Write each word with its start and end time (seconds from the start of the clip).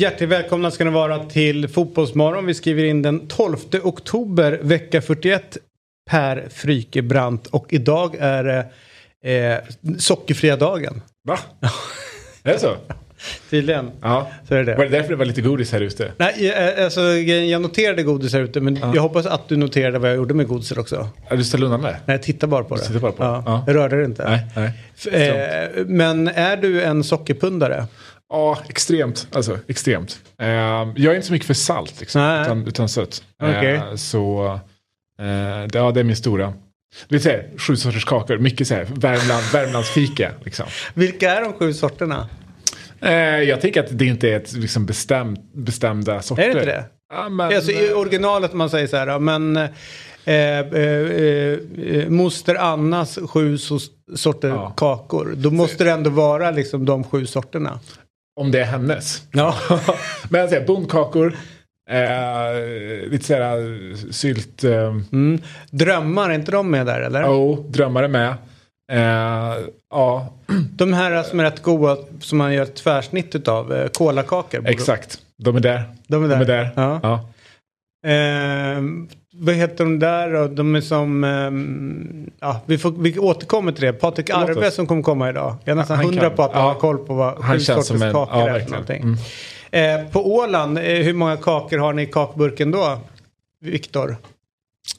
Hjärtligt 0.00 0.30
välkomna 0.30 0.70
ska 0.70 0.84
ni 0.84 0.90
vara 0.90 1.24
till 1.24 1.68
Fotbollsmorgon. 1.68 2.46
Vi 2.46 2.54
skriver 2.54 2.84
in 2.84 3.02
den 3.02 3.28
12 3.28 3.56
oktober, 3.82 4.58
vecka 4.62 5.02
41. 5.02 5.58
Per 6.10 6.48
Frykebrant 6.50 7.46
och 7.46 7.66
idag 7.72 8.16
är 8.18 8.44
det 8.44 8.66
eh, 9.30 9.58
sockerfria 9.98 10.56
dagen. 10.56 11.02
Va? 11.28 11.38
är 12.42 12.52
det 12.52 12.58
så? 12.58 12.76
Tydligen. 13.50 13.90
Ja. 14.02 14.30
Så 14.48 14.54
är 14.54 14.64
det. 14.64 14.74
Var 14.74 14.84
det 14.84 14.90
därför 14.90 15.08
det 15.08 15.16
var 15.16 15.24
lite 15.24 15.40
godis 15.40 15.72
här 15.72 15.80
ute? 15.80 16.12
Nej, 16.16 16.50
eh, 16.50 16.84
alltså, 16.84 17.00
jag 17.00 17.62
noterade 17.62 18.02
godis 18.02 18.32
här 18.32 18.40
ute 18.40 18.60
men 18.60 18.76
jag 18.94 19.02
hoppas 19.02 19.26
att 19.26 19.48
du 19.48 19.56
noterade 19.56 19.98
vad 19.98 20.10
jag 20.10 20.16
gjorde 20.16 20.34
med 20.34 20.48
godiset 20.48 20.78
också. 20.78 21.08
Ja, 21.30 21.36
du 21.36 21.44
ställde 21.44 21.66
undan 21.66 21.82
det? 21.82 21.90
Nej, 21.90 22.16
jag 22.16 22.22
tittar 22.22 22.46
bara 22.46 22.64
på 22.64 22.76
det. 22.76 23.00
Bara 23.00 23.12
på 23.12 23.22
det? 23.22 23.28
ja. 23.28 23.42
Ja. 23.46 23.64
Jag 23.66 23.76
rörde 23.76 23.96
det 23.96 24.04
inte. 24.04 24.28
Nej, 24.28 24.46
nej. 24.56 25.28
Eh, 25.28 25.84
men 25.86 26.28
är 26.28 26.56
du 26.56 26.82
en 26.82 27.04
sockerpundare? 27.04 27.86
Ja, 28.30 28.58
extremt. 28.68 29.28
Alltså, 29.32 29.58
extremt. 29.68 30.18
Eh, 30.38 30.48
jag 30.48 31.04
är 31.04 31.14
inte 31.14 31.26
så 31.26 31.32
mycket 31.32 31.46
för 31.46 31.54
salt, 31.54 32.00
liksom, 32.00 32.20
Nej. 32.22 32.42
utan, 32.42 32.66
utan 32.66 32.88
sött. 32.88 33.22
Okej. 33.42 33.74
Eh, 33.74 33.94
så 33.94 34.44
eh, 35.20 35.66
det, 35.68 35.78
ja, 35.78 35.90
det 35.90 36.00
är 36.00 36.04
min 36.04 36.16
stora. 36.16 36.52
Det 37.08 37.24
här, 37.24 37.48
sju 37.58 37.76
sorters 37.76 38.04
kakor, 38.04 38.38
mycket 38.38 38.66
så 38.68 38.74
här, 38.74 38.84
Värmland, 38.94 39.44
Värmlandsfika. 39.52 40.30
Liksom. 40.44 40.66
Vilka 40.94 41.30
är 41.34 41.40
de 41.40 41.52
sju 41.52 41.72
sorterna? 41.72 42.28
Eh, 43.00 43.12
jag 43.42 43.60
tänker 43.60 43.80
att 43.84 43.98
det 43.98 44.04
inte 44.06 44.28
är 44.28 44.36
ett 44.36 44.52
liksom, 44.52 44.86
bestämt, 44.86 45.40
bestämda 45.54 46.22
sorter. 46.22 46.42
Är 46.42 46.46
det 46.46 46.52
inte 46.52 46.66
det? 46.66 46.84
Ja, 47.12 47.28
men, 47.28 47.46
Alltså 47.56 47.70
i 47.72 47.92
originalet 47.92 48.52
man 48.52 48.70
säger 48.70 48.86
så 48.86 48.96
här, 48.96 49.18
men 49.18 49.56
eh, 49.56 49.68
eh, 50.24 50.58
eh, 50.58 51.58
eh, 51.96 52.08
moster 52.08 52.54
Annas 52.54 53.18
sju 53.28 53.56
so- 53.56 53.90
sorter 54.16 54.48
Ja. 54.48 54.70
kakor. 54.76 55.32
Då 55.36 55.50
måste 55.50 55.84
det 55.84 55.90
ändå 55.90 56.10
vara 56.10 56.50
liksom 56.50 56.84
de 56.84 57.04
sju 57.04 57.26
sorterna. 57.26 57.80
Om 58.40 58.50
det 58.50 58.60
är 58.60 58.64
hennes. 58.64 59.22
Ja. 59.32 59.54
Men 60.28 60.42
alltså, 60.42 60.60
bondkakor, 60.66 61.36
eh, 61.90 63.10
lite 63.10 63.24
sådär 63.24 64.12
sylt. 64.12 64.64
Eh, 64.64 64.96
Mm. 65.12 65.40
Drömmar, 65.70 66.30
är 66.30 66.34
inte 66.34 66.52
de 66.52 66.70
med 66.70 66.86
där 66.86 67.00
eller? 67.00 67.24
oh, 67.24 67.60
drömmar 67.70 68.02
är 68.02 68.08
med. 68.08 68.34
Eh, 68.92 69.56
ja, 69.90 70.32
De 70.76 70.92
här 70.92 71.22
som 71.22 71.40
är 71.40 71.44
rätt 71.44 71.62
goda 71.62 71.96
som 72.20 72.38
man 72.38 72.54
gör 72.54 72.62
ett 72.62 72.74
tvärsnitt 72.76 73.34
utav, 73.34 73.72
eh, 73.72 73.88
kolakakor. 73.88 74.62
exakt. 74.68 75.18
De 75.42 75.56
är 75.56 75.60
där. 75.60 75.82
De 76.06 76.24
är 76.24 76.28
där. 76.28 76.36
De 76.36 76.42
är 76.42 76.46
där. 76.46 76.70
Ja. 76.76 77.00
Ja. 77.02 77.14
Eh, 78.10 78.82
vad 79.40 79.54
heter 79.54 79.84
de 79.84 79.98
där 79.98 80.32
då? 80.32 80.46
De 80.48 80.74
är 80.74 80.80
som, 80.80 81.24
ehm, 81.24 82.30
ja 82.40 82.60
vi, 82.66 82.78
får, 82.78 82.90
vi 82.90 83.18
återkommer 83.18 83.72
till 83.72 83.84
det. 83.84 83.92
Patrik 83.92 84.30
Arve 84.30 84.70
som 84.70 84.86
kommer 84.86 85.02
komma 85.02 85.28
idag. 85.28 85.56
Jag 85.64 85.72
är 85.72 85.76
nästan 85.76 85.96
Han 85.96 86.06
hundra 86.06 86.20
kan. 86.28 86.36
på 86.36 86.42
att 86.42 86.52
han 86.52 86.62
Ja. 86.62 86.72
har 86.72 86.80
koll 86.80 86.98
på 86.98 87.14
vad 87.14 87.38
Han 87.44 87.52
sju 87.58 87.64
känns 87.64 87.86
sorters 87.86 87.86
som 88.00 88.02
en- 88.02 88.12
kakor 88.12 88.38
ja, 88.40 88.48
är 88.48 88.60
för 88.60 88.70
någonting. 88.70 89.16
Eh, 89.70 90.10
på 90.12 90.34
Åland, 90.34 90.78
eh, 90.78 90.84
hur 90.84 91.12
många 91.14 91.36
kakor 91.36 91.78
har 91.78 91.92
ni 91.92 92.02
i 92.02 92.06
kakburken 92.06 92.70
då? 92.70 92.98
Viktor? 93.60 94.16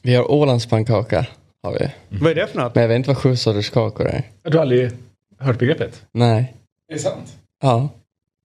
Vi 0.02 0.14
har 0.14 0.30
Ålandspannkaka. 0.32 1.26
Har 1.62 1.72
vi. 1.72 1.90
Vad 2.20 2.30
är 2.30 2.34
det 2.34 2.46
för 2.46 2.58
något? 2.58 2.74
Men 2.74 2.82
jag 2.82 2.88
vet 2.88 2.96
inte 2.96 3.08
vad 3.10 3.18
sju 3.18 3.36
sorters 3.36 3.70
kakor 3.70 4.06
är. 4.06 4.22
Du 4.42 4.56
har 4.56 4.62
aldrig 4.62 4.90
hört 5.38 5.58
begreppet? 5.58 6.02
Nej. 6.12 6.54
Är 6.90 6.94
det 6.94 7.00
sant? 7.00 7.36
Ja. 7.62 7.88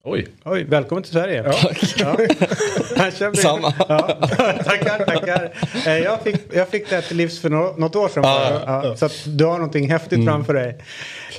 Oj. 0.04 0.26
Oj, 0.44 0.64
välkommen 0.64 1.02
till 1.02 1.12
Sverige. 1.12 1.52
Ja. 1.98 2.16
Samma. 3.34 3.74
Ja. 3.88 3.98
tackar, 4.64 5.04
tackar. 5.04 5.50
Eh, 5.86 5.98
Jag 5.98 6.20
fick, 6.22 6.36
jag 6.52 6.68
fick 6.68 6.88
det 6.90 6.94
här 6.94 7.02
till 7.02 7.16
livs 7.16 7.40
för 7.40 7.50
nå- 7.50 7.74
något 7.78 7.96
år 7.96 8.08
sedan. 8.08 8.22
Bara. 8.22 8.62
ja, 8.66 8.96
så 8.96 9.08
du 9.26 9.44
har 9.44 9.52
någonting 9.54 9.90
häftigt 9.90 10.24
framför 10.24 10.54
dig. 10.54 10.78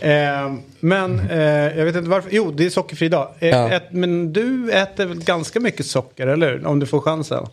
Eh, 0.01 0.53
men 0.79 1.19
eh, 1.29 1.39
jag 1.77 1.85
vet 1.85 1.95
inte 1.95 2.09
varför. 2.09 2.29
Jo, 2.33 2.51
det 2.51 2.65
är 2.65 2.69
sockerfri 2.69 3.09
dag. 3.09 3.27
Eh, 3.39 3.49
Ja. 3.49 3.71
ett, 3.71 3.83
men 3.91 4.33
du 4.33 4.71
äter 4.71 5.05
väl 5.05 5.23
ganska 5.23 5.59
mycket 5.59 5.85
socker, 5.85 6.27
eller 6.27 6.49
hur? 6.51 6.67
Om 6.67 6.79
du 6.79 6.85
får 6.85 6.99
chansen. 7.01 7.45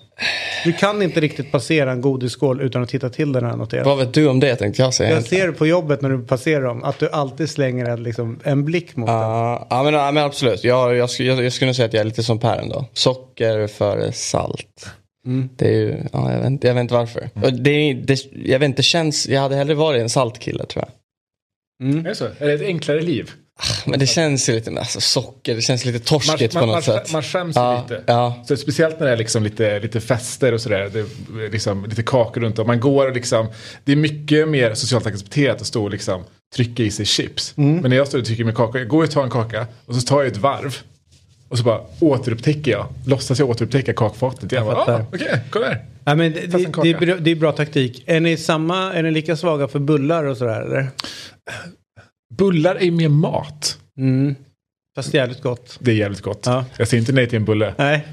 Du 0.65 0.73
kan 0.73 1.03
inte 1.03 1.21
riktigt 1.21 1.53
passera 1.53 1.93
en 1.93 2.01
godisskål 2.01 2.61
utan 2.61 2.83
att 2.83 2.89
titta 2.89 3.09
till 3.11 3.33
den 3.33 3.45
här 3.45 3.57
noterat. 3.57 3.87
Vad 3.87 3.99
vet 3.99 4.15
du 4.15 4.29
om 4.29 4.41
det 4.41 4.57
tänkte 4.57 4.83
jag 4.83 4.95
säga. 4.95 5.11
Jag 5.15 5.25
ser 5.25 5.53
på 5.53 5.67
jobbet 5.67 6.03
när 6.03 6.11
du 6.11 6.23
passerar 6.25 6.63
dem 6.65 6.85
att 6.85 6.99
du 6.99 7.09
alltid 7.11 7.51
slänger 7.51 7.85
en, 7.87 8.03
liksom, 8.03 8.41
en 8.45 8.65
blick 8.65 8.97
mot 8.97 9.07
den. 9.07 9.17
Ja, 9.17 9.81
men, 9.85 9.95
ja, 9.95 10.13
men 10.13 10.25
absolut. 10.25 10.65
Jag, 10.65 10.97
jag, 10.97 11.11
skulle- 11.11 11.29
jag, 11.29 11.45
jag 11.45 11.53
skulle 11.53 11.75
säga 11.75 11.87
att 11.87 11.93
jag 11.93 12.01
är 12.01 12.05
lite 12.05 12.23
som 12.23 12.39
Per 12.39 12.57
ändå. 12.59 12.85
Socker 12.93 13.67
före 13.97 14.13
salt. 14.13 14.87
Mm. 15.27 15.49
Det 15.57 15.67
är 15.69 15.73
ju, 15.73 15.97
ja, 16.13 16.33
jag, 16.33 16.39
vet, 16.39 16.47
inte- 16.47 16.67
jag 16.67 16.75
vet 16.75 16.81
inte 16.81 16.95
varför. 16.95 17.31
Och 17.35 17.53
Det, 17.53 17.93
det, 17.93 18.19
jag 18.45 18.59
vet 18.59 18.67
inte, 18.67 18.83
känns, 18.83 19.29
jag 19.29 19.41
hade 19.41 19.57
hellre 19.57 19.75
varit 19.75 20.03
en 20.03 20.11
saltkille 20.11 20.67
tror 20.67 20.85
jag. 20.85 20.93
Mm. 21.89 22.05
Är 22.07 22.09
det 22.09 22.15
så? 22.15 22.25
Är 22.25 22.47
det 22.47 22.53
ett 22.53 22.61
enklare 22.63 23.01
liv? 23.01 23.31
Men 23.87 23.99
det 23.99 24.07
känns 24.07 24.49
ju 24.49 24.53
lite, 24.53 24.71
alltså 24.79 25.01
socker, 25.01 25.55
det 25.55 25.63
känns 25.63 25.85
lite 25.85 25.99
torskigt 25.99 26.55
på 26.55 26.61
något 26.61 26.69
man, 26.69 26.83
sätt. 26.83 27.13
man 27.13 27.23
skäms 27.23 27.57
ja, 27.57 27.83
lite. 27.83 28.03
Ja, 28.07 28.45
Så 28.49 28.57
speciellt 28.57 29.01
när 29.01 29.07
det 29.07 29.13
är 29.13 29.17
liksom 29.17 29.43
lite, 29.43 29.81
lite 29.81 30.01
fester 30.01 30.53
och 30.53 30.61
sådär. 30.61 30.91
Det 30.93 31.01
är 31.01 31.51
liksom 31.51 31.85
lite 31.87 32.03
kakor 32.03 32.41
runt 32.41 32.59
om. 32.59 32.67
Man 32.67 32.81
går 32.81 33.07
och 33.09 33.15
liksom. 33.15 33.47
Det 33.85 33.93
är 33.93 33.97
mycket 33.97 34.49
mer 34.49 34.75
socialt 34.75 35.07
accepterat 35.07 35.61
att 35.61 35.67
stå 35.67 35.85
och 35.85 35.91
liksom 35.91 36.25
trycka 36.57 36.83
i 36.83 36.91
sig 36.91 37.07
chips. 37.07 37.55
Mm. 37.57 37.77
Men 37.77 37.91
när 37.91 37.97
jag 37.97 38.09
står 38.09 38.19
och 38.19 38.25
trycker 38.25 38.45
med 38.45 38.55
kaka. 38.57 38.79
Jag 38.79 38.89
går 38.89 39.05
och 39.05 39.11
tar 39.11 39.25
en 39.25 39.31
kaka. 39.31 39.67
Och 39.87 39.95
så 39.95 40.01
tar 40.01 40.23
jag 40.23 40.27
ett 40.33 40.37
varv. 40.37 40.77
Och 41.49 41.59
så 41.59 41.65
bara 41.65 41.81
återupptäcker 42.01 42.71
jag. 42.71 42.87
Låtsas 43.07 43.39
jag 43.39 43.51
återupptäcka 43.51 43.93
kakfatet. 43.93 44.53
Jag 44.53 44.67
bara, 44.67 44.77
fattar. 44.77 45.01
ah, 45.01 45.05
okej, 45.13 45.41
kom 45.51 45.63
här. 45.63 45.85
Ja, 46.05 46.15
men 46.15 46.33
det, 46.33 46.41
det, 46.47 46.91
är 46.91 46.99
bra, 46.99 47.17
det 47.17 47.31
är 47.31 47.37
bra 47.37 47.53
taktik. 47.53 48.05
Är 48.07 48.21
ni, 48.21 48.37
samma, 48.37 48.93
är 48.93 49.03
ni 49.03 49.11
lika 49.11 49.37
svaga 49.37 49.69
för 49.69 49.79
bullar 49.79 50.25
och 50.25 50.37
sådär 50.37 50.61
eller? 50.61 50.89
Bullar 52.35 52.75
är 52.83 52.91
mer 52.91 53.09
mat. 53.09 53.79
Mm. 53.99 54.35
Fast 54.97 55.15
jävligt 55.15 55.43
gott. 55.43 55.77
Det 55.81 55.91
är 55.91 55.95
jävligt 55.95 56.21
gott. 56.21 56.43
Ja. 56.47 56.65
Jag 56.77 56.89
säger 56.89 57.01
inte 57.01 57.13
nej 57.13 57.27
till 57.27 57.37
en 57.37 57.45
bulle. 57.45 57.75
Nej. 57.79 58.07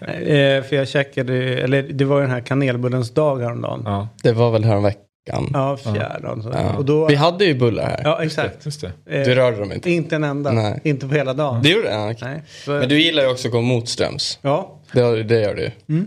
Eh, 0.00 0.62
för 0.64 0.76
jag 0.76 0.88
käkade, 0.88 1.34
eller 1.34 1.82
det 1.82 2.04
var 2.04 2.16
ju 2.16 2.22
den 2.22 2.30
här 2.30 2.40
kanelbullens 2.40 3.10
dag 3.14 3.40
häromdagen. 3.40 3.82
Ja, 3.84 3.90
Ja, 3.90 4.08
det 4.22 4.32
var 4.32 4.50
väl 4.50 4.64
häromveckan. 4.64 5.02
Ja 5.52 5.76
fjärde 5.76 6.28
och 6.28 6.42
sådär. 6.42 6.62
Ja. 6.64 6.76
Och 6.76 6.84
då, 6.84 7.06
Vi 7.06 7.14
hade 7.14 7.44
ju 7.44 7.54
bullar 7.54 7.82
här. 7.86 8.00
ja, 8.04 8.22
just 8.22 8.36
det. 8.36 8.42
exakt. 8.42 8.64
Just 8.66 8.80
det. 8.80 8.92
Eh, 9.18 9.24
Du 9.24 9.34
rörde 9.34 9.56
dem 9.56 9.72
inte. 9.72 9.90
Inte 9.90 10.16
en 10.16 10.24
enda. 10.24 10.52
Nej. 10.52 10.80
Inte 10.84 11.08
på 11.08 11.14
hela 11.14 11.34
dagen. 11.34 11.62
Det 11.62 11.68
gjorde 11.68 11.88
jag. 11.90 12.10
okej. 12.10 12.28
Nej. 12.28 12.42
Så, 12.64 12.70
Men 12.70 12.88
du 12.88 13.00
gillar 13.02 13.22
ju 13.22 13.28
också 13.30 13.48
att 13.48 13.52
gå 13.52 13.60
motströms. 13.60 14.38
Ja. 14.42 14.78
Det, 14.92 15.22
det 15.22 15.40
gör 15.40 15.54
du 15.54 15.62
ju. 15.62 16.04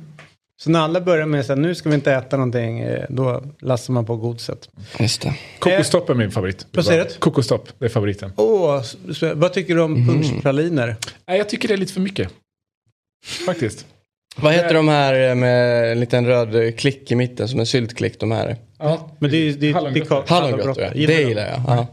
Så 0.61 0.69
när 0.71 0.79
alla 0.79 1.01
börjar 1.01 1.25
med 1.25 1.51
att 1.51 1.57
nu 1.57 1.75
ska 1.75 1.89
vi 1.89 1.95
inte 1.95 2.13
äta 2.13 2.37
någonting, 2.37 2.79
eh, 2.79 3.05
då 3.09 3.43
lassar 3.61 3.93
man 3.93 4.05
på 4.05 4.15
godiset. 4.15 4.69
Just 4.99 5.21
det. 5.21 5.33
Kokostopp 5.59 6.09
är 6.09 6.13
min 6.13 6.31
favorit. 6.31 6.65
Vad 6.71 6.85
säger 6.85 7.03
du? 7.05 7.09
Kokostopp, 7.19 7.69
det 7.79 7.85
är 7.85 7.89
favoriten. 7.89 8.31
Åh, 8.35 8.81
så, 9.13 9.33
vad 9.35 9.53
tycker 9.53 9.75
du 9.75 9.81
om 9.81 9.93
Mhm. 9.93 10.07
punschpraliner? 10.07 10.95
Nej, 11.27 11.37
jag 11.37 11.49
tycker 11.49 11.67
det 11.67 11.73
är 11.73 11.77
lite 11.77 11.93
för 11.93 12.01
mycket. 12.01 12.29
Faktiskt. 13.45 13.85
Vad 14.35 14.53
heter 14.53 14.73
de 14.73 14.87
här 14.87 15.35
med 15.35 15.91
en 15.91 15.99
liten 15.99 16.25
röd 16.25 16.77
klick 16.79 17.11
i 17.11 17.15
mitten 17.15 17.47
som 17.47 17.59
en 17.59 17.65
syltklick? 17.65 18.19
De 18.19 18.31
här. 18.31 18.55
Ja. 18.79 19.09
Men 19.19 19.31
det 19.31 19.37
är 19.37 19.53
det, 19.53 19.69
är- 19.69 19.73
Hallongrottor. 19.73 20.23
Hallongrottor, 20.27 20.83
ja. 20.83 20.93
Gillar 20.93 21.13
det 21.15 21.21
gillar 21.21 21.47
jag. 21.47 21.61
Ja. 21.67 21.87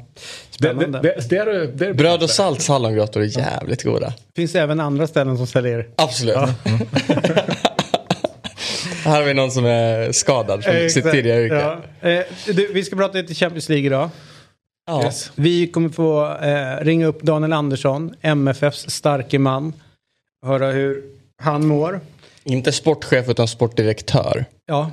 Det, 0.58 0.68
det, 0.68 0.74
Spännande. 0.74 0.98
det, 1.02 1.28
det, 1.30 1.36
är, 1.36 1.66
det 1.74 1.86
är 1.86 1.92
Bröd 1.94 2.22
och 2.22 2.30
salts 2.30 2.68
hallongrottor 2.68 3.22
är 3.22 3.38
jävligt 3.38 3.82
goda. 3.82 4.12
Finns 4.36 4.52
det 4.52 4.60
även 4.60 4.80
andra 4.80 5.06
ställen 5.06 5.36
som 5.36 5.46
säljer? 5.46 5.88
Absolut. 5.96 6.36
Här 9.04 9.16
har 9.16 9.22
vi 9.22 9.34
någon 9.34 9.50
som 9.50 9.64
är 9.64 10.12
skadad 10.12 10.64
från 10.64 10.74
sitt 10.74 10.82
Exakt. 10.96 11.10
tidigare 11.14 11.42
yrke. 11.42 11.78
Ja. 12.00 12.08
Eh, 12.10 12.22
du, 12.46 12.72
vi 12.72 12.84
ska 12.84 12.96
prata 12.96 13.18
lite 13.18 13.34
Champions 13.34 13.68
League 13.68 13.86
idag. 13.86 14.10
Ja. 14.86 15.04
Yes. 15.04 15.32
Vi 15.34 15.66
kommer 15.66 15.88
få 15.88 16.36
eh, 16.42 16.84
ringa 16.84 17.06
upp 17.06 17.22
Daniel 17.22 17.52
Andersson, 17.52 18.14
MFFs 18.22 18.90
starke 18.90 19.38
man. 19.38 19.72
Höra 20.46 20.70
hur 20.70 21.02
han 21.42 21.66
mår. 21.66 22.00
Inte 22.46 22.72
sportchef 22.72 23.28
utan 23.28 23.48
sportdirektör. 23.48 24.44
Ja, 24.66 24.90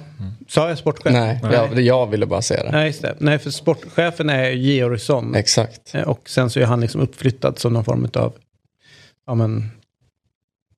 sa 0.47 0.69
jag 0.69 0.77
sportchef? 0.77 1.13
Nej, 1.13 1.39
Jag, 1.43 1.79
jag 1.81 2.07
ville 2.07 2.25
bara 2.25 2.41
säga 2.41 2.63
det. 2.63 2.71
Nej, 2.71 2.87
just 2.87 3.01
det. 3.01 3.15
Nej, 3.19 3.39
för 3.39 3.49
sportchefen 3.49 4.29
är 4.29 4.49
Georgsson. 4.49 5.35
Exakt. 5.35 5.95
Eh, 5.95 6.01
Och 6.01 6.29
sen 6.29 6.49
så 6.49 6.59
är 6.59 6.65
han 6.65 6.81
liksom 6.81 7.01
uppflyttad 7.01 7.59
som 7.59 7.73
någon 7.73 7.85
form 7.85 8.07
av 8.13 8.33
ja, 9.27 9.35
men, 9.35 9.69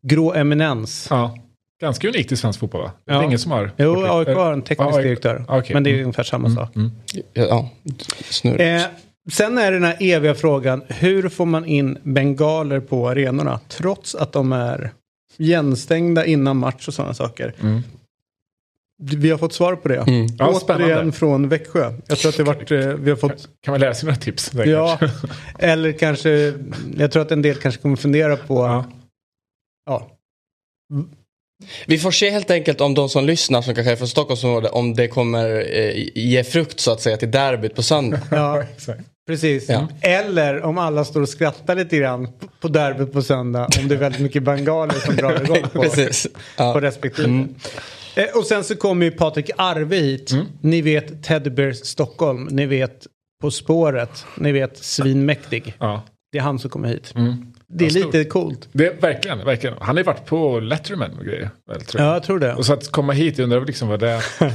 grå 0.04 0.34
eminens. 0.34 1.08
Ja. 1.10 1.38
Ganska 1.82 2.08
unikt 2.08 2.32
i 2.32 2.38
svensk 2.38 2.60
fotboll 2.60 2.82
va? 2.82 2.92
Det 3.06 3.12
är 3.12 3.16
Ja. 3.16 3.24
ingen 3.24 3.40
som 3.40 3.52
har... 3.52 3.72
Jo, 3.78 4.06
AIK 4.10 4.28
har 4.28 4.54
en 4.54 4.62
teknisk 4.62 4.92
Ja, 4.92 4.98
AIK. 4.98 5.04
direktör. 5.04 5.46
Okej. 5.48 5.74
Men 5.74 5.84
det 5.84 5.90
är 5.90 5.94
Mm. 5.94 6.04
ungefär 6.04 6.24
samma 6.24 6.50
sak. 6.50 6.70
Ja, 7.34 7.70
snurrigt. 8.30 8.62
Eh, 8.62 8.92
sen 9.32 9.58
är 9.58 9.72
det 9.72 9.78
den 9.78 9.84
här 9.84 9.98
eviga 10.00 10.36
frågan. 10.36 10.84
Hur 10.88 11.30
får 11.30 11.46
man 11.46 11.66
in 11.66 11.98
bengaler 12.04 12.80
på 12.80 13.10
arenorna? 13.10 13.60
Trots 13.68 14.16
att 14.16 14.32
de 14.32 14.52
är 14.54 14.92
igenstängda 15.38 16.26
innan 16.26 16.58
match 16.58 16.88
och 16.88 16.94
sådana 16.94 17.14
saker. 17.14 17.54
Vi 18.98 19.30
har 19.32 19.38
fått 19.38 19.54
svar 19.54 19.76
på 19.76 19.88
det. 19.88 19.98
Mm. 19.98 20.28
Ja, 20.40 20.48
Återigen 20.48 20.60
spännande. 20.62 21.12
från 21.12 21.50
Växjö. 21.50 21.94
Jag 22.08 22.18
tror 22.18 22.30
att 22.30 22.38
det 22.38 22.44
varit, 22.44 22.72
eh, 22.72 22.78
vi 22.80 23.10
har 23.10 23.18
fått 23.18 23.50
Kan 23.64 23.72
man 23.72 23.80
lära 23.80 23.94
sig 23.94 24.06
några 24.08 24.20
tips? 24.20 24.50
där 24.50 24.66
Ja, 24.66 24.98
kanske? 25.00 25.28
eller 25.60 25.92
kanske, 25.92 26.54
jag 26.98 27.12
tror 27.12 27.22
att 27.22 27.32
en 27.32 27.42
del 27.42 27.56
kanske 27.56 27.82
kommer 27.82 27.96
fundera 27.96 28.38
på, 28.38 28.56
Ja. 28.56 28.86
ja, 29.86 30.10
Vi 31.86 31.98
får 31.98 32.12
se 32.12 32.30
helt 32.30 32.52
enkelt 32.52 32.82
om 32.82 32.94
de 32.94 33.10
som 33.10 33.26
lyssnar 33.26 33.62
som 33.62 33.76
kanske 33.76 33.92
är 33.92 33.96
från 33.96 34.08
Stockholmsområdet 34.08 34.72
om 34.72 34.94
det 34.94 35.08
kommer 35.08 35.76
eh, 35.78 36.10
ge 36.16 36.44
frukt 36.44 36.80
så 36.80 36.92
att 36.92 37.02
säga 37.02 37.18
till 37.18 37.32
derbyt 37.32 37.76
på 37.76 37.84
söndag. 37.84 38.20
ja 38.32 38.64
Exakt. 38.76 39.02
Precis. 39.28 39.70
Ja. 39.70 39.88
Eller 40.02 40.62
om 40.64 40.78
alla 40.78 41.06
står 41.06 41.22
och 41.22 41.30
skrattar 41.30 41.76
lite 41.76 41.98
grann 41.98 42.28
på- 42.62 42.68
derbyt 42.68 43.14
på 43.14 43.22
söndag, 43.22 43.68
om 43.82 43.88
det 43.88 43.96
är 43.96 44.00
väldigt 44.00 44.22
mycket 44.22 44.44
bengaler 44.44 44.94
som 44.94 45.16
drar 45.16 45.42
igång 45.44 45.62
på, 45.74 45.82
Precis. 45.82 46.28
Ja. 46.58 46.74
på 46.74 46.80
respektive. 46.80 47.48
Eh, 48.16 48.26
och 48.38 48.46
sen 48.46 48.64
så 48.64 48.76
kommer 48.76 49.06
ju 49.06 49.12
Patrik 49.12 49.50
Arve 49.58 49.96
hit. 49.96 50.32
Ni 50.62 50.82
vet 50.82 51.24
Teddy 51.24 51.50
Bears 51.50 51.78
Stockholm, 51.78 52.48
ni 52.52 52.66
vet 52.66 53.08
På 53.42 53.52
spåret, 53.52 54.26
ni 54.38 54.52
vet 54.52 54.78
Svinmäktig. 54.78 55.74
Ja. 55.80 56.04
Det 56.32 56.38
är 56.38 56.42
han 56.42 56.60
som 56.60 56.70
kommer 56.70 56.88
hit. 56.88 57.14
Det 57.68 57.86
är 57.86 57.98
Ja, 57.98 58.06
lite 58.06 58.24
coolt. 58.26 58.70
Det 58.72 58.86
är 58.88 59.02
verkligen, 59.02 59.46
verkligen. 59.46 59.76
Han 59.80 59.88
har 59.96 59.98
ju 59.98 60.04
varit 60.04 60.26
på 60.26 60.60
Letterman 60.60 61.18
och 61.20 61.26
grejer. 61.26 61.50
Väl, 61.68 61.82
tror 61.82 62.02
jag. 62.02 62.10
Ja, 62.10 62.14
jag 62.14 62.24
tror 62.24 62.40
det. 62.40 62.54
Och 62.56 62.66
så 62.66 62.74
att 62.74 62.92
komma 62.92 63.14
hit, 63.14 63.38
jag 63.38 63.44
undrar 63.44 63.66
liksom 63.66 63.88
vad 63.88 64.00
det 64.00 64.10
är. 64.10 64.24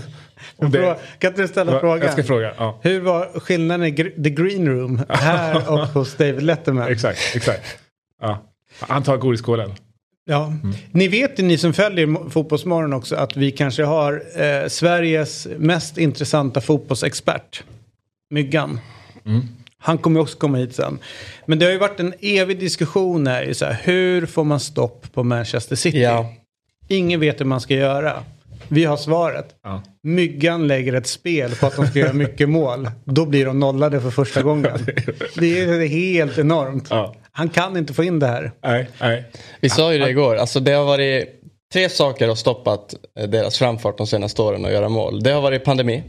Fråga- 0.58 0.96
Kan 1.18 1.30
inte 1.30 1.42
du 1.42 1.48
ställa 1.48 1.72
Va- 1.72 1.80
frågan? 1.80 2.00
Jag 2.00 2.12
ska 2.12 2.24
fråga. 2.24 2.54
Ja. 2.58 2.78
Hur 2.82 3.00
var 3.00 3.40
skillnaden 3.40 3.86
i 3.86 3.90
gr- 3.90 4.22
the 4.24 4.30
green 4.30 4.68
room 4.68 5.02
här 5.08 5.68
och 5.72 5.78
hos 5.86 6.14
David 6.16 6.42
Letterman? 6.42 6.88
Exakt, 6.92 7.18
exakt. 7.34 7.78
Ja. 8.20 8.38
Han 8.80 9.02
tar 9.02 9.16
godiskålen. 9.16 9.72
Ja. 10.24 10.52
Ni 10.92 11.08
vet 11.08 11.38
ju 11.38 11.42
ni 11.42 11.58
som 11.58 11.72
följer 11.72 12.06
Mo- 12.06 12.30
Fotbollsmorgon 12.30 12.92
också 12.92 13.16
att 13.16 13.36
vi 13.36 13.50
kanske 13.50 13.84
har 13.84 14.22
eh, 14.36 14.68
Sveriges 14.68 15.48
mest 15.58 15.98
intressanta 15.98 16.60
fotbollsexpert. 16.60 17.62
Myggan. 18.30 18.80
Han 19.78 19.98
kommer 19.98 20.20
också 20.20 20.38
komma 20.38 20.58
hit 20.58 20.74
sen. 20.74 20.98
Men 21.46 21.58
det 21.58 21.64
har 21.64 21.72
ju 21.72 21.78
varit 21.78 22.00
en 22.00 22.14
evig 22.20 22.58
diskussion 22.60 23.26
här. 23.26 23.42
i 23.42 23.54
Så 23.54 23.64
här 23.64 23.76
hur 23.82 24.26
får 24.26 24.44
man 24.44 24.60
stopp 24.60 25.06
på 25.12 25.22
Manchester 25.22 25.76
City? 25.76 26.00
Ja. 26.02 26.32
Ingen 26.88 27.20
vet 27.20 27.40
hur 27.40 27.44
man 27.44 27.60
ska 27.60 27.74
göra. 27.74 28.22
Vi 28.72 28.84
har 28.84 28.96
svaret. 28.96 29.46
Ja. 29.64 29.82
Myggan 30.02 30.66
lägger 30.66 30.92
ett 30.92 31.06
spel 31.06 31.50
på 31.50 31.66
att 31.66 31.76
de 31.76 31.86
ska 31.86 31.98
göra 31.98 32.12
mycket 32.12 32.48
mål. 32.48 32.90
Då 33.04 33.26
blir 33.26 33.46
de 33.46 33.58
nollade 33.60 34.00
för 34.00 34.10
första 34.10 34.42
gången. 34.42 34.78
Det 35.34 35.60
är 35.60 35.88
helt 35.88 36.38
enormt. 36.38 36.86
Ja. 36.90 37.14
Han 37.32 37.48
kan 37.48 37.76
inte 37.76 37.94
få 37.94 38.04
in 38.04 38.18
det 38.18 38.26
här. 38.26 38.52
Nej, 38.62 38.88
nej. 39.00 39.24
Vi 39.60 39.68
sa 39.68 39.92
ju 39.92 39.98
det 39.98 40.10
igår, 40.10 40.36
alltså 40.36 40.60
det 40.60 40.72
har 40.72 40.84
varit 40.84 41.39
tre 41.72 41.88
saker 41.88 42.28
har 42.28 42.34
stoppat 42.34 42.94
eh, 43.18 43.28
deras 43.28 43.58
framfart 43.58 43.98
de 43.98 44.06
senaste 44.06 44.42
åren 44.42 44.64
att 44.64 44.72
göra 44.72 44.88
mål. 44.88 45.22
Det 45.22 45.30
har 45.30 45.40
varit 45.40 45.64
pandemi, 45.64 46.02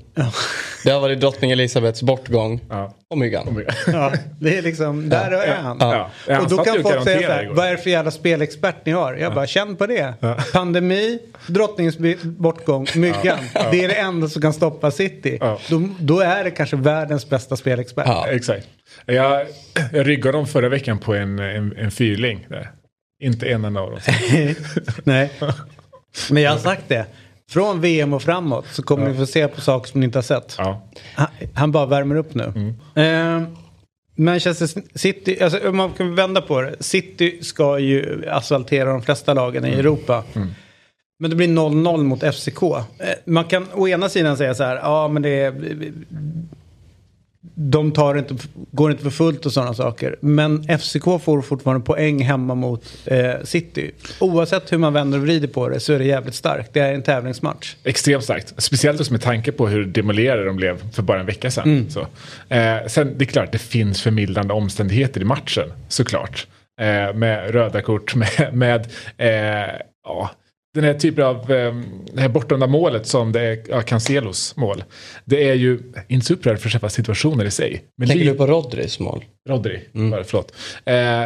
det 0.83 0.91
har 0.91 0.99
varit 0.99 1.19
drottning 1.19 1.51
Elisabeths 1.51 2.01
bortgång 2.01 2.59
Ja. 2.69 2.93
och 3.09 3.17
myggan. 3.17 3.63
Ja, 3.87 4.13
det 4.39 4.57
är 4.57 4.61
liksom, 4.61 5.09
där 5.09 5.31
är 5.31 5.55
han. 5.55 5.77
Ja. 5.79 6.09
Ja, 6.27 6.41
Och 6.41 6.49
då 6.49 6.57
kan 6.57 6.81
folk 6.83 7.03
säga 7.03 7.27
så 7.27 7.33
här, 7.33 7.49
vad 7.53 7.65
är 7.67 7.71
det 7.71 7.77
för 7.77 7.89
jävla 7.89 8.11
spelexpert 8.11 8.75
ni 8.85 8.91
har? 8.91 9.13
Jag 9.13 9.33
bara, 9.33 9.47
känn 9.47 9.75
på 9.75 9.87
det. 9.87 10.13
Pandemi, 10.53 11.19
drottningens 11.47 11.97
bortgång, 12.23 12.87
myggan. 12.95 13.39
Det 13.71 13.83
är 13.83 13.87
det 13.87 13.95
enda 13.95 14.29
som 14.29 14.41
kan 14.41 14.53
stoppa 14.53 14.91
City. 14.91 15.37
Ja. 15.41 15.59
Då, 15.69 15.89
då 15.99 16.19
är 16.19 16.43
det 16.43 16.51
kanske 16.51 16.75
världens 16.75 17.29
bästa 17.29 17.55
spelexpert. 17.57 18.07
Ja. 18.07 18.27
Exakt. 18.27 18.67
Jag, 19.05 19.45
jag 19.93 20.07
ryggade 20.07 20.37
dem 20.37 20.47
förra 20.47 20.69
veckan 20.69 20.99
på 20.99 21.13
en, 21.13 21.39
en, 21.39 21.77
en 21.77 21.91
fyrling. 21.91 22.45
Där. 22.49 22.71
Inte 23.21 23.49
en 23.49 23.65
enda 23.65 23.81
av 23.81 23.91
dem. 23.91 23.99
Nej. 25.03 25.31
Men 26.29 26.43
jag 26.43 26.51
har 26.51 26.57
sagt 26.57 26.83
det. 26.87 27.05
Från 27.49 27.81
VM 27.81 28.13
och 28.13 28.21
framåt 28.21 28.65
så 28.71 28.83
kommer 28.83 29.09
ni 29.09 29.17
få 29.17 29.25
se 29.25 29.47
på 29.47 29.61
saker 29.61 29.91
som 29.91 29.99
ni 29.99 30.05
inte 30.05 30.17
har 30.17 30.23
sett. 30.23 30.55
Ja. 30.57 30.81
Han, 31.15 31.27
han 31.53 31.71
bara 31.71 31.85
värmer 31.85 32.15
upp 32.15 32.33
nu. 32.33 32.73
Eh, 32.95 33.41
Manchester 34.15 34.97
City, 34.97 35.37
alltså, 35.41 35.71
man 35.71 35.91
kan 35.91 36.15
vända 36.15 36.41
på 36.41 36.61
det. 36.61 36.75
City 36.79 37.43
ska 37.43 37.79
ju 37.79 38.29
asfaltera 38.29 38.89
de 38.91 39.01
flesta 39.01 39.33
lagen 39.33 39.65
i 39.65 39.69
Europa. 39.69 40.23
Men 41.19 41.29
det 41.29 41.35
blir 41.35 41.47
0-0 41.47 42.03
mot 42.03 42.35
FCK. 42.35 42.63
Eh, 42.63 42.79
man 43.25 43.45
kan 43.45 43.67
å 43.73 43.87
ena 43.87 44.09
sidan 44.09 44.37
säga 44.37 44.55
så 44.55 44.63
här, 44.63 44.75
ja 44.75 45.07
men 45.07 45.21
det 45.21 45.29
är... 45.29 45.53
De 47.55 47.91
tar 47.91 48.17
inte, 48.17 48.35
går 48.71 48.91
inte 48.91 49.03
för 49.03 49.09
fullt 49.09 49.45
och 49.45 49.53
sådana 49.53 49.73
saker. 49.73 50.15
Men 50.21 50.63
FCK 50.79 51.03
får 51.03 51.41
fortfarande 51.41 51.85
poäng 51.85 52.23
hemma 52.23 52.55
mot 52.55 52.83
eh, 53.05 53.33
City. 53.43 53.91
Oavsett 54.19 54.71
hur 54.71 54.77
man 54.77 54.93
vänder 54.93 55.17
och 55.17 55.23
vrider 55.23 55.47
på 55.47 55.69
det 55.69 55.79
så 55.79 55.93
är 55.93 55.99
det 55.99 56.05
jävligt 56.05 56.35
starkt. 56.35 56.73
Det 56.73 56.79
är 56.79 56.93
en 56.93 57.03
tävlingsmatch. 57.03 57.75
Extremt 57.83 58.23
starkt. 58.23 58.53
Speciellt 58.57 58.99
också 58.99 59.11
med 59.11 59.21
tanke 59.21 59.51
på 59.51 59.67
hur 59.67 59.85
demolerade 59.85 60.45
de 60.45 60.55
blev 60.55 60.91
för 60.91 61.03
bara 61.03 61.19
en 61.19 61.25
vecka 61.25 61.51
sedan. 61.51 61.63
Mm. 61.63 61.89
Så. 61.89 61.99
Eh, 62.49 62.87
sen 62.87 63.17
det 63.17 63.23
är 63.23 63.27
klart, 63.27 63.51
det 63.51 63.57
finns 63.57 64.01
förmildrande 64.01 64.53
omständigheter 64.53 65.21
i 65.21 65.25
matchen. 65.25 65.73
Såklart. 65.87 66.47
Eh, 66.81 67.13
med 67.13 67.51
röda 67.51 67.81
kort, 67.81 68.15
med, 68.15 68.49
med 68.53 68.87
eh, 69.17 69.75
ja, 70.03 70.31
den 70.73 70.83
här 70.83 70.93
typen 70.93 71.25
av 71.25 71.51
eh, 71.51 71.75
det 72.13 72.21
här 72.21 72.29
bortdömda 72.29 72.67
målet 72.67 73.07
som 73.07 73.31
det 73.31 73.41
är 73.41 73.63
ja, 73.69 73.81
Cancelos 73.81 74.55
mål. 74.55 74.83
Det 75.25 75.49
är 75.49 75.53
ju 75.53 75.79
inte 76.07 76.25
så 76.25 76.33
upprörd 76.33 76.59
för 76.59 76.69
själva 76.69 76.89
situationen 76.89 77.47
i 77.47 77.51
sig. 77.51 77.83
Men 77.97 78.07
Tänker 78.07 78.25
du 78.25 78.33
på 78.33 78.47
Rodris 78.47 78.99
mål? 78.99 79.25
Rodri, 79.49 79.81
bara, 79.93 80.23
förlåt. 80.23 80.53
Eh, 80.85 81.25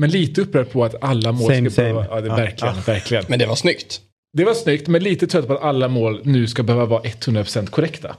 men 0.00 0.10
lite 0.10 0.40
upprörd 0.40 0.70
på 0.70 0.84
att 0.84 0.94
alla 1.04 1.32
mål 1.32 1.54
Same, 1.54 1.70
ska 1.70 1.82
behöva... 1.82 2.04
same. 2.04 2.14
Ja, 2.16 2.20
det, 2.20 2.28
Ja. 2.28 2.36
verkligen, 2.36 2.74
verkligen. 2.86 3.24
Men 3.28 3.38
det 3.38 3.46
var 3.46 3.54
snyggt. 3.56 4.00
Det 4.36 4.44
var 4.44 4.54
snyggt, 4.54 4.88
men 4.88 5.02
lite 5.02 5.26
trött 5.26 5.46
på 5.46 5.52
att 5.54 5.62
alla 5.62 5.88
mål 5.88 6.20
nu 6.24 6.46
ska 6.46 6.62
behöva 6.62 6.84
vara 6.86 7.02
100% 7.02 7.66
korrekta. 7.66 8.16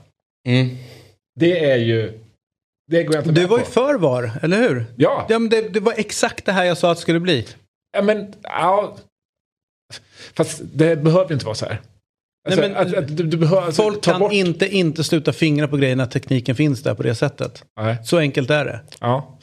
Mm. 0.48 0.76
Det 1.40 1.64
är 1.70 1.76
ju... 1.76 2.18
Det 2.90 3.02
går 3.04 3.14
jag 3.16 3.22
inte 3.26 3.40
Du 3.40 3.46
var 3.46 3.58
ju 3.58 3.64
på. 3.64 3.70
för 3.70 3.94
VAR, 3.94 4.30
eller 4.42 4.56
hur? 4.68 4.84
Ja, 4.96 5.26
Ja, 5.28 5.38
men 5.38 5.48
det, 5.48 5.68
det 5.68 5.80
var 5.80 5.94
exakt 5.96 6.44
det 6.44 6.52
här 6.52 6.64
jag 6.64 6.78
sa 6.78 6.90
att 6.90 6.96
det 6.96 7.02
skulle 7.02 7.20
bli. 7.20 7.46
ja, 7.92 8.02
men... 8.02 8.34
Ja. 8.42 8.96
Fast 10.36 10.60
det 10.74 10.96
behöver 10.96 11.32
inte 11.32 11.44
vara 11.46 11.54
så 11.54 11.66
här. 11.66 11.80
Alltså, 12.48 12.60
Nej, 12.60 12.70
men- 12.70 12.86
att, 12.86 12.94
att 12.94 13.16
du, 13.16 13.24
du 13.24 13.36
behöver, 13.36 13.62
alltså, 13.62 13.82
Folk 13.82 14.02
kan 14.04 14.20
bort... 14.20 14.32
inte 14.32 14.68
inte 14.68 15.04
sluta 15.04 15.32
fingra 15.32 15.68
på 15.68 15.76
grejer 15.76 15.96
när 15.96 16.06
tekniken 16.06 16.56
finns 16.56 16.82
där 16.82 16.94
på 16.94 17.02
det 17.02 17.14
sättet. 17.14 17.64
Nej, 17.80 17.96
Så 18.04 18.18
enkelt 18.18 18.50
är 18.50 18.64
det. 18.64 18.80
ja. 19.00 19.38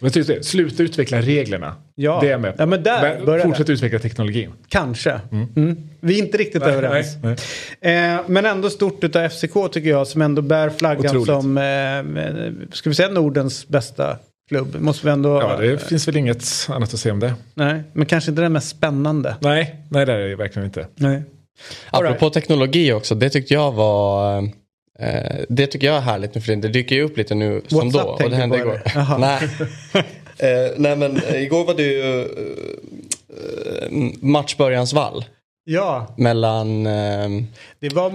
Men 0.00 0.10
det, 0.10 0.46
sluta 0.46 0.82
utveckla 0.82 1.20
reglerna. 1.20 1.76
Ja. 1.94 2.18
Det 2.20 2.26
är 2.26 2.30
jag 2.30 2.40
med 2.40 2.56
på. 2.56 2.62
Ja, 2.62 2.66
men 2.66 2.82
där 2.82 3.24
börjar 3.26 3.44
fortsätt 3.44 3.70
utveckla 3.70 3.98
teknologin. 3.98 4.52
Kanske. 4.68 5.20
Mm. 5.32 5.88
Vi 6.00 6.14
är 6.14 6.18
inte 6.24 6.38
riktigt 6.38 6.62
Nej, 6.62 6.72
överens. 6.72 7.16
nej, 7.22 7.36
nej. 7.82 8.14
Eh, 8.14 8.20
men 8.26 8.46
ändå 8.46 8.70
stort 8.70 9.04
utav 9.04 9.28
FCK 9.28 9.54
tycker 9.72 9.90
jag 9.90 10.06
som 10.06 10.22
ändå 10.22 10.42
bär 10.42 10.70
flaggan 10.70 11.06
Otroligt. 11.06 11.26
som, 11.26 11.58
eh, 11.58 12.72
ska 12.72 12.90
vi 12.90 12.94
säga 12.94 13.08
Nordens 13.08 13.68
bästa 13.68 14.16
klubb? 14.48 14.76
Måste 14.80 15.06
vi 15.06 15.12
ändå... 15.12 15.40
Ja, 15.40 15.56
det 15.56 15.88
finns 15.88 16.08
väl 16.08 16.16
inget 16.16 16.44
annat 16.68 16.94
att 16.94 17.00
säga 17.00 17.12
om 17.12 17.20
det. 17.20 17.34
Nej, 17.54 17.82
men 17.92 18.06
kanske 18.06 18.30
inte 18.30 18.42
den 18.42 18.52
mest 18.52 18.68
spännande. 18.68 19.36
Nej, 19.40 19.76
nej 19.90 20.06
det 20.06 20.12
är 20.12 20.18
det 20.18 20.36
verkligen 20.36 20.66
inte. 20.66 20.86
Nej. 20.94 21.22
All 21.90 22.02
right. 22.02 22.14
Apropå 22.14 22.30
teknologi 22.30 22.92
också, 22.92 23.14
det 23.14 23.30
tyckte 23.30 23.54
jag 23.54 23.72
var... 23.72 24.38
Eh, 24.98 25.44
det 25.48 25.66
tycker 25.66 25.86
jag 25.86 25.96
är 25.96 26.00
härligt 26.00 26.34
nu 26.34 26.40
för. 26.40 26.56
Det 26.56 26.68
dyker 26.68 26.96
ju 26.96 27.02
upp 27.02 27.16
lite 27.16 27.34
nu 27.34 27.62
som 27.66 27.78
WhatsApp 27.78 28.18
då. 28.18 28.24
Och 28.24 28.30
det 28.30 28.36
hände 28.36 28.58
igår. 28.58 28.82
nej. 29.18 29.48
eh, 30.38 30.72
nej 30.76 30.96
men 30.96 31.20
igår 31.34 31.64
var 31.64 31.74
det 31.74 31.82
ju 31.82 32.20
eh, 32.20 33.88
matchbörjansvall 34.20 35.24
Ja, 35.66 36.14
mellan 36.16 36.86
eh, 36.86 37.28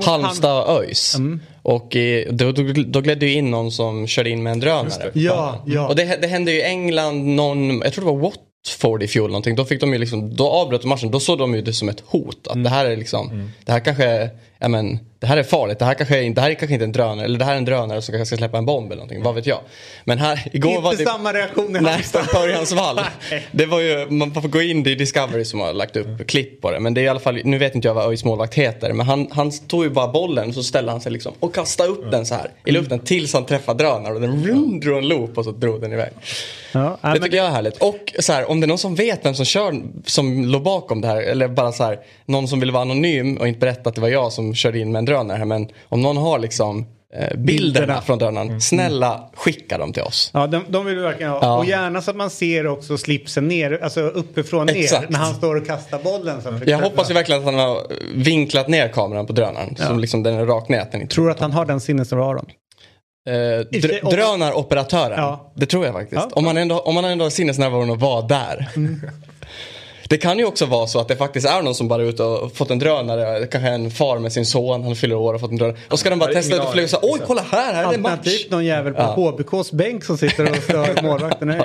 Halmstad 0.06 0.64
och 0.64 0.82
ÖIS. 0.82 1.16
Mm. 1.16 1.40
Och 1.62 1.96
då, 2.30 2.52
då, 2.52 2.64
då 2.88 3.02
gledde 3.02 3.26
ju 3.26 3.34
in 3.34 3.52
någon 3.52 3.72
som 3.72 4.08
körde 4.08 4.30
in 4.30 4.44
med 4.44 4.52
en 4.52 4.60
drönare. 4.60 5.12
Ja, 5.14 5.64
ja. 5.68 5.88
Och 5.88 5.96
det, 5.96 6.22
det 6.22 6.28
hände 6.28 6.52
ju 6.52 6.58
i 6.58 6.64
England 6.64 7.36
någon, 7.36 7.82
jag 7.82 7.94
tror 7.94 8.06
det 8.06 8.12
var 8.12 8.20
Watford 8.20 9.04
i 9.04 9.08
fjol 9.08 9.30
någonting. 9.30 9.56
Då 9.56 9.66
fick 9.66 9.82
de 9.82 9.94
ju 9.94 10.00
liksom, 10.00 10.36
då 10.36 10.50
avbröt 10.50 10.82
de 10.82 10.88
matchen. 10.88 11.12
Då 11.12 11.20
såg 11.20 11.38
de 11.38 11.56
ju 11.56 11.62
det 11.62 11.74
som 11.74 11.90
ett 11.90 12.04
hot. 12.06 12.48
Att 12.48 12.64
det 12.64 12.70
här 12.70 12.86
är 12.86 12.98
liksom, 12.98 13.52
det 13.66 13.72
här 13.72 13.80
kanske 13.80 14.30
ja 14.60 14.68
men 14.68 15.00
det 15.20 15.28
här 15.28 15.38
är 15.38 15.44
farligt, 15.44 15.80
det 15.80 15.86
här 15.86 15.94
kanske, 15.94 16.24
är, 16.24 16.30
det 16.30 16.42
här 16.42 16.50
är 16.50 16.54
kanske 16.54 16.74
inte 16.74 16.86
en 16.86 16.92
drönare, 16.92 17.26
eller 17.26 17.40
det 17.40 17.46
här 17.46 17.54
är 17.54 17.58
en 17.58 17.66
drönare 17.66 18.02
som 18.02 18.14
kanske 18.14 18.26
ska 18.26 18.38
släppa 18.38 18.58
en 18.58 18.66
bomb 18.66 18.92
eller 18.92 19.02
någonting, 19.02 19.24
vad 19.24 19.36
vet 19.36 19.46
jag. 19.46 19.60
Men 20.04 20.18
här, 20.18 20.48
igår 20.52 20.72
Inte 20.72 20.84
var 20.84 20.96
det... 20.96 21.04
samma 21.04 21.34
reaktion 21.34 21.76
i 21.76 21.80
Nej, 21.80 21.92
Halmstad. 21.92 22.36
Örjans 22.36 22.72
vall. 22.72 23.00
Det 23.52 23.66
var 23.66 23.80
ju, 23.80 24.10
man 24.10 24.34
får 24.34 24.42
gå 24.42 24.62
in, 24.62 24.84
det 24.84 24.92
är 24.92 24.96
Discovery 24.96 25.46
som 25.46 25.60
har 25.60 25.74
lagt 25.74 25.96
upp 25.96 26.28
klipp 26.28 26.62
på 26.62 26.72
det. 26.72 26.80
Men 26.80 26.94
det 26.94 27.02
är 27.02 27.04
i 27.04 27.08
alla 27.08 27.20
fall, 27.20 27.42
nu 27.44 27.58
vet 27.58 27.76
inte 27.76 27.88
jag 27.88 27.96
vad 27.96 28.10
ÖIS 28.10 28.26
målvakt 28.26 28.54
heter. 28.54 28.94
Men 28.94 29.06
han, 29.06 29.28
han 29.32 29.52
tog 29.52 29.84
ju 29.84 29.90
bara 29.90 30.08
bollen 30.08 30.48
och 30.48 30.54
så 30.54 30.64
ställde 30.64 30.92
han 30.92 31.02
sig 31.02 31.12
liksom 31.12 31.34
och 31.40 31.56
kastade 31.56 31.90
upp 31.90 32.12
den 32.12 32.26
så 32.26 32.36
här 32.36 32.52
i 32.66 32.72
luften 32.72 33.00
tills 33.00 33.34
han 33.34 33.46
träffade 33.46 33.84
drönaren. 33.84 34.16
Och 34.16 34.22
den 34.22 34.42
vroom, 34.44 34.80
drog 34.80 34.98
en 34.98 35.08
loop 35.08 35.38
och 35.38 35.46
så 35.46 35.52
drog 35.52 35.82
den 35.82 35.94
iväg. 35.94 36.12
Ja, 36.72 36.98
Det 37.02 37.08
men, 37.08 37.22
tycker 37.22 37.38
jag 37.38 37.46
är 37.46 37.52
härligt. 37.52 37.78
Och 37.78 38.14
så 38.20 38.34
här, 38.34 38.50
om 38.50 38.60
det 38.60 38.66
är 38.66 38.68
någon 38.68 38.78
som 38.78 38.96
vet 38.96 39.26
vem 39.26 39.34
som 39.34 39.46
kör, 39.46 39.82
som 40.06 40.46
låg 40.46 40.64
bakom 40.64 41.02
det 41.02 41.08
här. 41.08 41.22
Eller 41.22 41.48
bara 41.48 41.72
så 41.72 41.84
här, 41.84 42.00
någon 42.26 42.48
som 42.48 42.60
vill 42.60 42.72
vara 42.72 42.82
anonym 42.82 43.38
och 43.38 43.48
inte 43.48 43.60
berätta 43.60 43.90
att 43.90 43.96
det 43.96 44.02
var 44.02 44.10
jag 44.10 44.34
som 44.34 44.49
körde 44.54 44.80
in 44.80 44.92
med 44.92 45.00
en 45.00 45.06
drönare. 45.06 45.46
Men 45.46 45.68
om 45.90 46.02
någon 46.02 46.18
har 46.18 46.40
liksom 46.40 46.80
eh, 47.16 47.20
bilderna, 47.20 47.38
Bilderna. 47.38 48.02
från 48.02 48.20
drönaren. 48.20 48.62
Snälla 48.62 49.30
skicka 49.36 49.78
dem 49.78 49.94
till 49.94 50.04
oss. 50.04 50.32
ja, 50.34 50.48
de, 50.48 50.64
de 50.70 50.86
vill 50.86 50.96
vi 50.96 51.02
verkligen 51.02 51.32
ha. 51.32 51.40
Ja. 51.42 51.58
Och 51.58 51.66
gärna 51.66 52.02
så 52.02 52.12
att 52.12 52.18
man 52.18 52.30
ser 52.30 52.68
också 52.68 52.98
slipsen 52.98 53.48
ner, 53.48 53.80
alltså 53.84 54.02
uppifrån 54.02 54.66
ner. 54.66 54.76
Exakt. 54.76 55.10
När 55.10 55.20
han 55.20 55.36
står 55.36 55.56
och 55.56 55.68
kastar 55.68 56.00
bollen. 56.04 56.42
Så 56.42 56.60
Jag 56.66 56.80
hoppas 56.80 57.10
ju 57.10 57.14
verkligen 57.14 57.40
att 57.42 57.46
han 57.46 57.56
har 57.60 57.82
vinklat 58.16 58.68
ner 58.68 58.88
kameran 58.88 59.26
på 59.26 59.34
drönaren. 59.34 59.76
Som 59.76 60.00
liksom 60.00 60.24
den 60.24 60.34
är 60.34 60.46
rakt 60.46 60.70
ner. 60.70 61.06
Tror 61.08 61.26
du 61.26 61.32
att 61.32 61.40
han 61.40 61.52
har 61.52 61.66
den 61.66 61.80
sinnesnärvaron? 61.80 62.46
Eh, 63.28 63.32
dr- 63.32 64.12
drönaroperatören. 64.12 65.20
Ja. 65.20 65.52
Det 65.56 65.66
tror 65.66 65.86
jag 65.86 65.94
faktiskt. 65.94 66.22
Ja. 66.22 66.30
Om, 66.34 66.44
man 66.46 66.58
ändå, 66.58 66.80
om 66.80 66.96
man 66.96 67.06
ändå 67.06 67.26
har 67.26 67.30
sinnesnärvaron 67.30 67.92
att 67.92 68.00
vara 68.00 68.22
där. 68.22 68.70
Det 70.10 70.18
kan 70.18 70.40
ju 70.40 70.46
också 70.46 70.66
vara 70.66 70.88
så 70.88 71.00
att 71.00 71.08
det 71.08 71.16
faktiskt 71.16 71.48
är 71.48 71.62
någon 71.62 71.76
som 71.76 71.88
bara 71.88 72.02
är 72.04 72.08
ute 72.08 72.24
och 72.24 72.56
fått 72.56 72.72
en 72.72 72.80
drönare. 72.80 73.48
Kanske 73.48 73.70
en 73.70 73.92
far 73.92 74.20
med 74.20 74.34
sin 74.34 74.46
son, 74.46 74.84
han 74.84 74.96
fyller 74.96 75.16
år 75.16 75.34
och 75.34 75.40
fått 75.40 75.52
en 75.52 75.58
drönare. 75.58 75.78
Och 75.90 76.00
ska 76.00 76.10
de 76.10 76.20
bara 76.20 76.34
testa 76.34 76.56
ut 76.56 76.62
och 76.62 76.74
flyga 76.74 76.88
så 76.88 76.98
aning, 76.98 77.12
oj 77.14 77.22
kolla 77.28 77.42
här, 77.52 77.74
här 77.74 77.88
är 77.88 77.92
det 77.92 77.98
match. 77.98 78.12
Alternativt 78.12 78.52
någon 78.52 78.66
jävel 78.66 78.94
på 78.94 79.02
Ja. 79.02 79.32
HBKs 79.32 79.72
bänk 79.72 80.04
som 80.04 80.18
sitter 80.18 80.52
och 80.52 80.64
stör 80.64 81.02
målvakten 81.04 81.52
i. 81.52 81.56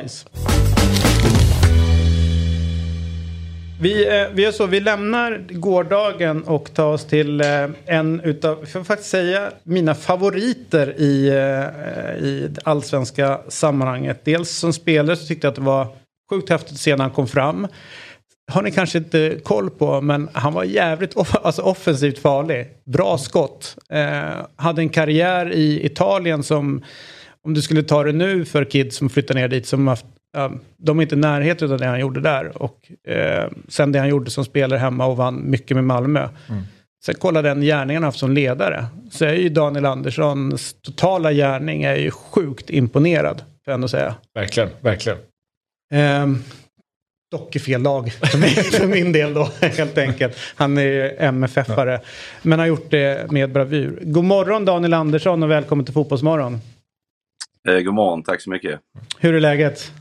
Vi, 3.80 4.18
eh, 4.18 4.26
vi 4.32 4.42
gör 4.42 4.52
så, 4.52 4.66
vi 4.66 4.80
lämnar 4.80 5.44
gårdagen 5.50 6.42
och 6.42 6.74
tar 6.74 6.92
oss 6.92 7.04
till 7.04 7.40
eh, 7.40 7.66
en 7.86 8.20
utav, 8.20 8.58
jag 8.60 8.68
får 8.68 8.84
faktiskt 8.84 9.10
säga, 9.10 9.50
mina 9.62 9.94
favoriter 9.94 11.00
i, 11.00 11.28
eh, 11.28 12.24
i 12.24 12.50
allsvenska 12.64 13.40
sammanhanget. 13.48 14.20
Dels 14.24 14.50
som 14.50 14.72
spelare 14.72 15.16
så 15.16 15.26
tyckte 15.26 15.46
jag 15.46 15.50
att 15.50 15.56
det 15.56 15.62
var 15.62 15.86
sjukt 16.30 16.50
häftigt 16.50 16.72
att 16.72 16.78
se 16.78 16.96
när 16.96 17.04
han 17.04 17.12
kom 17.12 17.28
fram. 17.28 17.66
Har 18.52 18.62
ni 18.62 18.70
kanske 18.70 18.98
inte 18.98 19.38
koll 19.42 19.70
på, 19.70 20.00
men 20.00 20.28
han 20.32 20.52
var 20.52 20.64
jävligt 20.64 21.14
off- 21.16 21.36
alltså 21.42 21.62
offensivt 21.62 22.18
farlig. 22.18 22.66
Bra 22.84 23.18
skott. 23.18 23.76
Eh, 23.90 24.46
hade 24.56 24.82
en 24.82 24.88
karriär 24.88 25.52
i 25.52 25.86
Italien 25.86 26.42
som, 26.42 26.82
om 27.46 27.54
du 27.54 27.62
skulle 27.62 27.82
ta 27.82 28.02
det 28.04 28.12
nu 28.12 28.44
för 28.44 28.64
kids 28.64 28.96
som 28.96 29.08
flyttar 29.10 29.34
ner 29.34 29.48
dit, 29.48 29.66
som 29.66 29.88
haft, 29.88 30.06
ja, 30.36 30.52
de 30.76 30.98
är 30.98 31.02
inte 31.02 31.14
i 31.14 31.18
närheten 31.18 31.72
av 31.72 31.78
det 31.78 31.86
han 31.86 32.00
gjorde 32.00 32.20
där. 32.20 32.62
Och 32.62 32.90
eh, 33.08 33.48
sen 33.68 33.92
det 33.92 33.98
han 33.98 34.08
gjorde 34.08 34.30
som 34.30 34.44
spelare 34.44 34.78
hemma 34.78 35.06
och 35.06 35.16
vann 35.16 35.50
mycket 35.50 35.74
med 35.74 35.84
Malmö. 35.84 36.28
Sen 37.04 37.14
kolla 37.18 37.42
den 37.42 37.60
gärningen 37.60 38.02
han 38.02 38.08
haft 38.08 38.18
som 38.18 38.32
ledare. 38.32 38.86
Så 39.10 39.24
är 39.24 39.32
ju 39.32 39.48
Daniel 39.48 39.86
Anderssons 39.86 40.76
totala 40.82 41.32
gärning 41.32 41.82
är 41.82 41.96
ju 41.96 42.10
sjukt 42.10 42.70
imponerad. 42.70 43.36
Får 43.38 43.46
jag 43.64 43.74
ändå 43.74 43.88
säga. 43.88 44.14
Verkligen, 44.34 44.68
verkligen. 44.80 45.18
Dock 47.34 47.56
i 47.56 47.58
fel 47.58 47.82
lag 47.82 48.12
för, 48.12 48.38
mig, 48.38 48.50
för 48.54 48.86
min 48.86 49.12
del 49.12 49.34
då, 49.34 49.48
helt 49.60 49.98
enkelt. 49.98 50.36
Han 50.54 50.78
är 50.78 51.16
MFF-are. 51.18 52.00
Men 52.42 52.58
har 52.58 52.66
gjort 52.66 52.90
det 52.90 53.30
med 53.30 53.52
bravur. 53.52 53.98
God 54.02 54.24
morgon 54.24 54.64
Daniel 54.64 54.94
Andersson 54.94 55.42
och 55.42 55.50
välkommen 55.50 55.84
till 55.84 55.94
Fotbollsmorgon. 55.94 56.60
Eh, 57.68 57.80
god 57.80 57.94
morgon, 57.94 58.22
tack 58.22 58.40
så 58.40 58.50
mycket. 58.50 58.80
Hur 59.18 59.34
är 59.34 59.40
läget? 59.40 59.92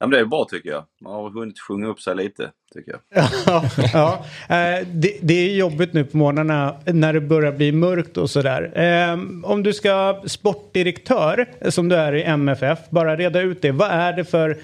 Ja, 0.00 0.06
men 0.06 0.10
det 0.10 0.18
är 0.18 0.24
bra 0.24 0.46
tycker 0.50 0.70
jag. 0.70 0.84
Man 1.00 1.12
har 1.12 1.30
hunnit 1.30 1.60
sjunga 1.60 1.86
upp 1.86 2.00
sig 2.00 2.16
lite, 2.16 2.50
tycker 2.74 2.92
jag. 2.92 3.24
ja, 3.46 3.64
ja. 3.92 4.24
Eh, 4.56 4.86
det, 4.92 5.18
det 5.22 5.34
är 5.34 5.56
jobbigt 5.56 5.92
nu 5.92 6.04
på 6.04 6.16
morgnarna 6.16 6.76
när 6.86 7.12
det 7.12 7.20
börjar 7.20 7.52
bli 7.52 7.72
mörkt 7.72 8.16
och 8.16 8.30
sådär. 8.30 8.72
Ehm, 8.74 9.44
om 9.44 9.62
du 9.62 9.72
ska 9.72 10.22
sportdirektör, 10.26 11.46
som 11.70 11.88
du 11.88 11.96
är 11.96 12.14
i 12.14 12.22
MFF, 12.22 12.78
bara 12.90 13.16
reda 13.16 13.40
ut 13.40 13.62
det. 13.62 13.72
Vad 13.72 13.90
är 13.90 14.12
det 14.12 14.24
för, 14.24 14.58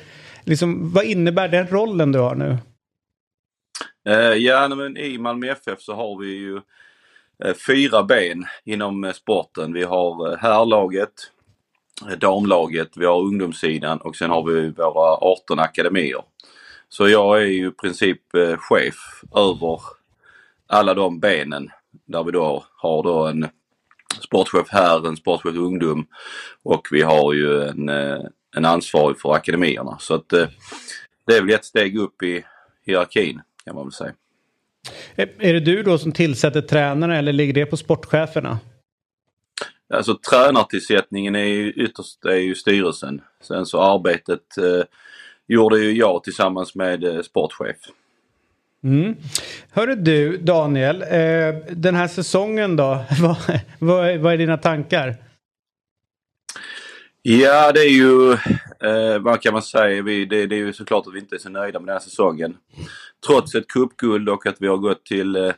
liksom, 0.44 0.92
vad 0.92 1.04
innebär 1.04 1.48
den 1.48 1.66
rollen 1.66 2.12
du 2.12 2.18
har 2.18 2.34
nu? 2.34 2.58
Eh, 4.08 4.34
ja, 4.34 4.68
men 4.68 4.96
i 4.96 5.18
Malmö 5.18 5.46
FF 5.46 5.80
så 5.80 5.94
har 5.94 6.18
vi 6.18 6.26
ju 6.26 6.60
eh, 7.44 7.54
fyra 7.66 8.02
ben 8.02 8.46
inom 8.64 9.04
eh, 9.04 9.12
sporten. 9.12 9.72
Vi 9.72 9.84
har 9.84 10.36
herrlaget, 10.36 11.12
damlaget, 12.18 12.96
vi 12.96 13.06
har 13.06 13.20
ungdomssidan 13.20 13.98
och 13.98 14.16
sen 14.16 14.30
har 14.30 14.42
vi 14.42 14.70
våra 14.70 15.16
18 15.16 15.58
akademier. 15.58 16.22
Så 16.88 17.08
jag 17.08 17.42
är 17.42 17.46
ju 17.46 17.68
i 17.68 17.70
princip 17.70 18.20
chef 18.58 19.22
över 19.34 19.80
alla 20.66 20.94
de 20.94 21.20
benen 21.20 21.70
där 22.04 22.24
vi 22.24 22.32
då 22.32 22.64
har 22.76 23.02
då 23.02 23.26
en 23.26 23.48
sportchef 24.20 24.68
här, 24.70 25.08
en 25.08 25.16
sportchef 25.16 25.56
ungdom 25.56 26.06
och 26.62 26.88
vi 26.90 27.02
har 27.02 27.32
ju 27.32 27.62
en, 27.62 27.88
en 28.56 28.64
ansvarig 28.64 29.20
för 29.20 29.34
akademierna. 29.34 29.96
Så 30.00 30.14
att 30.14 30.32
eh, 30.32 30.48
det 31.26 31.36
är 31.36 31.40
väl 31.40 31.54
ett 31.54 31.64
steg 31.64 31.98
upp 31.98 32.22
i 32.22 32.44
hierarkin 32.86 33.40
kan 33.64 33.74
man 33.74 33.84
väl 33.84 33.92
säga. 33.92 34.12
Är 35.16 35.52
det 35.52 35.60
du 35.60 35.82
då 35.82 35.98
som 35.98 36.12
tillsätter 36.12 36.60
tränarna 36.60 37.18
eller 37.18 37.32
ligger 37.32 37.52
det 37.52 37.66
på 37.66 37.76
sportcheferna? 37.76 38.58
Alltså 39.94 40.18
tränartillsättningen 40.30 41.34
är 41.36 41.44
ju 41.44 41.72
ytterst 41.72 42.24
är 42.24 42.36
ju 42.36 42.54
styrelsen. 42.54 43.20
Sen 43.42 43.66
så 43.66 43.80
arbetet 43.80 44.58
eh, 44.58 44.84
gjorde 45.46 45.78
ju 45.78 45.92
jag 45.92 46.24
tillsammans 46.24 46.74
med 46.74 47.04
eh, 47.04 47.22
sportchef. 47.22 47.76
Mm. 48.84 49.16
Hörru 49.70 49.94
du 49.94 50.36
Daniel, 50.36 51.02
eh, 51.02 51.54
den 51.70 51.94
här 51.94 52.08
säsongen 52.08 52.76
då, 52.76 53.04
vad, 53.20 53.36
vad, 53.78 54.18
vad 54.18 54.32
är 54.32 54.38
dina 54.38 54.56
tankar? 54.56 55.16
Ja 57.26 57.72
det 57.72 57.80
är 57.80 57.90
ju, 57.90 58.32
eh, 58.32 59.18
vad 59.18 59.42
kan 59.42 59.52
man 59.52 59.62
säga, 59.62 60.02
vi, 60.02 60.24
det, 60.24 60.46
det 60.46 60.54
är 60.54 60.58
ju 60.58 60.72
såklart 60.72 61.06
att 61.06 61.14
vi 61.14 61.18
inte 61.18 61.36
är 61.36 61.38
så 61.38 61.48
nöjda 61.48 61.80
med 61.80 61.86
den 61.86 61.94
här 61.94 62.00
säsongen. 62.00 62.56
Trots 63.26 63.54
ett 63.54 63.68
cupguld 63.68 64.28
och 64.28 64.46
att 64.46 64.56
vi 64.58 64.66
har 64.66 64.76
gått 64.76 65.04
till 65.04 65.36
eh, 65.36 65.52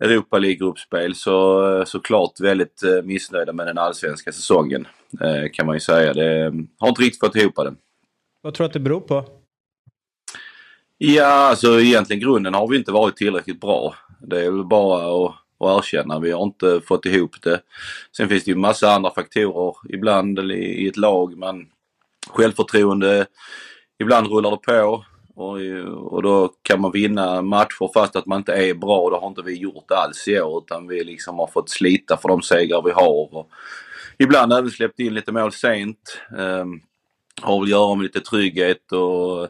Europa 0.00 0.38
League-gruppspel 0.38 1.14
så 1.14 1.66
eh, 1.78 1.84
såklart 1.84 2.40
väldigt 2.40 2.82
eh, 2.82 3.02
missnöjda 3.02 3.52
med 3.52 3.66
den 3.66 3.78
allsvenska 3.78 4.32
säsongen. 4.32 4.86
Eh, 5.20 5.50
kan 5.52 5.66
man 5.66 5.76
ju 5.76 5.80
säga. 5.80 6.12
Det 6.12 6.44
eh, 6.44 6.52
har 6.78 6.88
inte 6.88 7.02
riktigt 7.02 7.20
fått 7.20 7.36
ihop 7.36 7.56
den. 7.56 7.76
Vad 8.42 8.54
tror 8.54 8.64
du 8.64 8.66
att 8.66 8.72
det 8.72 8.80
beror 8.80 9.00
på? 9.00 9.24
Ja, 10.98 11.26
alltså 11.26 11.80
egentligen 11.80 12.20
grunden 12.20 12.54
har 12.54 12.68
vi 12.68 12.76
inte 12.76 12.92
varit 12.92 13.16
tillräckligt 13.16 13.60
bra. 13.60 13.94
Det 14.20 14.44
är 14.44 14.50
väl 14.50 14.64
bara 14.64 15.26
att, 15.26 15.34
och 15.58 15.78
erkänna. 15.78 16.18
Vi 16.18 16.30
har 16.30 16.42
inte 16.42 16.80
fått 16.80 17.06
ihop 17.06 17.42
det. 17.42 17.60
Sen 18.16 18.28
finns 18.28 18.44
det 18.44 18.50
ju 18.50 18.56
massa 18.56 18.92
andra 18.92 19.10
faktorer 19.10 19.74
ibland 19.88 20.38
i, 20.38 20.88
ett 20.88 20.96
lag. 20.96 21.38
men 21.38 21.66
självförtroende, 22.28 23.26
ibland 23.98 24.26
rullar 24.26 24.50
det 24.50 24.56
på. 24.56 25.04
Och, 25.34 25.58
och 26.12 26.22
då 26.22 26.52
kan 26.62 26.80
man 26.80 26.92
vinna 26.92 27.42
matcher 27.42 27.92
fast 27.94 28.16
att 28.16 28.26
man 28.26 28.38
inte 28.38 28.52
är 28.52 28.74
bra. 28.74 29.10
Det 29.10 29.16
har 29.16 29.28
inte 29.28 29.42
vi 29.42 29.58
gjort 29.58 29.90
alls 29.90 30.28
i 30.28 30.40
år 30.40 30.62
utan 30.64 30.88
vi 30.88 31.04
liksom 31.04 31.38
har 31.38 31.46
fått 31.46 31.70
slita 31.70 32.16
för 32.16 32.28
de 32.28 32.42
segrar 32.42 32.82
vi 32.82 32.90
har. 32.90 33.34
Och 33.34 33.50
ibland 34.18 34.52
även 34.52 34.70
släppt 34.70 35.00
in 35.00 35.14
lite 35.14 35.32
mål 35.32 35.52
sent. 35.52 36.20
Um, 36.38 36.80
har 37.42 37.58
väl 37.58 37.62
att 37.62 37.68
göra 37.68 37.94
med 37.94 38.02
lite 38.02 38.20
trygghet 38.20 38.92
och 38.92 39.48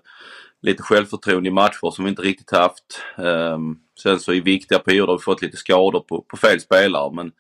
lite 0.62 0.83
självförtroende 0.83 1.49
i 1.49 1.53
matcher 1.53 1.91
som 1.91 2.05
vi 2.05 2.11
inte 2.11 2.23
riktigt 2.23 2.50
haft. 2.50 3.03
Um, 3.17 3.81
sen 4.03 4.21
så 4.21 4.33
i 4.33 4.41
viktiga 4.41 4.79
perioder 4.79 5.12
har 5.12 5.19
vi 5.19 5.23
fått 5.23 5.43
lite 5.43 5.57
skador 5.57 6.00
på, 6.00 6.23
på 6.23 6.37
fel 6.37 6.61
spelare 6.61 7.15
men 7.15 7.33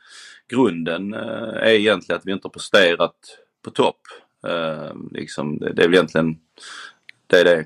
grunden 0.48 1.14
uh, 1.14 1.56
är 1.56 1.72
egentligen 1.72 2.18
att 2.18 2.26
vi 2.26 2.32
inte 2.32 2.46
har 2.46 2.52
presterat 2.52 3.16
på 3.64 3.70
topp. 3.70 4.00
Uh, 4.46 4.94
liksom, 5.10 5.58
det, 5.58 5.72
det 5.72 5.82
är 5.82 5.86
väl 5.86 5.94
egentligen 5.94 6.36
det 7.26 7.40
är 7.40 7.44
det. 7.44 7.64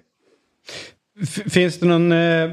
Finns 1.27 1.79
det 1.79 1.87
någon 1.87 2.13
eh, 2.13 2.51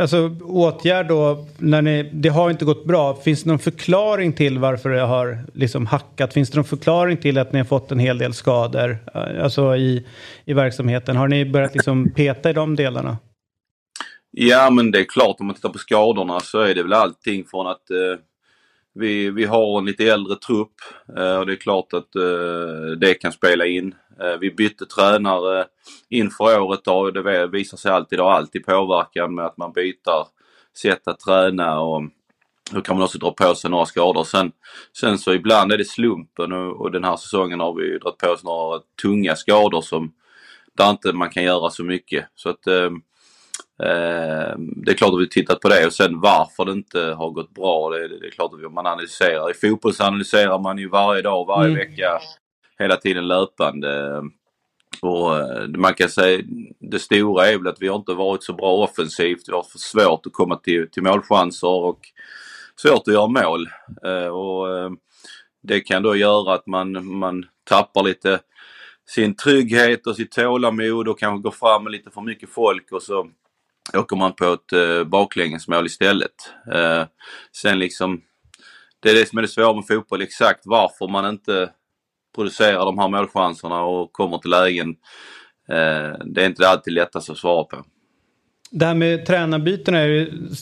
alltså, 0.00 0.36
åtgärd 0.42 1.08
då, 1.08 1.46
när 1.58 1.82
ni, 1.82 2.10
det 2.12 2.28
har 2.28 2.50
inte 2.50 2.64
gått 2.64 2.84
bra, 2.84 3.14
finns 3.14 3.42
det 3.42 3.50
någon 3.50 3.58
förklaring 3.58 4.32
till 4.32 4.58
varför 4.58 4.90
det 4.90 5.00
har 5.00 5.38
liksom 5.54 5.86
hackat? 5.86 6.32
Finns 6.32 6.50
det 6.50 6.56
någon 6.56 6.64
förklaring 6.64 7.16
till 7.16 7.38
att 7.38 7.52
ni 7.52 7.58
har 7.58 7.66
fått 7.66 7.92
en 7.92 7.98
hel 7.98 8.18
del 8.18 8.34
skador 8.34 8.98
eh, 9.14 9.44
alltså 9.44 9.76
i, 9.76 10.06
i 10.44 10.52
verksamheten? 10.52 11.16
Har 11.16 11.28
ni 11.28 11.44
börjat 11.44 11.74
liksom 11.74 12.10
peta 12.10 12.50
i 12.50 12.52
de 12.52 12.76
delarna? 12.76 13.18
Ja 14.30 14.70
men 14.70 14.90
det 14.90 15.00
är 15.00 15.04
klart 15.04 15.36
om 15.40 15.46
man 15.46 15.54
tittar 15.54 15.68
på 15.68 15.78
skadorna 15.78 16.40
så 16.40 16.60
är 16.60 16.74
det 16.74 16.82
väl 16.82 16.92
allting 16.92 17.44
från 17.44 17.66
att 17.66 17.90
eh, 17.90 18.20
vi, 18.94 19.30
vi 19.30 19.44
har 19.44 19.78
en 19.78 19.84
lite 19.84 20.04
äldre 20.04 20.36
trupp 20.36 20.74
eh, 21.16 21.36
och 21.36 21.46
det 21.46 21.52
är 21.52 21.56
klart 21.56 21.92
att 21.92 22.16
eh, 22.16 22.96
det 22.98 23.14
kan 23.14 23.32
spela 23.32 23.66
in. 23.66 23.94
Eh, 24.22 24.38
vi 24.40 24.50
bytte 24.50 24.86
tränare 24.86 25.66
inför 26.08 26.60
året 26.60 26.88
och 26.88 27.12
det 27.12 27.46
visar 27.46 27.76
sig 27.76 27.92
alltid, 27.92 28.18
det 28.18 28.22
har 28.22 28.32
alltid 28.32 28.66
påverkan 28.66 29.34
med 29.34 29.46
att 29.46 29.56
man 29.56 29.72
byter 29.72 30.26
sätt 30.76 31.08
att 31.08 31.20
träna 31.20 31.80
och 31.80 32.02
då 32.70 32.80
kan 32.80 32.96
man 32.96 33.04
också 33.04 33.18
dra 33.18 33.30
på 33.32 33.54
sig 33.54 33.70
några 33.70 33.86
skador. 33.86 34.24
Sen, 34.24 34.52
sen 35.00 35.18
så 35.18 35.34
ibland 35.34 35.72
är 35.72 35.78
det 35.78 35.84
slumpen 35.84 36.52
och, 36.52 36.80
och 36.80 36.90
den 36.90 37.04
här 37.04 37.16
säsongen 37.16 37.60
har 37.60 37.74
vi 37.74 37.98
dragit 37.98 38.18
på 38.18 38.28
oss 38.28 38.44
några 38.44 38.80
tunga 39.02 39.36
skador 39.36 39.80
som 39.80 40.12
där 40.76 40.90
inte 40.90 41.12
man 41.12 41.30
kan 41.30 41.44
göra 41.44 41.70
så 41.70 41.84
mycket. 41.84 42.26
Så 42.34 42.48
att 42.48 42.66
eh, 42.66 42.90
det 44.56 44.90
är 44.90 44.94
klart 44.94 45.14
att 45.14 45.20
vi 45.20 45.28
tittat 45.28 45.60
på 45.60 45.68
det 45.68 45.86
och 45.86 45.92
sen 45.92 46.20
varför 46.20 46.64
det 46.64 46.72
inte 46.72 47.00
har 47.00 47.30
gått 47.30 47.54
bra. 47.54 47.90
Det, 47.90 48.08
det 48.08 48.26
är 48.26 48.30
klart 48.30 48.52
att 48.52 48.72
man 48.72 48.86
analyserar. 48.86 49.50
I 49.50 49.54
fotboll 49.54 49.94
så 49.94 50.04
analyserar 50.04 50.58
man 50.58 50.78
ju 50.78 50.88
varje 50.88 51.22
dag, 51.22 51.46
varje 51.46 51.70
mm. 51.70 51.78
vecka, 51.78 52.20
hela 52.80 52.96
tiden 52.96 53.28
löpande. 53.28 54.22
Och 55.02 55.38
eh, 55.38 55.68
man 55.68 55.94
kan 55.94 56.08
säga 56.08 56.42
det 56.78 56.98
stora 56.98 57.46
är 57.46 57.58
väl 57.58 57.66
att 57.66 57.82
vi 57.82 57.88
har 57.88 57.96
inte 57.96 58.14
varit 58.14 58.42
så 58.42 58.52
bra 58.52 58.72
offensivt. 58.72 59.48
Vi 59.48 59.52
har 59.52 59.62
för 59.62 59.78
svårt 59.78 60.26
att 60.26 60.32
komma 60.32 60.56
till, 60.56 60.90
till 60.90 61.02
målchanser 61.02 61.68
och 61.68 62.00
svårt 62.76 63.08
att 63.08 63.14
göra 63.14 63.26
mål. 63.26 63.68
Eh, 64.04 64.26
och 64.26 64.78
eh, 64.78 64.90
det 65.62 65.80
kan 65.80 66.02
då 66.02 66.16
göra 66.16 66.54
att 66.54 66.66
man, 66.66 67.18
man 67.18 67.44
tappar 67.64 68.02
lite 68.02 68.40
sin 69.08 69.36
trygghet 69.36 70.06
och 70.06 70.16
sitt 70.16 70.32
tålamod 70.32 71.08
och 71.08 71.18
kanske 71.18 71.42
går 71.42 71.50
fram 71.50 71.84
med 71.84 71.90
lite 71.90 72.10
för 72.10 72.20
mycket 72.20 72.50
folk 72.50 72.92
och 72.92 73.02
så 73.02 73.30
åker 73.94 74.16
man 74.16 74.32
på 74.32 74.52
ett 74.52 74.72
eh, 74.72 75.04
baklängesmål 75.04 75.86
istället. 75.86 76.34
Sen 77.56 77.78
liksom, 77.78 78.20
det 79.00 79.10
är 79.10 79.14
det 79.14 79.28
som 79.28 79.38
är 79.38 79.42
det 79.42 79.48
svåra 79.48 79.74
med 79.74 79.86
fotboll, 79.86 80.22
exakt 80.22 80.60
varför 80.64 81.08
man 81.08 81.28
inte 81.28 81.70
producerar 82.34 82.84
de 82.84 82.98
här 82.98 83.08
målchanserna 83.08 83.82
och 83.82 84.12
kommer 84.12 84.38
till 84.38 84.50
lägen. 84.50 84.88
Eh, 85.68 86.18
det 86.24 86.42
är 86.42 86.46
inte 86.46 86.68
alltid 86.68 86.92
lättast 86.92 87.30
att 87.30 87.38
svara 87.38 87.64
på. 87.64 87.84
Det 88.70 88.86
här 88.86 88.94
med 88.94 89.26
tränarbytena 89.26 89.98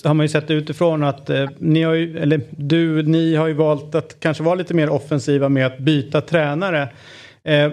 har 0.04 0.14
man 0.14 0.24
ju 0.24 0.28
sett 0.28 0.50
utifrån 0.50 1.02
att 1.02 1.30
eh, 1.30 1.50
ni 1.58 1.82
har 1.82 1.94
ju, 1.94 2.18
eller 2.18 2.40
du, 2.50 3.02
ni 3.02 3.34
har 3.34 3.46
ju 3.46 3.54
valt 3.54 3.94
att 3.94 4.20
kanske 4.20 4.42
vara 4.42 4.54
lite 4.54 4.74
mer 4.74 4.90
offensiva 4.90 5.48
med 5.48 5.66
att 5.66 5.78
byta 5.78 6.20
tränare. 6.20 6.88
Eh, 7.44 7.72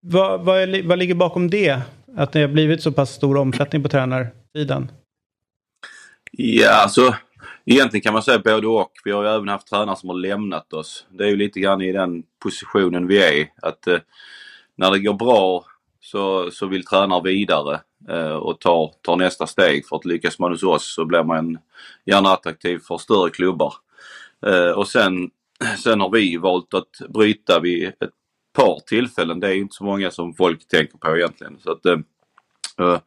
vad, 0.00 0.44
vad, 0.44 0.60
är, 0.62 0.88
vad 0.88 0.98
ligger 0.98 1.14
bakom 1.14 1.50
det? 1.50 1.80
Att 2.16 2.32
det 2.32 2.40
har 2.40 2.48
blivit 2.48 2.82
så 2.82 2.92
pass 2.92 3.10
stor 3.10 3.36
omsättning 3.36 3.82
på 3.82 3.88
tränarsidan? 3.88 4.90
Ja, 6.32 6.70
alltså 6.70 7.14
egentligen 7.64 8.02
kan 8.02 8.12
man 8.12 8.22
säga 8.22 8.38
både 8.38 8.66
och. 8.66 8.92
Vi 9.04 9.10
har 9.10 9.22
ju 9.22 9.28
även 9.28 9.48
haft 9.48 9.66
tränare 9.66 9.96
som 9.96 10.08
har 10.08 10.16
lämnat 10.16 10.72
oss. 10.72 11.06
Det 11.10 11.24
är 11.24 11.28
ju 11.28 11.36
lite 11.36 11.60
grann 11.60 11.82
i 11.82 11.92
den 11.92 12.22
positionen 12.42 13.06
vi 13.06 13.22
är. 13.22 13.48
Att 13.62 13.86
eh, 13.86 13.98
när 14.76 14.90
det 14.90 14.98
går 14.98 15.14
bra 15.14 15.64
så, 16.00 16.50
så 16.50 16.66
vill 16.66 16.84
tränare 16.84 17.22
vidare 17.22 17.80
eh, 18.08 18.34
och 18.34 18.60
tar, 18.60 18.92
tar 19.02 19.16
nästa 19.16 19.46
steg. 19.46 19.86
För 19.86 19.96
att 19.96 20.04
lyckas 20.04 20.38
man 20.38 20.50
hos 20.50 20.62
oss 20.62 20.94
så 20.94 21.04
blir 21.04 21.22
man 21.22 21.58
gärna 22.04 22.32
attraktiv 22.32 22.78
för 22.78 22.98
större 22.98 23.30
klubbar. 23.30 23.74
Eh, 24.46 24.70
och 24.70 24.88
sen, 24.88 25.30
sen 25.78 26.00
har 26.00 26.10
vi 26.10 26.36
valt 26.36 26.74
att 26.74 27.08
bryta 27.08 27.60
vid 27.60 27.88
ett 27.88 28.10
par 28.52 28.80
tillfällen. 28.86 29.40
Det 29.40 29.48
är 29.48 29.56
inte 29.56 29.74
så 29.74 29.84
många 29.84 30.10
som 30.10 30.34
folk 30.34 30.68
tänker 30.68 30.98
på 30.98 31.16
egentligen. 31.16 31.58
Så 31.60 31.72
att, 31.72 31.86
eh, 31.86 31.98
Eh, 32.80 33.00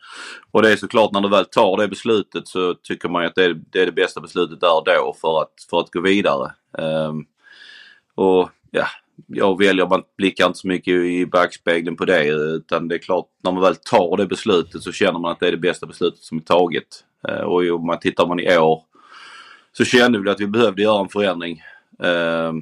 och 0.51 0.61
det 0.61 0.71
är 0.71 0.75
såklart 0.75 1.11
när 1.13 1.21
du 1.21 1.29
väl 1.29 1.45
tar 1.45 1.77
det 1.77 1.87
beslutet 1.87 2.47
så 2.47 2.73
tycker 2.73 3.09
man 3.09 3.25
att 3.25 3.35
det 3.35 3.43
är 3.43 3.61
det, 3.71 3.81
är 3.81 3.85
det 3.85 3.91
bästa 3.91 4.21
beslutet 4.21 4.61
där 4.61 4.77
och 4.77 4.85
då 4.85 5.15
för 5.21 5.41
att, 5.41 5.53
för 5.69 5.79
att 5.79 5.91
gå 5.91 6.01
vidare. 6.01 6.51
Um, 6.71 7.25
och 8.15 8.49
ja, 8.71 8.87
jag 9.27 9.57
väljer, 9.57 9.87
man 9.87 10.03
blickar 10.17 10.45
inte 10.45 10.59
så 10.59 10.67
mycket 10.67 10.93
i 10.93 11.25
backspegeln 11.25 11.95
på 11.95 12.05
det 12.05 12.27
utan 12.27 12.87
det 12.87 12.95
är 12.95 12.99
klart 12.99 13.27
när 13.43 13.51
man 13.51 13.61
väl 13.61 13.75
tar 13.75 14.17
det 14.17 14.25
beslutet 14.25 14.83
så 14.83 14.91
känner 14.91 15.19
man 15.19 15.31
att 15.31 15.39
det 15.39 15.47
är 15.47 15.51
det 15.51 15.57
bästa 15.57 15.85
beslutet 15.85 16.19
som 16.19 16.37
är 16.37 16.41
taget. 16.41 17.03
Uh, 17.29 17.41
och 17.41 17.61
om 17.61 17.85
man 17.85 17.99
tittar 17.99 18.27
man 18.27 18.39
i 18.39 18.57
år 18.57 18.83
så 19.77 19.85
kände 19.85 20.19
vi 20.19 20.29
att 20.29 20.39
vi 20.39 20.47
behövde 20.47 20.81
göra 20.81 21.01
en 21.01 21.09
förändring. 21.09 21.61
Uh, 22.03 22.53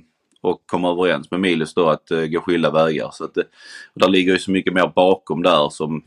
och 0.42 0.64
komma 0.66 0.92
överens 0.92 1.32
med 1.32 1.40
Milos 1.40 1.74
då 1.74 1.90
att 1.90 2.12
uh, 2.12 2.26
gå 2.26 2.40
skilda 2.40 2.72
vägar. 2.72 3.10
Så 3.12 3.24
att, 3.24 3.38
uh, 3.38 3.44
där 3.94 4.10
ligger 4.10 4.34
ju 4.34 4.40
så 4.40 4.52
mycket 4.52 4.74
mer 4.74 4.92
bakom 4.96 5.44
där 5.44 5.70
som, 5.70 6.04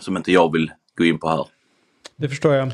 som 0.00 0.16
inte 0.16 0.32
jag 0.32 0.52
vill 0.52 0.70
gå 0.96 1.04
in 1.04 1.18
på 1.18 1.28
här. 1.28 1.46
Det 2.16 2.28
förstår 2.28 2.54
jag. 2.54 2.72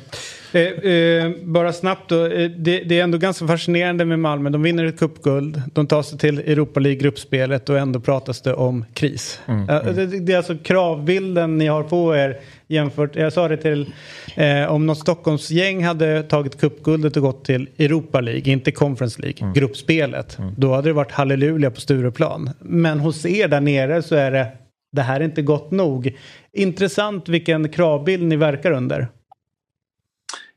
Eh, 0.53 0.93
eh, 0.93 1.33
bara 1.45 1.73
snabbt 1.73 2.09
då. 2.09 2.27
Eh, 2.27 2.51
det, 2.51 2.81
det, 2.81 2.99
är 2.99 3.03
ändå 3.03 3.19
ganska 3.19 3.47
fascinerande 3.47 4.05
med 4.05 4.19
Malmö. 4.19 4.51
De 4.51 4.63
vinner 4.63 4.85
ett 4.85 4.99
cupguld. 4.99 5.63
De 5.75 5.87
tar 5.87 6.03
sig 6.03 6.19
till 6.19 6.39
Europa 6.39 6.81
League-gruppspelet 6.81 7.69
och 7.69 7.79
ändå 7.79 8.01
pratas 8.01 8.43
det 8.43 8.55
om 8.55 8.85
kris. 8.95 9.41
Mm, 9.47 9.69
mm. 9.69 9.97
Det, 9.97 10.07
det, 10.21 10.33
är 10.33 10.37
alltså 10.37 10.57
kravbilden 10.57 11.59
ni 11.59 11.67
har 11.67 11.83
på 11.83 12.17
er 12.17 12.39
jämfört. 12.67 13.17
Jag 13.17 13.33
sa 13.33 13.49
det 13.49 13.57
till 13.57 13.93
eh, 14.35 14.73
om 14.73 14.87
något 14.87 14.99
Stockholmsgäng 14.99 15.85
hade 15.85 16.23
tagit 16.23 16.61
cupguldet 16.61 17.17
och 17.17 17.23
gått 17.23 17.45
till 17.45 17.69
Europa 17.79 18.21
League, 18.21 18.53
inte 18.53 18.73
Conference 18.73 19.23
League, 19.23 19.39
mm. 19.41 19.55
gruppspelet. 19.55 20.39
Mm. 20.39 20.55
Då 20.57 20.75
hade 20.75 20.89
det 20.89 20.93
varit 20.93 21.13
halleluja 21.13 21.71
på 21.71 21.81
Stureplan. 21.81 22.51
Men 22.61 23.01
hos 23.01 23.27
er 23.27 23.49
där 23.49 23.61
nere 23.61 24.03
så 24.03 24.15
är 24.15 24.31
det 24.31 24.49
det 24.91 25.03
här 25.03 25.21
är 25.21 25.25
inte 25.25 25.43
gott 25.43 25.71
nog. 25.71 26.19
Intressant 26.53 27.29
vilken 27.29 27.69
kravbild 27.69 28.23
ni 28.23 28.37
verkar 28.37 28.71
under. 28.71 29.09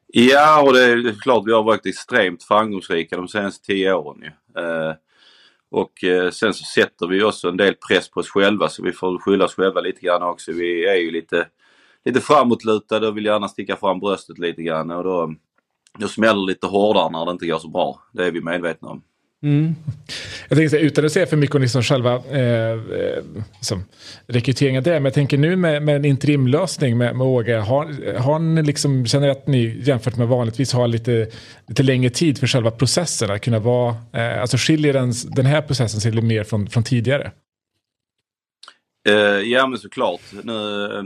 Ja, 0.08 0.62
och 0.62 0.74
det 0.74 0.84
är 0.84 1.22
klart 1.22 1.44
vi 1.48 1.54
har 1.54 1.64
varit 1.64 1.86
extremt 1.86 2.44
framgångsrika 2.44 3.18
de 3.18 3.28
senaste 3.28 3.66
tio 3.66 3.94
åren 3.94 4.22
ju. 4.22 4.62
Eh, 4.62 4.94
och 5.72 6.04
eh, 6.04 6.30
sen 6.30 6.54
så 6.54 6.64
sätter 6.64 7.08
vi 7.08 7.24
också 7.24 7.50
en 7.50 7.58
del 7.58 7.74
press 7.74 8.10
på 8.10 8.20
oss 8.20 8.30
själva 8.30 8.70
så 8.70 8.84
vi 8.84 8.92
får 8.92 9.20
skylla 9.20 9.46
oss 9.46 9.56
själva 9.56 9.82
lite 9.82 10.02
grann 10.02 10.24
också. 10.24 10.52
Vi 10.52 10.86
är 10.86 10.96
ju 10.96 11.12
lite, 11.12 11.48
lite 12.06 12.22
framåtlutade 12.22 13.08
och 13.08 13.18
vill 13.18 13.26
gärna 13.26 13.48
sticka 13.48 13.76
fram 13.76 14.00
bröstet 14.00 14.40
lite 14.40 14.62
grann 14.64 14.92
och 14.92 15.04
då, 15.04 15.34
då 16.00 16.08
smäller 16.08 16.42
det 16.42 16.48
lite 16.48 16.68
hårdare 16.68 17.10
när 17.12 17.26
det 17.26 17.32
inte 17.32 17.48
går 17.48 17.60
så 17.60 17.68
bra. 17.68 18.02
Det 18.14 18.26
är 18.26 18.32
vi 18.32 18.42
medvetna 18.42 18.90
om. 18.90 19.04
Mm. 19.44 19.76
Jag 20.50 20.58
tänker 20.58 20.78
utan 20.78 21.06
att 21.06 21.12
säga 21.12 21.28
för 21.28 21.38
mycket 21.38 21.56
om 21.56 21.62
liksom 21.62 21.84
själva 21.84 22.16
eh, 22.16 22.72
eh, 22.72 23.24
liksom, 23.58 23.86
rekryteringen 24.28 24.84
där, 24.84 24.94
men 24.94 25.04
jag 25.04 25.14
tänker 25.14 25.38
nu 25.38 25.56
med, 25.56 25.84
med 25.84 25.96
en 25.96 26.06
interimlösning 26.06 26.98
med, 26.98 27.16
med 27.16 27.28
Åge, 27.28 27.56
har, 27.56 28.18
har 28.18 28.40
ni 28.40 28.64
liksom, 28.64 29.06
känner 29.06 29.30
att 29.30 29.48
ni 29.48 29.82
jämfört 29.84 30.18
med 30.18 30.28
vanligtvis 30.28 30.74
har 30.74 30.88
lite, 30.88 31.28
lite 31.68 31.84
längre 31.84 32.10
tid 32.10 32.38
för 32.38 32.48
själva 32.48 32.72
processen 32.72 33.32
att 33.32 33.42
kunna 33.42 33.60
vara, 33.60 33.96
eh, 34.14 34.42
alltså 34.42 34.58
skiljer 34.58 34.94
den, 34.94 35.14
den 35.36 35.46
här 35.46 35.62
processen 35.62 36.02
sig 36.02 36.22
mer 36.22 36.44
från, 36.44 36.70
från 36.70 36.84
tidigare? 36.84 37.32
Eh, 39.10 39.14
ja 39.52 39.68
men 39.68 39.80
såklart. 39.80 40.22
Nu, 40.44 40.86
eh, 40.86 41.04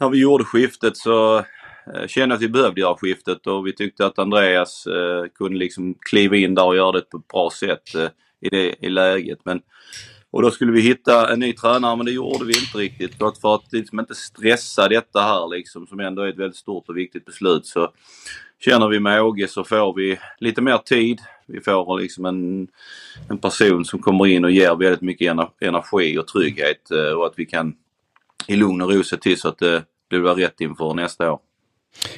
när 0.00 0.08
vi 0.10 0.20
gjorde 0.20 0.44
skiftet 0.44 0.96
så 0.96 1.44
Eh, 1.86 2.06
kände 2.06 2.34
att 2.34 2.42
vi 2.42 2.48
behövde 2.48 2.80
göra 2.80 2.96
skiftet 2.96 3.46
och 3.46 3.66
vi 3.66 3.72
tyckte 3.72 4.06
att 4.06 4.18
Andreas 4.18 4.86
eh, 4.86 5.24
kunde 5.34 5.58
liksom 5.58 5.94
kliva 6.00 6.36
in 6.36 6.54
där 6.54 6.66
och 6.66 6.76
göra 6.76 6.92
det 6.92 7.10
på 7.10 7.16
ett 7.16 7.28
bra 7.28 7.50
sätt 7.50 7.94
eh, 7.94 8.08
i 8.40 8.48
det 8.48 8.74
i 8.86 8.88
läget. 8.88 9.38
Men, 9.44 9.60
och 10.30 10.42
då 10.42 10.50
skulle 10.50 10.72
vi 10.72 10.80
hitta 10.80 11.32
en 11.32 11.40
ny 11.40 11.52
tränare 11.52 11.96
men 11.96 12.06
det 12.06 12.12
gjorde 12.12 12.44
vi 12.44 12.58
inte 12.58 12.78
riktigt. 12.78 13.14
För 13.14 13.28
att, 13.28 13.38
för 13.38 13.54
att 13.54 13.72
liksom 13.72 14.00
inte 14.00 14.14
stressa 14.14 14.88
detta 14.88 15.20
här 15.20 15.48
liksom 15.48 15.86
som 15.86 16.00
ändå 16.00 16.22
är 16.22 16.28
ett 16.28 16.38
väldigt 16.38 16.56
stort 16.56 16.88
och 16.88 16.96
viktigt 16.96 17.24
beslut 17.24 17.66
så 17.66 17.92
känner 18.64 18.88
vi 18.88 19.00
med 19.00 19.22
Åge 19.22 19.48
så 19.48 19.64
får 19.64 19.94
vi 19.94 20.18
lite 20.38 20.60
mer 20.62 20.78
tid. 20.78 21.20
Vi 21.46 21.60
får 21.60 22.00
liksom 22.00 22.24
en, 22.24 22.68
en 23.28 23.38
person 23.38 23.84
som 23.84 23.98
kommer 23.98 24.26
in 24.26 24.44
och 24.44 24.50
ger 24.50 24.74
väldigt 24.74 25.00
mycket 25.00 25.36
energi 25.60 26.18
och 26.18 26.26
trygghet 26.26 26.90
eh, 26.90 27.12
och 27.12 27.26
att 27.26 27.34
vi 27.36 27.46
kan 27.46 27.74
i 28.48 28.56
lugn 28.56 28.82
och 28.82 28.92
ro 28.92 29.04
se 29.04 29.16
till 29.16 29.40
så 29.40 29.48
att 29.48 29.58
det, 29.58 29.84
det 30.08 30.18
blir 30.18 30.34
rätt 30.34 30.60
inför 30.60 30.94
nästa 30.94 31.32
år. 31.32 31.40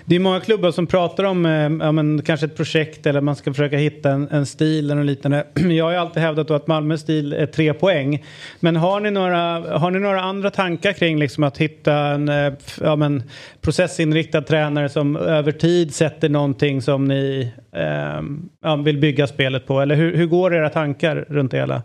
Det 0.04 0.16
är 0.16 0.20
många 0.20 0.40
klubbar 0.40 0.70
som 0.70 0.86
pratar 0.86 1.24
om 1.24 1.46
eh, 1.46 1.86
ja, 1.86 1.92
men, 1.92 2.22
kanske 2.22 2.46
ett 2.46 2.56
projekt 2.56 3.06
eller 3.06 3.20
man 3.20 3.36
ska 3.36 3.52
försöka 3.52 3.76
hitta 3.76 4.10
en, 4.10 4.28
en 4.28 4.46
stil 4.46 4.90
eller 4.90 5.04
liknande. 5.04 5.46
Jag 5.54 5.84
har 5.84 5.92
ju 5.92 5.98
alltid 5.98 6.22
hävdat 6.22 6.50
att 6.50 6.66
Malmös 6.66 7.00
stil 7.00 7.32
är 7.32 7.46
tre 7.46 7.74
poäng. 7.74 8.24
Men 8.60 8.76
har 8.76 9.00
ni 9.00 9.10
några, 9.10 9.38
har 9.78 9.90
ni 9.90 9.98
några 9.98 10.20
andra 10.20 10.50
tankar 10.50 10.92
kring 10.92 11.18
liksom 11.18 11.44
att 11.44 11.58
hitta 11.58 11.94
en 11.94 12.28
eh, 12.28 12.52
ja, 12.80 12.96
men, 12.96 13.22
processinriktad 13.60 14.42
tränare 14.42 14.88
som 14.88 15.16
över 15.16 15.52
tid 15.52 15.94
sätter 15.94 16.28
någonting 16.28 16.82
som 16.82 17.04
ni 17.04 17.52
eh, 17.72 18.22
ja, 18.62 18.76
vill 18.76 18.98
bygga 18.98 19.26
spelet 19.26 19.66
på? 19.66 19.80
Eller 19.80 19.94
hur, 19.94 20.16
hur 20.16 20.26
går 20.26 20.54
era 20.54 20.68
tankar 20.68 21.26
runt 21.28 21.50
det 21.50 21.56
hela? 21.56 21.82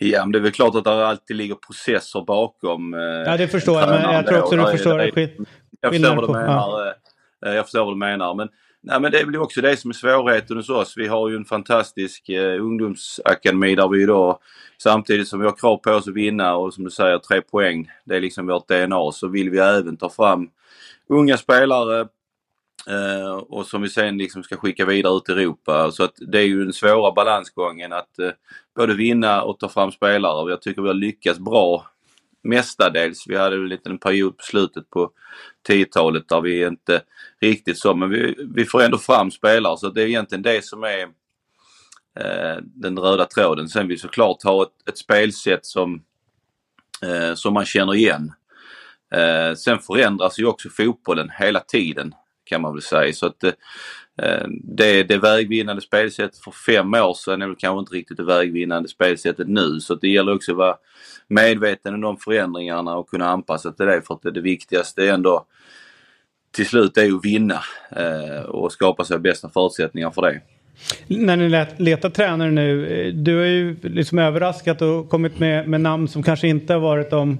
Ja, 0.00 0.24
men 0.24 0.32
det 0.32 0.38
är 0.38 0.42
väl 0.42 0.52
klart 0.52 0.74
att 0.74 0.84
det 0.84 1.06
alltid 1.06 1.36
ligger 1.36 1.54
processer 1.54 2.24
bakom. 2.26 2.94
Eh, 2.94 3.00
ja, 3.00 3.36
det 3.36 3.48
förstår 3.48 3.80
jag, 3.80 3.88
men 3.88 4.14
jag 4.14 4.26
tror 4.26 4.42
också 4.42 4.56
du 4.56 4.70
förstår 4.70 4.98
det. 4.98 5.30
Jag 5.80 5.92
förstår 5.92 6.14
vad 6.14 6.28
du 6.28 6.32
menar. 6.32 6.86
Ja. 6.86 6.94
Eh, 7.46 7.54
jag 7.54 7.64
förstår 7.64 7.84
vad 7.84 7.94
du 7.94 7.98
menar. 7.98 8.34
Men, 8.34 8.48
nej, 8.80 9.00
men 9.00 9.12
det 9.12 9.20
är 9.20 9.24
väl 9.24 9.36
också 9.36 9.60
det 9.60 9.76
som 9.76 9.90
är 9.90 9.94
svårigheten 9.94 10.56
hos 10.56 10.70
oss. 10.70 10.94
Vi 10.96 11.06
har 11.06 11.28
ju 11.28 11.36
en 11.36 11.44
fantastisk 11.44 12.28
eh, 12.28 12.62
ungdomsakademi 12.62 13.74
där 13.74 13.88
vi 13.88 14.06
då 14.06 14.40
samtidigt 14.78 15.28
som 15.28 15.40
vi 15.40 15.46
har 15.46 15.56
krav 15.56 15.76
på 15.76 15.90
oss 15.90 16.08
att 16.08 16.14
vinna 16.14 16.56
och 16.56 16.74
som 16.74 16.84
du 16.84 16.90
säger 16.90 17.18
tre 17.18 17.40
poäng, 17.40 17.90
det 18.04 18.16
är 18.16 18.20
liksom 18.20 18.46
vårt 18.46 18.68
DNA, 18.68 19.12
så 19.12 19.28
vill 19.28 19.50
vi 19.50 19.58
även 19.58 19.96
ta 19.96 20.08
fram 20.08 20.50
unga 21.08 21.36
spelare 21.36 22.00
eh, 22.88 23.32
och 23.32 23.66
som 23.66 23.82
vi 23.82 23.88
sen 23.88 24.18
liksom 24.18 24.42
ska 24.42 24.56
skicka 24.56 24.84
vidare 24.84 25.16
ut 25.16 25.28
i 25.28 25.32
Europa. 25.32 25.90
Så 25.90 26.04
att 26.04 26.14
det 26.16 26.38
är 26.38 26.46
ju 26.46 26.64
den 26.64 26.72
svåra 26.72 27.12
balansgången 27.12 27.92
att 27.92 28.18
eh, 28.18 28.30
både 28.76 28.94
vinna 28.94 29.42
och 29.42 29.58
ta 29.58 29.68
fram 29.68 29.92
spelare. 29.92 30.50
Jag 30.50 30.62
tycker 30.62 30.82
vi 30.82 30.88
har 30.88 30.94
lyckats 30.94 31.38
bra 31.38 31.86
mestadels. 32.42 33.24
Vi 33.26 33.36
hade 33.36 33.56
en 33.56 33.68
liten 33.68 33.98
period 33.98 34.36
på 34.36 34.42
slutet 34.44 34.90
på 34.90 35.10
10-talet 35.68 36.28
där 36.28 36.40
vi 36.40 36.66
inte 36.66 37.02
riktigt 37.40 37.78
så, 37.78 37.94
men 37.94 38.10
vi, 38.10 38.36
vi 38.54 38.64
får 38.64 38.82
ändå 38.82 38.98
fram 38.98 39.30
spelare 39.30 39.76
så 39.76 39.88
det 39.88 40.02
är 40.02 40.06
egentligen 40.06 40.42
det 40.42 40.64
som 40.64 40.84
är 40.84 41.02
eh, 42.20 42.56
den 42.62 42.98
röda 42.98 43.24
tråden. 43.24 43.68
Sen 43.68 43.88
vill 43.88 43.96
vi 43.96 44.00
såklart 44.00 44.42
ha 44.42 44.62
ett, 44.62 44.88
ett 44.88 44.98
spelsätt 44.98 45.66
som, 45.66 46.02
eh, 47.02 47.34
som 47.34 47.54
man 47.54 47.64
känner 47.64 47.94
igen. 47.94 48.32
Eh, 49.14 49.54
sen 49.54 49.78
förändras 49.78 50.38
ju 50.38 50.46
också 50.46 50.68
fotbollen 50.68 51.30
hela 51.38 51.60
tiden 51.60 52.14
kan 52.48 52.60
man 52.60 52.72
väl 52.72 52.82
säga. 52.82 53.12
Så 53.12 53.26
att 53.26 53.44
eh, 53.44 54.46
det, 54.62 55.02
det 55.02 55.18
vägvinnande 55.18 55.82
spelsättet 55.82 56.38
för 56.38 56.50
fem 56.50 56.94
år 56.94 57.14
sedan 57.14 57.42
är 57.42 57.46
väl 57.46 57.56
kanske 57.56 57.78
inte 57.80 57.94
riktigt 57.94 58.16
det 58.16 58.24
vägvinnande 58.24 58.88
spelsättet 58.88 59.48
nu. 59.48 59.80
Så 59.80 59.94
det 59.94 60.08
gäller 60.08 60.34
också 60.34 60.52
att 60.52 60.58
vara 60.58 60.76
medveten 61.28 61.94
om 61.94 62.00
de 62.00 62.16
förändringarna 62.16 62.96
och 62.96 63.10
kunna 63.10 63.28
anpassa 63.28 63.72
till 63.72 63.86
det. 63.86 64.02
För 64.06 64.14
att 64.14 64.22
det, 64.22 64.30
det 64.30 64.40
viktigaste 64.40 65.08
är 65.08 65.12
ändå 65.12 65.46
till 66.50 66.66
slut 66.66 66.96
är 66.96 67.16
att 67.16 67.24
vinna 67.24 67.60
eh, 67.96 68.42
och 68.42 68.72
skapa 68.72 69.04
sig 69.04 69.18
bästa 69.18 69.48
förutsättningar 69.48 70.10
för 70.10 70.22
det. 70.22 70.40
När 71.06 71.36
ni 71.36 71.66
letar 71.84 72.10
tränare 72.10 72.50
nu, 72.50 72.86
eh, 72.86 73.14
du 73.14 73.36
har 73.36 73.44
ju 73.44 73.76
liksom 73.82 74.18
överraskat 74.18 74.82
och 74.82 75.08
kommit 75.08 75.38
med, 75.38 75.68
med 75.68 75.80
namn 75.80 76.08
som 76.08 76.22
kanske 76.22 76.48
inte 76.48 76.72
har 76.72 76.80
varit 76.80 77.10
de 77.10 77.38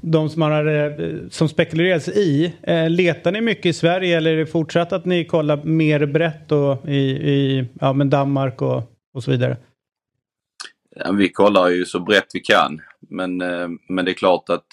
de 0.00 0.30
som, 0.30 0.42
har, 0.42 0.66
eh, 0.66 1.28
som 1.30 1.48
spekuleras 1.48 2.08
i. 2.08 2.54
Eh, 2.62 2.90
letar 2.90 3.32
ni 3.32 3.40
mycket 3.40 3.66
i 3.66 3.72
Sverige 3.72 4.16
eller 4.16 4.32
är 4.32 4.36
det 4.36 4.46
fortsatt 4.46 4.92
att 4.92 5.04
ni 5.04 5.24
kollar 5.24 5.64
mer 5.64 6.06
brett 6.06 6.48
då 6.48 6.78
i, 6.86 7.00
i 7.32 7.68
ja, 7.80 7.92
men 7.92 8.10
Danmark 8.10 8.62
och, 8.62 8.82
och 9.14 9.24
så 9.24 9.30
vidare? 9.30 9.56
Ja, 10.96 11.12
vi 11.12 11.28
kollar 11.28 11.68
ju 11.68 11.84
så 11.84 12.00
brett 12.00 12.26
vi 12.32 12.40
kan 12.40 12.80
men, 13.10 13.40
eh, 13.40 13.68
men 13.88 14.04
det 14.04 14.10
är 14.10 14.14
klart 14.14 14.48
att 14.48 14.66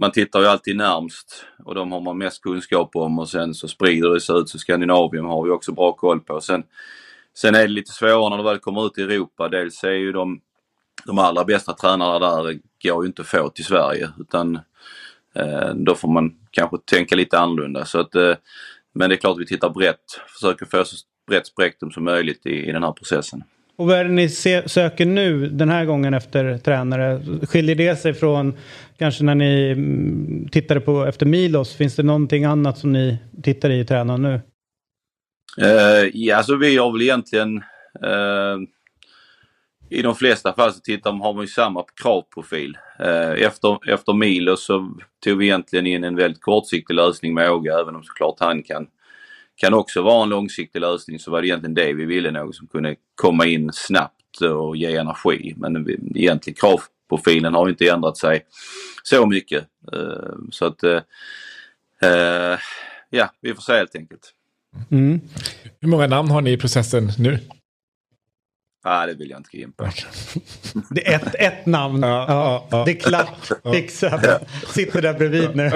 man 0.00 0.12
tittar 0.12 0.40
ju 0.40 0.46
alltid 0.46 0.76
närmst 0.76 1.44
och 1.64 1.74
de 1.74 1.92
har 1.92 2.00
man 2.00 2.18
mest 2.18 2.42
kunskap 2.42 2.96
om 2.96 3.18
och 3.18 3.28
sen 3.28 3.54
så 3.54 3.68
sprider 3.68 4.10
det 4.10 4.20
sig 4.20 4.36
ut 4.36 4.48
så 4.48 4.58
Skandinavien 4.58 5.24
har 5.24 5.44
vi 5.44 5.50
också 5.50 5.72
bra 5.72 5.92
koll 5.92 6.20
på. 6.20 6.40
Sen, 6.40 6.62
sen 7.36 7.54
är 7.54 7.62
det 7.62 7.68
lite 7.68 7.92
svårare 7.92 8.30
när 8.30 8.36
det 8.36 8.44
väl 8.50 8.58
kommer 8.58 8.86
ut 8.86 8.98
i 8.98 9.02
Europa. 9.02 9.48
Dels 9.48 9.84
är 9.84 9.90
ju 9.90 10.12
de 10.12 10.40
de 11.06 11.18
allra 11.18 11.44
bästa 11.44 11.72
tränarna 11.72 12.18
där 12.18 12.58
går 12.82 13.04
ju 13.04 13.06
inte 13.06 13.22
att 13.22 13.28
få 13.28 13.48
till 13.48 13.64
Sverige 13.64 14.08
utan 14.20 14.58
eh, 15.34 15.74
då 15.74 15.94
får 15.94 16.08
man 16.08 16.34
kanske 16.50 16.76
tänka 16.84 17.16
lite 17.16 17.38
annorlunda. 17.38 17.84
Så 17.84 18.00
att, 18.00 18.14
eh, 18.14 18.34
men 18.94 19.08
det 19.10 19.14
är 19.14 19.16
klart 19.16 19.38
vi 19.38 19.46
tittar 19.46 19.70
brett, 19.70 20.20
försöker 20.28 20.66
få 20.66 20.84
så 20.84 20.96
brett 21.26 21.46
spektrum 21.46 21.90
som 21.90 22.04
möjligt 22.04 22.46
i, 22.46 22.68
i 22.68 22.72
den 22.72 22.82
här 22.82 22.92
processen. 22.92 23.44
Och 23.76 23.86
vad 23.86 23.96
är 23.96 24.04
det 24.04 24.10
ni 24.10 24.28
se, 24.28 24.68
söker 24.68 25.06
nu 25.06 25.48
den 25.48 25.68
här 25.68 25.84
gången 25.84 26.14
efter 26.14 26.58
tränare? 26.58 27.22
Skiljer 27.46 27.74
det 27.74 27.96
sig 27.96 28.14
från 28.14 28.54
kanske 28.98 29.24
när 29.24 29.34
ni 29.34 29.70
mm, 29.70 30.48
tittade 30.48 30.80
på 30.80 31.04
efter 31.04 31.26
Milos? 31.26 31.74
Finns 31.74 31.96
det 31.96 32.02
någonting 32.02 32.44
annat 32.44 32.78
som 32.78 32.92
ni 32.92 33.18
tittar 33.42 33.70
i 33.70 33.84
tränaren 33.84 34.22
nu? 34.22 34.40
Uh, 35.62 36.10
ja, 36.14 36.36
alltså 36.36 36.56
vi 36.56 36.76
har 36.76 36.92
väl 36.92 37.02
egentligen 37.02 37.56
uh, 38.04 38.58
i 39.94 40.02
de 40.02 40.14
flesta 40.14 40.52
fall 40.52 40.72
så 40.72 40.80
tittar 40.80 41.12
man, 41.12 41.20
har 41.20 41.34
man 41.34 41.42
ju 41.42 41.48
samma 41.48 41.84
kravprofil. 42.02 42.78
Eh, 42.98 43.30
efter, 43.30 43.92
efter 43.92 44.12
Milo 44.12 44.56
så 44.56 44.94
tog 45.24 45.38
vi 45.38 45.44
egentligen 45.44 45.86
in 45.86 46.04
en 46.04 46.16
väldigt 46.16 46.42
kortsiktig 46.42 46.94
lösning 46.94 47.34
med 47.34 47.50
Åge, 47.50 47.80
även 47.80 47.96
om 47.96 48.02
såklart 48.02 48.36
han 48.40 48.62
kan, 48.62 48.86
kan 49.56 49.74
också 49.74 50.02
vara 50.02 50.22
en 50.22 50.28
långsiktig 50.28 50.80
lösning 50.80 51.18
så 51.18 51.30
var 51.30 51.40
det 51.40 51.46
egentligen 51.46 51.74
det 51.74 51.92
vi 51.92 52.04
ville, 52.04 52.30
någon 52.30 52.52
som 52.52 52.66
kunde 52.66 52.96
komma 53.14 53.46
in 53.46 53.70
snabbt 53.72 54.40
och 54.40 54.76
ge 54.76 54.96
energi. 54.96 55.54
Men 55.56 55.88
egentligen 56.14 56.56
kravprofilen 56.56 57.54
har 57.54 57.68
inte 57.68 57.88
ändrat 57.88 58.16
sig 58.16 58.44
så 59.02 59.26
mycket. 59.26 59.64
Eh, 59.92 60.34
så 60.50 60.66
att 60.66 60.82
eh, 60.82 61.00
ja, 63.10 63.30
vi 63.40 63.54
får 63.54 63.62
se 63.62 63.72
helt 63.72 63.96
enkelt. 63.96 64.32
Mm. 64.90 65.20
Hur 65.80 65.88
många 65.88 66.06
namn 66.06 66.30
har 66.30 66.40
ni 66.40 66.52
i 66.52 66.56
processen 66.56 67.10
nu? 67.18 67.38
Nej, 68.84 69.06
det 69.06 69.14
vill 69.14 69.30
jag 69.30 69.40
inte 69.40 69.56
gå 69.56 69.62
in 69.62 69.72
på. 69.72 69.88
Det 70.90 71.08
är 71.08 71.16
ett, 71.16 71.34
ett 71.38 71.66
namn. 71.66 72.02
Ja, 72.02 72.24
ja, 72.28 72.68
ja. 72.70 72.84
Det 72.84 72.90
är 72.90 72.94
klart 72.94 73.50
fixat. 73.72 74.48
Sitter 74.66 75.02
där 75.02 75.14
bredvid 75.14 75.56
nu. 75.56 75.70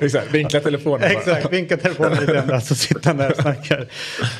Exakt, 0.00 0.34
vinkla 0.34 0.60
telefonen. 0.60 1.10
Exakt, 1.10 1.52
vinkla 1.52 1.76
telefonen 1.76 2.18
lite 2.20 2.44
grann 2.46 2.60
så 2.60 2.74
sitter 2.74 3.06
han 3.06 3.16
där 3.16 3.30
och 3.30 3.36
snackar. 3.36 3.86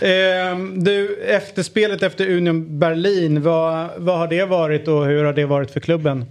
Ehm, 0.00 0.84
du, 0.84 1.16
efterspelet 1.16 2.02
efter 2.02 2.36
Union 2.36 2.78
Berlin, 2.78 3.42
vad, 3.42 3.90
vad 3.96 4.18
har 4.18 4.28
det 4.28 4.44
varit 4.44 4.88
och 4.88 5.06
hur 5.06 5.24
har 5.24 5.32
det 5.32 5.46
varit 5.46 5.70
för 5.70 5.80
klubben? 5.80 6.24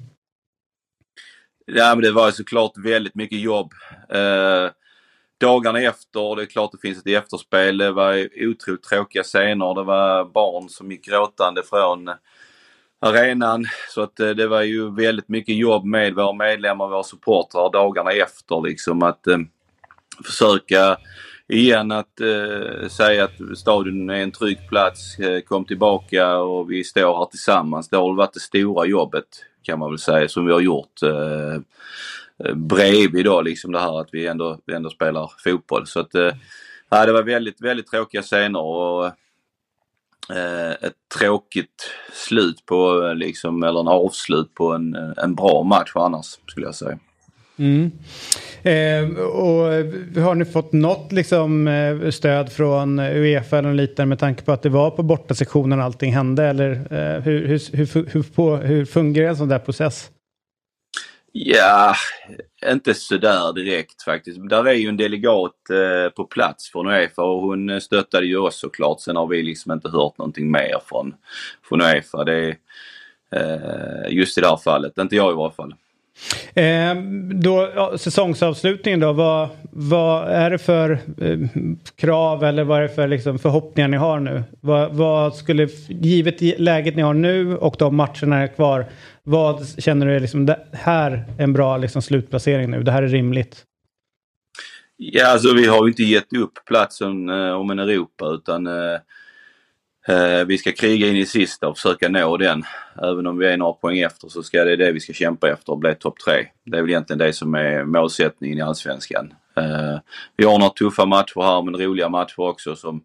Ja, 1.66 1.96
men 1.96 2.04
det 2.04 2.12
var 2.12 2.32
såklart 2.32 2.78
väldigt 2.78 3.16
mycket 3.16 3.40
jobb. 3.40 3.74
Ehm, 4.14 4.70
dagarna 5.38 5.80
efter, 5.80 6.36
det 6.36 6.42
är 6.42 6.46
klart 6.46 6.72
det 6.72 6.88
finns 6.88 6.98
ett 6.98 7.08
efterspel, 7.08 7.78
det 7.78 7.92
var 7.92 8.30
otroligt 8.36 8.84
tråkiga 8.84 9.24
scener. 9.24 9.76
Det 9.76 9.84
var 9.84 10.26
barn 10.26 10.70
som 10.70 10.92
gick 10.92 11.06
gråtande 11.06 11.64
från 11.64 12.10
arenan. 13.00 13.66
Så 13.90 14.02
att 14.02 14.20
eh, 14.20 14.30
det 14.30 14.48
var 14.48 14.62
ju 14.62 14.96
väldigt 14.96 15.30
mycket 15.30 15.56
jobb 15.56 15.86
med 15.86 16.16
våra 16.16 16.34
medlemmar, 16.34 16.86
och 16.86 16.92
våra 16.92 17.04
supportrar 17.04 17.72
dagarna 17.72 18.12
efter 18.12 18.62
liksom 18.62 19.04
att 19.04 19.28
eh, 19.28 19.38
försöka 20.26 20.98
igen 21.48 21.92
att 21.92 22.22
eh, 22.22 22.88
säga 22.88 23.24
att 23.24 23.58
stadion 23.58 24.10
är 24.10 24.24
en 24.24 24.32
trygg 24.32 24.70
plats, 24.70 25.20
eh, 25.20 25.42
kom 25.42 25.66
tillbaka 25.66 26.38
och 26.38 26.72
vi 26.72 26.84
står 26.84 27.18
här 27.18 27.26
tillsammans. 27.26 27.90
Det 27.90 27.98
har 27.98 28.14
varit 28.14 28.34
det 28.34 28.40
stora 28.40 28.86
jobbet 28.86 29.26
kan 29.64 29.80
man 29.80 29.90
väl 29.90 30.00
säga 30.00 30.30
som 30.30 30.46
vi 30.46 30.54
har 30.54 30.62
gjort. 30.62 31.04
Eh, 31.04 31.62
Eh, 32.46 32.54
bredvid 32.56 33.26
då 33.26 33.42
liksom 33.42 33.72
det 33.72 33.80
här 33.80 34.02
att 34.02 34.10
vi 34.12 34.28
ändå, 34.28 34.60
vi 34.66 34.74
ändå 34.74 34.90
spelar 34.90 35.32
fotboll. 35.44 35.88
Så 35.88 36.00
att 36.00 36.16
eh, 36.16 36.32
det 36.90 37.12
var 37.12 37.24
väldigt, 37.24 37.62
väldigt 37.62 37.88
tråkiga 37.88 38.22
scener 38.22 38.62
och 38.62 39.06
eh, 40.36 40.72
ett 40.72 40.94
tråkigt 41.20 41.90
slut 42.14 42.66
på 42.66 43.08
eh, 43.08 43.16
liksom, 43.16 43.64
eller 43.64 43.80
en 43.80 43.88
avslut 43.88 44.54
på 44.54 44.74
en, 44.74 44.96
eh, 44.96 45.24
en 45.24 45.36
bra 45.36 45.64
match 45.64 45.92
annars 45.96 46.26
skulle 46.48 46.66
jag 46.66 46.76
säga. 46.76 47.00
Mm. 47.60 47.92
Eh, 48.64 49.20
och 49.20 49.64
har 50.24 50.36
ni 50.36 50.46
fått 50.46 50.74
något 50.74 51.12
liksom, 51.12 51.70
stöd 52.12 52.52
från 52.52 53.00
Uefa 53.00 53.58
eller 53.58 53.74
lite 53.74 54.06
med 54.06 54.20
tanke 54.20 54.44
på 54.44 54.52
att 54.52 54.62
det 54.62 54.70
var 54.70 54.92
på 54.92 55.04
bortasektionen 55.04 55.82
allting 55.82 56.14
hände? 56.14 56.44
Eller 56.46 56.72
eh, 56.72 57.22
hur, 57.22 57.48
hur, 57.48 57.78
hur, 57.78 58.06
hur, 58.12 58.24
på, 58.24 58.56
hur 58.56 58.86
fungerar 58.86 59.30
en 59.30 59.38
sån 59.38 59.48
där 59.48 59.60
process? 59.60 60.12
Ja, 61.40 61.96
inte 62.66 62.94
sådär 62.94 63.54
direkt 63.54 64.04
faktiskt. 64.04 64.50
Där 64.50 64.68
är 64.68 64.74
ju 64.74 64.90
en 64.90 64.98
delegat 64.98 65.70
eh, 65.70 66.10
på 66.10 66.26
plats 66.26 66.72
från 66.72 66.88
Uefa 66.88 67.22
och 67.22 67.42
hon 67.42 67.70
eh, 67.70 67.80
stöttade 67.80 68.26
ju 68.26 68.38
oss 68.38 68.60
såklart. 68.60 69.02
Sen 69.02 69.16
har 69.16 69.28
vi 69.28 69.44
liksom 69.44 69.72
inte 69.72 69.90
hört 69.90 70.18
någonting 70.18 70.52
mer 70.52 70.82
från, 70.86 71.16
från 71.70 71.82
Uefa. 71.82 72.24
Det 72.24 72.34
är, 72.34 72.58
eh, 73.32 74.14
just 74.14 74.38
i 74.38 74.42
det 74.42 74.48
här 74.48 74.58
fallet, 74.58 74.98
inte 74.98 75.16
jag 75.16 75.32
i 75.32 75.36
varje 75.36 75.54
fall. 75.54 75.76
Eh, 76.54 76.96
då, 77.34 77.70
ja, 77.76 77.98
säsongsavslutningen 77.98 79.00
då, 79.00 79.14
vad, 79.14 79.50
vad 79.72 80.28
är 80.28 80.50
det 80.50 80.58
för 80.58 80.92
eh, 81.18 81.40
krav 81.96 82.44
eller 82.44 82.64
vad 82.64 82.78
är 82.78 82.82
det 82.82 82.90
för 82.90 83.08
liksom, 83.08 83.40
förhoppningar 83.40 83.88
ni 83.88 83.98
har 83.98 84.20
nu? 84.20 84.44
Vad, 84.62 84.94
vad, 84.94 85.36
skulle, 85.36 85.68
givet 85.88 86.42
läget 86.60 86.96
ni 86.96 87.02
har 87.02 87.14
nu 87.14 87.58
och 87.58 87.76
de 87.80 87.96
matcherna 87.96 88.38
är 88.38 88.48
kvar, 88.48 88.86
vad 89.24 89.68
känner 89.78 90.06
du 90.06 90.16
är 90.16 90.20
liksom, 90.20 90.46
det 90.46 90.60
här 90.72 91.12
är 91.12 91.44
en 91.44 91.54
bra 91.54 91.78
liksom, 91.78 92.02
slutplacering 92.02 92.72
nu? 92.72 92.84
Det 92.84 92.92
här 92.92 93.04
är 93.04 93.08
rimligt? 93.08 93.64
Ja, 94.98 95.28
alltså 95.28 95.54
vi 95.54 95.68
har 95.68 95.86
ju 95.86 95.92
inte 95.92 96.04
gett 96.04 96.34
upp 96.34 96.66
platsen 96.66 97.30
eh, 97.30 97.52
om 97.52 97.70
en 97.70 97.80
Europa 97.80 98.26
utan 98.34 98.68
eh, 98.68 99.00
vi 100.48 100.58
ska 100.58 100.72
kriga 100.72 101.08
in 101.08 101.16
i 101.16 101.26
sista 101.26 101.68
och 101.68 101.78
försöka 101.78 102.10
nå 102.10 102.38
den. 102.38 102.64
Även 103.04 103.28
om 103.28 103.38
vi 103.38 103.48
är 103.48 103.58
några 103.58 103.74
poäng 103.74 104.00
efter 104.00 104.30
så 104.30 104.44
ska 104.44 104.64
det 104.64 104.76
det 104.76 104.92
vi 104.92 105.00
ska 105.00 105.14
kämpa 105.14 105.50
efter 105.50 105.72
och 105.72 105.80
bli 105.80 105.96
topp 105.96 106.20
tre. 106.26 106.48
Det 106.66 106.78
är 106.78 106.82
väl 106.82 106.90
egentligen 106.90 107.18
det 107.18 107.34
som 107.34 107.56
är 107.56 107.84
målsättningen 107.84 108.58
i 108.58 108.62
Allsvenskan. 108.62 109.34
Eh, 109.58 110.00
vi 110.38 110.46
har 110.46 110.60
några 110.60 110.74
tuffa 110.74 111.06
matcher 111.06 111.42
här 111.42 111.62
men 111.62 111.76
roliga 111.76 112.10
matcher 112.10 112.40
också 112.40 112.76
som 112.76 113.04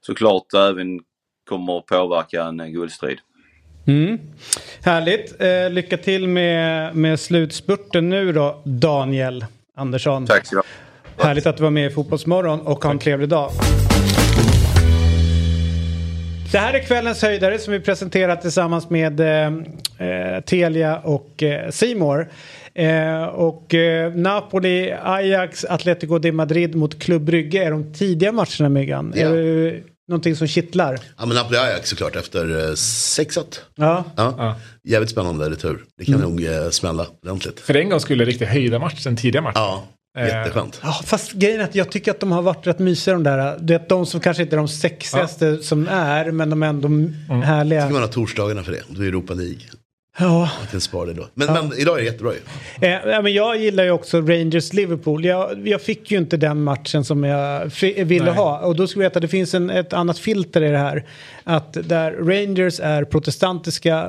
såklart 0.00 0.54
även 0.54 1.00
kommer 1.48 1.78
att 1.78 1.86
påverka 1.86 2.44
en 2.44 2.72
guldstrid. 2.72 3.18
Mm. 3.86 4.18
Härligt. 4.84 5.40
Eh, 5.40 5.70
lycka 5.70 5.96
till 5.96 6.28
med, 6.28 6.96
med 6.96 7.20
slutspurten 7.20 8.10
nu 8.10 8.32
då, 8.32 8.62
Daniel 8.64 9.44
Andersson. 9.76 10.26
Tack 10.26 10.46
så 10.46 10.56
mycket. 10.56 10.70
Härligt 11.24 11.46
att 11.46 11.56
du 11.56 11.62
var 11.62 11.70
med 11.70 11.90
i 11.90 11.94
Fotbollsmorgon 11.94 12.60
och 12.60 12.84
ha 12.84 12.90
en 12.90 12.98
trevlig 12.98 13.28
dag. 13.28 13.50
Det 16.54 16.60
här 16.60 16.74
är 16.74 16.78
kvällens 16.78 17.22
höjdare 17.22 17.58
som 17.58 17.72
vi 17.72 17.80
presenterat 17.80 18.42
tillsammans 18.42 18.90
med 18.90 19.20
eh, 19.20 19.46
eh 19.46 20.40
Telia 20.40 20.98
och 20.98 21.42
eh, 21.42 21.70
Simor. 21.70 22.28
Eh, 22.74 23.24
och 23.24 23.74
eh, 23.74 24.14
Napoli, 24.14 24.96
Ajax, 25.02 25.64
Atletico 25.64 26.18
de 26.18 26.32
Madrid 26.32 26.74
mot 26.74 26.98
Club 26.98 27.22
Brygge 27.22 27.64
är 27.64 27.70
de 27.70 27.94
tidiga 27.94 28.32
matcherna 28.32 28.68
Myggan. 28.68 29.12
Ja. 29.16 29.28
Är 29.28 29.32
du 29.32 29.84
någonting 30.08 30.36
som 30.36 30.46
kittlar? 30.46 30.98
Ja 31.18 31.26
men 31.26 31.36
Napoli-Ajax 31.36 31.88
såklart 31.88 32.16
efter 32.16 32.50
eh, 32.50 32.72
6-1. 32.72 33.58
Ja. 33.74 34.04
Ja. 34.16 34.56
Jävligt 34.84 35.10
spännande 35.10 35.50
retur. 35.50 35.84
Det 35.98 36.04
kan 36.04 36.20
nog 36.20 36.44
eh, 36.44 36.70
smälla 36.70 37.06
ordentligt. 37.22 37.60
För 37.60 37.76
en 37.76 37.88
gång 37.88 38.00
skulle 38.00 38.24
riktigt 38.24 38.48
höjda 38.48 38.78
match, 38.78 39.04
den 39.04 39.16
tidiga 39.16 39.42
matchen. 39.42 39.62
Ja, 39.62 39.84
jätteskönt. 40.18 40.80
Ja, 40.82 41.00
fast 41.04 41.32
grejen 41.32 41.60
är 41.60 41.64
att 41.64 41.74
jag 41.74 41.90
tycker 41.90 42.10
att 42.10 42.20
de 42.20 42.32
har 42.32 42.42
varit 42.42 42.66
rätt 42.66 42.78
mysiga 42.78 43.14
de 43.14 43.22
där. 43.22 43.58
Du 43.60 43.72
vet, 43.72 43.88
de 43.88 44.06
som 44.06 44.20
kanske 44.20 44.42
inte 44.42 44.56
är 44.56 44.58
de 44.58 44.68
sexigaste 44.68 45.58
som 45.58 45.88
är, 45.88 46.30
men 46.30 46.50
de 46.50 46.62
är 46.62 46.66
ändå 46.66 46.88
härliga. 47.44 47.82
Ska 47.84 47.92
man 47.92 48.02
ha 48.02 48.08
torsdagarna 48.08 48.62
för 48.62 48.72
det? 48.72 48.82
Då 48.88 49.02
är 49.02 49.06
Europa 49.06 49.34
League. 49.34 49.60
Ja. 50.18 50.50
Kan 50.70 50.80
spara 50.80 51.06
det 51.06 51.12
då. 51.12 51.26
Men, 51.34 51.52
men 51.52 51.72
idag 51.78 51.94
är 51.94 52.00
det 52.00 52.06
jättebra 52.06 52.32
ju. 52.32 52.88
Eh, 52.88 53.00
ja, 53.06 53.22
men 53.22 53.32
jag 53.34 53.56
gillar 53.56 53.84
ju 53.84 53.90
också 53.90 54.20
Rangers-Liverpool. 54.20 55.24
Jag, 55.26 55.68
jag 55.68 55.82
fick 55.82 56.10
ju 56.10 56.18
inte 56.18 56.36
den 56.36 56.62
matchen 56.62 57.04
som 57.04 57.24
jag 57.24 57.70
ville 58.04 58.24
Nej. 58.24 58.34
ha. 58.34 58.58
Och 58.58 58.76
då 58.76 58.86
ska 58.86 59.00
vi 59.00 59.06
veta 59.06 59.18
att 59.18 59.22
det 59.22 59.28
finns 59.28 59.54
en, 59.54 59.70
ett 59.70 59.92
annat 59.92 60.18
filter 60.18 60.62
i 60.62 60.70
det 60.70 60.78
här. 60.78 61.04
Att 61.44 61.72
där 61.88 62.12
Rangers 62.12 62.80
är 62.80 63.04
protestantiska 63.04 64.08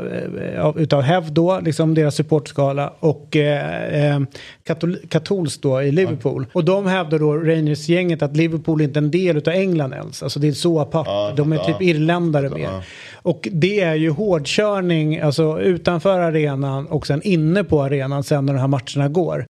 eh, 0.53 0.65
av- 0.65 0.79
utav 0.79 1.01
hävd 1.01 1.31
då, 1.33 1.59
liksom 1.59 1.93
deras 1.93 2.15
supportskala. 2.15 2.93
Och 2.99 3.35
eh, 3.35 4.13
eh, 4.15 4.19
katol 4.63 4.97
katolskt 5.09 5.61
då 5.61 5.81
i 5.81 5.91
Liverpool. 5.91 6.45
Och 6.53 6.65
de 6.65 6.85
hävdar 6.85 7.19
då, 7.19 7.33
Rangers-gänget, 7.33 8.21
att 8.21 8.37
Liverpool 8.37 8.81
inte 8.81 8.99
är 8.99 9.01
en 9.01 9.11
del 9.11 9.37
utav 9.37 9.53
England 9.53 9.93
ens. 9.93 10.23
Alltså 10.23 10.39
det 10.39 10.47
är 10.47 10.51
så 10.51 10.79
apart. 10.79 11.37
de 11.37 11.53
är 11.53 11.57
typ 11.57 11.81
irländare 11.81 12.49
mer. 12.49 12.83
Och 13.25 13.47
det 13.51 13.79
är 13.79 13.95
ju 13.95 14.09
hårdkörning, 14.09 15.19
alltså 15.19 15.59
utanför 15.59 16.19
arenan 16.19 16.87
och 16.87 17.07
sen 17.07 17.21
inne 17.21 17.63
på 17.63 17.83
arenan 17.83 18.23
sen 18.23 18.45
när 18.45 18.53
de 18.53 18.59
här 18.59 18.67
matcherna 18.67 19.09
går. 19.09 19.45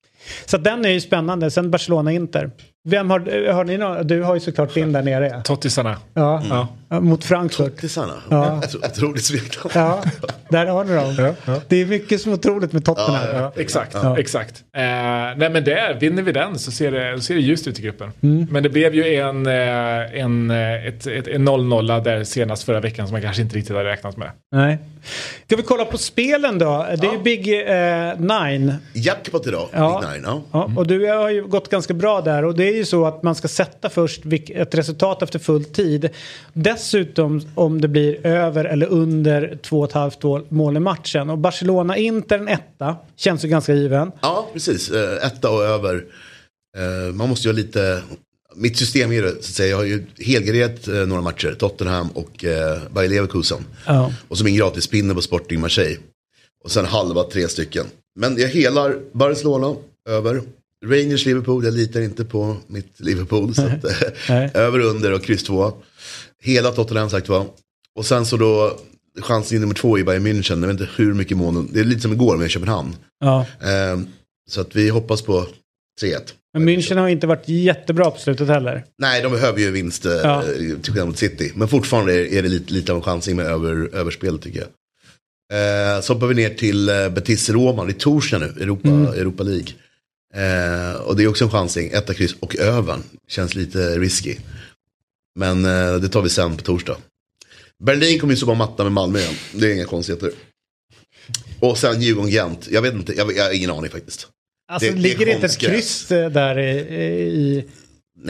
Så 0.46 0.56
att 0.56 0.64
den 0.64 0.86
är 0.86 0.90
ju 0.90 1.02
spännande. 1.02 1.52
Sen 1.52 1.72
Barcelona-Inter. 1.72 2.52
Vem 2.88 3.10
har, 3.10 3.52
har 3.52 3.64
ni 3.64 3.78
nå- 3.78 4.04
Du 4.04 4.22
har 4.22 4.34
ju 4.34 4.40
såklart 4.40 4.74
din 4.74 4.92
där 4.94 5.02
nere. 5.04 5.42
Tottisarna. 5.44 5.98
Ja, 6.14 6.44
ja. 6.90 7.00
mot 7.00 7.24
Frankfurt. 7.24 7.76
Tottisarna. 7.76 8.14
Ja. 8.30 8.62
Ett 8.64 8.76
otroligt 8.76 9.26
smeknamn. 9.26 9.72
Ja, 9.76 10.04
där 10.50 10.66
har 10.66 10.84
ni 10.84 10.96
dem. 10.96 11.34
Det 11.68 11.82
är 11.82 11.86
mycket 11.86 12.22
som 12.22 12.32
är 12.32 12.36
otroligt 12.36 12.74
med 12.74 12.86
Tottenham. 12.86 13.36
Ja, 13.36 13.52
exakt, 13.56 13.94
Ja. 13.94 14.20
exakt. 14.20 14.64
Eh, 14.78 14.82
nej 15.38 15.50
men 15.50 15.64
där, 15.64 15.98
vinner 16.00 16.22
vi 16.24 16.32
den 16.32 16.60
så 16.60 16.72
ser 16.72 16.92
det, 16.92 17.16
så 17.18 17.22
ser 17.24 17.36
det 17.36 17.42
ljust 17.42 17.68
ut 17.68 17.80
i 17.80 17.82
gruppen. 17.82 18.12
Mm. 18.24 18.48
Men 18.52 18.64
det 18.64 18.70
blev 18.70 18.96
ju 18.96 19.16
en, 19.16 19.48
eh, 19.48 20.20
en, 20.22 20.52
eh, 20.52 20.86
ett, 20.88 21.08
ett, 21.08 21.28
en 21.28 21.48
0-0 21.50 22.04
där 22.04 22.24
senast 22.24 22.64
förra 22.64 22.80
veckan 22.80 23.08
som 23.08 23.14
man 23.14 23.22
kanske 23.22 23.42
inte 23.42 23.56
riktigt 23.56 23.76
hade 23.76 23.90
räknat 23.90 24.18
med. 24.18 24.30
Nej. 24.52 24.78
Ska 25.48 25.56
vi 25.56 25.64
kolla 25.64 25.86
på 25.86 25.98
spelen 25.98 26.60
då? 26.60 26.86
Det 27.02 27.08
är 27.08 27.12
ju 27.12 27.20
Big 27.20 27.48
eh, 27.70 28.20
Nine. 28.20 28.74
Jackpot 28.94 29.48
idag, 29.48 29.68
Ja. 29.74 30.02
Big 30.02 30.10
Nine. 30.12 30.24
Ja. 30.26 30.42
Ja, 30.52 30.70
och 30.78 30.88
du 30.88 31.08
har 31.12 31.30
ju 31.30 31.44
gått 31.48 31.70
ganska 31.70 31.94
bra 31.94 32.22
där 32.22 32.46
och 32.46 32.56
det 32.56 32.75
är 32.75 32.75
ju 32.78 32.86
så 32.86 33.06
att 33.06 33.24
man 33.24 33.36
ska 33.36 33.48
sätta 33.48 33.90
först 33.90 34.22
ett 34.50 34.76
resultat 34.76 35.22
efter 35.22 35.40
full 35.40 35.64
tid. 35.66 36.10
Dessutom 36.54 37.42
om 37.56 37.82
det 37.82 37.88
blir 37.88 38.26
över 38.26 38.66
eller 38.66 38.88
under 38.88 39.60
2,5 39.64 40.46
mål 40.50 40.78
i 40.78 40.80
matchen. 40.80 41.30
Och 41.30 41.38
Barcelona-Inter 41.38 42.40
en 42.40 42.48
etta, 42.48 42.96
känns 43.16 43.46
ju 43.46 43.50
ganska 43.50 43.74
given. 43.74 44.12
Ja, 44.22 44.50
precis. 44.54 44.92
Eh, 44.92 45.28
Etta 45.28 45.50
och 45.50 45.64
över. 45.64 46.06
Eh, 46.78 47.14
Man 47.14 47.30
måste 47.30 47.48
ju 47.48 47.54
ha 47.54 47.58
lite... 47.58 48.02
Mitt 48.58 48.78
system 48.78 49.12
är 49.12 49.22
det, 49.22 49.32
så 49.32 49.38
att 49.38 49.44
säga. 49.44 49.70
Jag 49.70 49.78
har 49.78 49.84
ju 49.84 50.06
helgarderat 50.20 50.88
eh, 50.88 50.94
några 50.94 51.22
matcher. 51.22 51.56
Tottenham 51.60 52.10
och 52.14 52.46
eh, 52.46 52.78
Bayer 52.92 53.10
Leverkusen. 53.10 53.66
Ja. 53.86 54.14
Och 54.28 54.38
så 54.38 54.44
min 54.44 54.56
gratispinne 54.56 55.14
på 55.14 55.22
Sporting 55.22 55.62
Marseille. 55.62 55.98
Och 56.64 56.72
sen 56.72 56.86
halva 56.86 57.24
tre 57.24 57.48
stycken. 57.48 57.86
Men 58.20 58.38
jag 58.38 58.48
helar 58.48 59.00
Barcelona 59.12 59.76
över. 60.10 60.42
Rangers 60.86 61.26
Liverpool, 61.26 61.66
jag 61.66 61.74
litar 61.74 62.02
inte 62.02 62.26
på 62.26 62.58
mitt 62.68 63.00
Liverpool. 63.00 63.56
Så 63.56 63.62
att, 63.66 63.86
eh, 64.30 64.56
över 64.62 64.80
under 64.80 65.14
och 65.14 65.24
kryss 65.24 65.44
2. 65.44 65.74
Hela 66.44 66.72
Tottenham 66.72 67.10
sagt 67.10 67.30
var. 67.30 67.46
Och 67.96 68.06
sen 68.06 68.26
så 68.26 68.38
då 68.38 68.80
chansen 69.22 69.62
nummer 69.62 69.74
två 69.76 70.00
i 70.00 70.04
Bayern 70.04 70.28
München. 70.28 70.60
Jag 70.62 70.68
vet 70.68 70.80
inte 70.82 70.90
hur 70.96 71.14
mycket 71.14 71.38
mål. 71.38 71.68
Det 71.74 71.80
är 71.80 71.84
lite 71.84 72.02
som 72.02 72.14
igår 72.14 72.38
med 72.38 72.50
Köpenhamn. 72.50 72.96
Ja. 73.20 73.46
Eh, 73.62 74.00
så 74.50 74.62
att 74.62 74.76
vi 74.76 74.90
hoppas 74.90 75.22
på 75.22 75.46
3-1. 76.02 76.34
Men 76.54 76.70
München 76.70 76.98
har 76.98 77.08
inte 77.10 77.28
varit 77.28 77.44
jättebra 77.50 78.12
på 78.12 78.20
slutet 78.20 78.48
heller. 78.48 78.84
Nej, 78.98 79.22
de 79.22 79.32
behöver 79.32 79.60
ju 79.60 79.72
vinst 79.72 80.06
eh, 80.06 80.12
Ja. 80.12 80.44
till 80.82 80.94
skillnad 80.94 81.08
mot 81.08 81.18
City. 81.18 81.52
Men 81.56 81.68
fortfarande 81.68 82.14
är, 82.28 82.44
det 82.44 82.50
lite, 82.50 82.74
lite 82.74 82.92
av 82.92 82.96
en 82.98 83.02
chansning 83.04 83.36
med 83.36 83.46
över, 83.46 83.96
överspel 83.96 84.40
tycker 84.40 84.60
jag. 84.60 84.68
Eh, 85.54 86.02
så 86.02 86.14
hoppar 86.14 86.28
vi 86.28 86.36
ner 86.36 86.50
till 86.50 86.90
eh, 86.90 87.10
Betis 87.10 87.50
Roma, 87.50 87.86
det 87.86 87.92
är 87.92 87.94
torsdag 87.94 88.38
nu, 88.40 88.46
Europa, 88.46 88.90
Europa 88.90 89.44
League. 89.44 89.68
Eh, 90.36 90.96
och 90.96 91.16
det 91.16 91.24
är 91.24 91.28
också 91.28 91.44
en 91.46 91.52
chansning, 91.52 91.90
etta 91.94 92.14
kryss 92.14 92.36
och 92.40 92.56
övern. 92.56 93.04
Känns 93.28 93.56
lite 93.56 94.00
risky. 94.00 94.36
Men 95.40 95.66
eh, 95.66 95.96
det 95.96 96.10
tar 96.10 96.22
vi 96.22 96.30
sen 96.30 96.58
på 96.58 96.64
torsdag. 96.64 96.98
Berlin 97.84 98.20
kommer 98.20 98.34
ju 98.34 98.38
så 98.38 98.46
bara 98.46 98.56
matta 98.58 98.84
med 98.84 98.92
Malmö 98.92 99.20
igen, 99.20 99.34
det 99.54 99.72
är 99.72 99.74
inga 99.76 99.86
konstigheter. 99.86 100.32
Och 101.60 101.78
sen 101.78 102.02
Djurgården-Gent, 102.02 102.68
jag 102.72 102.82
vet 102.82 102.94
inte, 102.94 103.14
jag, 103.14 103.36
jag 103.38 103.44
har 103.44 103.52
ingen 103.52 103.72
aning 103.72 103.92
faktiskt. 103.92 104.28
Alltså 104.72 104.92
Det- 104.92 104.98
ligger 104.98 105.26
det 105.26 105.32
inte 105.32 105.46
ett 105.46 105.58
kryss 105.58 106.12
eh, 106.12 106.30
där 106.32 106.60
i, 106.60 106.70
i, 106.80 107.66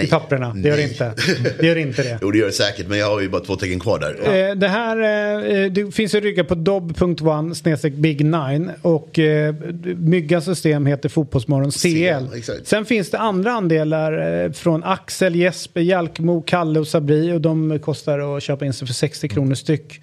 i 0.02 0.08
papperna? 0.08 0.54
Det 0.54 0.70
gör 0.70 0.76
Nej. 0.76 0.84
inte. 0.90 1.14
Det 1.60 1.68
gör 1.68 1.76
inte 1.76 2.04
det. 2.04 2.20
Jo 2.22 2.32
det 2.32 2.38
gör 2.38 2.46
det 2.46 2.52
säkert, 2.52 2.88
men 2.88 2.98
jag 2.98 3.10
har 3.10 3.22
ju 3.22 3.30
bara 3.30 3.42
två 3.42 3.56
tecken 3.56 3.80
kvar 3.80 4.00
där. 4.00 4.50
Eh, 4.50 4.56
Det 4.56 4.68
här 4.68 4.98
eh, 5.66 5.72
det 5.72 5.92
finns 5.96 6.16
ju 6.16 6.20
rygga 6.20 6.44
på 6.44 6.56
dob.one 6.56 7.56
snedstreck 7.56 7.94
big 7.94 8.26
nine 8.26 8.72
och 8.82 9.20
eh, 9.20 9.56
Myggans 9.98 10.46
system 10.46 10.86
heter 10.86 11.10
Fotbollsmorgon 11.10 11.72
CL. 11.72 12.38
exakt. 12.38 12.68
Sen 12.68 12.86
finns 12.86 13.10
det 13.12 13.18
andra 13.20 13.52
andelar 13.52 14.44
eh, 14.44 14.52
från 14.52 14.84
Axel, 14.84 15.36
Jesper, 15.36 15.82
Jalkmo, 15.82 16.42
Kalle 16.42 16.80
och 16.80 16.88
Sabri 16.88 17.32
och 17.34 17.42
de 17.42 17.80
kostar 17.80 18.38
att 18.38 18.44
köpa 18.44 18.66
in 18.66 18.74
sig 18.74 18.88
för 18.88 18.94
60 18.94 19.28
kronor 19.28 19.56
styck. 19.56 20.02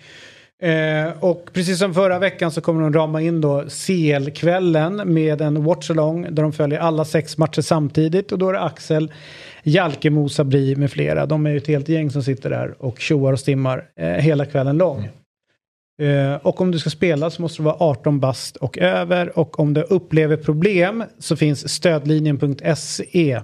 Eh, 0.63 1.13
och 1.21 1.49
precis 1.53 1.79
som 1.79 1.95
förra 1.95 2.19
veckan 2.19 2.51
så 2.51 2.61
kommer 2.61 2.83
de 2.83 2.93
rama 2.93 3.21
in 3.23 3.41
då 3.41 3.65
CL-kvällen 3.69 4.97
med 5.15 5.41
en 5.41 5.65
watch-along 5.65 6.35
där 6.35 6.43
de 6.43 6.53
följer 6.53 6.79
alla 6.79 7.05
sex 7.05 7.39
matcher 7.39 7.61
samtidigt 7.63 8.33
och 8.33 8.39
då 8.39 8.49
är 8.49 8.53
det 8.53 8.61
Axel, 8.61 9.13
Jalkemo, 9.63 10.29
Sabri 10.29 10.77
med 10.77 10.91
flera. 10.91 11.27
De 11.27 11.47
är 11.47 11.51
ju 11.51 11.57
ett 11.57 11.67
helt 11.67 11.89
gäng 11.89 12.11
som 12.11 12.23
sitter 12.23 12.51
där 12.51 12.75
och 12.79 13.01
tjoar 13.01 13.33
och 13.33 13.41
stimmar 13.41 13.85
eh, 13.97 14.09
hela 14.09 14.47
kvällen 14.47 14.79
lång. 14.79 15.09
Eh, 16.03 16.35
och 16.35 16.61
om 16.61 16.71
du 16.71 16.79
ska 16.79 16.91
spela 16.91 17.31
så 17.31 17.43
måste 17.43 17.63
du 17.63 17.65
vara 17.65 17.77
18 17.79 18.21
bast 18.21 18.57
och 18.57 18.79
över 18.79 19.39
och 19.39 19.61
om 19.61 19.75
du 19.75 19.83
upplever 19.83 20.37
problem 20.37 21.05
så 21.19 21.37
finns 21.37 21.69
stödlinjen.se. 21.69 23.41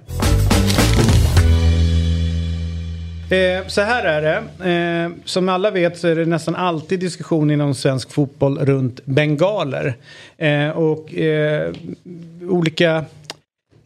Eh, 3.31 3.67
så 3.67 3.81
här 3.81 4.03
är 4.03 4.21
det. 4.21 4.69
Eh, 4.71 5.11
som 5.25 5.49
alla 5.49 5.71
vet 5.71 5.97
så 5.97 6.07
är 6.07 6.15
det 6.15 6.25
nästan 6.25 6.55
alltid 6.55 6.99
diskussion 6.99 7.51
inom 7.51 7.75
svensk 7.75 8.11
fotboll 8.11 8.57
runt 8.57 9.05
bengaler. 9.05 9.97
Eh, 10.37 10.69
och 10.69 11.15
eh, 11.15 11.73
olika... 12.49 13.05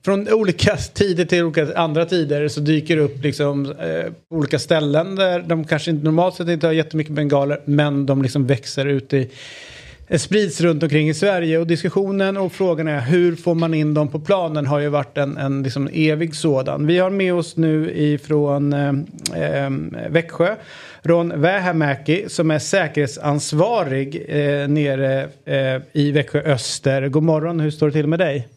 Från 0.05 0.33
olika 0.33 0.75
tider 0.77 1.25
till 1.25 1.43
olika 1.43 1.75
andra 1.75 2.05
tider 2.05 2.47
så 2.47 2.59
dyker 2.59 2.95
det 2.95 3.01
upp 3.01 3.23
liksom, 3.23 3.65
eh, 3.65 4.11
olika 4.29 4.59
ställen 4.59 5.15
där 5.15 5.39
de 5.47 5.65
kanske 5.65 5.91
inte 5.91 6.05
normalt 6.05 6.35
sett 6.35 6.47
inte 6.47 6.67
har 6.67 6.73
jättemycket 6.73 7.13
bengaler 7.13 7.61
men 7.65 8.05
de 8.05 8.21
liksom 8.21 8.47
växer 8.47 8.85
ut 8.85 9.13
i 9.13 9.29
sprids 10.17 10.61
runt 10.61 10.83
omkring 10.83 11.09
i 11.09 11.13
Sverige 11.13 11.57
och 11.57 11.67
diskussionen 11.67 12.37
och 12.37 12.51
frågan 12.51 12.87
är 12.87 13.01
hur 13.01 13.35
får 13.35 13.55
man 13.55 13.73
in 13.73 13.93
dem 13.93 14.07
på 14.07 14.19
planen 14.19 14.65
har 14.65 14.79
ju 14.79 14.89
varit 14.89 15.17
en, 15.17 15.37
en 15.37 15.63
liksom 15.63 15.89
evig 15.93 16.35
sådan. 16.35 16.87
Vi 16.87 16.97
har 16.97 17.09
med 17.09 17.33
oss 17.33 17.57
nu 17.57 17.91
ifrån 17.95 18.73
eh, 18.73 18.89
eh 19.35 19.69
Växjö 20.09 20.55
Ron 21.01 21.41
Vähämäki 21.41 22.25
som 22.27 22.51
är 22.51 22.59
säkerhetsansvarig 22.59 24.25
eh, 24.27 24.67
nere 24.67 25.29
eh, 25.45 25.81
i 25.93 26.11
Växjö 26.11 26.41
Öster. 26.41 27.07
God 27.07 27.23
morgon, 27.23 27.59
hur 27.59 27.71
står 27.71 27.87
det 27.87 27.93
till 27.93 28.07
med 28.07 28.19
dig? 28.19 28.47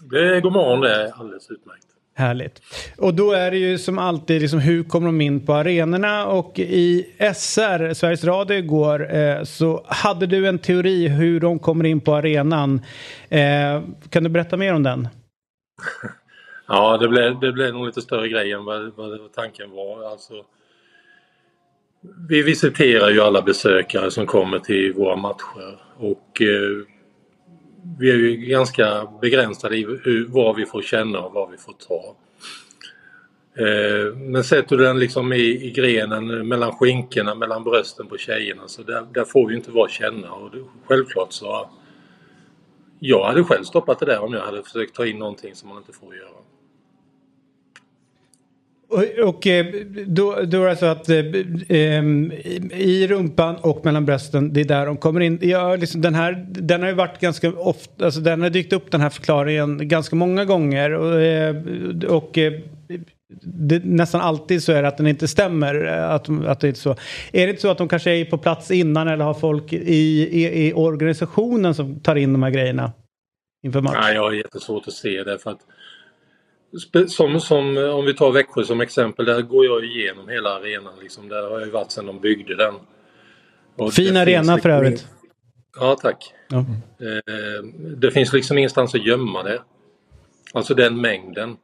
Det 0.00 0.40
god 0.40 0.52
morgon, 0.52 0.80
det 0.80 0.94
är 0.94 1.20
alldeles 1.20 1.50
utmärkt. 1.50 1.86
Härligt. 2.14 2.62
Och 2.98 3.14
då 3.14 3.32
är 3.32 3.50
det 3.50 3.56
ju 3.56 3.78
som 3.78 3.98
alltid 3.98 4.40
liksom 4.40 4.58
hur 4.58 4.84
kommer 4.84 5.06
de 5.06 5.20
in 5.20 5.46
på 5.46 5.54
arenorna 5.54 6.26
och 6.26 6.58
i 6.58 7.06
SR, 7.34 7.94
Sveriges 7.94 8.24
Radio 8.24 8.56
igår, 8.56 9.14
eh, 9.16 9.42
så 9.42 9.84
hade 9.88 10.26
du 10.26 10.48
en 10.48 10.58
teori 10.58 11.08
hur 11.08 11.40
de 11.40 11.58
kommer 11.58 11.84
in 11.84 12.00
på 12.00 12.14
arenan. 12.14 12.80
Eh, 13.28 13.82
kan 14.10 14.24
du 14.24 14.28
berätta 14.28 14.56
mer 14.56 14.74
om 14.74 14.82
den? 14.82 15.08
Ja, 16.70 16.96
det 16.96 17.08
blev, 17.08 17.40
det 17.40 17.52
blev 17.52 17.74
nog 17.74 17.86
lite 17.86 18.00
större 18.00 18.28
grej 18.28 18.52
än 18.52 18.64
vad, 18.64 18.92
vad 18.96 19.32
tanken 19.32 19.70
var. 19.70 20.10
Alltså, 20.10 20.34
vi 22.28 22.42
visiterar 22.42 23.10
ju 23.10 23.20
alla 23.20 23.42
besökare 23.42 24.10
som 24.10 24.26
kommer 24.26 24.58
till 24.58 24.92
våra 24.92 25.16
matcher 25.16 25.78
och 25.96 26.42
eh, 26.42 26.97
vi 27.98 28.10
är 28.10 28.16
ju 28.16 28.36
ganska 28.36 29.08
begränsade 29.20 29.76
i 29.76 29.84
hur, 29.84 30.26
vad 30.28 30.56
vi 30.56 30.66
får 30.66 30.82
känna 30.82 31.20
och 31.20 31.32
vad 31.32 31.50
vi 31.50 31.56
får 31.56 31.72
ta. 31.72 32.16
Eh, 33.58 34.14
men 34.14 34.44
sätter 34.44 34.76
du 34.76 34.84
den 34.84 34.98
liksom 34.98 35.32
i, 35.32 35.66
i 35.66 35.70
grenen 35.70 36.48
mellan 36.48 36.72
skinkorna, 36.72 37.34
mellan 37.34 37.64
brösten 37.64 38.06
på 38.06 38.18
tjejerna 38.18 38.68
så 38.68 38.82
där, 38.82 39.06
där 39.12 39.24
får 39.24 39.48
vi 39.48 39.54
inte 39.54 39.70
vara 39.70 39.88
känna 39.88 40.32
och 40.32 40.50
det, 40.50 40.64
självklart 40.86 41.32
så 41.32 41.70
jag 43.00 43.24
hade 43.24 43.44
själv 43.44 43.64
stoppat 43.64 43.98
det 43.98 44.06
där 44.06 44.20
om 44.20 44.32
jag 44.32 44.40
hade 44.40 44.62
försökt 44.62 44.94
ta 44.94 45.06
in 45.06 45.18
någonting 45.18 45.54
som 45.54 45.68
man 45.68 45.78
inte 45.78 45.92
får 45.92 46.16
göra. 46.16 46.28
Och, 48.90 49.28
och 49.28 49.46
eh, 49.46 49.66
då, 50.06 50.38
då 50.46 50.64
är 50.64 50.68
det 50.68 50.76
så 50.76 50.86
att 50.86 51.08
eh, 51.08 51.18
ehm, 51.68 52.32
i- 52.72 53.06
rumpan 53.06 53.56
och 53.56 53.84
mellan 53.84 54.04
brösten, 54.06 54.52
det 54.52 54.60
är 54.60 54.64
där 54.64 54.86
de 54.86 54.96
kommer 54.96 55.20
in. 55.20 55.38
Ja, 55.42 55.76
liksom 55.76 56.00
den, 56.00 56.14
här, 56.14 56.46
den 56.50 56.80
har 56.82 56.88
ju 56.88 56.94
varit 56.94 57.20
ganska 57.20 57.52
ofta, 57.52 58.04
alltså 58.04 58.20
den 58.20 58.42
har 58.42 58.50
dykt 58.50 58.72
upp 58.72 58.90
den 58.90 59.00
här 59.00 59.10
förklaringen 59.10 59.88
ganska 59.88 60.16
många 60.16 60.44
gånger. 60.44 60.90
Och, 60.94 61.20
eh, 61.22 61.56
och 62.08 62.38
eh, 62.38 62.52
det, 63.42 63.84
nästan 63.84 64.20
alltid 64.20 64.62
så 64.62 64.72
är 64.72 64.82
det 64.82 64.88
att 64.88 64.96
den 64.96 65.06
inte 65.06 65.28
stämmer. 65.28 65.84
Eh, 65.86 66.10
att, 66.10 66.24
de- 66.24 66.46
att 66.46 66.60
det 66.60 66.68
är 66.68 66.72
så. 66.72 66.90
Är 67.32 67.46
det 67.46 67.50
inte 67.50 67.62
så 67.62 67.70
att 67.70 67.78
de 67.78 67.88
kanske 67.88 68.10
är 68.10 68.24
på 68.24 68.38
plats 68.38 68.70
innan 68.70 69.08
eller 69.08 69.24
har 69.24 69.34
folk 69.34 69.72
i, 69.72 69.78
i, 70.42 70.66
i 70.68 70.72
organisationen 70.72 71.74
som 71.74 72.00
tar 72.00 72.16
in 72.16 72.32
de 72.32 72.42
här 72.42 72.50
grejerna 72.50 72.92
inför 73.66 73.80
match? 73.80 73.96
Nej, 74.00 74.14
jag 74.14 74.22
har 74.22 74.32
jättesvårt 74.32 74.88
att 74.88 74.92
se 74.94 75.22
det 75.24 75.38
för 75.38 75.50
att 75.50 75.60
som, 77.08 77.40
som, 77.40 77.76
om 77.78 78.04
vi 78.04 78.14
tar 78.14 78.32
Växjö 78.32 78.64
som 78.64 78.80
exempel, 78.80 79.26
där 79.26 79.42
går 79.42 79.64
jag 79.64 79.84
igenom 79.84 80.28
hela 80.28 80.50
arenan. 80.50 80.92
Liksom. 81.02 81.28
Där 81.28 81.50
har 81.50 81.60
jag 81.60 81.66
varit 81.66 81.90
sedan 81.90 82.06
de 82.06 82.20
byggde 82.20 82.56
den. 82.56 82.74
Och 83.76 83.92
Fin 83.94 84.16
arena 84.16 84.44
för 84.44 84.54
liksom 84.54 84.70
övrigt. 84.70 85.06
Ja, 85.80 85.96
tack. 86.02 86.34
Ja. 86.48 86.58
Eh, 86.58 87.64
det 87.96 88.10
finns 88.10 88.32
liksom 88.32 88.58
ingenstans 88.58 88.94
att 88.94 89.06
gömma 89.06 89.42
det. 89.42 89.62
Alltså 90.52 90.74
den 90.74 91.00
mängden 91.00 91.56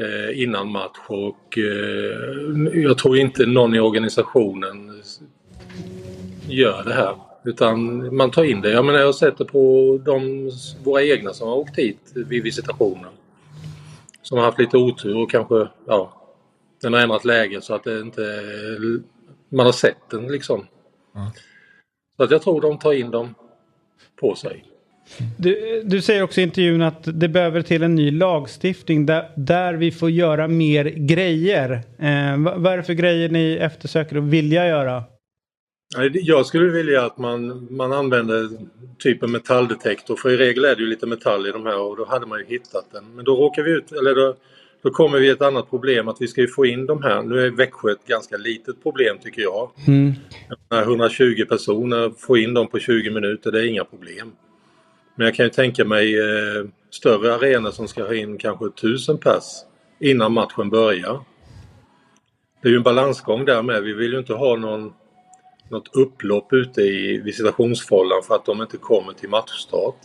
eh, 0.00 0.42
innan 0.42 0.68
match 0.68 0.98
och 1.06 1.58
eh, 1.58 2.80
jag 2.82 2.98
tror 2.98 3.18
inte 3.18 3.46
någon 3.46 3.74
i 3.74 3.80
organisationen 3.80 5.02
gör 6.48 6.84
det 6.84 6.94
här. 6.94 7.14
Utan 7.44 8.16
man 8.16 8.30
tar 8.30 8.44
in 8.44 8.60
det. 8.60 8.70
Jag 8.70 8.84
menar 8.84 8.98
jag 8.98 9.06
har 9.06 9.12
sett 9.12 9.38
det 9.38 9.44
på 9.44 9.98
de, 10.04 10.50
våra 10.84 11.02
egna 11.02 11.32
som 11.32 11.48
har 11.48 11.56
åkt 11.56 11.78
hit 11.78 12.12
vid 12.14 12.42
visitationer. 12.42 13.10
Som 14.22 14.38
har 14.38 14.44
haft 14.44 14.58
lite 14.58 14.76
otur 14.76 15.16
och 15.22 15.30
kanske, 15.30 15.68
ja, 15.86 16.12
den 16.82 16.92
har 16.92 17.00
ändrat 17.00 17.24
läge 17.24 17.60
så 17.60 17.74
att 17.74 17.84
det 17.84 18.00
inte, 18.00 18.42
man 19.48 19.66
har 19.66 19.72
sett 19.72 20.10
den 20.10 20.26
liksom. 20.26 20.66
Så 22.16 22.22
att 22.22 22.30
jag 22.30 22.42
tror 22.42 22.60
de 22.60 22.78
tar 22.78 22.92
in 22.92 23.10
dem 23.10 23.34
på 24.20 24.34
sig. 24.34 24.64
Du, 25.36 25.82
du 25.84 26.02
säger 26.02 26.22
också 26.22 26.40
i 26.40 26.44
intervjun 26.44 26.82
att 26.82 27.20
det 27.20 27.28
behöver 27.28 27.62
till 27.62 27.82
en 27.82 27.94
ny 27.94 28.10
lagstiftning 28.10 29.06
där, 29.06 29.30
där 29.36 29.74
vi 29.74 29.90
får 29.90 30.10
göra 30.10 30.48
mer 30.48 30.84
grejer. 30.84 31.70
Eh, 31.98 32.38
vad, 32.38 32.60
vad 32.60 32.72
är 32.72 32.76
det 32.76 32.82
för 32.82 32.92
grejer 32.92 33.28
ni 33.28 33.52
eftersöker 33.60 34.16
och 34.16 34.32
vilja 34.32 34.68
göra? 34.68 35.04
Jag 36.12 36.46
skulle 36.46 36.70
vilja 36.70 37.04
att 37.04 37.18
man, 37.18 37.68
man 37.70 37.92
använder 37.92 38.48
typ 38.98 39.22
en 39.22 39.32
metalldetektor 39.32 40.16
för 40.16 40.30
i 40.30 40.36
regel 40.36 40.64
är 40.64 40.76
det 40.76 40.82
ju 40.82 40.88
lite 40.88 41.06
metall 41.06 41.46
i 41.46 41.52
de 41.52 41.66
här 41.66 41.80
och 41.80 41.96
då 41.96 42.04
hade 42.04 42.26
man 42.26 42.38
ju 42.38 42.44
hittat 42.46 42.86
den. 42.92 43.04
Men 43.14 43.24
då 43.24 43.36
råkar 43.36 43.62
vi 43.62 43.70
ut, 43.70 43.92
eller 43.92 44.14
då, 44.14 44.34
då 44.82 44.90
kommer 44.90 45.18
vi 45.18 45.28
ett 45.28 45.42
annat 45.42 45.70
problem 45.70 46.08
att 46.08 46.16
vi 46.20 46.28
ska 46.28 46.40
ju 46.40 46.48
få 46.48 46.66
in 46.66 46.86
de 46.86 47.02
här. 47.02 47.22
Nu 47.22 47.46
är 47.46 47.50
Växjö 47.50 47.92
ett 47.92 48.06
ganska 48.06 48.36
litet 48.36 48.82
problem 48.82 49.18
tycker 49.22 49.42
jag. 49.42 49.70
Mm. 49.86 50.12
När 50.70 50.82
120 50.82 51.44
personer, 51.48 52.12
få 52.18 52.36
in 52.36 52.54
dem 52.54 52.68
på 52.68 52.78
20 52.78 53.10
minuter, 53.10 53.52
det 53.52 53.60
är 53.60 53.66
inga 53.66 53.84
problem. 53.84 54.32
Men 55.14 55.24
jag 55.24 55.34
kan 55.34 55.46
ju 55.46 55.50
tänka 55.50 55.84
mig 55.84 56.18
eh, 56.18 56.66
större 56.90 57.34
arenor 57.34 57.70
som 57.70 57.88
ska 57.88 58.04
ha 58.04 58.14
in 58.14 58.38
kanske 58.38 58.66
1000 58.66 59.18
pers 59.18 59.44
innan 60.00 60.32
matchen 60.32 60.70
börjar. 60.70 61.20
Det 62.62 62.68
är 62.68 62.70
ju 62.70 62.76
en 62.76 62.82
balansgång 62.82 63.44
där 63.44 63.62
med. 63.62 63.82
Vi 63.82 63.92
vill 63.92 64.12
ju 64.12 64.18
inte 64.18 64.34
ha 64.34 64.56
någon, 64.56 64.92
något 65.70 65.96
upplopp 65.96 66.52
ute 66.52 66.80
i 66.80 67.20
visitationsfållan 67.24 68.22
för 68.26 68.34
att 68.34 68.44
de 68.44 68.62
inte 68.62 68.76
kommer 68.76 69.12
till 69.12 69.28
matchstart. 69.28 69.96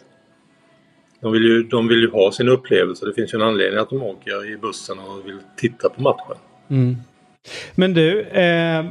De 1.19 1.31
vill, 1.31 1.43
ju, 1.43 1.63
de 1.63 1.87
vill 1.87 1.99
ju 1.99 2.11
ha 2.11 2.31
sin 2.31 2.49
upplevelse. 2.49 3.05
Det 3.05 3.13
finns 3.13 3.33
ju 3.33 3.35
en 3.35 3.47
anledning 3.47 3.79
att 3.79 3.89
de 3.89 4.03
åker 4.03 4.51
i 4.53 4.57
bussen 4.57 4.99
och 4.99 5.27
vill 5.27 5.39
titta 5.57 5.89
på 5.89 6.01
matchen. 6.01 6.37
Mm. 6.69 6.95
Men 7.75 7.93
du, 7.93 8.21
eh, 8.21 8.85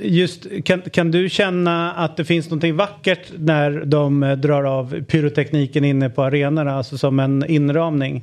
just, 0.00 0.46
kan, 0.64 0.82
kan 0.82 1.10
du 1.10 1.28
känna 1.28 1.92
att 1.92 2.16
det 2.16 2.24
finns 2.24 2.46
någonting 2.46 2.76
vackert 2.76 3.32
när 3.38 3.70
de 3.84 4.22
eh, 4.22 4.36
drar 4.36 4.64
av 4.64 5.04
pyrotekniken 5.04 5.84
inne 5.84 6.10
på 6.10 6.22
arenorna, 6.22 6.72
alltså 6.72 6.98
som 6.98 7.20
en 7.20 7.44
inramning? 7.46 8.22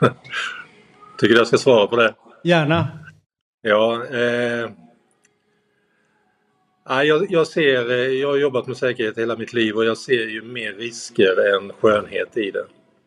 Tycker 1.18 1.34
du 1.34 1.40
jag 1.40 1.46
ska 1.46 1.58
svara 1.58 1.86
på 1.86 1.96
det? 1.96 2.14
Gärna. 2.44 2.88
Ja, 3.62 4.04
eh, 4.04 4.70
jag, 6.88 7.26
jag 7.30 7.46
ser, 7.46 7.90
eh, 7.90 7.96
jag 7.96 8.28
har 8.28 8.36
jobbat 8.36 8.66
med 8.66 8.76
säkerhet 8.76 9.18
hela 9.18 9.36
mitt 9.36 9.52
liv 9.52 9.76
och 9.76 9.84
jag 9.84 9.98
ser 9.98 10.26
ju 10.26 10.42
mer 10.42 10.72
risker 10.72 11.54
än 11.54 11.72
skönhet 11.72 12.36
i 12.36 12.50
det. 12.50 12.64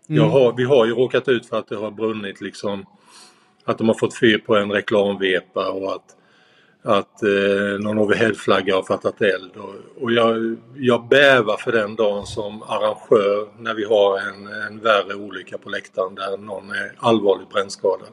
Jag 0.07 0.27
har, 0.27 0.53
vi 0.57 0.63
har 0.63 0.85
ju 0.85 0.93
råkat 0.93 1.27
ut 1.27 1.45
för 1.45 1.59
att 1.59 1.67
det 1.67 1.75
har 1.75 1.91
brunnit 1.91 2.41
liksom, 2.41 2.85
att 3.65 3.77
de 3.77 3.87
har 3.87 3.95
fått 3.95 4.19
fyr 4.19 4.37
på 4.37 4.55
en 4.55 4.71
reklamvepa 4.71 5.71
och 5.71 5.93
att, 5.95 6.15
att 6.83 7.23
eh, 7.23 7.79
någon 7.79 7.99
overheadflagga 7.99 8.75
har 8.75 8.83
fattat 8.83 9.21
eld. 9.21 9.51
Och, 9.55 10.03
och 10.03 10.11
jag, 10.11 10.57
jag 10.75 11.07
bävar 11.07 11.57
för 11.57 11.71
den 11.71 11.95
dagen 11.95 12.25
som 12.25 12.61
arrangör 12.63 13.47
när 13.59 13.73
vi 13.73 13.83
har 13.83 14.19
en, 14.19 14.47
en 14.47 14.79
värre 14.79 15.15
olycka 15.15 15.57
på 15.57 15.69
läktaren 15.69 16.15
där 16.15 16.37
någon 16.37 16.69
är 16.69 16.93
allvarligt 16.97 17.49
brännskadad. 17.49 18.09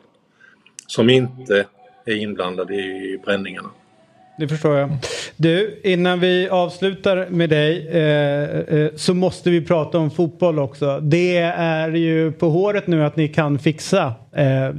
Som 0.87 1.11
inte 1.11 1.66
är 2.04 2.16
inblandad 2.16 2.70
i 2.70 3.20
bränningarna. 3.24 3.70
Det 4.38 4.48
förstår 4.48 4.77
jag. 4.77 4.90
Du, 5.37 5.81
innan 5.85 6.20
vi 6.20 6.48
avslutar 6.48 7.27
med 7.31 7.51
dig 7.51 7.88
eh, 7.88 8.79
eh, 8.79 8.90
så 8.96 9.14
måste 9.14 9.51
vi 9.51 9.66
prata 9.66 9.98
om 9.98 10.11
fotboll 10.11 10.59
också. 10.59 11.01
Det 11.01 11.37
är 11.37 11.88
ju 11.88 12.33
på 12.33 12.48
håret 12.48 12.87
nu 12.87 13.05
att 13.05 13.16
ni 13.16 13.29
kan 13.29 13.59
fixa. 13.59 14.14
Eh, 14.33 14.70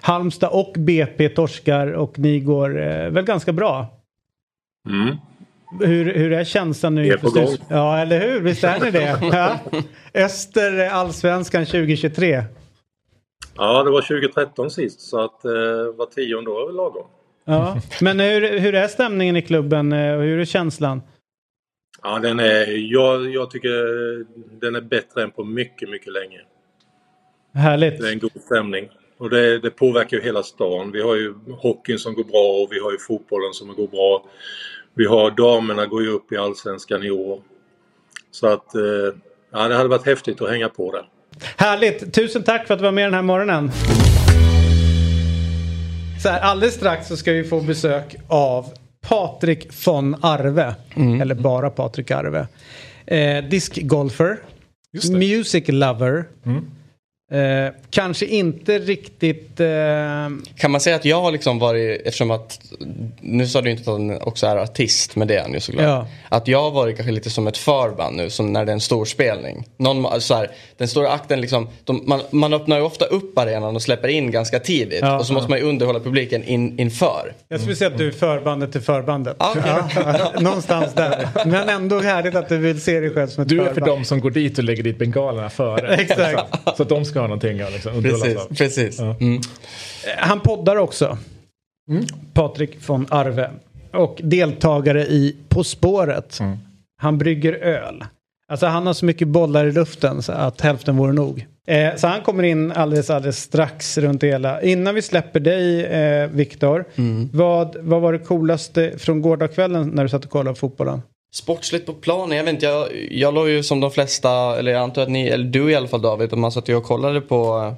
Halmstad 0.00 0.50
och 0.52 0.72
BP 0.78 1.28
torskar 1.28 1.92
och 1.92 2.18
ni 2.18 2.40
går 2.40 2.82
eh, 2.82 3.10
väl 3.10 3.24
ganska 3.24 3.52
bra. 3.52 3.86
Mm. 4.88 5.16
Hur, 5.80 6.14
hur 6.14 6.32
är 6.32 6.44
känslan 6.44 6.94
nu? 6.94 7.02
Vi 7.02 7.10
är 7.10 7.16
på 7.16 7.30
gång. 7.30 7.56
Ja, 7.68 7.98
eller 7.98 8.20
hur? 8.20 8.40
Visst 8.40 8.64
är 8.64 8.80
ni 8.80 8.90
det? 8.90 9.18
Ja. 9.32 9.58
Öster 10.14 10.86
eh, 10.86 10.96
Allsvenskan 10.96 11.66
2023. 11.66 12.44
Ja, 13.56 13.82
det 13.82 13.90
var 13.90 14.00
2013 14.02 14.70
sist 14.70 15.00
så 15.00 15.20
att 15.24 15.44
eh, 15.44 15.50
var 15.96 16.06
tionde 16.14 16.50
år 16.50 16.62
är 16.62 16.66
väl 16.66 16.76
lagom. 16.76 17.06
Ja. 17.44 17.80
Men 18.00 18.20
hur, 18.20 18.58
hur 18.58 18.74
är 18.74 18.88
stämningen 18.88 19.36
i 19.36 19.42
klubben 19.42 19.92
eh, 19.92 20.14
och 20.14 20.22
hur 20.22 20.38
är 20.38 20.44
känslan? 20.44 21.02
Ja, 22.02 22.18
den 22.18 22.40
är, 22.40 22.92
jag, 22.92 23.30
jag 23.30 23.50
tycker 23.50 23.70
den 24.60 24.74
är 24.74 24.80
bättre 24.80 25.22
än 25.22 25.30
på 25.30 25.44
mycket, 25.44 25.88
mycket 25.88 26.12
länge. 26.12 26.40
Härligt. 27.54 28.00
Det 28.00 28.08
är 28.08 28.12
en 28.12 28.18
god 28.18 28.40
stämning. 28.40 28.88
Och 29.18 29.30
det, 29.30 29.58
det 29.58 29.70
påverkar 29.70 30.16
ju 30.16 30.22
hela 30.22 30.42
stan. 30.42 30.92
Vi 30.92 31.02
har 31.02 31.14
ju 31.14 31.34
hockeyn 31.58 31.98
som 31.98 32.14
går 32.14 32.24
bra 32.24 32.62
och 32.62 32.68
vi 32.72 32.78
har 32.78 32.92
ju 32.92 32.98
fotbollen 32.98 33.52
som 33.52 33.68
går 33.68 33.88
bra. 33.88 34.24
Vi 34.94 35.06
har 35.06 35.30
damerna 35.30 35.86
går 35.86 36.02
ju 36.02 36.08
upp 36.08 36.32
i 36.32 36.36
Allsvenskan 36.36 37.02
i 37.02 37.10
år. 37.10 37.42
Så 38.30 38.46
att 38.46 38.74
eh, 38.74 38.82
ja, 39.52 39.68
det 39.68 39.74
hade 39.74 39.88
varit 39.88 40.06
häftigt 40.06 40.42
att 40.42 40.50
hänga 40.50 40.68
på 40.68 40.92
där. 40.92 41.08
Härligt! 41.56 42.14
Tusen 42.14 42.42
tack 42.42 42.66
för 42.66 42.74
att 42.74 42.80
du 42.80 42.84
var 42.84 42.92
med 42.92 43.06
den 43.06 43.14
här 43.14 43.22
morgonen. 43.22 43.70
Så 46.24 46.30
här, 46.30 46.40
alldeles 46.40 46.74
strax 46.74 47.08
så 47.08 47.16
ska 47.16 47.32
vi 47.32 47.44
få 47.44 47.60
besök 47.60 48.16
av 48.28 48.72
Patrik 49.00 49.86
von 49.86 50.16
Arve. 50.20 50.74
Eller 51.20 51.34
bara 51.34 51.70
Patrik 51.70 52.10
Arve. 52.10 52.46
Eh, 53.06 53.44
Diskgolfer. 53.44 54.38
Music 55.10 55.64
lover. 55.68 56.24
Eh, 57.34 57.72
kanske 57.90 58.26
inte 58.26 58.78
riktigt... 58.78 59.60
Eh, 59.60 59.66
Kan 60.56 60.70
man 60.70 60.80
säga 60.80 60.96
att 60.96 61.04
jag 61.04 61.20
har 61.22 61.32
liksom 61.32 61.58
varit, 61.58 62.00
eftersom 62.04 62.30
att, 62.30 62.60
nu 63.20 63.46
sa 63.46 63.60
du 63.60 63.70
inte 63.70 63.80
att 63.82 63.86
han 63.86 64.22
också 64.22 64.46
är 64.46 64.56
artist, 64.56 65.16
men 65.16 65.28
det 65.28 65.36
är 65.36 65.42
han 65.42 65.52
ju 65.52 65.60
såklart. 65.60 65.84
Ja. 65.84 66.06
Att 66.28 66.48
jag 66.48 66.62
har 66.62 66.70
varit 66.70 66.96
kanske 66.96 67.12
lite 67.12 67.30
som 67.30 67.46
ett 67.46 67.56
förband 67.56 68.16
nu, 68.16 68.30
som 68.30 68.52
när 68.52 68.64
det 68.64 68.70
är 68.72 68.74
en 68.74 68.80
stor 68.80 69.04
spelning. 69.04 69.64
Någon, 69.76 70.20
så 70.20 70.34
här, 70.34 70.50
den 70.76 70.88
stora 70.88 71.08
akten 71.10 71.40
liksom, 71.40 71.68
de, 71.84 72.02
man, 72.06 72.20
man 72.30 72.52
öppnar 72.52 72.76
ju 72.76 72.82
ofta 72.82 73.04
upp 73.04 73.38
arenan 73.38 73.76
och 73.76 73.82
släpper 73.82 74.08
in 74.08 74.30
ganska 74.30 74.58
tidigt. 74.60 75.00
Ja, 75.02 75.18
och 75.18 75.26
så 75.26 75.32
måste 75.32 75.50
man 75.50 75.58
ju 75.58 75.64
underhålla 75.64 76.00
publiken 76.00 76.44
in, 76.44 76.78
inför. 76.78 77.32
jag 77.48 77.60
skulle 77.60 77.76
säga 77.76 77.90
att 77.90 77.98
du 77.98 78.06
är 78.08 78.12
förbandet 78.12 78.72
till 78.72 78.80
förbandet. 78.80 79.36
Ja. 79.38 79.54
Ja, 79.96 80.32
någonstans 80.40 80.94
där. 80.94 81.28
Men 81.46 81.68
ändå 81.68 82.00
härligt 82.00 82.34
att 82.34 82.48
du 82.48 82.58
vill 82.58 82.80
se 82.80 83.00
dig 83.00 83.10
själv 83.10 83.28
som 83.28 83.42
ett 83.42 83.48
Du 83.48 83.60
är 83.60 83.64
för 83.64 83.74
förband. 83.74 83.98
de 84.00 84.04
som 84.04 84.20
går 84.20 84.30
dit 84.30 84.58
och 84.58 84.64
lägger 84.64 84.82
dit 84.82 84.98
bengalerna 84.98 85.50
före. 85.50 85.94
Exakt. 86.04 86.76
Så 86.76 86.82
att 86.82 86.88
de 86.88 87.04
ska 87.04 87.23
ha 87.24 87.28
någonting 87.28 87.56
liksom 87.72 88.02
Precis, 88.02 88.58
precis. 88.58 89.00
Mm. 89.00 89.40
Han 90.18 90.40
poddar 90.40 90.76
också. 90.76 91.18
Patrik 92.32 92.88
von 92.88 93.06
Arve. 93.10 93.50
Och 93.92 94.20
deltagare 94.22 95.02
i 95.02 95.36
På 95.48 95.64
spåret. 95.64 96.38
Han 96.96 97.18
brygger 97.18 97.52
öl. 97.52 98.04
Alltså 98.48 98.66
han 98.66 98.86
har 98.86 98.94
så 98.94 99.04
mycket 99.04 99.28
bollar 99.28 99.66
i 99.66 99.72
luften 99.72 100.22
så 100.22 100.32
att 100.32 100.60
hälften 100.60 100.96
vore 100.96 101.12
nog. 101.12 101.46
Eh, 101.66 101.94
så 101.96 102.06
han 102.06 102.20
kommer 102.20 102.42
in 102.42 102.72
alldeles, 102.72 103.10
alldeles 103.10 103.38
strax 103.38 103.98
runt 103.98 104.20
det 104.20 104.26
hela. 104.26 104.62
Innan 104.62 104.94
vi 104.94 105.02
släpper 105.02 105.40
dig, 105.40 105.84
eh, 105.84 106.28
Viktor. 106.28 106.84
Vad, 107.32 107.76
vad 107.80 108.00
var 108.00 108.12
det 108.12 108.18
coolaste 108.18 108.98
från 108.98 109.22
gårdagskvällen 109.22 109.88
när 109.88 110.02
du 110.02 110.08
satt 110.08 110.24
och 110.24 110.30
kollade 110.30 110.54
på 110.54 110.58
fotbollen? 110.58 111.02
Sportsligt 111.34 111.86
på 111.86 111.92
planen, 111.94 112.36
jag 112.36 112.44
vet 112.44 112.54
inte, 112.54 112.66
jag, 112.66 112.88
jag 113.10 113.34
låg 113.34 113.48
ju 113.48 113.62
som 113.62 113.80
de 113.80 113.90
flesta, 113.90 114.58
eller 114.58 114.72
jag 114.72 114.82
antar 114.82 115.02
att 115.02 115.10
ni, 115.10 115.26
eller 115.28 115.44
du 115.44 115.70
i 115.70 115.74
alla 115.74 115.88
fall 115.88 116.02
David, 116.02 116.32
man 116.32 116.52
satt 116.52 116.68
ju 116.68 116.76
och 116.76 116.84
kollade 116.84 117.20
på 117.20 117.74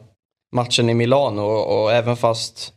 matchen 0.56 0.90
i 0.90 0.94
Milano 0.94 1.40
och, 1.42 1.82
och 1.82 1.92
även 1.92 2.16
fast 2.16 2.72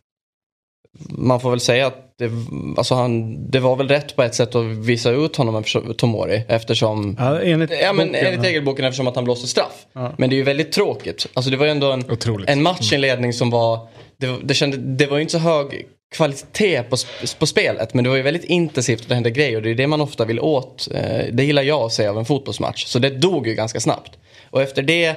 man 1.10 1.40
får 1.40 1.50
väl 1.50 1.60
säga 1.60 1.88
att 1.88 2.06
det, 2.18 2.32
alltså 2.78 2.96
han, 2.96 3.38
det 3.52 3.60
var 3.60 3.76
väl 3.76 3.88
rätt 3.88 4.16
på 4.16 4.24
ett 4.24 4.36
sätt 4.36 4.56
att 4.56 4.66
visa 4.66 5.12
ut 5.12 5.36
honom 5.36 5.64
Tomori 5.98 6.44
eftersom 6.48 7.16
Ja, 7.20 7.42
enligt 7.42 7.72
Ja 7.82 7.94
men 7.94 8.08
boken, 8.08 8.26
enligt 8.26 8.46
regelboken 8.46 8.86
eftersom 8.86 9.08
att 9.08 9.16
han 9.16 9.24
blåste 9.24 9.48
straff. 9.48 9.86
Ja. 9.94 10.12
Men 10.18 10.30
det 10.30 10.36
är 10.36 10.38
ju 10.38 10.44
väldigt 10.44 10.72
tråkigt. 10.72 11.28
Alltså 11.34 11.52
det 11.52 11.58
var 11.58 11.66
ju 11.66 11.72
ändå 11.72 11.92
en, 11.92 12.12
Otroligt. 12.12 12.50
en 12.50 12.64
matchinledning 12.64 13.34
som 13.34 13.50
var, 13.50 13.88
det, 14.18 14.28
var- 14.28 14.40
det, 14.44 14.54
kände, 14.54 14.78
det 14.78 15.06
var 15.08 15.18
ju 15.18 15.22
inte 15.22 15.32
så 15.32 15.38
hög 15.38 15.88
kvalitet 16.12 16.84
på, 16.84 16.98
på 17.40 17.46
spelet 17.46 17.94
men 17.94 18.04
det 18.04 18.10
var 18.10 18.18
ju 18.18 18.24
väldigt 18.24 18.44
intensivt 18.44 19.02
och 19.02 19.08
det 19.08 19.14
hände 19.16 19.32
grejer 19.32 19.56
och 19.56 19.62
det 19.62 19.70
är 19.70 19.76
det 19.76 19.88
man 19.88 20.02
ofta 20.02 20.26
vill 20.26 20.40
åt. 20.40 20.88
Eh, 20.94 21.26
Det 21.32 21.44
gillar 21.44 21.64
jag 21.64 21.82
att 21.82 21.94
se 21.94 22.08
av 22.08 22.18
en 22.18 22.26
fotbollsmatch. 22.26 22.86
Så 22.86 23.00
det 23.00 23.10
dog 23.10 23.48
ju 23.48 23.56
ganska 23.56 23.80
snabbt. 23.80 24.12
Och 24.50 24.62
efter 24.62 24.82
det 24.82 25.16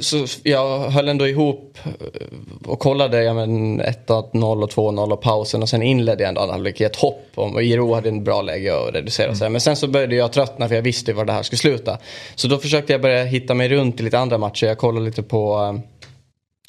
så 0.00 0.26
jag 0.42 0.78
höll 0.78 1.08
ändå 1.08 1.28
ihop 1.28 1.78
eh, 1.84 2.70
och 2.70 2.78
kollade 2.78 3.22
ja, 3.22 3.34
men 3.34 3.82
1-0 3.82 4.62
och 4.62 4.70
2-0 4.70 5.12
och 5.12 5.20
pausen 5.20 5.62
och 5.62 5.68
sen 5.68 5.82
inledde 5.82 6.22
jag 6.22 6.28
ändå 6.28 6.40
andra 6.40 6.52
halvlek 6.54 6.80
i 6.80 6.84
ett 6.84 6.96
hopp 6.96 7.26
om 7.34 7.54
och 7.54 7.62
Iro 7.62 7.94
hade 7.94 8.08
en 8.08 8.24
bra 8.24 8.42
läge 8.42 8.76
att 8.76 8.94
reducera 8.94 9.34
sig. 9.34 9.50
Men 9.50 9.60
sen 9.60 9.76
så 9.76 9.88
började 9.88 10.16
jag 10.16 10.32
tröttna 10.32 10.68
för 10.68 10.74
jag 10.74 10.82
visste 10.82 11.12
var 11.12 11.24
det 11.24 11.32
här 11.32 11.42
skulle 11.42 11.58
sluta. 11.58 11.98
Så 12.34 12.48
då 12.48 12.58
försökte 12.58 12.92
jag 12.92 13.00
börja 13.02 13.24
hitta 13.24 13.54
mig 13.54 13.68
runt 13.68 14.00
i 14.00 14.02
lite 14.02 14.18
andra 14.18 14.38
matcher. 14.38 14.66
Jag 14.66 14.78
kollade 14.78 15.06
lite 15.06 15.22
på, 15.22 15.74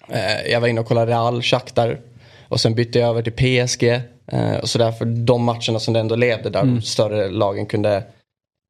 eh, 0.09 0.51
jag 0.51 0.61
var 0.61 0.67
inne 0.67 0.81
och 0.81 0.87
kollade 0.87 1.11
Real, 1.11 1.41
Shakhtar 1.41 1.99
och 2.47 2.59
sen 2.59 2.75
bytte 2.75 2.99
jag 2.99 3.09
över 3.09 3.21
till 3.21 3.33
PSG. 3.33 3.83
Eh, 4.31 4.55
och 4.61 4.69
sådär 4.69 4.91
för 4.91 5.05
de 5.05 5.43
matcherna 5.43 5.79
som 5.79 5.93
det 5.93 5.99
ändå 5.99 6.15
levde 6.15 6.49
där 6.49 6.63
de 6.63 6.81
större 6.81 7.29
lagen 7.29 7.65
kunde 7.65 8.03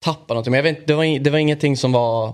tappa 0.06 0.34
någonting. 0.34 0.52
Men 0.52 0.58
jag 0.58 0.64
vet 0.64 0.88
det 0.88 0.94
var, 0.94 1.20
det 1.20 1.30
var 1.30 1.38
ingenting 1.40 1.78
som 1.78 1.92
var, 1.92 2.34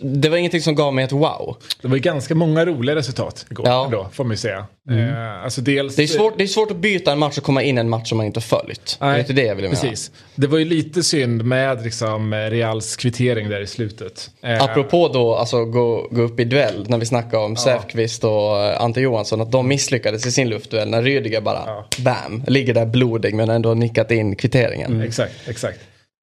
det 0.00 0.28
var 0.28 0.36
ingenting 0.36 0.60
som 0.60 0.74
gav 0.74 0.94
mig 0.94 1.04
ett 1.04 1.12
wow. 1.12 1.56
Det 1.82 1.88
var 1.88 1.96
ju 1.96 2.02
ganska 2.02 2.34
många 2.34 2.64
roliga 2.66 2.96
resultat 2.96 3.46
igår 3.50 3.66
Ja. 3.68 3.84
ändå, 3.84 4.08
får 4.12 4.24
man 4.24 4.30
ju 4.30 4.36
säga. 4.36 4.66
Eh, 4.90 5.44
alltså 5.44 5.60
dels... 5.60 5.96
Det 5.96 6.02
är, 6.02 6.06
svårt, 6.06 6.38
det 6.38 6.44
är 6.44 6.48
svårt 6.48 6.70
att 6.70 6.76
byta 6.76 7.12
en 7.12 7.18
match 7.18 7.38
och 7.38 7.44
komma 7.44 7.62
in 7.62 7.78
i 7.78 7.80
en 7.80 7.88
match 7.88 8.08
som 8.08 8.16
man 8.16 8.26
inte 8.26 8.36
har 8.38 8.42
följt. 8.42 8.96
det 9.00 9.06
är 9.06 9.18
inte 9.18 9.32
det 9.32 9.42
jag 9.42 9.54
vill 9.54 9.64
mena. 9.64 9.80
Precis. 9.80 10.10
Det 10.34 10.46
var 10.46 10.58
ju 10.58 10.64
lite 10.64 11.02
synd 11.02 11.44
med 11.44 11.84
liksom, 11.84 12.34
Reals 12.34 12.96
kvittering 12.96 13.48
där 13.48 13.60
i 13.60 13.66
slutet. 13.66 14.30
Eh, 14.42 14.62
Apropå 14.62 15.08
då 15.08 15.34
alltså 15.34 15.64
gå, 15.64 16.08
gå 16.10 16.22
upp 16.22 16.40
i 16.40 16.44
duell 16.44 16.84
när 16.88 16.98
vi 16.98 17.06
snackade 17.06 17.44
om 17.44 17.56
Säfqvist 17.56 18.24
och 18.24 18.62
eh, 18.62 18.80
Ante 18.82 19.00
Johansson 19.00 19.40
att 19.40 19.52
de 19.52 19.68
misslyckades 19.68 20.26
i 20.26 20.32
sin 20.32 20.48
luftduell 20.48 20.90
när 20.90 21.02
Rüdiger 21.02 21.40
bara 21.40 21.84
bam 21.98 22.44
ligger 22.46 22.74
där 22.74 22.86
blodig 22.86 23.34
men 23.34 23.48
ändå 23.50 23.74
nickat 23.74 24.10
in 24.10 24.36
kvitteringen. 24.36 24.92
Mm, 24.92 25.06
exakt, 25.06 25.34
exakt. 25.48 25.78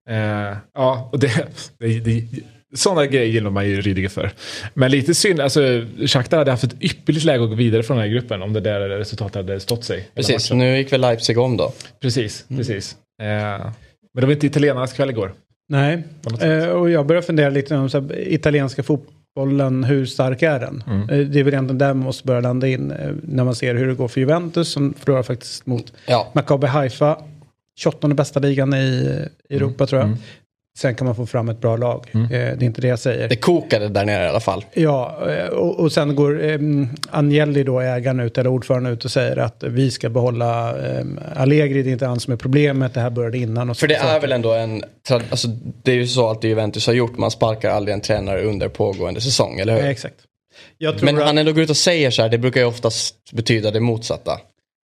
Eh, 0.10 0.58
ja, 0.74 1.10
och 1.12 1.20
det, 1.20 1.32
det, 1.80 2.00
det, 2.00 2.24
sådana 2.76 3.06
grejer 3.06 3.26
gillar 3.28 3.50
man 3.50 3.68
ju 3.70 3.82
Rydiger 3.82 4.10
för. 4.10 4.32
Men 4.74 4.92
lite 4.92 5.14
synd, 5.16 5.40
alltså 5.40 5.62
Shakhtar 6.06 6.38
hade 6.38 6.52
haft 6.52 6.64
ett 6.64 6.76
ypperligt 6.84 7.26
läge 7.26 7.44
att 7.44 7.50
gå 7.50 7.56
vidare 7.56 7.84
från 7.84 7.98
den 7.98 8.06
här 8.08 8.14
gruppen 8.14 8.42
om 8.42 8.54
det 8.54 8.60
där 8.60 8.80
resultatet 8.80 9.36
hade 9.36 9.60
stått 9.60 9.84
sig. 9.84 10.10
Precis, 10.16 10.52
nu 10.52 10.78
gick 10.78 10.94
väl 10.94 11.02
Leipzig 11.02 11.38
om 11.38 11.58
då. 11.58 11.74
Precis, 12.02 12.46
precis. 12.48 12.96
Eh, 13.22 13.28
men 14.14 14.22
det 14.22 14.26
var 14.26 14.32
inte 14.34 14.48
italienarnas 14.48 14.94
kväll 14.94 15.10
igår. 15.10 15.34
Nej, 15.70 16.04
eh, 16.42 16.66
och 16.68 16.90
jag 16.90 17.06
börjar 17.06 17.22
fundera 17.22 17.50
lite 17.50 17.76
om 17.76 17.90
så 17.90 18.02
här, 18.02 18.28
italienska 18.28 18.84
fotbollen, 18.84 19.84
hur 19.84 20.06
stark 20.06 20.42
är 20.42 20.60
den? 20.60 20.84
Mm. 20.88 21.02
Eh, 21.10 21.28
Det 21.28 21.40
är 21.40 21.44
väl 21.44 21.54
egentligen 21.54 21.78
där 21.78 21.88
man 21.94 21.98
måste 22.04 22.28
börja 22.28 22.42
landa 22.42 22.68
in 22.68 22.92
eh, 22.92 23.12
när 23.24 23.44
man 23.44 23.56
ser 23.56 23.76
hur 23.76 23.88
det 23.88 23.94
går 23.94 24.08
för 24.08 24.20
Juventus 24.20 24.72
som 24.72 24.94
förlorar 24.94 25.24
faktiskt 25.24 25.66
mot 25.66 25.94
Ja. 26.08 26.32
Maccabi 26.34 26.68
Haifa. 26.68 27.18
28 27.84 28.08
bästa 28.08 28.40
ligan 28.40 28.74
i 28.74 28.78
i 29.50 29.56
Europa 29.56 29.88
tror 29.88 30.02
jag. 30.02 30.08
Mm. 30.08 30.20
Sen 30.80 30.96
kan 30.96 31.06
man 31.08 31.16
få 31.16 31.26
fram 31.26 31.50
ett 31.50 31.62
bra 31.62 31.78
lag. 31.78 32.06
Eh, 32.14 32.28
Det 32.30 32.36
är 32.38 32.64
inte 32.64 32.82
det 32.82 32.88
jag 32.88 33.00
säger. 33.00 33.30
Det 33.30 33.36
kokade 33.36 33.90
där 33.90 34.06
nere 34.06 34.24
i 34.26 34.28
alla 34.28 34.40
fall. 34.40 34.66
Ja, 34.74 35.18
eh, 35.30 35.46
och, 35.48 35.80
och 35.80 35.92
sen 35.92 36.16
går 36.16 36.44
eh, 36.44 36.60
Agnelli 37.10 37.64
då, 37.64 37.80
ägaren 37.80 38.20
ut, 38.20 38.38
eller 38.38 38.50
ordföranden 38.50 38.94
ut 38.94 39.06
och 39.06 39.12
säger 39.12 39.38
att 39.38 39.64
vi 39.68 39.92
ska 39.92 40.10
behålla 40.10 40.70
eh, 40.70 41.06
Allegri, 41.36 41.84
det 41.84 41.90
är 41.90 41.92
inte 41.92 42.06
han 42.06 42.20
som 42.20 42.34
är 42.34 42.38
problemet, 42.38 42.94
det 42.94 43.00
här 43.02 43.10
började 43.10 43.38
innan. 43.38 43.70
Och 43.70 43.78
För 43.78 43.88
det 43.88 44.00
så- 44.02 44.08
är 44.08 44.20
väl 44.20 44.32
ändå 44.32 44.54
en, 44.54 44.84
alltså, 45.10 45.48
det 45.84 45.92
är 45.92 45.96
ju 45.96 46.08
så 46.08 46.30
att 46.30 46.44
Juventus 46.44 46.88
har 46.88 46.94
gjort, 46.94 47.18
man 47.18 47.32
sparkar 47.32 47.70
aldrig 47.70 47.94
en 47.94 48.02
tränare 48.02 48.44
under 48.44 48.68
pågående 48.70 49.22
säsong, 49.22 49.60
eller 49.60 49.74
hur? 49.74 49.82
Ja, 49.82 49.88
exakt. 49.92 50.16
Jag 50.78 50.98
tror 50.98 51.06
Men 51.06 51.18
att, 51.18 51.24
han 51.28 51.38
ändå 51.38 51.52
går 51.52 51.64
ut 51.64 51.70
och 51.70 51.78
säger 51.78 52.12
så 52.12 52.22
här, 52.22 52.30
det 52.30 52.38
brukar 52.38 52.62
ju 52.62 52.68
oftast 52.68 53.16
betyda 53.32 53.72
det 53.72 53.80
motsatta. 53.80 54.40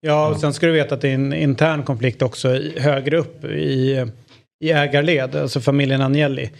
Ja, 0.03 0.27
och 0.27 0.39
sen 0.39 0.53
ska 0.53 0.65
du 0.65 0.71
veta 0.71 0.95
att 0.95 1.01
det 1.01 1.09
är 1.09 1.13
en 1.13 1.33
intern 1.33 1.83
konflikt 1.83 2.21
också 2.21 2.55
i, 2.55 2.79
högre 2.79 3.17
upp 3.17 3.45
i, 3.45 4.05
i 4.63 4.71
ägarled, 4.71 5.35
alltså 5.35 5.59
familjen 5.59 6.01
Agnelli. 6.01 6.51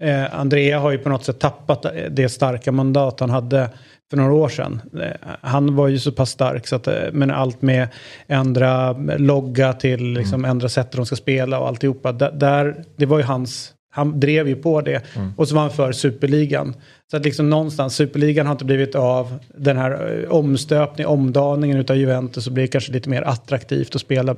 Eh, 0.00 0.34
Andrea 0.40 0.78
har 0.78 0.90
ju 0.90 0.98
på 0.98 1.08
något 1.08 1.24
sätt 1.24 1.38
tappat 1.38 1.86
det 2.10 2.28
starka 2.28 2.72
mandat 2.72 3.20
han 3.20 3.30
hade 3.30 3.70
för 4.10 4.16
några 4.16 4.32
år 4.32 4.48
sedan. 4.48 4.80
Eh, 5.00 5.28
han 5.40 5.76
var 5.76 5.88
ju 5.88 5.98
så 5.98 6.12
pass 6.12 6.30
stark 6.30 6.66
så 6.66 6.76
att, 6.76 6.86
eh, 6.86 6.94
men 7.12 7.30
allt 7.30 7.62
med 7.62 7.88
ändra 8.26 8.92
logga 9.18 9.72
till 9.72 10.12
liksom 10.12 10.44
ändra 10.44 10.68
sätt 10.68 10.92
de 10.92 11.06
ska 11.06 11.16
spela 11.16 11.60
och 11.60 11.68
alltihopa. 11.68 12.12
Där, 12.12 12.32
där, 12.32 12.84
det 12.96 13.06
var 13.06 13.18
ju 13.18 13.24
hans, 13.24 13.72
han 13.90 14.20
drev 14.20 14.48
ju 14.48 14.56
på 14.56 14.80
det. 14.80 15.02
Och 15.36 15.48
så 15.48 15.54
var 15.54 15.62
han 15.62 15.70
för 15.70 15.92
superligan. 15.92 16.74
Så 17.10 17.16
att 17.16 17.24
liksom 17.24 17.50
någonstans, 17.50 17.94
superligan 17.94 18.46
har 18.46 18.52
inte 18.52 18.64
blivit 18.64 18.94
av. 18.94 19.38
Den 19.54 19.76
här 19.76 20.22
eh, 20.22 20.30
omstöpningen, 20.30 21.10
omdaningen 21.12 21.78
utav 21.78 21.96
Juventus 21.96 22.44
så 22.44 22.50
blir 22.50 22.64
det 22.64 22.68
kanske 22.68 22.92
lite 22.92 23.08
mer 23.08 23.22
attraktivt 23.22 23.94
att 23.94 24.00
spela 24.00 24.36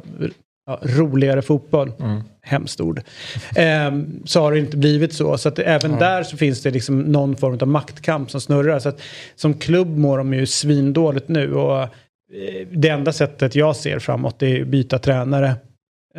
ja, 0.66 0.78
roligare 0.82 1.42
fotboll. 1.42 1.92
Hemskt 2.42 2.80
ord. 2.80 3.00
Ehm, 3.57 4.22
så 4.24 4.40
har 4.40 4.53
det 4.53 4.59
inte 4.59 4.76
blivit 4.76 5.12
så. 5.12 5.38
Så 5.38 5.48
att 5.48 5.59
även 5.59 5.98
där 5.98 6.22
så 6.22 6.36
finns 6.36 6.62
det 6.62 6.70
liksom 6.70 7.00
någon 7.00 7.36
form 7.36 7.59
av 7.61 7.68
maktkamp 7.68 8.30
som 8.30 8.40
snurrar. 8.40 8.78
Så 8.78 8.88
att 8.88 9.00
som 9.36 9.55
klubb 9.55 9.98
mår 9.98 10.18
de 10.18 10.34
ju 10.34 10.46
svindåligt 10.46 11.28
nu. 11.28 11.55
Och 11.55 11.82
eh, 11.82 11.88
det 12.72 12.88
enda 12.88 13.12
sättet 13.12 13.55
jag 13.55 13.76
ser 13.76 13.98
framåt 13.98 14.42
är 14.42 14.62
att 14.62 14.68
byta 14.68 14.98
tränare. 14.98 15.55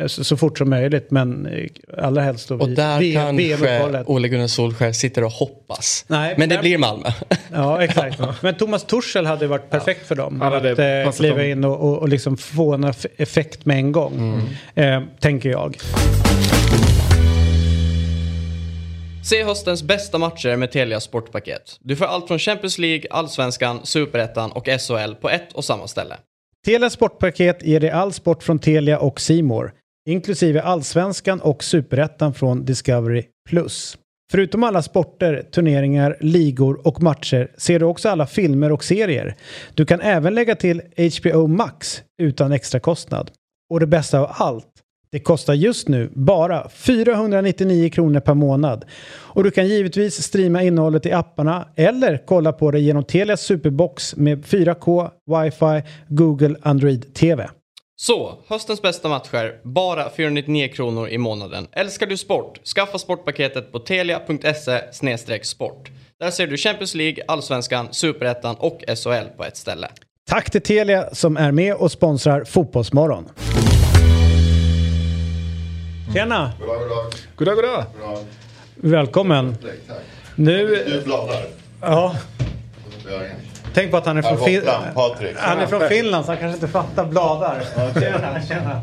Eh, 0.00 0.06
Så, 0.06 0.24
så 0.24 0.36
fort 0.36 0.58
som 0.58 0.70
möjligt 0.70 1.10
men 1.10 1.46
eh, 1.46 1.66
allra 2.04 2.22
helst 2.22 2.48
då 2.48 2.54
Och 2.58 2.68
vid 2.68 2.76
där 2.76 2.98
VM 2.98 3.38
kanske. 3.38 4.04
Ole 4.06 4.28
Gunnar 4.28 4.46
Solskjaer 4.46 4.92
sitter 4.92 5.24
och 5.24 5.30
hoppas. 5.32 6.04
Nej, 6.08 6.34
Men 6.38 6.48
det 6.48 6.54
där- 6.54 6.62
blir 6.62 6.78
Malmö. 6.78 7.08
Ja, 7.52 7.82
exakt. 7.84 8.20
Men 8.42 8.54
Thomas 8.54 8.84
Tuchel 8.84 9.26
hade 9.26 9.46
varit 9.46 9.70
perfekt 9.70 10.06
för 10.06 10.14
dem. 10.14 10.40
Han 10.40 10.52
hade 10.52 10.72
att 11.02 11.06
eh, 11.06 11.12
kliva 11.16 11.36
dem. 11.38 11.46
in 11.46 11.64
och, 11.64 11.80
och, 11.80 11.98
och 11.98 12.08
liksom 12.08 12.36
få 12.36 12.74
en 12.74 12.84
eff- 12.84 13.06
effekt 13.16 13.64
med 13.66 13.76
en 13.76 13.92
gång. 13.92 14.40
Eh, 14.74 15.02
tänker 15.20 15.48
jag. 15.50 15.76
Se 19.24 19.44
höstens 19.44 19.82
bästa 19.82 20.18
matcher 20.18 20.56
med 20.56 20.70
Telia 20.72 21.00
Sportpaket. 21.00 21.76
Du 21.80 21.96
får 21.96 22.04
allt 22.04 22.28
från 22.28 22.38
Champions 22.38 22.78
League, 22.78 23.04
Allsvenskan, 23.10 23.80
Superettan 23.84 24.52
och 24.52 24.66
SHL 24.66 25.14
på 25.20 25.30
ett 25.30 25.52
och 25.52 25.64
samma 25.64 25.88
ställe. 25.88 26.14
Telia 26.64 26.90
Sportpaket 26.90 27.62
ger 27.62 27.80
dig 27.80 27.90
all 27.90 28.12
sport 28.12 28.42
från 28.42 28.58
Telia 28.58 28.98
och 28.98 29.20
Simor, 29.20 29.72
inklusive 30.08 30.62
allsvenskan 30.62 31.40
och 31.40 31.64
superettan 31.64 32.34
från 32.34 32.64
Discovery+. 32.64 33.24
Förutom 34.30 34.64
alla 34.64 34.82
sporter, 34.82 35.42
turneringar, 35.50 36.16
ligor 36.20 36.86
och 36.86 37.02
matcher 37.02 37.50
ser 37.56 37.78
du 37.78 37.84
också 37.84 38.08
alla 38.08 38.26
filmer 38.26 38.72
och 38.72 38.84
serier. 38.84 39.36
Du 39.74 39.86
kan 39.86 40.00
även 40.00 40.34
lägga 40.34 40.54
till 40.54 40.82
HBO 41.20 41.46
Max 41.46 42.02
utan 42.22 42.52
extra 42.52 42.80
kostnad. 42.80 43.30
Och 43.70 43.80
det 43.80 43.86
bästa 43.86 44.20
av 44.20 44.30
allt, 44.30 44.72
det 45.12 45.20
kostar 45.20 45.54
just 45.54 45.88
nu 45.88 46.10
bara 46.14 46.68
499 46.68 47.90
kronor 47.90 48.20
per 48.20 48.34
månad. 48.34 48.84
Och 49.06 49.44
du 49.44 49.50
kan 49.50 49.68
givetvis 49.68 50.22
streama 50.22 50.62
innehållet 50.62 51.06
i 51.06 51.12
apparna 51.12 51.68
eller 51.76 52.22
kolla 52.26 52.52
på 52.52 52.70
det 52.70 52.80
genom 52.80 53.04
Telias 53.04 53.40
Superbox 53.40 54.16
med 54.16 54.44
4K, 54.44 55.10
wifi, 55.26 55.88
Google 56.08 56.56
Android 56.62 57.14
TV. 57.14 57.48
Så, 57.96 58.38
höstens 58.48 58.82
bästa 58.82 59.08
matcher, 59.08 59.60
bara 59.62 60.10
499 60.10 60.68
kronor 60.68 61.08
i 61.08 61.18
månaden. 61.18 61.68
Älskar 61.72 62.06
du 62.06 62.16
sport? 62.16 62.60
Skaffa 62.66 62.98
sportpaketet 62.98 63.72
på 63.72 63.78
telia.se 63.78 65.44
sport. 65.44 65.90
Där 66.20 66.30
ser 66.30 66.46
du 66.46 66.56
Champions 66.56 66.94
League, 66.94 67.24
Allsvenskan, 67.28 67.88
Superettan 67.90 68.56
och 68.56 68.84
SHL 68.88 69.36
på 69.36 69.44
ett 69.44 69.56
ställe. 69.56 69.88
Tack 70.28 70.50
till 70.50 70.62
Telia 70.62 71.14
som 71.14 71.36
är 71.36 71.52
med 71.52 71.74
och 71.74 71.92
sponsrar 71.92 72.44
Fotbollsmorgon. 72.44 73.28
Tjena! 76.14 76.52
Goddag, 77.36 77.54
goddag. 77.54 77.84
Välkommen! 78.74 79.56
Nu... 80.34 80.84
Du 80.86 81.02
bladar. 81.04 81.44
Ja, 81.80 82.16
tänk 83.74 83.90
på 83.90 83.96
att 83.96 84.06
han 84.06 84.16
är 84.16 84.22
från, 84.22 84.38
fin... 84.44 84.56
Hoppland, 84.56 84.94
Patrik. 84.94 85.36
han 85.36 85.58
är 85.60 85.66
från 85.66 85.88
Finland 85.88 86.24
så 86.24 86.30
han 86.30 86.40
kanske 86.40 86.54
inte 86.54 86.68
fattar 86.68 87.04
bladar. 87.04 87.62
Tjena, 88.00 88.42
tjena. 88.48 88.80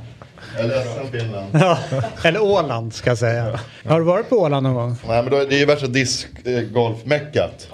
Jag 0.55 0.65
är 0.65 0.67
ledsen 0.67 1.11
Finland. 1.11 1.45
Ja, 1.53 1.77
eller 2.23 2.41
Åland 2.41 2.93
ska 2.93 3.09
jag 3.09 3.17
säga. 3.17 3.59
Har 3.85 3.99
du 3.99 4.05
varit 4.05 4.29
på 4.29 4.35
Åland 4.35 4.63
någon 4.63 4.75
gång? 4.75 4.95
Nej 5.07 5.23
men 5.23 5.31
då, 5.31 5.45
det 5.45 5.55
är 5.55 5.59
ju 5.59 5.65
värsta 5.65 5.87
discgolfmeckat. 5.87 7.67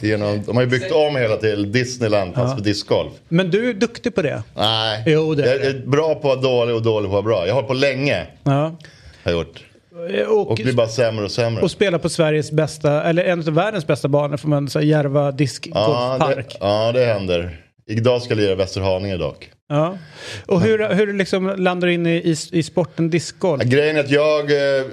Genom, 0.00 0.42
de 0.46 0.56
har 0.56 0.62
ju 0.62 0.68
byggt 0.68 0.92
om 0.92 1.16
hela 1.16 1.36
till 1.36 1.72
Disneyland 1.72 2.34
fast 2.34 2.54
för 2.56 2.64
discgolf. 2.64 3.12
Men 3.28 3.50
du 3.50 3.70
är 3.70 3.74
duktig 3.74 4.14
på 4.14 4.22
det. 4.22 4.42
Nej, 4.54 5.02
Jo, 5.06 5.34
det 5.34 5.42
är 5.42 5.58
jag 5.58 5.66
är 5.66 5.86
bra 5.86 6.14
på 6.14 6.32
att 6.32 6.42
vara 6.42 6.56
dålig 6.56 6.74
och 6.74 6.82
dålig 6.82 7.10
på 7.10 7.18
att 7.18 7.24
vara 7.24 7.34
bra. 7.36 7.46
Jag 7.46 7.54
har 7.54 7.62
hållit 7.62 7.68
på 7.68 7.74
länge. 7.74 8.26
Ja. 8.42 8.52
Har 8.52 8.76
jag 9.22 9.32
gjort. 9.32 9.64
Eh, 10.08 10.26
Och, 10.26 10.50
Och 10.50 10.56
blir 10.56 10.72
bara 10.72 10.88
sämre 10.88 11.24
och 11.24 11.30
sämre. 11.30 11.62
och 11.62 11.70
spela 11.70 11.98
på 11.98 12.08
Sveriges 12.08 12.52
bästa, 12.52 13.02
eller 13.02 13.24
en 13.24 13.38
av 13.38 13.54
världens 13.54 13.86
bästa 13.86 14.08
banor 14.08 14.36
får 14.36 14.48
man 14.48 14.68
säga, 14.68 14.84
Järva 14.84 15.24
ja, 15.24 15.30
diskgolfpark. 15.32 16.48
det, 16.48 16.56
ja, 16.60 16.92
det 16.92 17.04
händer. 17.04 17.64
Idag 17.86 18.22
ska 18.22 18.30
jag 18.34 18.36
lira 18.40 18.54
Västerhaninge 18.54 19.16
dock. 19.16 19.50
Ja. 19.68 19.98
Och 20.46 20.60
hur, 20.60 20.94
hur 20.94 21.12
liksom 21.12 21.54
landar 21.56 21.88
du 21.88 21.94
in 21.94 22.06
i, 22.06 22.10
i, 22.16 22.36
i 22.52 22.62
sporten 22.62 23.10
discgolf? 23.10 23.62
Ja, 23.64 23.70
grejen 23.70 23.96
är 23.96 24.00
att 24.00 24.10
jag 24.10 24.40
eh, 24.50 24.84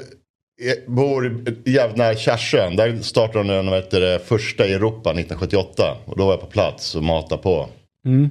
bor 0.87 1.43
jävligt 1.65 1.97
nära 1.97 2.15
Kärsön. 2.15 2.75
Där 2.75 2.97
startade 3.01 3.43
de 3.43 3.47
den 3.65 3.73
heter 3.73 4.01
det, 4.01 4.19
första 4.19 4.65
i 4.65 4.73
Europa 4.73 5.09
1978. 5.09 5.97
Och 6.05 6.17
då 6.17 6.25
var 6.25 6.33
jag 6.33 6.41
på 6.41 6.47
plats 6.47 6.95
och 6.95 7.03
matade 7.03 7.41
på. 7.41 7.67
Mm. 8.05 8.29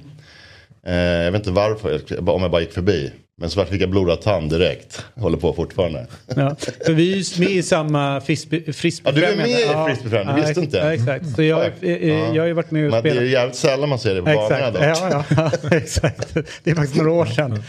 Eh, 0.87 0.95
jag 0.95 1.31
vet 1.31 1.39
inte 1.39 1.51
varför, 1.51 2.01
om 2.29 2.41
jag 2.41 2.51
bara 2.51 2.61
gick 2.61 2.73
förbi. 2.73 3.11
Men 3.39 3.49
så 3.49 3.65
fick 3.65 3.81
jag 3.81 3.89
blodad 3.89 4.21
tand 4.21 4.49
direkt. 4.49 5.05
Jag 5.15 5.21
håller 5.21 5.37
på 5.37 5.53
fortfarande. 5.53 6.07
Ja. 6.35 6.55
För 6.85 6.93
vi 6.93 7.11
är 7.13 7.15
ju 7.17 7.39
med 7.45 7.49
i 7.49 7.63
samma 7.63 8.19
frisbee- 8.19 8.71
frisbeefrämjande. 8.73 9.49
Ja, 9.49 9.57
du 9.57 9.63
är 9.63 9.75
med 9.85 9.89
i 9.91 9.93
frisbeefrämjande, 9.95 10.41
du 10.41 10.47
visste 10.47 10.61
inte? 10.61 10.77
Ja, 10.77 10.93
exakt. 10.93 11.35
Så 11.35 11.43
jag, 11.43 11.61
Tack. 11.63 11.73
eh, 11.83 11.89
eh, 11.91 12.35
jag 12.35 12.41
har 12.43 12.47
ju 12.47 12.53
varit 12.53 12.71
med 12.71 12.85
och 12.85 12.91
Men 12.91 13.03
det 13.03 13.09
är 13.09 13.13
spelat. 13.13 13.29
jävligt 13.31 13.55
sällan 13.55 13.89
man 13.89 13.99
ser 13.99 14.15
det 14.15 14.21
på 14.21 14.25
banorna 14.25 14.71
dock. 14.71 14.83
Ja, 14.83 15.23
ja, 15.29 15.51
ja, 15.69 15.77
exakt. 15.77 16.33
Det 16.63 16.71
är 16.71 16.75
faktiskt 16.75 16.95
några 16.97 17.11
år 17.11 17.25
sedan. 17.25 17.63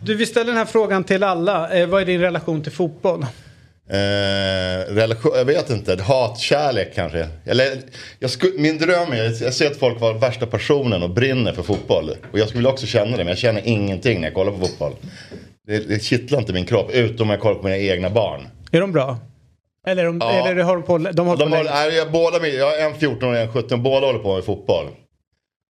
Du, 0.00 0.14
vi 0.14 0.26
ställer 0.26 0.46
den 0.46 0.56
här 0.56 0.64
frågan 0.64 1.04
till 1.04 1.22
alla. 1.22 1.78
Eh, 1.80 1.86
vad 1.86 2.02
är 2.02 2.06
din 2.06 2.20
relation 2.20 2.62
till 2.62 2.72
fotboll? 2.72 3.26
Eh, 3.90 4.94
relation, 4.94 5.32
jag 5.36 5.44
vet 5.44 5.70
inte, 5.70 6.02
hatkärlek 6.02 6.94
kanske. 6.94 7.28
Eller, 7.46 7.76
jag 8.18 8.30
sku, 8.30 8.50
min 8.58 8.78
dröm 8.78 9.12
är, 9.12 9.42
jag 9.42 9.54
ser 9.54 9.66
att 9.66 9.76
folk 9.76 10.00
var 10.00 10.14
värsta 10.14 10.46
personen 10.46 11.02
och 11.02 11.10
brinner 11.10 11.52
för 11.52 11.62
fotboll. 11.62 12.10
Och 12.32 12.38
jag 12.38 12.48
skulle 12.48 12.68
också 12.68 12.86
känna 12.86 13.10
det, 13.10 13.16
men 13.16 13.28
jag 13.28 13.38
känner 13.38 13.62
ingenting 13.64 14.20
när 14.20 14.26
jag 14.28 14.34
kollar 14.34 14.52
på 14.52 14.58
fotboll. 14.58 14.92
Det, 15.66 15.78
det 15.78 16.02
kittlar 16.02 16.38
inte 16.38 16.52
min 16.52 16.66
kropp, 16.66 16.90
utom 16.92 17.26
om 17.26 17.30
jag 17.30 17.40
kollar 17.40 17.54
på 17.54 17.62
mina 17.64 17.76
egna 17.78 18.10
barn. 18.10 18.48
Är 18.72 18.80
de 18.80 18.92
bra? 18.92 19.18
Eller, 19.86 20.04
de, 20.04 20.18
Ja. 20.20 20.48
eller 20.48 20.62
har 20.62 20.74
de 20.76 20.82
på, 20.82 20.98
de 20.98 21.26
har 21.26 21.36
De 21.36 21.50
på 21.50 21.56
länge? 21.56 21.70
nej, 21.70 21.94
jag, 21.96 22.12
båda, 22.12 22.46
jag 22.48 22.66
har 22.70 22.76
en 22.90 22.94
14 22.94 23.28
och 23.28 23.36
en 23.36 23.52
17, 23.52 23.82
båda 23.82 24.06
håller 24.06 24.18
på 24.18 24.34
med 24.34 24.44
fotboll. 24.44 24.86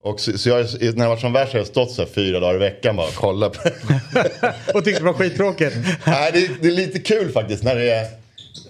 Och 0.06 0.20
så, 0.20 0.38
så 0.38 0.48
jag, 0.48 0.66
när 0.80 1.04
jag 1.04 1.08
var 1.08 1.16
som 1.16 1.32
värst 1.32 1.52
har 1.52 1.60
jag 1.60 1.66
stått 1.66 1.90
så 1.90 2.02
här 2.02 2.08
fyra 2.08 2.40
dagar 2.40 2.54
i 2.54 2.58
veckan 2.58 2.96
bara 2.96 3.06
och 3.06 3.14
kollat 3.14 3.56
Och 4.74 4.84
tyckte 4.84 5.00
det 5.00 5.04
var 5.04 5.12
skittråkigt? 5.12 5.76
Nej, 6.06 6.30
det, 6.32 6.50
det 6.62 6.68
är 6.68 6.72
lite 6.72 6.98
kul 6.98 7.32
faktiskt 7.32 7.62
när 7.62 7.74
det 7.74 7.90
är, 7.90 8.06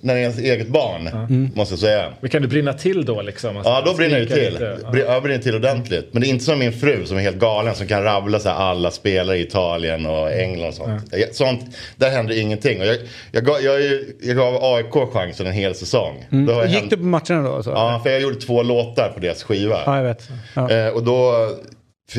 när 0.01 0.15
det 0.15 0.21
är 0.21 0.23
ens 0.23 0.39
eget 0.39 0.69
barn. 0.69 1.11
Måste 1.55 1.73
jag 1.73 1.79
säga. 1.81 2.13
Men 2.21 2.31
kan 2.31 2.43
du 2.43 2.49
brinna 2.49 2.73
till 2.73 3.05
då 3.05 3.23
liksom? 3.23 3.57
Alltså, 3.57 3.73
Ja, 3.73 3.83
då 3.87 3.95
brinner 3.95 4.21
det 4.21 4.27
till. 4.27 4.53
lite, 4.53 4.79
ja. 4.83 4.91
Br- 4.91 5.05
Jag 5.13 5.23
brinner 5.23 5.43
till 5.43 5.55
ordentligt. 5.55 6.09
Men 6.13 6.23
det 6.23 6.27
är 6.27 6.29
inte 6.29 6.45
som 6.45 6.59
min 6.59 6.73
fru 6.73 7.07
som 7.07 7.17
är 7.17 7.21
helt 7.21 7.37
galen 7.39 7.75
som 7.75 7.87
kan 7.87 8.03
rabbla 8.03 8.39
så 8.39 8.49
här 8.49 8.57
alla 8.57 8.91
spelare 8.91 9.37
i 9.39 9.43
Italien 9.43 10.07
och 10.07 10.33
England 10.33 10.69
och 10.69 10.75
sånt. 10.75 11.03
Jag- 11.13 11.35
sånt 11.35 11.61
där 11.97 12.11
händer 12.11 12.39
ingenting. 12.41 12.81
Och 12.81 12.87
jag, 12.87 12.97
jag, 13.33 13.45
gav, 13.45 13.57
jag, 13.63 13.81
ju- 13.81 14.17
jag 14.23 14.37
gav 14.37 14.65
AIK 14.65 15.13
chansen 15.13 15.47
en 15.47 15.53
hel 15.53 15.75
säsong. 15.75 16.27
Då 16.31 16.37
har 16.37 16.45
jag 16.47 16.53
Mm. 16.61 16.71
Gick 16.71 16.81
hänt- 16.81 16.91
du 16.91 16.97
på 16.97 17.03
matcherna 17.05 17.43
då? 17.49 17.63
Så? 17.63 17.71
Ja, 17.71 18.01
för 18.05 18.11
jag 18.11 18.21
gjorde 18.21 18.37
två 18.41 18.63
låtar 18.63 19.09
på 19.15 19.21
deras 19.21 19.43
skiva. 19.43 19.81
Ja, 19.87 19.97
jag 19.97 20.05
vet. 20.05 20.29
Ja. 20.55 20.71
Eh, 20.71 20.89
och 20.89 21.03
då 21.05 21.33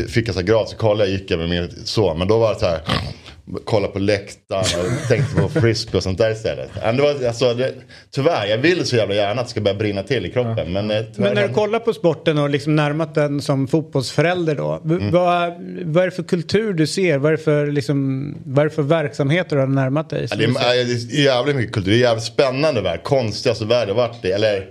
fick 0.09 0.28
jag 0.28 0.36
så 0.36 0.39
här 0.41 0.47
gratis, 0.47 0.72
så 0.72 0.78
kollade 0.78 1.09
jag, 1.09 1.20
gick 1.20 1.32
jag 1.32 1.39
med 1.39 1.49
min 1.49 1.70
son. 1.86 2.18
Men 2.20 2.28
då 2.28 2.38
var 2.38 2.53
det 2.53 2.59
så 2.59 2.65
här, 2.65 2.80
kolla 3.65 3.87
på 3.87 3.99
läktaren 3.99 4.85
och 4.85 5.07
tänkte 5.07 5.41
på 5.41 5.49
frisbee 5.49 5.97
och 5.97 6.03
sånt 6.03 6.17
där 6.17 6.31
istället. 6.31 6.69
Ja, 6.83 6.91
Det 6.91 7.01
var, 7.01 7.27
alltså, 7.27 7.53
det, 7.53 7.73
tyvärr, 8.11 8.45
jag 8.45 8.57
vill 8.57 8.85
så 8.85 8.95
jävla 8.95 9.15
gärna 9.15 9.41
att 9.41 9.47
det 9.47 9.51
ska 9.51 9.61
börja 9.61 9.77
brinna 9.77 10.03
till 10.03 10.25
i 10.25 10.29
kroppen. 10.31 10.73
Men, 10.73 10.91
eh, 10.91 11.03
Men 11.15 11.33
när 11.33 11.47
du 11.47 11.53
kollar 11.53 11.79
på 11.79 11.93
sporten 11.93 12.37
och 12.37 12.49
liksom 12.49 12.75
närmat 12.75 13.15
den 13.15 13.41
som 13.41 13.67
fotbollsförälder 13.67 14.55
då. 14.55 14.81
Mm. 14.85 15.11
Vad, 15.11 15.53
vad 15.85 16.03
är 16.03 16.07
det 16.07 16.15
för 16.15 16.23
kultur 16.23 16.73
du 16.73 16.87
ser? 16.87 17.17
Vad 17.17 17.33
är 17.33 17.37
det 17.37 17.43
för, 17.43 17.67
liksom, 17.67 18.35
vad 18.45 18.65
är 18.65 18.69
för 18.69 18.83
verksamheter 18.83 19.55
du 19.55 19.61
har 19.61 19.67
närmat 19.67 20.09
dig? 20.09 20.27
Ja, 20.29 20.35
det, 20.35 20.43
är, 20.43 20.85
det 21.09 21.19
är 21.19 21.23
jävligt 21.23 21.55
mycket 21.55 21.73
kultur. 21.73 21.91
Det 21.91 21.97
är 21.97 22.01
jävligt 22.01 22.23
spännande 22.23 22.81
värld. 22.81 23.03
Konstigaste 23.03 23.65
värld 23.65 23.89
jag 23.89 23.95
varit 23.95 24.25
i. 24.25 24.31
Eller, 24.31 24.65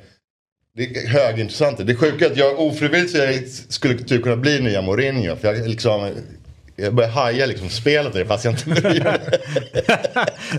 det 0.77 0.83
är 0.83 1.09
högintressant. 1.09 1.87
Det 1.87 1.93
är 1.93 1.97
sjuka 1.97 2.27
att 2.27 2.37
jag 2.37 2.61
ofrivilligt 2.61 3.11
så 3.11 3.19
jag 3.19 3.49
skulle 3.69 3.99
typ 3.99 4.23
kunna 4.23 4.37
bli 4.37 4.61
nya 4.61 4.83
Mourinho. 4.83 5.37
För 5.37 5.55
jag 5.55 5.69
liksom... 5.69 6.11
Jag 6.77 6.95
börjar 6.95 7.11
haja 7.11 7.47
liksom 7.47 7.69
spelet 7.69 8.17
i 8.17 8.19
det 8.19 8.27
fast 8.27 8.45
jag 8.45 8.55
inte. 8.55 8.65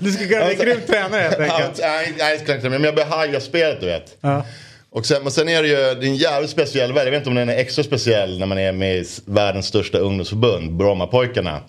Du 0.01 0.11
skulle 0.11 0.29
kunna 0.29 0.45
bli 0.45 0.53
en 0.53 0.59
grym 0.59 0.79
tränare 0.87 1.21
helt 1.21 1.39
enkelt. 1.39 1.79
Nej, 1.81 2.13
nej, 2.61 2.69
men 2.69 2.83
jag 2.83 2.95
börjar 2.95 3.09
haja 3.09 3.39
spelet 3.39 3.79
du 3.79 3.85
vet. 3.85 4.17
Ja. 4.21 4.45
Och 4.89 5.05
sen, 5.05 5.23
men 5.23 5.31
sen 5.31 5.49
är 5.49 5.63
det 5.63 5.69
ju 5.69 5.75
det 5.75 5.81
är 5.81 6.09
en 6.09 6.15
jävligt 6.15 6.49
speciell 6.49 6.93
värld. 6.93 7.07
Jag 7.07 7.11
vet 7.11 7.17
inte 7.17 7.29
om 7.29 7.35
den 7.35 7.49
är 7.49 7.57
extra 7.57 7.83
speciell 7.83 8.39
när 8.39 8.45
man 8.45 8.57
är 8.57 8.71
med 8.71 8.97
i 8.97 9.05
världens 9.25 9.65
största 9.65 9.97
ungdomsförbund, 9.97 10.77
Brommapojkarna. 10.77 11.61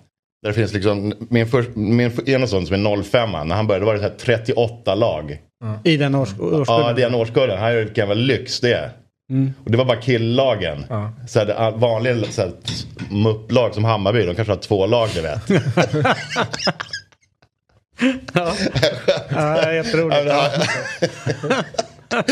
Där 0.43 0.49
det 0.51 0.55
finns 0.55 0.73
liksom, 0.73 1.15
min, 1.31 1.47
för, 1.47 1.65
min 1.75 2.29
ena 2.29 2.47
son 2.47 2.67
som 2.67 2.87
är 2.87 3.03
05 3.03 3.31
när 3.31 3.55
han 3.57 3.67
började 3.67 3.87
var 3.87 3.95
det 3.95 4.01
så 4.01 4.09
här 4.09 4.15
38 4.19 4.95
lag. 4.95 5.39
I 5.85 5.97
den 5.97 6.15
års, 6.15 6.29
årskullen? 6.29 6.65
Ja, 6.67 6.93
det 6.93 7.03
är 7.03 7.07
en 7.07 7.15
årskullen. 7.15 7.59
Här 7.59 7.71
är 7.71 7.85
vilken 7.85 8.09
jävla 8.09 8.15
lyx 8.15 8.61
det 8.61 8.73
är. 8.73 8.91
Mm. 9.31 9.53
Och 9.65 9.71
det 9.71 9.77
var 9.79 9.85
bara 9.85 10.01
killlagen. 10.01 10.85
Så 11.29 11.39
här, 11.39 11.71
vanliga 11.71 12.25
så 12.31 12.43
här, 12.43 12.53
mupplag 13.11 13.75
som 13.75 13.85
Hammarby, 13.85 14.25
de 14.27 14.35
kanske 14.35 14.53
har 14.53 14.59
två 14.61 14.87
lag 14.87 15.09
du 15.15 15.21
vet. 15.21 15.41
Ja, 19.31 19.73
jätteroligt. 19.73 20.23
Ja, 20.27 20.51
Ja, 22.11 22.23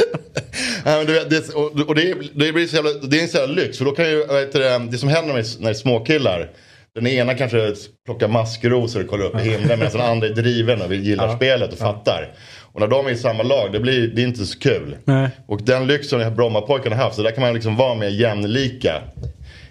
men 0.97 1.07
du 1.07 1.13
vet, 1.13 1.31
det, 1.31 1.55
och, 1.55 1.81
och 1.89 1.95
det, 1.95 2.15
det, 2.35 2.53
blir 2.53 2.67
så 2.67 2.77
jävla, 2.77 2.91
det 2.93 3.19
är 3.19 3.23
en 3.23 3.29
sån 3.29 3.41
jävla 3.41 3.55
lyx. 3.55 3.79
För 3.79 3.85
då 3.85 3.91
kan 3.93 4.11
ju, 4.11 4.27
vad 4.27 4.41
heter 4.41 4.91
det, 4.91 4.99
som 4.99 5.09
händer 5.09 5.35
när 5.35 5.43
det 5.61 5.69
är- 5.71 5.75
småkillar. 5.75 6.51
Den 6.95 7.07
ena 7.07 7.35
kanske 7.35 7.75
plockar 8.07 8.29
maskrosor 8.29 9.03
och 9.03 9.09
kollar 9.11 9.25
upp 9.25 9.35
i 9.41 9.51
himlen 9.51 9.79
medan 9.79 9.93
den 9.93 10.01
andra 10.11 10.27
är 10.27 10.33
driven 10.33 10.83
och 10.83 10.95
gillar 10.95 11.37
spelet 11.37 11.73
och 11.73 11.79
fattar. 11.79 12.33
Och 12.77 12.83
när 12.83 12.89
de 12.89 13.07
är 13.07 13.11
i 13.11 13.17
samma 13.17 13.43
lag, 13.43 13.73
det 13.73 13.81
blir 13.81 14.09
det 14.09 14.23
är 14.23 14.27
inte 14.27 14.47
så 14.47 14.59
kul. 14.59 14.97
Nej. 15.05 15.29
Och 15.47 15.63
den 15.63 15.87
lyxen 15.87 16.21
har 16.21 16.31
Brommapojkarna 16.31 16.97
haft. 16.97 17.17
Så 17.17 17.23
där 17.23 17.31
kan 17.31 17.43
man 17.43 17.55
liksom 17.55 17.77
vara 17.77 17.95
mer 17.95 18.09
jämlika. 18.09 19.03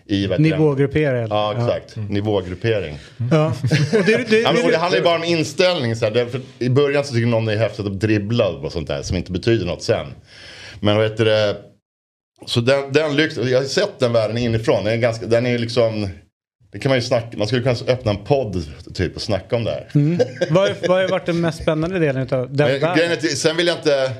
I, 0.06 0.26
eller? 0.26 1.36
Ja, 1.36 1.53
exakt. 1.58 1.95
Nivågruppering. 2.10 2.97
Ja. 3.32 3.53
Och 3.99 4.06
det, 4.06 4.30
det, 4.30 4.41
Ja, 4.41 4.51
men, 4.53 4.66
och 4.66 4.72
det 4.72 4.78
handlar 4.78 4.97
ju 4.97 5.03
bara 5.03 5.16
om 5.16 5.24
inställning. 5.24 5.95
Så 5.95 6.06
här. 6.06 6.41
I 6.60 6.70
början 6.70 7.03
så 7.03 7.14
tycker 7.14 7.28
någon 7.28 7.45
det 7.45 7.53
är 7.53 7.58
häftigt 7.58 7.86
att 7.86 7.99
dribbla 7.99 8.49
och 8.49 8.72
sånt 8.72 8.88
där 8.88 9.01
som 9.01 9.18
inte 9.18 9.32
betyder 9.32 9.66
något 9.66 9.84
sen. 9.84 10.08
Men 10.80 10.95
vad 10.95 11.06
heter 11.06 11.26
det? 11.26 11.56
Så 12.45 12.62
den, 12.62 12.93
den 12.93 13.16
lyxen, 13.16 13.49
jag 13.49 13.60
har 13.60 13.66
sett 13.66 13.99
den 13.99 14.14
världen 14.14 14.38
inifrån. 14.38 14.84
Den 14.84 14.93
är, 14.93 14.97
ganska, 14.97 15.26
den 15.26 15.45
är 15.45 15.58
liksom, 15.58 16.10
det 16.76 16.80
kan 16.80 16.89
man 16.89 16.97
ju 16.97 17.01
snacka, 17.01 17.38
man 17.38 17.47
skulle 17.47 17.61
kunna 17.61 17.93
öppna 17.93 18.11
en 18.11 18.17
podd 18.17 18.63
typ 18.93 19.15
och 19.15 19.21
snacka 19.21 19.55
om 19.55 19.63
det 19.63 19.71
här. 19.71 19.88
mm. 19.95 20.19
vad, 20.49 20.67
är- 20.67 20.76
vad 20.88 21.01
har 21.01 21.07
varit 21.07 21.26
den 21.26 21.41
mest 21.41 21.61
spännande 21.61 21.99
delen 21.99 22.28
av 22.32 22.55
den 22.55 22.67
grejen 22.67 23.11
är 23.11 23.36
sen 23.36 23.57
vill 23.57 23.67
jag 23.67 23.78
inte, 23.78 24.11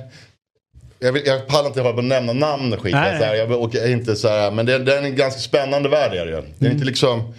jag, 1.00 1.12
vill, 1.14 1.22
jag 1.26 1.48
pallar 1.48 1.68
inte 1.68 1.82
hålla 1.82 1.94
på 1.94 2.00
att 2.00 2.06
nämna 2.06 2.34
namn 2.34 2.74
och 2.74 2.80
skit. 2.80 2.94
Nej. 2.94 3.20
Så 3.20 3.26
här, 3.26 3.36
jag, 3.36 3.52
och, 3.52 3.76
inte 3.76 4.16
så 4.16 4.28
här, 4.28 4.52
men 4.52 4.66
det, 4.66 4.80
det 4.80 4.98
är 4.98 5.04
en 5.04 5.16
ganska 5.16 5.40
spännande 5.40 5.90
värld 5.90 6.14
är 6.14 6.26
det 6.26 6.32
ju. 6.32 6.42
Det 6.60 6.68
är 6.68 6.72
inte 6.72 6.86
liksom, 6.86 7.34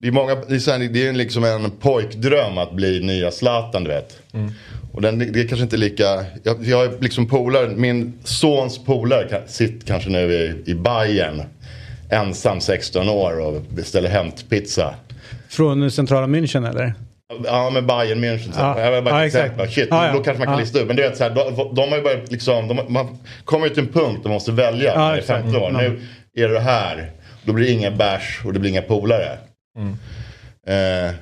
det 0.00 0.08
är, 0.08 0.12
många, 0.12 0.34
det 0.34 0.54
är, 0.54 0.58
så 0.58 0.70
här, 0.70 0.78
det 0.78 1.06
är 1.06 1.12
liksom 1.12 1.44
en 1.44 1.70
pojkdröm 1.70 2.58
att 2.58 2.72
bli 2.72 3.00
nya 3.00 3.30
Zlatan 3.30 3.84
du 3.84 3.90
vet. 3.90 4.18
Och 4.92 5.02
den, 5.02 5.18
det 5.18 5.40
är 5.40 5.48
kanske 5.48 5.64
inte 5.64 5.76
lika, 5.76 6.24
jag, 6.42 6.64
jag 6.64 6.76
har 6.76 7.02
liksom 7.02 7.28
polare, 7.28 7.68
min 7.68 8.12
sons 8.24 8.84
polare 8.84 9.42
sitter 9.46 9.86
kanske 9.86 10.10
nu 10.10 10.32
i, 10.32 10.70
i 10.70 10.74
Bayern 10.74 11.42
ensam 12.10 12.60
16 12.60 13.08
år 13.08 13.40
och 13.40 13.62
beställer 13.62 14.08
hämtpizza. 14.08 14.94
Från 15.48 15.90
centrala 15.90 16.26
München 16.26 16.68
eller? 16.70 16.94
Ja 17.44 17.70
men 17.70 17.86
Bayern 17.86 18.24
München. 18.24 18.52
så. 18.52 18.60
Ja. 18.60 18.80
Jag 18.80 18.90
var 18.90 19.02
bara 19.02 19.20
ja, 19.20 19.26
exakt. 19.26 19.74
Shit, 19.74 19.88
ja. 19.90 20.12
då 20.12 20.22
kanske 20.22 20.38
man 20.38 20.46
kan 20.46 20.54
Ja. 20.54 20.60
lista 20.60 20.80
ut. 20.80 20.86
Men 20.86 20.96
du 20.96 21.02
vet 21.02 21.16
så 21.16 21.24
här, 21.24 21.30
de, 21.30 21.74
de 21.74 21.88
har 21.90 21.96
ju 21.96 22.02
börjat 22.02 22.30
liksom, 22.32 22.68
de, 22.68 22.80
man 22.88 23.18
kommer 23.44 23.66
ju 23.66 23.74
till 23.74 23.82
en 23.82 23.92
punkt 23.92 24.18
där 24.22 24.28
man 24.28 24.32
måste 24.32 24.52
välja. 24.52 24.92
Ja, 24.94 24.98
när 25.00 25.08
det 25.10 25.14
är 25.14 25.18
exakt. 25.18 25.42
15 25.42 25.62
år. 25.62 25.68
Mm. 25.68 26.00
Nu 26.34 26.44
är 26.44 26.48
det 26.48 26.60
här. 26.60 27.10
Då 27.44 27.52
blir 27.52 27.66
det 27.66 27.72
inga 27.72 27.90
bärs 27.90 28.40
och 28.44 28.52
det 28.52 28.58
blir 28.58 28.70
inga 28.70 28.82
polare. 28.82 29.38
Eh, 30.66 31.14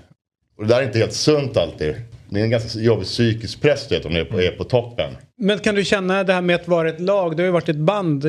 och 0.59 0.67
det 0.67 0.69
där 0.75 0.81
är 0.81 0.87
inte 0.87 0.99
helt 0.99 1.13
sunt 1.13 1.57
alltid. 1.57 1.95
Det 2.31 2.41
är 2.41 2.45
en 2.45 2.51
ganska 2.51 2.79
jobbig 2.81 3.07
psykisk 3.07 3.61
press 3.63 3.87
du 3.89 3.95
vet, 3.97 4.05
om 4.07 4.15
du 4.15 4.21
är 4.21 4.25
på, 4.25 4.41
är 4.41 4.51
på 4.51 4.65
toppen. 4.65 5.11
Men 5.39 5.59
kan 5.59 5.75
du 5.75 5.85
känna 5.85 6.25
det 6.25 6.33
här 6.33 6.41
med 6.43 6.57
att 6.57 6.69
vara 6.69 6.89
ett 6.89 7.01
lag, 7.01 7.37
det 7.37 7.43
har 7.43 7.47
ju 7.47 7.53
varit 7.53 7.69
ett 7.69 7.77
band, 7.77 8.25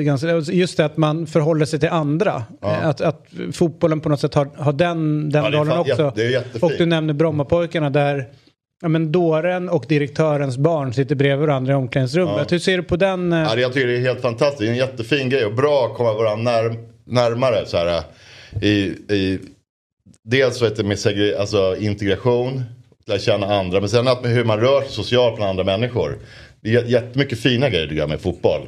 just 0.52 0.78
det 0.78 0.86
att 0.86 0.98
man 0.98 1.28
förhåller 1.28 1.66
sig 1.66 1.80
till 1.80 1.90
andra. 1.90 2.44
Att, 2.62 3.02
att 3.02 3.26
fotbollen 3.54 4.00
på 4.00 4.10
något 4.10 4.20
sätt 4.20 4.34
har, 4.34 4.50
har 4.58 4.74
den, 4.74 5.30
den 5.30 5.44
Ja, 5.44 5.50
rollen 5.52 5.68
fan- 5.68 5.80
också. 5.80 6.14
det 6.16 6.26
är 6.26 6.30
jättefint. 6.30 6.64
och 6.64 6.72
du 6.78 6.86
nämner 6.86 7.14
Brommapojkarna 7.14 7.90
där 7.90 8.28
ja, 8.82 8.88
men 8.88 9.12
dåren 9.12 9.70
och 9.70 9.86
direktörens 9.88 10.58
barn 10.58 10.94
sitter 10.94 11.16
bredvid 11.16 11.48
varandra 11.48 11.74
i 11.74 11.76
omklädningsrummet. 11.76 12.52
Hur 12.52 12.60
ser 12.60 12.78
du 12.78 12.84
på 12.84 12.96
den? 12.96 13.34
eh, 13.34 13.40
Ja, 13.40 13.56
det, 13.56 13.62
jag 13.62 13.74
tycker 13.74 13.88
det 13.88 13.98
är 13.98 14.02
helt 14.02 14.22
fantastiskt. 14.22 14.60
Det 14.60 14.66
är 14.68 14.72
en 14.72 14.78
jättefin 14.78 15.30
grej 15.30 15.46
och 15.46 15.54
bra 15.56 15.86
att 15.92 15.98
komma 15.98 16.14
varandra 16.14 16.52
när, 16.52 16.76
närmare. 17.06 17.66
Så 17.66 17.78
här, 17.78 18.02
i, 18.62 18.70
i, 19.14 19.40
dels 20.24 20.62
vet 20.62 20.76
du, 20.76 20.84
med 20.84 21.00
segre, 21.00 21.40
alltså, 21.40 21.76
integration, 21.80 22.64
lära 23.10 23.20
känna 23.20 23.56
andra. 23.56 23.80
Men 23.80 23.90
sen 23.90 24.08
att 24.08 24.24
med 24.24 24.32
hur 24.32 24.44
man 24.46 24.60
rör 24.60 24.82
sig 24.82 24.92
socialt 24.92 25.36
bland 25.36 25.50
andra 25.50 25.64
människor. 25.64 26.18
Det 26.62 26.76
är 26.76 26.84
jättemycket 26.86 27.40
fina 27.40 27.70
grejer 27.70 27.88
tycker 27.88 28.00
jag 28.02 28.10
med 28.10 28.22
fotboll. 28.22 28.62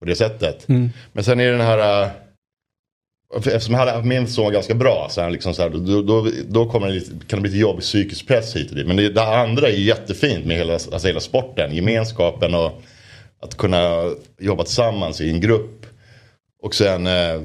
På 0.00 0.04
det 0.04 0.16
sättet. 0.16 0.68
Men 1.12 1.24
sen 1.24 1.40
är 1.40 1.44
det 1.44 1.50
den 1.50 1.60
här... 1.60 2.02
äh, 2.02 2.08
Eftersom 3.36 3.74
jag 3.74 3.86
hade 3.86 4.02
min 4.08 4.26
son 4.26 4.52
ganska 4.52 4.74
bra 4.74 5.08
så 5.10 5.22
han 5.22 5.32
liksom 5.32 5.54
så 5.54 5.62
här, 5.62 5.70
då, 5.70 6.02
då, 6.02 6.28
då 6.48 6.66
kommer 6.70 6.86
det 6.86 6.92
lite, 6.92 7.10
kan 7.10 7.36
det 7.38 7.40
bli 7.40 7.50
lite 7.50 7.60
jobbig 7.60 7.82
psykisk 7.82 8.26
press 8.26 8.56
hit 8.56 8.70
och 8.70 8.76
dit. 8.76 8.86
Men 8.86 8.96
det, 8.96 9.08
det 9.08 9.22
andra 9.22 9.68
är 9.68 9.72
jättefint 9.72 10.46
med 10.46 10.56
hela, 10.56 10.72
alltså 10.72 11.06
hela 11.06 11.20
sporten. 11.20 11.74
Gemenskapen 11.74 12.54
och 12.54 12.82
att 13.42 13.56
kunna 13.56 14.10
jobba 14.40 14.64
tillsammans 14.64 15.20
i 15.20 15.30
en 15.30 15.40
grupp. 15.40 15.86
Och 16.62 16.74
sen 16.74 17.06
eh, 17.06 17.40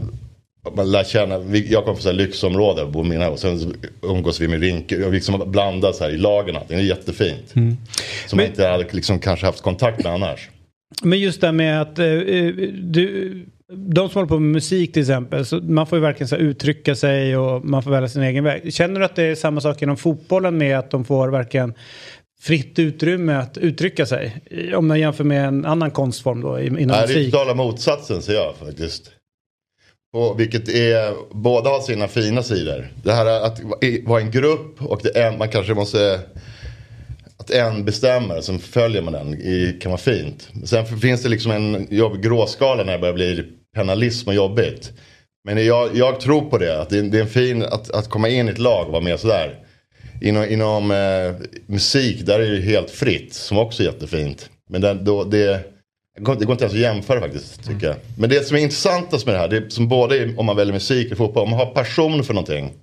man 0.76 0.92
lär 0.92 1.04
känna, 1.04 1.36
jag 1.70 1.86
kommer 1.86 1.98
från 2.00 2.16
lyxområde 2.18 2.82
och 2.84 2.92
bor 2.92 3.04
mina 3.04 3.30
och 3.30 3.40
sen 3.40 3.74
umgås 4.02 4.42
vi 4.42 4.48
med 4.48 4.62
Rinke 4.62 5.06
och 5.06 5.14
liksom 5.14 5.52
blandas 5.52 6.00
här 6.00 6.10
i 6.10 6.18
lagen. 6.18 6.56
och 6.56 6.62
allting. 6.62 6.78
Det 6.78 6.84
är 6.84 6.88
jättefint. 6.88 7.56
Mm. 7.56 7.78
Som 8.28 8.38
man 8.38 8.46
inte 8.46 8.66
hade 8.68 8.88
liksom 8.92 9.20
kanske 9.20 9.46
haft 9.46 9.62
kontakt 9.62 10.04
med 10.04 10.14
annars. 10.14 10.50
Men 11.04 11.20
just 11.20 11.42
det 11.42 11.52
med 11.52 11.82
att 11.82 12.00
eh, 12.00 12.06
eh, 12.06 12.54
du, 12.74 13.46
de 13.76 14.10
som 14.10 14.20
håller 14.20 14.28
på 14.28 14.40
med 14.40 14.52
musik 14.52 14.94
till 14.94 15.02
exempel, 15.02 15.46
så 15.46 15.56
man 15.58 15.88
får 15.88 15.98
ju 15.98 16.02
verkligen 16.02 16.28
så 16.28 16.36
uttrycka 16.36 16.96
sig 16.96 17.38
och 17.38 17.66
man 17.66 17.84
får 17.84 17.92
välja 17.92 18.10
sin 18.10 18.24
egen 18.24 18.44
väg. 18.44 18.74
Känner 18.74 19.00
du 19.00 19.06
att 19.06 19.16
det 19.16 19.24
är 19.24 19.36
samma 19.36 19.62
sak 19.62 19.82
inom 19.82 19.98
fotbollen 19.98 20.58
med 20.58 20.80
att 20.80 20.92
de 20.92 21.06
får 21.06 21.28
verkligen 21.30 21.74
fritt 22.42 22.80
utrymme 22.80 23.34
att 23.34 23.58
uttrycka 23.58 24.06
sig? 24.06 24.36
Om 24.76 24.88
man 24.88 25.00
jämför 25.00 25.24
med 25.24 25.46
en 25.48 25.66
annan 25.66 25.92
konstform 25.92 26.42
då 26.42 26.60
i- 26.60 26.68
inom 26.68 26.78
Nej, 26.78 26.88
det 26.88 26.94
är 26.96 27.08
musik. 27.08 27.32
totala 27.32 27.54
motsatsen 27.54 28.22
ser 28.22 28.34
jag 28.34 28.56
faktiskt. 28.56 29.12
Och 30.14 30.40
vilket 30.40 30.70
är, 30.70 31.14
båda 31.32 31.70
har 31.70 31.82
sina 31.82 32.08
fina 32.08 32.44
sidor. 32.44 32.92
Det 33.04 33.14
här 33.14 33.26
att 33.26 33.60
vara 34.04 34.22
en 34.22 34.32
grupp 34.32 34.82
och 34.82 35.02
det 35.04 35.38
man 35.38 35.50
kanske 35.50 35.74
måste, 35.74 36.20
att 37.38 37.52
en 37.52 37.86
bestämmer, 37.86 38.42
sen 38.42 38.60
följer 38.60 39.02
man 39.02 39.14
den, 39.14 39.34
i, 39.34 39.78
kan 39.82 39.92
vara 39.92 40.02
fint. 40.02 40.50
Sen 40.66 40.86
finns 40.86 41.24
det 41.24 41.30
liksom 41.30 41.52
en 41.52 41.88
jobbig 41.90 42.24
gråskala 42.24 42.84
när 42.84 42.94
det 42.94 43.00
börjar 43.00 43.14
bli 43.14 43.44
penalism 43.76 44.30
och 44.30 44.36
jobbigt. 44.36 44.92
Men 45.44 45.66
jag, 45.66 45.96
jag 45.96 46.20
tror 46.20 46.42
på 46.42 46.58
det, 46.58 46.82
att 46.82 46.90
det 46.90 46.98
är, 46.98 47.04
det 47.04 47.18
är 47.18 47.22
en 47.22 47.28
fin, 47.28 47.64
att, 47.64 47.92
att 47.92 48.10
komma 48.10 48.30
in 48.30 48.48
i 48.48 48.52
ett 48.52 48.58
lag 48.58 48.86
och 48.86 48.92
vara 48.92 49.04
med 49.04 49.20
sådär. 49.20 49.56
Inom, 50.22 50.46
inom 50.46 50.92
eh, 50.92 51.48
musik, 51.68 52.26
där 52.26 52.40
är 52.40 52.52
det 52.52 52.62
helt 52.62 52.92
fritt, 52.92 53.34
som 53.34 53.58
också 53.58 53.84
är 53.84 53.88
jättefint. 53.88 54.50
Men 54.70 54.82
den, 54.82 55.06
då, 55.06 55.24
det, 55.24 55.62
det 56.20 56.46
går 56.46 56.52
inte 56.52 56.64
ens 56.64 56.74
att 56.74 56.80
jämföra 56.80 57.20
faktiskt, 57.20 57.64
tycker 57.68 57.88
jag. 57.88 57.96
Men 58.18 58.30
det 58.30 58.48
som 58.48 58.58
är 58.58 58.62
intressantast 58.62 59.26
med 59.26 59.36
det 59.36 59.40
här, 59.40 59.48
det 59.48 59.58
är 59.58 59.70
som 59.70 59.88
både 59.88 60.36
om 60.38 60.46
man 60.46 60.56
väljer 60.56 60.74
musik 60.74 61.12
och 61.12 61.18
fotboll, 61.18 61.44
om 61.44 61.50
man 61.50 61.60
har 61.60 61.66
passion 61.66 62.24
för 62.24 62.34
någonting. 62.34 62.74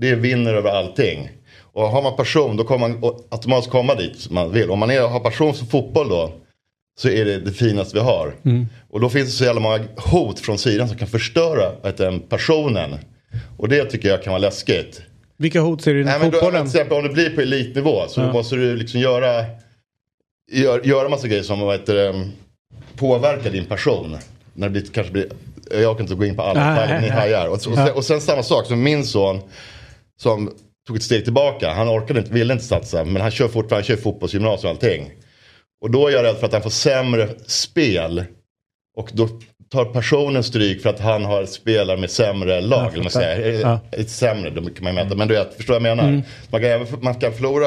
Det 0.00 0.14
vinner 0.14 0.54
över 0.54 0.70
allting. 0.70 1.30
Och 1.72 1.82
har 1.88 2.02
man 2.02 2.16
passion, 2.16 2.56
då 2.56 2.64
kommer 2.64 2.88
man 2.88 3.14
automatiskt 3.30 3.70
komma 3.72 3.94
dit 3.94 4.30
man 4.30 4.52
vill. 4.52 4.70
Om 4.70 4.78
man 4.78 4.90
är, 4.90 5.00
har 5.00 5.20
passion 5.20 5.54
för 5.54 5.64
fotboll 5.66 6.08
då, 6.08 6.32
så 7.00 7.08
är 7.08 7.24
det 7.24 7.38
det 7.40 7.52
finaste 7.52 7.94
vi 7.96 8.00
har. 8.02 8.34
Och 8.90 9.00
då 9.00 9.08
finns 9.08 9.26
det 9.26 9.32
så 9.32 9.44
jävla 9.44 9.60
många 9.60 9.80
hot 9.96 10.40
från 10.40 10.58
sidan 10.58 10.88
som 10.88 10.98
kan 10.98 11.08
förstöra 11.08 11.72
vet, 11.82 11.96
du, 11.96 12.18
passionen. 12.28 12.94
Och 13.58 13.68
det 13.68 13.84
tycker 13.84 14.08
jag 14.08 14.22
kan 14.22 14.30
vara 14.30 14.40
läskigt. 14.40 15.02
Vilka 15.36 15.60
hot 15.60 15.82
ser 15.82 15.94
du 15.94 16.00
inom 16.00 16.12
men 16.12 16.20
då, 16.20 16.30
till 16.30 16.40
fotbollen? 16.40 16.66
exempel 16.66 16.96
om 16.98 17.02
det 17.02 17.08
blir 17.08 17.30
på 17.30 17.40
elitnivå 17.40 18.02
så 18.08 18.20
Ja. 18.20 18.32
måste 18.32 18.56
du 18.56 18.76
liksom 18.76 19.00
göra, 19.00 19.44
gör, 20.52 20.80
göra 20.86 21.08
massa 21.08 21.28
grejer 21.28 21.42
som 21.42 21.60
vad 21.60 21.80
heter, 21.80 22.26
påverkar 22.98 23.50
din 23.50 23.64
passion. 23.64 24.16
När 24.54 24.66
det 24.66 24.70
blir, 24.70 24.82
kanske 24.92 25.12
blir, 25.12 25.26
jag 25.70 25.96
kan 25.96 26.04
inte 26.04 26.14
gå 26.14 26.24
in 26.24 26.36
på 26.36 26.42
alla 26.42 26.74
Nej, 26.74 27.00
ni 27.00 27.08
hajar. 27.08 27.46
Och, 27.46 27.52
och, 27.54 27.60
Ja. 27.66 27.86
sen, 27.86 27.94
och 27.94 28.04
sen 28.04 28.20
samma 28.20 28.42
sak 28.42 28.66
som 28.66 28.82
min 28.82 29.04
son 29.06 29.40
som 30.20 30.50
tog 30.86 30.96
ett 30.96 31.02
steg 31.02 31.24
tillbaka. 31.24 31.70
Han 31.72 31.88
orkade 31.88 32.20
inte, 32.20 32.32
ville 32.32 32.52
inte 32.52 32.64
satsa 32.64 33.04
men 33.04 33.22
han 33.22 33.30
kör 33.30 33.48
fortfarande, 33.48 33.74
han 33.74 33.82
kör 33.82 33.96
fotbollsgymnasium 33.96 34.70
och 34.70 34.70
allting. 34.70 35.10
Och 35.82 35.90
då 35.90 36.08
är 36.08 36.12
jag 36.12 36.24
rädd 36.24 36.36
för 36.36 36.46
att 36.46 36.52
han 36.52 36.62
får 36.62 36.70
sämre 36.70 37.28
spel. 37.46 38.24
Och 38.96 39.10
då 39.12 39.28
tar 39.70 39.84
personen 39.84 40.42
stryk 40.44 40.82
för 40.82 40.90
att 40.90 41.00
han 41.00 41.24
har 41.24 41.46
spelare 41.46 41.96
med 41.96 42.10
sämre 42.10 42.60
lag. 42.60 42.90
Vad 42.94 42.98
man 43.02 43.10
säger. 43.10 43.60
Ja. 43.60 43.80
Sämre, 44.06 44.50
då 44.50 44.62
kan 44.62 44.84
man 44.84 44.94
mäta. 44.94 45.14
Men 45.14 45.28
du 45.28 45.34
vet, 45.34 45.54
förstår 45.54 45.80
vad 45.80 45.88
jag 45.88 45.96
menar? 45.96 46.08
Mm. 46.08 46.22
Man, 46.50 46.60
kan, 46.60 47.00
man 47.02 47.14
kan 47.14 47.32
förlora, 47.32 47.66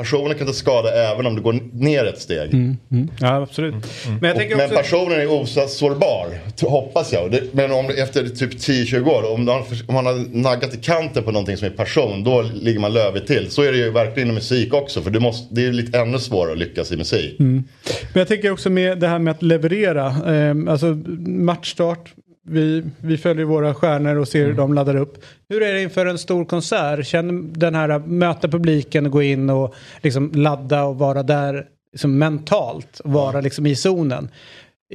personen 0.00 0.38
kan 0.38 0.46
ta 0.46 0.52
skada 0.52 1.12
även 1.12 1.26
om 1.26 1.34
du 1.36 1.42
går 1.42 1.58
ner 1.72 2.04
ett 2.04 2.20
steg. 2.20 2.54
Mm, 2.54 2.76
mm. 2.92 3.08
Ja, 3.20 3.42
absolut. 3.42 3.74
Men 3.74 4.18
jag 4.22 4.30
Och, 4.32 4.38
tänker 4.38 4.56
men 4.56 4.64
också... 4.66 4.76
personen 4.76 5.20
är 5.20 5.26
osårbar, 5.32 6.26
hoppas 6.62 7.12
jag. 7.12 7.30
Det, 7.30 7.42
men 7.52 7.72
om, 7.72 7.86
efter 7.86 8.28
typ 8.28 8.50
10-20 8.52 9.08
år, 9.08 9.32
om, 9.34 9.44
man- 9.44 9.62
om 9.86 9.94
man 9.94 10.06
har 10.06 10.36
naggat 10.36 10.74
i 10.74 10.76
kanten 10.76 11.22
på 11.22 11.30
någonting 11.32 11.56
som 11.56 11.66
är 11.66 11.70
passion, 11.72 12.24
då 12.24 12.42
ligger 12.42 12.80
man 12.80 12.92
lövigt 12.92 13.26
till. 13.26 13.50
Så 13.50 13.62
är 13.62 13.72
det 13.72 13.78
ju 13.78 13.90
verkligen 13.90 14.26
inom 14.28 14.34
musik 14.34 14.74
också, 14.74 15.00
för 15.02 15.10
det, 15.10 15.20
måste, 15.20 15.54
det 15.54 15.66
är 15.66 15.72
lite 15.72 15.98
ännu 15.98 16.18
svårare 16.18 16.52
att 16.52 16.58
lyckas 16.58 16.92
i 16.92 16.96
musik. 16.96 17.40
Mm. 17.40 17.64
Men 18.12 18.20
jag 18.20 18.28
tänker 18.28 18.50
också 18.52 18.70
med 18.70 18.98
det 18.98 19.08
här 19.08 19.18
med 19.18 19.30
att 19.30 19.42
leverera. 19.42 20.06
Eh, 20.06 20.72
alltså 20.72 20.86
matchstart. 21.26 22.10
Vi, 22.50 22.84
vi 23.00 23.18
följer 23.18 23.44
våra 23.44 23.74
stjärnor 23.74 24.16
och 24.16 24.28
ser 24.28 24.46
hur 24.46 24.54
de 24.54 24.74
laddar 24.74 24.96
upp. 24.96 25.24
Hur 25.48 25.62
är 25.62 25.74
det 25.74 25.82
inför 25.82 26.06
en 26.06 26.18
stor 26.18 26.44
konsert? 26.44 27.06
Känner 27.06 27.58
den 27.58 27.74
här 27.74 27.88
att 27.88 28.06
möta 28.06 28.48
publiken 28.48 29.06
och 29.06 29.12
gå 29.12 29.22
in 29.22 29.50
och 29.50 29.74
liksom 30.02 30.32
ladda 30.34 30.84
och 30.84 30.98
vara 30.98 31.22
där 31.22 31.66
liksom 31.92 32.18
mentalt. 32.18 33.00
Vara 33.04 33.40
liksom 33.40 33.66
i 33.66 33.76
zonen. 33.76 34.28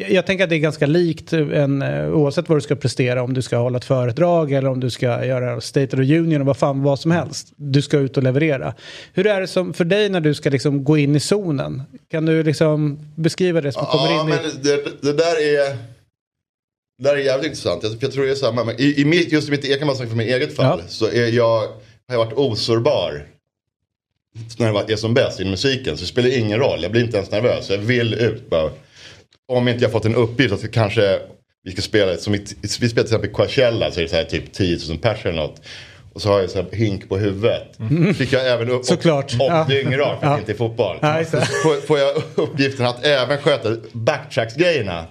Jag 0.10 0.26
tänker 0.26 0.44
att 0.44 0.50
det 0.50 0.56
är 0.56 0.60
ganska 0.60 0.86
likt 0.86 1.34
en, 1.34 1.82
eh, 1.82 2.10
oavsett 2.10 2.50
vad 2.50 2.58
du 2.58 2.62
ska 2.62 2.76
prestera. 2.76 3.24
Om 3.24 3.34
du 3.34 3.42
ska 3.42 3.58
hålla 3.58 3.78
ett 3.78 3.86
föredrag 3.86 4.52
eller 4.52 4.70
om 4.70 4.80
du 4.80 4.90
ska 4.90 5.26
göra 5.26 5.62
State 5.62 5.86
of 5.98 6.08
the 6.08 6.18
Union 6.18 6.42
och 6.42 6.48
vad 6.48 6.58
fan 6.58 6.84
vad 6.84 7.00
som 7.00 7.12
helst. 7.12 7.54
Du 7.56 7.82
ska 7.82 7.98
ut 7.98 8.18
och 8.18 8.24
leverera. 8.24 8.74
Hur 9.14 9.28
är 9.28 9.42
det 9.42 9.48
som 9.48 9.74
för 9.74 9.86
dig 9.86 10.10
när 10.10 10.20
du 10.20 10.34
ska 10.34 10.50
liksom 10.50 10.84
gå 10.84 10.98
in 10.98 11.16
i 11.16 11.20
zonen? 11.20 11.84
Kan 12.12 12.26
du 12.26 12.44
liksom 12.44 13.00
beskriva 13.16 13.62
det 13.62 13.72
som 13.72 13.86
kommer 13.86 14.06
Ja, 14.06 14.24
in 14.24 14.30
i... 14.30 14.64
det, 14.64 15.02
det 15.02 15.14
där 15.14 15.42
är... 15.42 15.95
Det 16.98 17.04
där 17.04 17.14
är 17.14 17.18
jävligt 17.22 17.48
intressant. 17.50 17.84
Jag, 17.84 17.96
jag 18.00 18.12
tror 18.12 18.26
det 18.26 18.32
är 18.32 18.36
samma. 18.36 18.64
Men 18.64 18.76
i, 18.82 18.94
i 19.02 19.06
mitt, 19.06 19.32
just 19.32 19.48
i 19.48 19.52
mitt, 19.52 19.66
jag 19.66 19.80
kan 19.80 19.88
bara 19.88 19.98
säga 19.98 20.10
för 20.10 20.16
mitt 20.16 20.28
eget 20.28 20.56
fall. 20.56 20.82
Så 20.88 21.06
är 21.08 21.28
jag, 21.28 21.60
har 21.60 21.68
jag 22.08 22.18
varit 22.18 22.34
osårbar. 22.34 23.26
När 24.58 24.66
det 24.68 24.72
var- 24.74 24.92
är 24.92 24.96
som 24.96 25.14
bäst 25.14 25.40
inom 25.40 25.52
musiken. 25.52 25.98
Så 25.98 26.02
det 26.02 26.08
spelar 26.08 26.38
ingen 26.38 26.60
roll. 26.60 26.80
Jag 26.84 26.92
blir 26.92 27.04
inte 27.04 27.18
ens 27.18 27.32
nervös. 27.32 27.70
Jag 27.70 27.78
vill 27.78 28.14
ut 28.14 28.50
bara. 28.50 28.70
Om 29.48 29.68
inte 29.68 29.84
jag 29.84 29.92
fått 29.92 30.06
en 30.06 30.16
uppgift 30.16 30.54
att 30.54 30.72
kanske 30.72 31.20
vi 31.64 31.72
ska 31.72 31.82
spela. 31.82 32.18
Som 32.18 32.36
i, 32.36 32.46
vi 32.62 32.68
spelar 32.68 32.90
till 32.90 33.00
exempel 33.02 33.30
Coachella. 33.32 33.92
Så 33.92 34.00
är 34.00 34.04
det 34.04 34.10
så 34.10 34.16
här 34.16 34.24
typ 34.24 34.54
10 34.54 34.78
000 34.90 34.98
pers 34.98 35.26
eller 35.26 35.36
något. 35.36 35.62
Och 36.14 36.22
så 36.22 36.30
har 36.30 36.40
jag 36.40 36.50
så 36.50 36.62
här 36.62 36.68
hink 36.72 37.10
på 37.10 37.18
huvudet. 37.18 37.78
Fick 38.18 38.34
jag 38.34 38.52
även 38.52 38.70
upp 38.70 38.86
Såklart. 38.86 39.34
och, 39.34 39.40
Ja. 39.40 39.62
och 39.64 39.70
dyngrak 39.70 40.20
för 40.20 40.28
Ja. 40.28 40.38
inte 40.40 40.52
är 40.52 40.56
fotboll. 40.56 40.98
Ja, 41.02 41.24
får, 41.64 41.82
får 41.88 42.00
jag 42.00 42.16
uppgiften 42.36 42.86
att 42.86 43.06
även 43.06 43.38
sköta 43.38 43.76
backtracks-grejerna. 43.92 45.06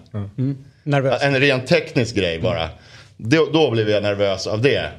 Nervös. 0.85 1.22
En 1.22 1.41
ren 1.41 1.61
teknisk 1.64 2.14
grej 2.14 2.39
bara. 2.39 2.68
Då, 3.16 3.49
då 3.53 3.70
blev 3.70 3.91
jag 3.91 4.03
nervös 4.03 4.47
av 4.47 4.62
det. 4.62 4.91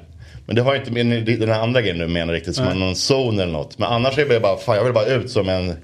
Men 0.45 0.55
det 0.55 0.61
har 0.61 0.75
inte 0.75 0.91
med 0.91 1.25
den 1.25 1.49
här 1.49 1.61
andra 1.61 1.81
grejen 1.81 1.97
du 1.97 2.07
menar 2.07 2.33
riktigt 2.33 2.55
som 2.55 2.65
Nej. 2.65 2.79
någon 2.79 2.95
zon 2.95 3.39
eller 3.39 3.53
något. 3.53 3.77
Men 3.77 3.87
annars 3.87 4.17
är 4.17 4.25
det 4.25 4.39
bara, 4.39 4.57
fan 4.57 4.75
jag 4.75 4.83
vill 4.83 4.93
bara 4.93 5.05
ut 5.05 5.31
som 5.31 5.49
en 5.49 5.75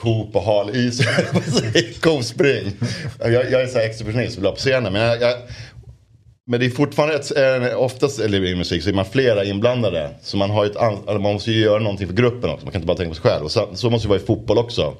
ko 0.00 0.30
på 0.32 0.40
hal 0.40 0.76
is. 0.76 1.00
Kospring. 2.00 2.72
Jag, 3.18 3.32
jag 3.32 3.62
är 3.62 3.66
så 3.66 3.78
här 3.78 3.86
exhibitionist 3.86 4.38
vill 4.38 4.44
ha 4.44 4.52
på 4.52 4.58
scenen. 4.58 4.92
Men, 4.92 5.02
jag, 5.02 5.22
jag, 5.22 5.38
men 6.46 6.60
det 6.60 6.66
är 6.66 6.70
fortfarande 6.70 7.14
ett, 7.14 7.74
oftast 7.74 8.20
eller 8.20 8.44
i 8.44 8.54
musik 8.54 8.82
så 8.82 8.88
är 8.88 8.94
man 8.94 9.04
flera 9.04 9.44
inblandade. 9.44 10.10
Så 10.22 10.36
man 10.36 10.50
har 10.50 10.66
ett 10.66 10.74
man 11.06 11.22
måste 11.22 11.52
ju 11.52 11.60
göra 11.60 11.78
någonting 11.78 12.06
för 12.06 12.14
gruppen 12.14 12.50
också. 12.50 12.66
Man 12.66 12.72
kan 12.72 12.78
inte 12.80 12.86
bara 12.86 12.96
tänka 12.96 13.10
på 13.10 13.14
sig 13.14 13.30
själv. 13.30 13.44
Och 13.44 13.50
så, 13.50 13.68
så 13.74 13.90
måste 13.90 14.08
det 14.08 14.10
vara 14.10 14.20
i 14.20 14.26
fotboll 14.26 14.58
också. 14.58 14.94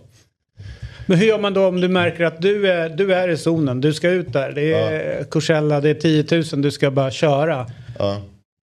Men 1.06 1.18
hur 1.18 1.26
gör 1.26 1.38
man 1.38 1.54
då 1.54 1.66
om 1.66 1.80
du 1.80 1.88
märker 1.88 2.24
att 2.24 2.42
du 2.42 2.70
är, 2.70 2.88
du 2.88 3.14
är 3.14 3.28
i 3.28 3.36
zonen, 3.36 3.80
du 3.80 3.92
ska 3.92 4.10
ut 4.10 4.32
där. 4.32 4.52
Det 4.52 4.72
är 4.74 5.24
Coachella, 5.24 5.80
det 5.80 5.90
är 5.90 5.94
10 5.94 6.24
000, 6.52 6.62
du 6.62 6.70
ska 6.70 6.90
bara 6.90 7.10
köra. 7.10 7.66
Ja. 7.98 8.22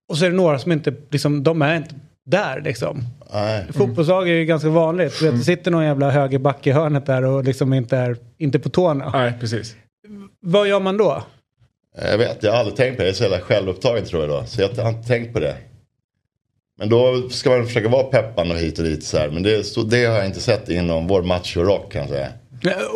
Och 0.09 0.17
så 0.17 0.25
är 0.25 0.29
det 0.29 0.35
några 0.35 0.59
som 0.59 0.71
inte, 0.71 0.93
liksom, 1.09 1.43
de 1.43 1.61
är 1.61 1.75
inte 1.75 1.95
där 2.25 2.61
liksom. 2.61 3.03
Nej. 3.33 3.65
Fotbollslag 3.73 4.29
är 4.29 4.33
ju 4.33 4.45
ganska 4.45 4.69
vanligt. 4.69 5.19
Du 5.19 5.25
vet, 5.25 5.39
det 5.39 5.43
sitter 5.43 5.71
någon 5.71 5.85
jävla 5.85 6.11
högerback 6.11 6.67
i 6.67 6.71
hörnet 6.71 7.05
där 7.05 7.25
och 7.25 7.43
liksom 7.43 7.73
inte 7.73 7.97
är 7.97 8.17
inte 8.37 8.59
på 8.59 8.69
tårna. 8.69 9.11
Nej, 9.13 9.33
precis. 9.39 9.75
Vad 10.39 10.67
gör 10.67 10.79
man 10.79 10.97
då? 10.97 11.23
Jag 12.01 12.17
vet, 12.17 12.43
jag 12.43 12.51
har 12.51 12.59
aldrig 12.59 12.77
tänkt 12.77 12.97
på 12.97 13.01
det. 13.01 13.07
Jag 13.07 13.11
är 13.11 13.15
så 13.15 13.23
jävla 13.23 13.39
självupptagen 13.39 14.05
tror 14.05 14.21
jag 14.21 14.29
då. 14.29 14.43
Så 14.45 14.61
jag 14.61 14.69
har 14.83 14.89
inte 14.89 15.07
tänkt 15.07 15.33
på 15.33 15.39
det. 15.39 15.55
Men 16.81 16.89
då 16.89 17.29
ska 17.29 17.49
man 17.49 17.65
försöka 17.65 17.89
vara 17.89 18.03
peppande 18.03 18.53
och 18.53 18.59
hit 18.59 18.79
och 18.79 18.85
dit 18.85 19.03
så 19.03 19.17
här. 19.17 19.29
Men 19.29 19.43
det, 19.43 19.63
så, 19.63 19.81
det 19.83 20.05
har 20.05 20.15
jag 20.15 20.25
inte 20.25 20.39
sett 20.39 20.69
inom 20.69 21.07
vår 21.07 21.21
macho-rock 21.21 21.91
kan 21.91 22.01
jag 22.01 22.09
säga. 22.09 22.27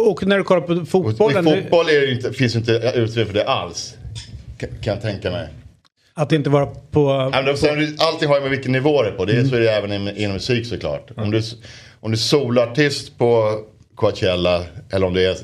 Och 0.07 0.27
när 0.27 0.37
du 0.37 0.43
kollar 0.43 0.61
på 0.61 0.85
fotbollen, 0.85 1.47
I 1.47 1.61
fotboll 1.61 1.89
är 1.89 2.01
det 2.01 2.11
inte, 2.11 2.33
finns 2.33 2.55
inte 2.55 2.91
utrymme 2.95 3.25
för 3.27 3.33
det 3.33 3.43
alls. 3.43 3.95
Kan, 4.57 4.69
kan 4.69 4.93
jag 4.93 5.01
tänka 5.01 5.31
mig. 5.31 5.47
att 6.13 6.31
inte 6.31 6.49
vara 6.49 6.65
på... 6.65 7.29
Ja, 7.33 7.41
då- 7.41 7.57
sen, 7.57 7.95
allting 7.99 8.29
har 8.29 8.35
ju 8.35 8.41
med 8.41 8.51
vilken 8.51 8.71
nivå 8.71 9.01
det 9.03 9.09
är 9.09 9.11
på. 9.13 9.25
Det 9.25 9.33
är, 9.33 9.43
Så 9.43 9.55
är 9.55 9.59
det 9.59 9.71
även 9.71 9.91
inom, 9.93 10.09
inom 10.15 10.33
musik 10.33 10.65
såklart. 10.65 11.11
Om 11.17 11.31
du, 11.31 11.41
om 11.99 12.11
du 12.11 12.17
solartist 12.17 13.17
på 13.17 13.59
Coachella 13.95 14.63
eller 14.91 15.07
om 15.07 15.13
det 15.13 15.25
är 15.25 15.35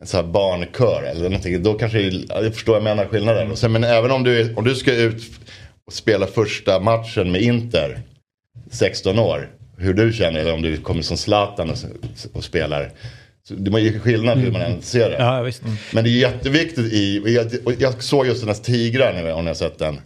en 0.00 0.06
sån 0.06 0.24
här 0.24 0.32
barnkör 0.32 1.02
eller 1.02 1.22
någonting. 1.22 1.62
Då 1.62 1.74
kanske 1.74 2.00
jag 2.28 2.54
förstår 2.54 2.74
jag 2.76 2.84
menar 2.84 3.04
skillnaden. 3.06 3.50
Och 3.50 3.58
sen, 3.58 3.72
men 3.72 3.84
även 3.84 4.10
om 4.10 4.24
du, 4.24 4.54
om 4.54 4.64
du 4.64 4.74
ska 4.74 4.94
ut 4.94 5.22
och 5.88 5.94
spela 5.94 6.26
första 6.26 6.80
matchen 6.80 7.32
med 7.32 7.40
Inter. 7.40 8.00
16 8.70 9.18
år. 9.18 9.48
Hur 9.76 9.94
du 9.94 10.12
känner 10.12 10.54
om 10.54 10.62
du 10.62 10.76
kommer 10.76 11.02
som 11.02 11.16
Zlatan 11.16 11.70
och, 11.70 11.76
och 12.32 12.44
spelar. 12.44 12.92
Så 13.48 13.54
det 13.54 13.70
är 13.70 13.78
ju 13.78 14.00
skillnad 14.00 14.38
hur 14.38 14.52
man 14.52 14.60
än 14.60 14.82
ser 14.82 15.10
det. 15.10 15.16
Ja, 15.16 15.42
visst. 15.42 15.62
Men 15.92 16.04
det 16.04 16.10
är 16.10 16.12
jätteviktigt 16.12 16.92
i, 16.92 17.22
jag, 17.34 17.74
jag 17.78 18.02
såg 18.02 18.26
just 18.26 18.40
den 18.40 18.48
här 18.48 18.62
Tigrar 18.62 19.22
nu 19.22 19.32
om 19.32 19.44
ni 19.44 19.50
har 19.50 19.54
sett 19.54 19.78
den. 19.78 20.00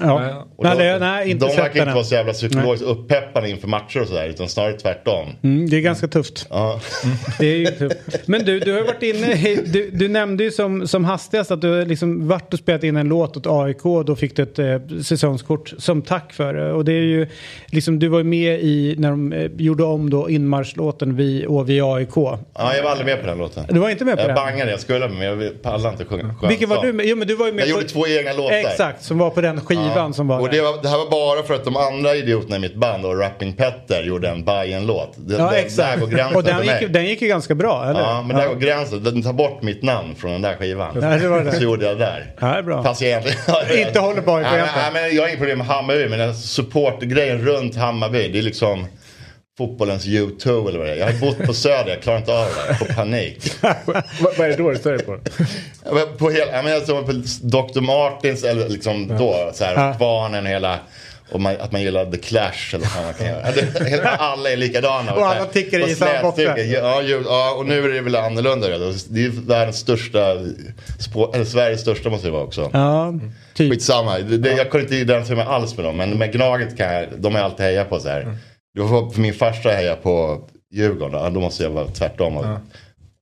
Ja. 0.00 0.46
Nej, 0.58 0.76
de, 0.76 0.84
det, 0.84 0.98
nej, 0.98 1.30
inte 1.30 1.46
de 1.46 1.56
verkar 1.56 1.80
inte 1.80 1.94
vara 1.94 2.04
så 2.04 2.14
jävla 2.14 2.32
psykologiskt 2.32 2.86
uppeppande 2.86 3.50
inför 3.50 3.68
matcher 3.68 4.00
och 4.00 4.08
sådär 4.08 4.28
utan 4.28 4.48
snarare 4.48 4.72
tvärtom. 4.72 5.28
Mm, 5.42 5.70
det 5.70 5.76
är 5.76 5.80
ganska 5.80 6.08
tufft. 6.08 6.46
Ja. 6.50 6.80
Det 7.38 7.46
är 7.46 7.70
tufft. 7.70 8.28
Men 8.28 8.44
du, 8.44 8.60
du 8.60 8.72
har 8.72 8.82
varit 8.82 9.02
inne, 9.02 9.34
du, 9.66 9.90
du 9.90 10.08
nämnde 10.08 10.44
ju 10.44 10.50
som, 10.50 10.88
som 10.88 11.04
hastigast 11.04 11.50
att 11.50 11.60
du 11.60 11.84
liksom 11.84 12.28
varit 12.28 12.52
och 12.52 12.58
spelat 12.58 12.84
in 12.84 12.96
en 12.96 13.08
låt 13.08 13.36
åt 13.36 13.46
AIK 13.46 13.86
och 13.86 14.04
då 14.04 14.16
fick 14.16 14.36
du 14.36 14.42
ett 14.42 14.58
eh, 14.58 14.98
säsongskort 15.02 15.72
som 15.78 16.02
tack 16.02 16.32
för 16.32 16.54
det. 16.54 16.72
Och 16.72 16.84
det 16.84 16.92
är 16.92 17.02
ju, 17.02 17.26
liksom, 17.66 17.98
du 17.98 18.08
var 18.08 18.18
ju 18.18 18.24
med 18.24 18.60
i 18.60 18.94
när 18.98 19.10
de 19.10 19.32
eh, 19.32 19.50
gjorde 19.56 19.84
om 19.84 20.10
då 20.10 20.30
inmarschlåten 20.30 21.16
Vi 21.16 21.46
och 21.48 21.70
vi 21.70 21.80
AIK. 21.80 22.16
ja, 22.16 22.40
jag 22.54 22.82
var 22.82 22.90
aldrig 22.90 23.06
med 23.06 23.20
på 23.20 23.26
den 23.26 23.38
låten. 23.38 23.64
Du 23.68 23.78
var 23.78 23.90
inte 23.90 24.04
med 24.04 24.16
på 24.16 24.22
jag 24.22 24.28
den? 24.28 24.34
bangade, 24.34 24.70
jag 24.70 24.80
skulle 24.80 25.08
men 25.08 25.20
jag 25.20 25.62
pallade 25.62 25.88
inte 25.88 26.04
sjunga. 26.04 26.34
Vilken 26.48 26.68
var 26.68 26.82
du 26.82 26.92
med? 26.92 27.06
Jo 27.06 27.16
men 27.16 27.28
du 27.28 27.34
var 27.34 27.46
ju 27.46 27.52
med 27.52 27.66
Jag 27.68 27.74
på... 27.74 27.80
gjorde 27.80 27.92
två 27.92 28.06
egna 28.06 28.32
låtar. 28.32 28.56
Exakt, 28.56 29.02
som 29.04 29.18
var 29.18 29.30
på 29.30 29.40
den 29.40 29.60
skivan 29.60 29.85
som 30.14 30.28
var 30.28 30.40
Och 30.40 30.48
det, 30.50 30.60
var, 30.60 30.82
det 30.82 30.88
här 30.88 30.96
var 30.98 31.10
bara 31.10 31.42
för 31.42 31.54
att 31.54 31.64
de 31.64 31.76
andra 31.76 32.14
idioterna 32.14 32.56
i 32.56 32.58
mitt 32.58 32.74
band 32.74 33.04
och 33.04 33.18
Rapping 33.20 33.52
Petter 33.52 34.02
gjorde 34.02 34.28
en 34.28 34.44
Bajen-låt. 34.44 35.12
Det- 35.16 35.34
Ja 35.34 35.50
det- 35.50 35.56
exakt. 35.56 35.92
Där 35.94 36.00
går 36.00 36.06
gränsen 36.06 36.36
Och 36.36 36.44
den 36.44 36.66
mig. 36.66 36.78
gick, 36.80 36.92
den 36.92 37.04
gick 37.06 37.22
ju 37.22 37.28
ganska 37.28 37.54
bra, 37.54 37.84
eller? 37.90 38.00
Ja, 38.00 38.22
men 38.26 38.36
där 38.36 38.48
går 38.48 38.54
gränsen. 38.54 39.02
Den 39.04 39.22
tar 39.22 39.32
bort 39.32 39.62
mitt 39.62 39.82
namn 39.82 40.14
från 40.14 40.32
den 40.32 40.42
där 40.42 40.56
skivan. 40.56 40.98
Ja, 41.02 41.08
det 41.08 41.28
var 41.28 41.40
det. 41.44 41.52
Så 41.52 41.62
gjorde 41.62 41.86
jag 41.86 41.98
det 41.98 42.04
där. 42.04 42.34
Ja, 42.40 42.46
det 42.46 42.58
är 42.58 42.62
bra. 42.62 42.82
Fast 42.82 43.00
jag 43.02 43.10
egentligen... 43.10 43.38
Inte 43.88 44.00
håller 44.00 44.22
på 44.22 44.36
Nej, 44.36 44.44
nej, 44.76 44.90
men 44.92 45.14
Jag 45.16 45.22
har 45.22 45.28
inget 45.28 45.38
problem 45.38 45.58
med 45.58 45.66
Hammarby, 45.66 46.08
men 46.08 46.18
den 46.18 46.34
supportgrejen 46.34 47.38
runt 47.38 47.76
Hammarby, 47.76 48.28
det 48.28 48.38
är 48.38 48.42
liksom 48.42 48.86
fotbollens 49.58 50.06
U2 50.06 50.68
eller 50.68 50.78
vad 50.78 50.86
det 50.86 50.92
är. 50.92 50.96
Jag 50.96 51.06
har 51.06 51.20
bott 51.20 51.38
på 51.46 51.54
Söder, 51.54 51.90
jag 51.90 52.02
klarar 52.02 52.18
inte 52.18 52.32
av 52.32 52.46
det. 52.46 52.66
Jag 52.68 52.78
får 52.78 52.86
panik. 52.86 53.52
Vad 53.60 54.02
vad 54.38 54.40
är 54.40 54.48
det 54.48 54.56
då 54.56 54.70
du 54.70 54.76
stör 54.76 54.98
på? 54.98 55.18
Ja, 55.84 55.92
men 55.92 56.16
På 56.18 56.30
hela, 56.30 56.70
jag 56.70 56.82
som 56.82 57.04
på 57.04 57.12
Dr. 57.42 57.80
Martins 57.80 58.44
eller 58.44 58.68
liksom 58.68 59.08
då, 59.08 59.50
så 59.54 59.64
här, 59.64 59.74
Ja. 59.74 59.94
Kvarnen 59.94 60.44
och 60.44 60.50
hela 60.50 60.78
och 61.32 61.40
man, 61.40 61.56
att 61.60 61.72
man 61.72 61.82
gillar 61.82 62.10
The 62.10 62.16
Clash 62.18 62.74
eller 62.74 62.86
vad 62.96 63.04
man 63.04 63.14
kan 63.14 63.26
göra. 63.26 64.08
Alla 64.18 64.50
är 64.50 64.56
likadana. 64.56 65.14
Och 65.14 65.26
alla 65.26 65.44
tickar 65.44 65.78
i 65.78 65.82
Och 65.84 65.88
samma 65.96 66.32
slätstycken. 66.32 66.70
Ja, 66.70 67.02
ja, 67.02 67.54
och 67.58 67.66
nu 67.66 67.84
är 67.84 67.88
det 67.88 68.00
väl 68.00 68.16
annorlunda. 68.16 68.70
redan. 68.70 68.94
Det 69.08 69.24
är 69.24 69.28
världens 69.46 69.76
största, 69.78 70.30
eller 71.34 71.44
Sveriges 71.44 71.80
största 71.80 72.10
måste 72.10 72.26
det 72.26 72.32
vara 72.32 72.42
också. 72.42 72.70
Ja, 72.72 73.14
typ. 73.54 73.72
Skitsamma, 73.72 74.18
det, 74.18 74.38
det, 74.38 74.52
jag 74.52 74.70
kunde 74.70 74.84
inte 74.84 74.96
identifiera 74.96 75.36
mig 75.36 75.46
alls 75.54 75.76
med 75.76 75.86
dem. 75.86 75.96
Men 75.96 76.18
med 76.18 76.32
Gnaget 76.32 76.76
kan 76.76 76.94
jag, 76.94 77.06
de 77.18 77.34
har 77.34 77.40
jag 77.40 77.50
alltid 77.50 77.66
hejat 77.66 77.88
på 77.88 78.00
så 78.00 78.08
här. 78.08 78.36
För 78.76 79.20
min 79.20 79.34
farsa 79.34 79.68
heja 79.68 79.96
på 79.96 80.40
Djurgården, 80.72 81.20
ja, 81.20 81.30
då 81.30 81.40
måste 81.40 81.62
jag 81.62 81.70
vara 81.70 81.86
tvärtom. 81.86 82.36
Och, 82.36 82.44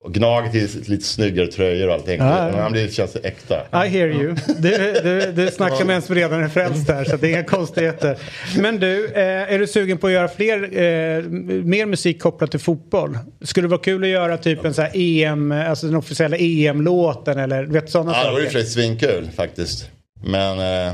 och 0.05 0.15
Gnaget 0.15 0.55
är 0.55 0.91
lite 0.91 1.05
snyggare 1.05 1.47
tröjor 1.47 1.89
och 1.89 1.95
allting. 1.95 2.19
Ja, 2.21 2.49
ja. 2.49 2.57
Men 2.57 2.73
det 2.73 2.95
känns 2.95 3.17
äkta. 3.17 3.55
I 3.87 3.89
hear 3.89 4.09
you. 4.09 4.35
Du, 4.59 5.01
du, 5.03 5.33
du 5.33 5.51
snackar 5.51 5.85
med 5.85 5.97
en 5.97 6.03
som 6.03 6.15
redan 6.15 6.43
är 6.43 6.49
frälst 6.49 6.87
där 6.87 7.05
så 7.05 7.17
det 7.17 7.27
är 7.27 7.31
inga 7.31 7.45
konstigheter. 7.45 8.19
Men 8.59 8.81
du, 8.81 9.07
eh, 9.07 9.53
är 9.53 9.59
du 9.59 9.67
sugen 9.67 9.99
på 9.99 10.07
att 10.07 10.13
göra 10.13 10.29
fler, 10.29 10.63
eh, 10.63 11.23
mer 11.65 11.87
musik 11.87 12.23
kopplat 12.23 12.51
till 12.51 12.61
fotboll? 12.61 13.19
Skulle 13.43 13.65
det 13.67 13.71
vara 13.71 13.81
kul 13.81 14.03
att 14.03 14.09
göra 14.09 14.37
typ 14.37 14.65
en 14.65 14.75
så 14.75 14.83
här 14.83 14.91
EM, 14.95 15.53
alltså 15.53 15.87
den 15.87 15.97
officiella 15.97 16.37
EM-låten 16.37 17.39
eller 17.39 17.65
vet 17.65 17.91
sådana 17.91 18.13
Ja, 18.13 18.25
det 18.25 18.31
vore 18.31 18.43
i 18.43 18.47
och 18.47 18.51
saker? 18.53 18.59
för 18.59 18.67
sig 18.67 18.83
svinkul 18.83 19.31
faktiskt. 19.37 19.91
Men 20.27 20.59
eh, 20.89 20.93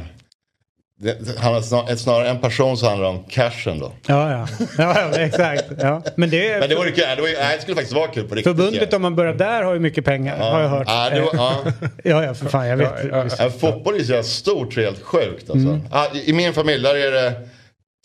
det, 1.02 1.18
han 1.38 1.54
har 1.54 1.60
snar, 1.60 1.96
snarare 1.96 2.28
en 2.28 2.38
person 2.38 2.76
så 2.76 2.88
handlar 2.88 3.04
det 3.04 3.16
om 3.18 3.24
cashen 3.28 3.78
då. 3.78 3.92
Ja, 4.06 4.30
ja. 4.30 4.48
ja, 4.78 5.10
ja 5.12 5.20
exakt. 5.20 5.64
Ja. 5.80 6.02
Men 6.14 6.30
det 6.30 6.48
är 6.48 6.60
Men 6.60 6.68
det 6.68 6.74
vore 6.74 6.90
kul, 6.90 7.04
det, 7.16 7.22
vore, 7.22 7.32
nej, 7.32 7.56
det 7.56 7.62
skulle 7.62 7.74
faktiskt 7.74 7.94
vara 7.94 8.08
kul 8.08 8.28
på 8.28 8.34
riktigt. 8.34 8.56
förbundet 8.56 8.94
om 8.94 9.02
man 9.02 9.16
börjar 9.16 9.34
där 9.34 9.62
har 9.62 9.74
ju 9.74 9.80
mycket 9.80 10.04
pengar 10.04 10.38
har 10.38 10.60
jag 10.60 10.68
hört. 10.68 10.86
Ja, 10.86 11.10
det 11.10 11.20
var, 11.20 11.30
ja. 11.32 11.56
ja, 12.04 12.24
ja, 12.24 12.34
för 12.34 12.46
fan 12.46 12.66
jag 12.68 12.76
vet. 12.76 12.90
Ja, 13.38 13.50
fotboll 13.50 13.94
är 13.94 13.98
så 13.98 14.10
jävla 14.10 14.22
stort 14.22 14.74
så 14.74 14.80
helt 14.80 15.02
sjukt 15.02 15.50
alltså. 15.50 15.68
Mm. 15.68 15.80
Ja, 15.90 16.06
i, 16.14 16.30
I 16.30 16.32
min 16.32 16.52
familj 16.52 16.82
där 16.82 16.94
är 16.96 17.12
det 17.12 17.32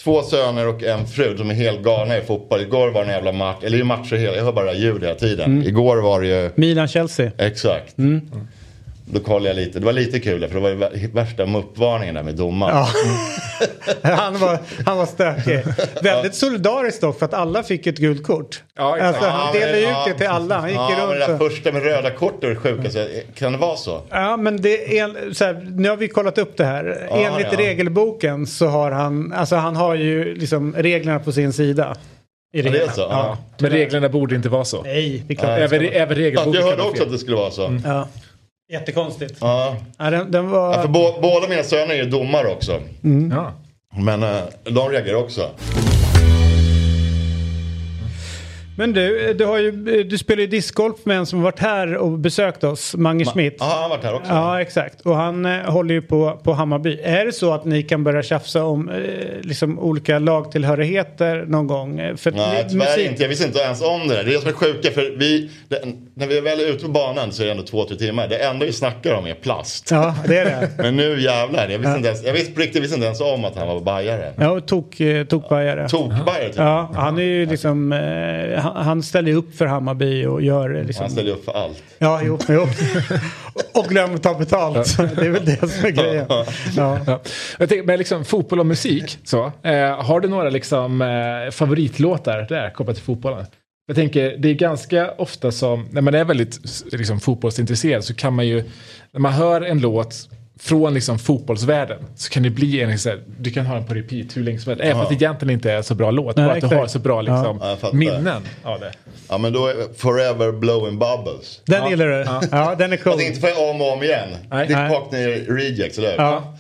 två 0.03 0.23
söner 0.23 0.67
och 0.67 0.83
en 0.83 1.07
fru 1.07 1.37
som 1.37 1.49
är 1.49 1.53
helt 1.53 1.83
galna 1.83 2.17
i 2.17 2.21
fotboll. 2.21 2.61
Igår 2.61 2.87
var 2.87 3.01
det 3.01 3.07
en 3.07 3.13
jävla 3.13 3.31
match, 3.31 3.63
eller 3.63 3.77
det 3.77 3.83
är 3.83 3.85
matcher 3.85 4.15
hela, 4.15 4.35
jag 4.35 4.43
hör 4.43 4.51
bara 4.51 4.73
ljud 4.73 5.03
hela 5.03 5.15
tiden. 5.15 5.45
Mm. 5.51 5.67
Igår 5.67 5.97
var 5.97 6.21
det 6.21 6.27
ju, 6.27 6.49
Milan-Chelsea. 6.55 7.31
exakt. 7.37 7.97
Mm. 7.97 8.29
Då 9.08 9.20
kollade 9.20 9.47
jag 9.47 9.56
lite, 9.56 9.80
det 9.80 9.86
var 9.86 9.93
lite 9.93 10.20
kul 10.20 10.47
för 10.47 10.56
det 10.56 10.62
var 10.62 10.70
ju 10.70 10.76
vär- 10.76 11.14
värsta 11.14 11.45
muppvarningen 11.45 12.16
där 12.16 12.24
med 12.24 12.36
domaren. 12.36 12.76
Ja. 12.76 12.88
han, 14.16 14.38
var, 14.39 14.60
han 14.86 14.97
var 14.97 15.06
stökig. 15.06 15.64
Väldigt 16.01 16.36
solidariskt 16.36 17.01
dock 17.01 17.20
för 17.20 17.26
att 17.26 17.34
alla 17.34 17.64
fick 17.64 17.88
ett 17.88 17.97
gult 17.97 18.24
kort. 18.24 18.64
Ja, 18.78 18.95
exakt. 18.97 19.16
alltså, 19.16 19.30
han 19.32 19.56
Ja, 19.56 19.60
delade 19.60 19.82
men- 19.82 19.89
ut 19.91 20.06
det 20.08 20.14
till 20.14 20.28
alla. 20.28 20.60
Han 20.60 20.70
gick 20.70 20.78
ja, 20.78 20.89
ju 20.91 20.95
men 20.97 21.08
runt 21.08 21.20
det 21.20 21.26
där 21.28 21.34
och... 21.45 21.51
första 21.51 21.72
med 21.72 21.84
röda 21.84 22.12
kort 22.12 22.43
är 22.43 22.49
det 22.49 22.56
sjukaste. 22.56 23.08
Kan 23.36 23.51
det 23.51 23.58
vara 23.58 23.76
så? 23.76 24.01
Ja 24.10 24.38
men 24.38 24.62
det 24.62 24.99
är, 24.99 25.34
så 25.34 25.45
här, 25.45 25.68
nu 25.72 25.89
har 25.89 25.97
vi 25.97 26.08
kollat 26.08 26.38
upp 26.38 26.58
det 26.58 26.66
här. 26.66 27.08
Ja, 27.10 27.16
Enligt 27.18 27.47
ja. 27.51 27.58
regelboken 27.60 28.47
så 28.47 28.68
har 28.68 28.91
han, 28.91 29.34
alltså 29.34 29.56
han 29.56 29.76
har 29.76 29.95
ju 29.95 30.36
liksom 30.36 30.74
reglerna 30.78 31.20
på 31.20 31.32
sin 31.32 31.53
sida. 31.53 31.95
I 32.53 32.62
Ja, 32.62 32.72
det 32.72 32.82
är 32.82 32.88
så? 32.91 33.01
Ja. 33.01 33.38
Men 33.60 33.72
reglerna 33.72 34.10
borde 34.10 34.36
inte 34.36 34.49
vara 34.49 34.66
så. 34.66 34.82
Nej, 34.84 35.24
det 35.28 35.34
är 35.34 35.38
klart. 35.38 35.49
Nej. 35.49 35.62
det 35.62 35.68
ska 35.68 35.76
Även, 35.76 35.88
vara. 35.88 36.01
även 36.01 36.18
Ja, 36.18 36.24
regelboken 36.24 36.53
jag 36.53 36.62
hörde 36.64 36.82
också 36.82 36.95
fel. 36.95 37.06
att 37.06 37.12
det 37.12 37.18
skulle 37.18 37.38
vara 37.38 37.51
så. 37.51 37.80
Ja. 37.86 38.08
Jättekonstigt. 38.72 39.38
Ja. 39.41 39.76
Ja, 39.97 40.09
den, 40.09 40.32
den 40.32 40.49
var... 40.49 40.74
Ja, 40.74 40.82
för 40.82 40.89
bå- 40.89 41.22
båda 41.22 41.47
mina 41.47 41.63
söner 41.63 41.95
är 41.95 42.05
domare 42.05 42.47
också. 42.47 42.82
Ja. 43.32 43.51
Men 43.97 44.24
eh, 44.24 44.30
de 44.63 44.89
reagerar 44.89 45.16
också. 45.18 45.49
Men 48.78 48.93
du, 48.93 49.34
du, 49.34 49.45
har 49.45 49.57
ju, 49.57 50.03
du 50.03 50.17
spelar 50.17 50.41
ju 50.41 50.47
discgolf 50.47 50.95
med 51.03 51.17
en 51.17 51.26
som 51.26 51.39
har 51.39 51.43
varit 51.43 51.59
här 51.59 51.95
och 51.97 52.11
besökt 52.11 52.63
oss, 52.63 52.95
Mange 52.95 53.26
Schmidt. 53.26 53.55
Ja, 53.59 53.65
han 53.65 53.82
har 53.82 53.89
varit 53.89 54.03
här 54.03 54.13
också. 54.15 54.32
Ja, 54.32 54.61
exakt. 54.61 55.01
Och 55.01 55.15
han 55.15 55.45
eh, 55.45 55.51
håller 55.71 55.93
ju 55.93 56.01
på, 56.01 56.39
på 56.43 56.53
Hammarby. 56.53 56.99
Är 57.03 57.26
det 57.26 57.32
så 57.32 57.53
att 57.53 57.65
ni 57.65 57.84
kan 57.84 58.03
börja 58.03 58.23
tjafsa 58.23 58.63
om 58.63 58.89
eh, 58.89 58.95
liksom 59.41 59.80
olika 59.80 60.19
lagtillhörigheter 60.19 61.45
någon 61.47 61.67
gång? 61.67 61.99
Eh, 61.99 62.15
För 62.15 62.32
Nej, 62.32 62.65
tyvärr 62.69 62.86
musik- 62.86 63.09
inte. 63.09 63.21
Jag 63.21 63.30
visste 63.30 63.45
inte 63.47 63.59
ens 63.59 63.82
om 63.82 64.07
det 64.07 64.15
där. 64.15 64.23
Det 64.23 64.30
är 64.30 64.34
det 64.34 64.39
som 64.39 64.49
är 64.49 64.53
sjuka. 64.53 64.91
För 64.91 65.15
vi, 65.17 65.49
det, 65.67 65.82
när 66.13 66.28
vi 66.28 66.38
är 66.38 66.41
väl 66.41 66.59
ute 66.59 66.86
på 66.86 66.91
banan 66.91 67.32
så 67.32 67.41
är 67.41 67.45
det 67.45 67.51
ändå 67.51 67.63
två, 67.63 67.84
tre 67.84 67.97
timmar. 67.97 68.28
Det 68.28 68.38
enda 68.38 68.65
vi 68.65 68.73
snackar 68.73 69.13
om 69.13 69.26
är 69.28 69.34
plast. 69.34 69.91
Ja, 69.91 70.15
det 70.28 70.38
är 70.38 70.45
det. 70.45 70.69
Men 70.84 70.95
nu 70.95 71.21
jävlar. 71.21 71.69
Jag 71.69 71.80
visste, 71.80 71.95
inte 71.97 72.07
ens, 72.09 72.23
jag 72.26 72.34
visste 72.34 72.51
på 72.53 72.59
riktigt 72.61 72.84
visste 72.84 72.95
inte 72.95 73.05
ens 73.05 73.21
om 73.21 73.45
att 73.45 73.55
han 73.57 73.67
var 73.67 73.80
bajare. 73.80 74.34
Ja, 74.38 74.49
och 74.49 74.65
tok, 74.67 74.99
eh, 74.99 75.26
tokbajare. 75.26 75.89
Tokbajare 75.89 76.47
typ. 76.47 76.57
Ja, 76.57 76.91
han 76.95 77.17
är 77.19 77.23
ju 77.23 77.45
liksom, 77.45 77.91
eh, 77.93 78.64
han, 78.74 79.03
ställer 79.03 79.32
ju 79.32 79.38
upp 79.38 79.55
för 79.55 79.66
Hammarby 79.66 80.26
och 80.26 80.41
gör 80.41 80.76
eh, 80.76 80.84
liksom... 80.84 81.03
Han 81.03 81.11
ställer 81.11 81.32
upp 81.32 81.45
för 81.45 81.51
allt. 81.51 81.84
Ja, 81.97 82.22
jo, 82.24 82.39
jo. 82.47 82.68
och 83.74 83.86
glömmer 83.86 84.16
att 84.16 84.24
ta 84.24 84.34
betalt. 84.34 84.97
Det 85.16 85.26
är 85.26 85.30
väl 85.30 85.45
det 85.45 85.68
som 85.68 85.86
är 85.86 85.89
grejen. 85.89 86.26
Ja. 86.30 86.45
Ja. 86.76 87.22
Jag 87.59 87.70
tänker, 87.70 87.84
men 87.84 87.97
liksom 87.97 88.26
fotboll 88.26 88.59
och 88.59 88.66
musik, 88.66 89.18
så, 89.24 89.51
eh, 89.63 90.03
har 90.03 90.20
du 90.20 90.28
några 90.28 90.49
liksom, 90.49 91.01
eh, 91.01 91.51
favoritlåtar 91.51 92.45
där 92.49 92.70
kopplat 92.70 92.95
till 92.95 93.05
fotbollen? 93.05 93.45
Jag 93.88 93.95
tänker, 93.95 94.38
det 94.38 94.49
är 94.49 94.53
ganska 94.53 95.11
ofta 95.11 95.51
som, 95.51 95.88
när 95.91 96.01
man 96.01 96.16
är 96.16 96.26
väldigt 96.26 96.59
liksom, 96.91 97.20
fotbollsintresserad 97.20 98.03
så 98.03 98.13
kan 98.13 98.34
man 98.34 98.47
ju, 98.47 98.63
när 99.11 99.20
man 99.20 99.34
hör 99.34 99.61
en 99.61 99.80
låt 99.80 100.30
från 100.60 100.93
liksom, 100.93 101.20
fotbollsvärlden 101.20 102.06
så 102.16 102.30
kan 102.30 102.43
det 102.43 102.49
bli 102.49 102.82
en, 102.82 102.99
så 102.99 103.10
här, 103.10 103.24
du 103.39 103.51
kan 103.51 103.66
ha 103.66 103.76
den 103.76 103.86
på 103.86 103.93
repeat 103.93 104.38
hur 104.38 104.43
länge 104.43 104.60
som 104.60 104.70
helst. 104.70 104.84
Även 104.84 104.97
fast 104.97 105.10
det 105.10 105.16
egentligen 105.16 105.53
inte 105.53 105.72
är 105.72 105.82
så 105.82 105.95
bra 105.95 106.12
låt, 106.12 106.36
Nej, 106.36 106.45
bara 106.45 106.56
att 106.56 106.70
du 106.70 106.76
har 106.76 106.88
så 106.88 106.99
bra 106.99 107.22
liksom, 107.22 107.60
Ja, 107.82 107.89
minnen 107.93 108.43
av 108.64 108.80
det. 108.80 108.91
Ja 109.30 109.38
men 109.38 109.53
då 109.53 109.68
är 109.68 109.93
Forever 109.97 110.51
Blowing 110.51 110.99
Bubbles. 110.99 111.62
Den 111.66 111.89
gillar 111.89 112.08
du? 112.08 112.26
Ja, 112.51 112.76
den 112.76 112.93
är 112.93 112.97
cool. 112.97 113.14
Alltså 113.14 113.28
inte 113.28 113.39
för 113.39 113.70
om 113.70 113.82
och 113.82 113.93
om 113.93 114.03
igen. 114.03 114.30
Nej. 114.49 114.68
det 114.68 114.74
är 114.74 114.82
Nej. 114.82 114.89
Cockney 114.89 115.28
Rejects, 115.28 115.97
eller 115.97 116.12
hur? 116.12 116.18
Ja. 116.18 116.58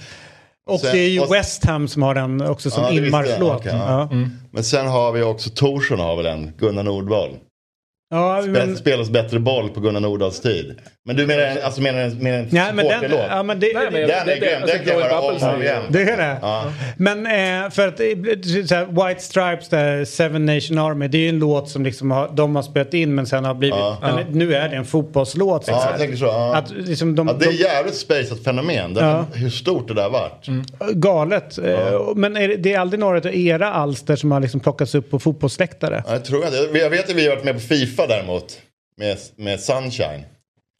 Och 0.69 0.79
Sen- 0.79 0.91
det 0.91 0.99
är 0.99 1.09
ju 1.09 1.19
och- 1.19 1.33
West 1.33 1.65
Ham 1.65 1.87
som 1.87 2.01
har 2.03 2.15
den 2.15 2.41
också 2.41 2.69
som 2.69 2.83
Ja, 2.83 2.91
inmarschlåt. 2.91 3.59
Okej, 3.59 3.71
ja. 3.75 4.07
ja. 4.11 4.17
Men 4.51 4.63
sen 4.63 4.87
har 4.87 5.11
vi 5.11 5.21
också 5.21 5.49
Torsson 5.49 5.99
har 5.99 6.15
väl 6.17 6.25
en, 6.25 6.53
Gunnar 6.57 6.83
Nordvall. 6.83 7.29
Ja, 8.09 8.41
men, 8.47 8.77
Spelas 8.77 9.09
bättre 9.09 9.39
boll 9.39 9.69
på 9.69 9.79
Gunnar 9.79 9.99
Nordahls 9.99 10.41
tid. 10.41 10.75
Men 11.07 11.15
du 11.15 11.27
menar 11.27 11.43
en, 11.43 11.57
alltså 11.63 11.81
menar 11.81 11.99
en, 11.99 12.17
menar 12.17 12.37
en 12.37 12.47
ja, 12.51 12.71
men 12.73 12.85
den, 12.87 13.11
ja, 13.29 13.43
men 13.43 13.59
det, 13.59 13.71
Nej, 13.73 13.83
men- 13.91 13.93
Den 13.93 14.09
är 14.09 14.25
Det- 14.25 14.31
det- 14.33 14.39
grym, 14.39 14.61
den 14.67 14.85
kan 14.85 14.97
jag 14.99 15.05
höra 15.05 15.19
om 15.19 15.35
och 15.35 15.41
är- 15.41 15.61
igen. 15.63 15.81
det 15.89 16.01
är 16.01 16.17
det. 16.17 16.37
Ja. 16.41 16.63
Men 16.97 17.25
eh, 17.25 17.69
för 17.71 17.87
att 17.87 17.99
eh, 17.99 18.05
så 18.67 18.75
här, 18.75 19.07
White 19.07 19.21
Stripes, 19.21 19.69
där, 19.69 20.05
Seven 20.05 20.45
Nation 20.45 20.77
Army, 20.77 21.07
det 21.07 21.17
är 21.17 21.21
ju 21.21 21.29
en 21.29 21.39
låt 21.39 21.69
som 21.69 21.83
liksom 21.83 22.11
har, 22.11 22.29
de 22.33 22.55
har 22.55 22.63
spelat 22.63 22.93
in 22.93 23.15
men 23.15 23.25
sen 23.27 23.45
har 23.45 23.53
blivit, 23.53 23.75
Ja. 23.77 23.97
men 24.01 24.25
nu 24.37 24.55
är 24.55 24.69
det 24.69 24.75
en 24.75 24.85
fotbollslåt. 24.85 25.63
Ja, 25.67 25.87
jag 25.91 25.99
tänker 25.99 26.17
så. 26.17 26.25
Ja. 26.25 26.55
Att, 26.55 26.71
liksom, 26.71 27.15
de, 27.15 27.27
Ja, 27.27 27.33
det 27.33 27.45
är 27.45 27.51
jävligt 27.51 27.95
spacet 27.95 28.43
fenomen. 28.43 28.95
Ja. 28.99 29.25
Hur 29.33 29.49
stort 29.49 29.87
det 29.87 29.93
där 29.93 30.09
varit. 30.09 30.47
galet. 30.93 31.57
Eh, 31.57 32.01
Men 32.15 32.37
är 32.37 32.47
det, 32.47 32.55
det 32.55 32.73
är 32.73 32.79
aldrig 32.79 32.99
några 32.99 33.17
av 33.17 33.35
era 33.35 33.73
alster 33.73 34.15
som 34.15 34.31
har 34.31 34.39
liksom 34.39 34.59
plockats 34.59 34.95
upp 34.95 35.11
på 35.11 35.19
fotbollsläktare? 35.19 36.03
Ja, 36.07 36.13
jag 36.13 36.25
tror 36.25 36.45
inte. 36.45 36.77
Jag 36.79 36.89
vet 36.89 37.09
att 37.09 37.15
vi 37.15 37.27
har 37.27 37.35
varit 37.35 37.45
med 37.45 37.53
på 37.53 37.59
Fifa 37.59 38.07
däremot. 38.07 38.57
Med, 38.97 39.17
med 39.35 39.59
Sunshine. 39.59 40.23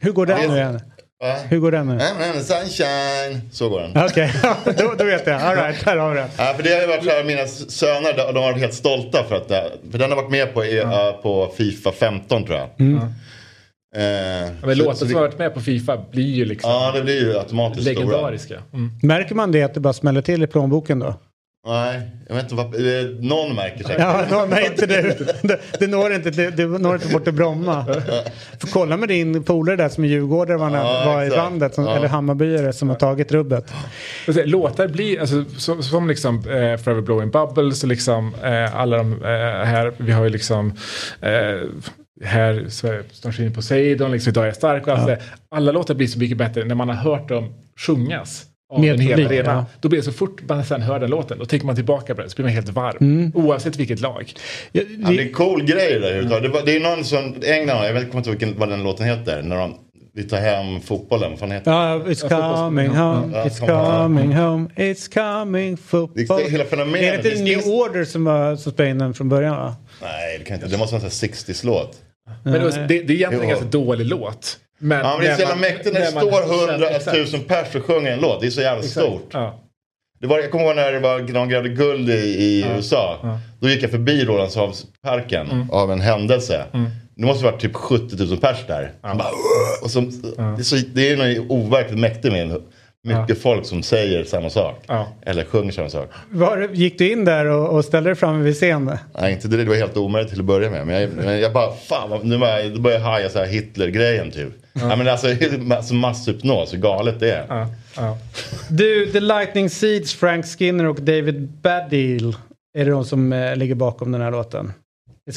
Hur 0.02 0.12
går 0.12 0.30
Ja, 0.30 0.36
den 0.36 0.44
det- 0.44 0.52
nu 0.52 0.58
igen? 0.60 0.80
Va? 1.24 1.36
Hur 1.50 1.60
går 1.60 1.72
den 1.72 1.88
nu? 1.88 1.94
I'm 1.98 2.40
sunshine. 2.40 3.50
Så 3.52 3.70
går 3.70 3.82
den. 3.82 4.06
Okej, 4.06 4.32
då, 4.78 4.94
då 4.98 5.04
vet 5.04 5.28
jag. 5.28 5.42
All 5.42 5.56
right, 5.56 5.86
där 5.86 5.98
har 5.98 6.10
vi 6.10 6.16
det. 6.16 6.28
Ja, 6.38 6.54
för 6.56 6.64
det 6.64 6.70
har 6.74 6.82
ju 6.82 6.88
varit 6.88 7.04
så 7.04 7.10
här, 7.10 7.24
mina 7.24 7.48
söner, 7.48 8.14
de 8.34 8.40
har 8.40 8.52
varit 8.52 8.58
helt 8.60 8.74
stolta 8.74 9.24
för 9.24 9.36
att 9.36 9.48
för 9.92 9.98
den 9.98 10.10
har 10.12 10.16
varit 10.16 10.32
med 10.32 10.54
på, 10.54 10.64
eh, 10.64 11.12
på 11.22 11.52
Fifa 11.58 11.92
15 11.92 12.46
tror 12.46 12.58
jag. 12.58 12.70
Mm. 12.80 12.98
Eh, 13.96 14.52
Men 14.66 14.78
låtar 14.78 14.94
som 14.94 15.14
har 15.14 15.22
varit 15.22 15.38
med 15.40 15.54
på 15.54 15.62
Fifa 15.62 15.98
blir 16.12 16.34
ju 16.36 16.46
liksom 16.46 16.72
Ja, 16.72 16.92
det 16.96 17.02
blir 17.04 17.22
ju 17.22 17.38
automatiskt 17.38 17.86
legendariska. 17.86 18.56
Mm. 18.74 18.92
Märker 19.04 19.36
man 19.36 19.52
det 19.52 19.64
att 19.64 19.74
det 19.74 19.80
bara 19.80 19.94
smäller 19.94 20.22
till 20.22 20.44
i 20.44 20.48
plånboken 20.48 21.00
då? 21.00 21.14
Nej, 21.68 22.02
jag 22.28 22.36
vet 22.36 22.44
inte 22.44 22.56
vad, 22.56 22.74
någon 23.24 23.56
märker 23.56 23.84
säkert. 23.84 24.00
Ja, 24.00 24.26
no, 24.32 24.46
nej 24.50 24.66
inte 24.66 24.86
du. 24.86 25.02
Det, 25.42 25.60
det, 25.80 25.88
når 25.88 26.14
inte, 26.14 26.30
det, 26.32 26.50
det 26.50 26.66
når 26.66 26.96
inte 26.96 27.08
bort 27.08 27.24
till 27.24 27.34
Bromma. 27.34 27.86
Får 28.60 28.68
kolla 28.68 28.98
med 28.98 29.10
din 29.10 29.44
polare 29.44 29.76
där 29.76 29.90
som 29.90 30.04
är 30.04 30.08
djurgårdare 30.08 30.58
var, 30.58 30.70
Ja, 30.78 31.04
var 31.06 31.24
i 31.24 31.30
bandet, 31.30 31.74
som, 31.76 31.84
Ja. 31.86 31.96
eller 31.96 32.08
Hammarbyare 32.08 32.74
som 32.74 32.90
har 32.90 32.96
tagit 32.96 33.32
rubbet. 33.32 33.74
Låtar 34.28 34.88
blir, 34.88 35.20
alltså, 35.20 35.44
som, 35.58 35.84
som 35.84 36.08
liksom 36.08 36.36
eh, 36.38 36.78
Forever 36.78 37.02
Blowing 37.02 37.32
Bubbles 37.32 37.84
och 37.84 37.90
liksom 37.90 38.36
eh, 38.44 38.76
alla 38.76 38.98
de 38.98 39.12
eh, 39.24 39.30
här, 39.66 39.94
vi 39.98 40.12
har 40.12 40.24
ju 40.24 40.30
liksom 40.30 40.74
eh, 41.22 41.70
här, 42.24 42.66
så- 42.70 43.00
Starshine 43.12 43.54
Poseidon, 43.54 44.12
liksom 44.12 44.30
Idag 44.30 44.44
är 44.44 44.48
jag 44.48 44.56
stark 44.56 44.88
och 44.88 44.94
allt 44.94 45.08
det. 45.08 45.20
Alla 45.52 45.72
låtar 45.72 45.96
blir 45.96 46.08
så 46.08 46.20
mycket 46.20 46.38
bättre 46.38 46.64
när 46.66 46.76
man 46.76 46.90
har 46.90 46.96
hört 46.96 47.30
dem 47.30 47.54
sjungas. 47.80 48.44
Av 48.74 48.80
Med 48.82 48.94
en 48.94 49.00
hel 49.00 49.12
publik, 49.20 49.40
arena. 49.40 49.52
ja. 49.54 49.66
Då 49.82 49.90
blir 49.90 50.00
det 50.00 50.06
så 50.06 50.12
fort 50.12 50.42
man 50.50 50.64
sen 50.66 50.82
hör 50.82 51.00
den 51.00 51.10
låten, 51.10 51.40
då 51.40 51.46
tänker 51.46 51.66
man 51.66 51.76
tillbaka 51.76 52.16
på 52.16 52.22
den 52.22 52.30
så 52.30 52.36
blir 52.36 52.44
man 52.46 52.54
helt 52.54 52.70
varm. 52.70 52.98
Mm. 53.02 53.32
Oavsett 53.36 53.76
vilket 53.76 54.00
lag. 54.00 54.34
Ja, 54.72 54.82
Ja, 55.00 55.08
det 55.08 55.14
är 55.14 55.18
det, 55.18 55.24
en 55.24 55.34
cool 55.34 55.64
grej 55.66 55.90
där 56.00 56.08
överhuvudtaget. 56.08 56.44
Det, 56.44 56.50
var- 56.60 56.66
det 56.66 56.76
är 56.76 56.80
någon 56.80 57.04
som, 57.06 57.36
England, 57.46 57.86
jag 57.86 57.94
vet 57.94 58.14
inte 58.14 58.30
vilken, 58.30 58.60
vad 58.60 58.70
den 58.70 58.84
låten 58.84 59.06
heter. 59.06 59.42
När 59.42 59.56
de, 59.58 59.76
vi 60.14 60.24
tar 60.24 60.38
hem 60.38 60.82
fotbollen, 60.82 61.30
vad 61.30 61.40
fan 61.40 61.52
heter 61.52 61.72
ja, 61.72 62.00
it's 62.00 62.30
coming 62.30 62.88
home, 62.88 63.30
Ja, 63.38 63.44
it's 63.46 63.60
coming 64.04 64.34
home, 64.34 64.70
it's 64.76 65.14
coming 65.44 65.78
football. 65.78 66.38
Det 66.40 66.46
är 66.46 66.50
hela 66.52 66.66
fenomenet. 66.66 67.04
Är 67.04 67.12
det 67.12 67.30
inte 67.30 67.30
Det 67.30 67.44
New 67.44 67.68
Order 67.68 68.04
som, 68.06 68.24
var, 68.26 68.56
som 68.56 68.72
spelade 68.72 68.92
in 68.92 68.98
den 68.98 69.14
från 69.14 69.30
början 69.30 69.56
va? 69.56 69.76
Nej, 70.02 70.38
det 70.40 70.46
kan 70.46 70.56
inte. 70.56 70.68
Det 70.68 70.78
måste 70.78 70.96
vara 70.96 71.06
en 71.06 71.12
sån 71.12 71.28
här 71.30 71.34
60s-låt. 71.36 71.98
Men 72.44 72.54
det, 72.54 72.72
det, 72.72 72.88
det 72.88 72.94
är 72.96 73.12
egentligen 73.12 73.44
en 73.44 73.50
ganska 73.50 73.66
dålig 73.68 74.06
låt. 74.06 74.58
Men 74.80 74.98
Ja, 75.00 75.16
men 75.18 75.26
det 75.26 75.32
är 75.32 75.36
så 75.36 75.42
jävla 75.42 75.56
mäktigt 75.56 75.94
när 75.94 76.00
det 76.02 76.08
står 76.08 76.72
hundra 76.72 76.90
Exakt. 76.90 77.18
tusen 77.18 77.40
pers 77.44 77.76
och 77.76 77.84
sjunger 77.86 78.12
en 78.12 78.20
låt. 78.20 78.42
Det 78.42 78.48
är 78.48 78.52
så 78.52 78.62
jävla 78.62 78.84
Exakt. 78.84 79.06
stort. 79.08 79.30
Ja. 79.32 79.62
Det 80.22 80.28
var, 80.28 80.40
jag 80.40 80.52
kommer 80.52 80.66
ihåg 80.66 80.76
när 80.76 80.92
det 80.92 81.00
var, 81.00 81.20
de 81.20 81.50
grävde 81.50 81.70
guld 81.70 82.10
i, 82.10 82.14
i 82.14 82.66
USA. 82.78 83.18
Då 83.60 83.70
gick 83.70 83.84
jag 83.84 83.92
förbi 83.92 84.26
Rålambshovsparken 84.26 85.48
Mm. 85.52 85.70
av 85.72 85.92
en 85.92 86.02
händelse. 86.02 86.66
Det 87.16 87.26
måste 87.26 87.46
ha 87.46 87.52
varit 87.52 87.62
typ 87.62 87.76
70 87.76 88.24
000 88.24 88.38
pers 88.38 88.58
där. 88.68 88.92
Som 89.02 89.18
bara, 89.18 89.28
och 89.84 89.92
som, 89.92 90.22
det, 90.56 90.62
är 90.62 90.64
så, 90.64 90.76
det 90.94 91.10
är 91.12 91.18
något 91.18 91.52
overkligt 91.52 92.00
mäktigt 92.00 92.34
med 92.34 92.62
mycket 93.06 93.42
folk 93.42 93.66
som 93.66 93.84
säger 93.84 94.24
samma 94.24 94.50
sak. 94.50 94.84
Ja. 94.88 95.08
Eller 95.22 95.44
sjunger 95.44 95.72
samma 95.72 95.90
sak. 95.90 96.10
Var, 96.30 96.70
gick 96.74 96.98
du 96.98 97.12
in 97.12 97.26
där 97.26 97.46
och, 97.46 97.70
och 97.70 97.86
ställde 97.86 98.10
dig 98.10 98.16
framme 98.16 98.44
vid 98.44 98.56
scenen? 98.56 98.98
Nej, 99.20 99.34
inte 99.34 99.48
det. 99.48 99.58
Det 99.58 99.66
var 99.66 99.76
helt 99.76 99.98
omöjligt 99.98 100.32
till 100.32 100.40
att 100.40 100.46
börja 100.46 100.70
med. 100.70 100.88
Men 100.88 101.02
jag, 101.02 101.10
men 101.10 101.40
jag 101.40 101.54
bara, 101.54 101.72
fan, 101.72 102.20
nu 102.24 102.38
var 102.38 102.92
jag, 102.92 103.00
haja 103.00 103.30
så 103.30 103.40
här 103.40 103.46
Hitler-grejen 103.46 104.32
typ. 104.32 104.54
Ja. 104.74 104.96
men 104.96 105.08
alltså, 105.08 105.28
alltså 105.72 105.94
masshypnos, 105.94 106.74
hur 106.74 106.78
galet 106.78 107.20
det 107.20 107.32
är. 107.32 107.46
Ja, 107.50 107.68
ja. 107.96 108.18
Du, 108.70 109.12
The 109.12 109.20
Lightning 109.20 109.70
Seeds, 109.70 110.14
Frank 110.14 110.46
Skinner 110.46 110.86
och 110.86 111.02
David 111.02 111.48
Baddiel 111.62 112.36
är 112.78 112.86
det 112.86 112.92
de 112.92 113.06
som 113.06 113.34
eh, 113.34 113.56
ligger 113.56 113.76
bakom 113.76 114.12
den 114.12 114.22
här 114.22 114.32
låten. 114.32 114.74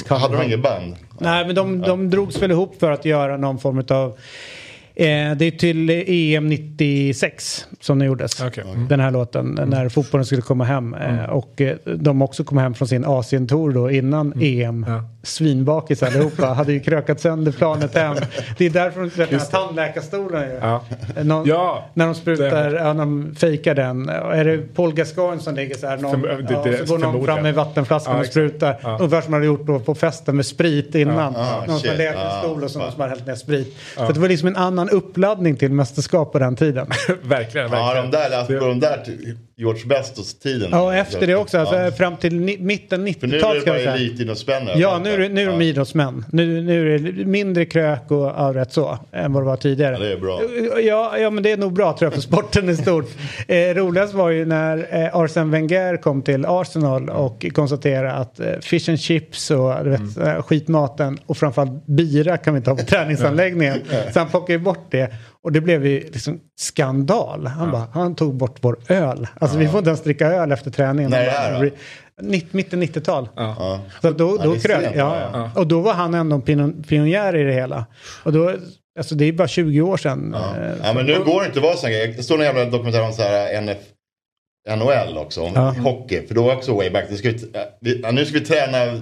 Hade 0.09 0.37
de 0.37 0.45
inget 0.45 0.63
band? 0.63 0.97
Nej, 1.19 1.47
men 1.47 1.55
de, 1.55 1.81
de 1.81 2.11
drogs 2.11 2.43
väl 2.43 2.51
ihop 2.51 2.81
för 2.81 2.91
att 2.91 3.05
göra 3.05 3.37
någon 3.37 3.59
form 3.59 3.85
av 3.89 4.19
det 4.99 5.45
är 5.45 5.51
till 5.51 5.91
EM 5.91 6.49
96 6.49 7.67
som 7.81 7.99
den 7.99 8.07
gjordes. 8.07 8.41
Okej. 8.41 8.65
Mm. 8.67 8.89
Den 8.89 9.01
här 9.01 9.11
låten 9.11 9.61
när 9.67 9.89
fotbollen 9.89 10.25
skulle 10.27 10.43
komma 10.43 10.65
hem. 10.65 10.95
Eh, 10.95 11.25
och 11.25 11.61
eh, 11.61 11.77
de 11.85 12.23
också 12.23 12.45
kom 12.45 12.59
hem 12.59 12.75
från 12.75 12.89
sin 12.89 13.05
Asien-tour 13.05 13.73
då 13.73 13.91
innan 13.91 14.33
EM. 14.41 14.87
Ja. 14.89 15.05
Svinbakis 15.29 16.03
allihopa. 16.03 16.47
hade 16.47 16.73
ju 16.73 16.81
krökat 16.81 17.21
sönder 17.21 17.53
planet 17.53 17.95
hem. 17.97 18.17
Det 18.59 18.67
är 18.67 18.71
därför 18.71 19.01
de 19.01 19.11
släpper 19.11 19.39
tandläkarstolen 19.39 20.43
ju. 20.51 20.55
Ja. 20.63 20.85
Någon, 21.23 21.47
Ja, 21.49 21.85
när 21.95 22.05
de 22.07 22.15
sprutar, 22.15 22.73
ja, 22.75 22.93
när 22.93 22.95
de 23.05 23.35
fejkar 23.39 23.75
den. 23.75 24.09
Är 24.09 24.45
det 24.45 24.59
Paul 24.75 24.95
Gascoigne 24.95 25.43
som 25.43 25.55
ligger 25.55 25.75
så 25.77 25.87
här? 25.87 25.97
Någon, 25.97 26.13
Förm- 26.25 26.43
det- 26.49 26.53
ja, 26.55 26.63
det- 26.65 26.87
så 26.87 26.93
går 26.97 26.99
någon 26.99 27.25
fram 27.27 27.43
med 27.43 27.55
vattenflaskan 27.55 28.15
Ja, 28.15 28.21
och 28.21 28.27
sprutar. 28.27 28.79
Ja. 28.83 28.97
Ungefär 29.01 29.21
som 29.21 29.31
man 29.31 29.39
hade 29.41 29.47
gjort 29.47 29.67
då 29.67 29.79
på 29.81 29.95
festen 29.95 30.37
med 30.37 30.47
sprit 30.47 30.95
innan. 30.95 31.33
Ja, 31.37 31.65
någon 31.67 31.79
som 31.81 31.89
har 31.89 31.97
legat 31.97 32.15
i 32.15 32.19
en 32.19 32.25
Ja, 32.25 32.41
stol 32.43 32.65
och 32.65 32.71
så 32.71 32.79
någon 32.79 32.93
som 32.93 33.01
har 33.01 33.09
hällt 33.09 33.27
ner 33.27 33.35
sprit. 33.35 33.77
Så 33.97 34.13
det 34.13 34.21
var 34.21 34.29
liksom 34.29 34.49
en 34.49 34.57
annan 34.57 34.91
uppladdning 34.91 35.57
till 35.57 35.73
mästerskap 35.73 36.33
på 36.33 36.39
den 36.39 36.57
tiden. 36.57 36.87
verkligen, 37.23 37.71
Ja, 37.73 37.85
verkligen. 37.87 38.11
de 38.11 38.17
där, 38.17 38.39
alltså, 38.39 38.59
på 38.59 38.65
de 38.67 38.81
där 38.81 39.05
George 39.57 39.87
Bestos-tiden. 39.87 40.69
Ja, 40.73 40.81
och 40.83 40.95
efter 40.95 41.27
det 41.27 41.35
också. 41.35 41.59
Alltså, 41.59 41.77
Ja. 41.77 41.91
Fram 41.91 42.17
till 42.17 42.41
ni, 42.41 42.57
mitten 42.61 42.89
För 43.21 43.27
nu 43.27 43.37
är 43.37 43.41
90-tal 43.41 43.55
det 43.61 43.67
bara 43.67 43.77
säga. 43.79 43.95
elitidrottsspänner. 43.95 44.75
Ja, 44.77 44.99
nu 44.99 45.18
nu, 45.19 45.29
nu 45.29 45.43
är 45.43 45.47
de 45.47 45.63
ja. 45.63 45.63
idrottsmän. 45.63 46.25
Nu, 46.33 46.63
nu 46.63 46.95
är 46.95 46.99
det 46.99 47.25
mindre 47.25 47.65
krök 47.65 48.11
och 48.11 48.27
ja, 48.27 48.53
rätt 48.55 48.73
så 48.73 48.99
än 49.13 49.33
vad 49.33 49.43
det 49.43 49.47
var 49.47 49.57
tidigare. 49.57 49.95
Ja, 49.95 50.01
det 50.01 50.13
är 50.13 50.17
bra. 50.17 50.41
Ja, 50.81 51.19
ja 51.19 51.31
men 51.31 51.43
det 51.43 51.53
är 51.53 51.57
nog 51.57 51.73
bra 51.73 51.97
tror 51.99 52.07
jag 52.07 52.15
för 52.15 52.21
sporten 52.21 52.69
i 52.69 52.77
stort. 52.77 53.09
eh, 53.49 53.57
roligast 53.57 54.15
var 54.15 54.31
ju 54.31 54.45
när 54.45 55.05
eh, 55.05 55.17
Arsene 55.17 55.53
Wenger 55.53 55.97
kom 55.97 56.23
till 56.23 56.45
Arsenal 56.47 57.11
och 57.11 57.47
konstaterade 57.55 58.13
att 58.13 58.41
eh, 58.41 58.47
fish 58.61 58.89
and 58.89 59.01
chips 59.01 59.51
och 59.51 59.69
vet, 59.69 60.17
mm. 60.17 60.29
Eh, 60.29 60.43
skitmaten 60.43 61.19
och 61.27 61.37
framförallt 61.37 61.87
bira 61.87 62.37
kan 62.37 62.55
vi 62.55 62.59
inte 62.59 62.71
ha 62.71 62.77
på 62.77 62.83
träningsanläggningen. 62.87 63.79
så 64.13 64.19
han 64.19 64.29
plockade 64.29 64.53
ju 64.53 64.59
bort 64.59 64.87
det. 64.91 65.13
Och 65.43 65.53
det 65.53 65.61
blev 65.61 65.87
ju 65.87 66.01
liksom 66.01 66.41
skandal. 66.57 67.47
Han, 67.47 67.67
ja. 67.67 67.73
bara, 67.73 67.87
han 67.93 68.15
tog 68.15 68.35
bort 68.35 68.57
vår 68.61 68.79
öl. 68.89 69.27
Alltså 69.39 69.57
ja. 69.57 69.61
vi 69.61 69.69
får 69.69 69.79
inte 69.79 69.91
ens 69.91 70.03
dricka 70.03 70.27
öl 70.27 70.53
efter 70.53 70.71
träningen. 70.71 71.11
Nej, 71.11 71.27
bara, 71.53 71.71
mitten 72.21 72.83
90-tal. 72.83 73.29
Ja. 73.37 73.81
Så 74.03 74.11
då, 74.11 74.37
då 74.37 74.55
ja, 74.55 74.61
krön, 74.61 74.93
ja. 74.95 75.51
Och 75.55 75.67
då 75.67 75.81
var 75.81 75.93
han 75.93 76.15
ändå 76.15 76.43
en 76.47 76.83
pionjär 76.83 77.37
i 77.37 77.43
det 77.43 77.53
hela. 77.53 77.87
Och 78.23 78.33
då, 78.33 78.55
alltså 78.99 79.15
det 79.15 79.25
är 79.25 79.33
bara 79.33 79.49
20 79.49 79.81
år 79.81 79.97
sedan. 79.97 80.37
Ja, 80.37 80.57
eh, 80.57 80.73
ja 80.83 80.93
men 80.93 81.07
nu 81.07 81.25
går 81.25 81.41
det 81.41 81.47
inte 81.47 81.59
att 81.59 81.65
vara 81.65 81.77
sån 81.77 81.91
grej. 81.91 82.15
Det 82.17 82.23
står 82.23 82.39
en 82.39 82.45
jävla 82.45 82.65
dokumentär 82.65 83.03
om 83.03 83.13
så 83.13 83.23
här 83.23 83.55
eh, 83.55 83.59
NF, 83.59 83.79
NHL 84.69 85.19
också, 85.19 85.43
om 85.43 85.53
ja. 85.55 85.71
hockey. 85.71 86.27
För 86.27 86.35
då 86.35 86.43
var 86.43 86.57
också 86.57 86.75
way 86.75 86.91
back. 86.91 87.05
Det 87.11 87.17
ska 87.17 87.33
vi, 87.81 88.05
eh, 88.05 88.13
nu 88.13 88.25
ska 88.25 88.39
vi 88.39 88.45
träna 88.45 89.01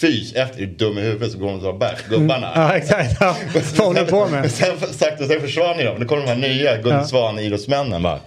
fys 0.00 0.32
efter. 0.32 0.62
Är 0.62 0.66
du 0.66 0.72
dum 0.72 0.98
i 0.98 1.00
huvudet 1.00 1.32
så 1.32 1.38
går 1.38 1.46
de 1.46 1.54
och 1.54 1.62
tar 1.62 1.72
bärs, 1.72 1.98
mm. 2.08 2.20
gubbarna. 2.20 2.52
Ja 2.54 2.76
exakt. 2.76 3.16
Ja. 3.20 3.36
Vad 3.76 3.86
håller 3.86 4.04
på 4.04 4.26
med? 4.26 4.50
Sen, 4.50 4.78
sagt, 4.78 5.26
sen 5.26 5.40
försvann 5.40 5.78
ju 5.78 5.84
de. 5.84 5.98
Nu 5.98 6.04
kommer 6.04 6.22
de 6.22 6.28
här 6.28 6.36
nya 6.36 6.76
Gunde 6.76 6.90
ja. 6.90 7.04
Svan-idrottsmännen 7.04 8.02
bara. 8.02 8.20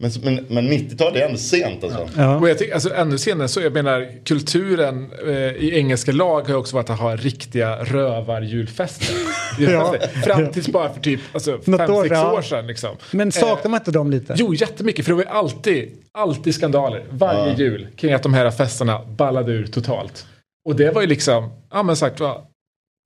Men, 0.00 0.10
men, 0.22 0.46
men 0.48 0.72
90-talet 0.72 1.16
är 1.22 1.26
ändå 1.26 1.38
sent 1.38 1.84
alltså. 1.84 2.08
Ja. 2.16 2.36
Och 2.36 2.48
jag 2.48 2.58
tycker, 2.58 2.74
alltså, 2.74 2.94
ännu 2.94 3.18
senare 3.18 3.48
så, 3.48 3.60
jag 3.60 3.72
menar, 3.72 4.24
kulturen 4.24 5.10
eh, 5.26 5.32
i 5.34 5.70
engelska 5.78 6.12
lag 6.12 6.40
har 6.42 6.48
ju 6.48 6.54
också 6.54 6.76
varit 6.76 6.90
att 6.90 6.98
ha 6.98 7.16
riktiga 7.16 7.84
rövarjulfester. 7.84 9.14
Ja. 9.60 9.94
Fram 10.24 10.52
tills 10.52 10.68
bara 10.68 10.92
för 10.92 11.00
typ 11.00 11.20
alltså, 11.32 11.50
Något 11.64 11.80
fem, 11.80 11.90
år, 11.94 12.02
sex 12.02 12.12
ja. 12.12 12.32
år 12.32 12.42
sedan. 12.42 12.66
Liksom. 12.66 12.96
Men 13.10 13.32
saknar 13.32 13.70
man 13.70 13.80
inte 13.80 13.90
dem 13.90 14.10
lite? 14.10 14.34
Jo, 14.38 14.54
jättemycket. 14.54 15.04
För 15.04 15.12
det 15.12 15.16
var 15.16 15.22
ju 15.22 15.28
alltid, 15.28 15.90
alltid 16.12 16.54
skandaler 16.54 17.04
varje 17.10 17.54
jul 17.54 17.86
kring 17.96 18.12
att 18.12 18.22
de 18.22 18.34
här 18.34 18.50
festerna 18.50 19.04
ballade 19.04 19.52
ur 19.52 19.66
totalt. 19.66 20.26
Och 20.68 20.76
det 20.76 20.90
var 20.90 21.00
ju 21.00 21.06
liksom, 21.06 21.50
ja 21.70 21.82
men 21.82 21.96
sagt 21.96 22.20
vad, 22.20 22.36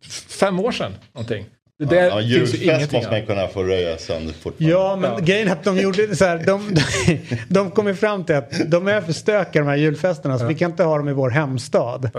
f- 0.04 0.24
fem 0.28 0.60
år 0.60 0.72
sedan 0.72 0.92
någonting. 1.14 1.44
Det 1.88 1.94
där 1.96 2.08
Ja, 2.08 2.20
julfest 2.20 2.92
måste 2.92 3.10
man 3.10 3.20
ju 3.20 3.26
kunna 3.26 3.48
få 3.48 3.62
röja 3.62 3.98
sönder 3.98 4.34
fortfarande. 4.42 4.72
Ja, 4.74 4.96
men 4.96 5.10
Ja. 5.10 5.18
grejen 5.18 5.48
är 5.48 5.52
att 5.52 5.64
de 5.64 5.78
gjorde 5.78 6.06
det 6.06 6.16
så 6.16 6.24
här. 6.24 6.42
De, 6.46 6.74
de, 6.74 7.18
de 7.48 7.70
kom 7.70 7.86
ju 7.88 7.94
fram 7.94 8.24
till 8.24 8.34
att 8.34 8.52
de 8.66 8.88
är 8.88 9.00
för 9.00 9.12
stökiga 9.12 9.62
de 9.62 9.68
här 9.68 9.76
julfesterna 9.76 10.38
så 10.38 10.44
vi 10.46 10.54
kan 10.54 10.70
inte 10.70 10.82
ha 10.84 10.96
dem 10.96 11.08
i 11.08 11.12
vår 11.12 11.30
hemstad. 11.30 12.10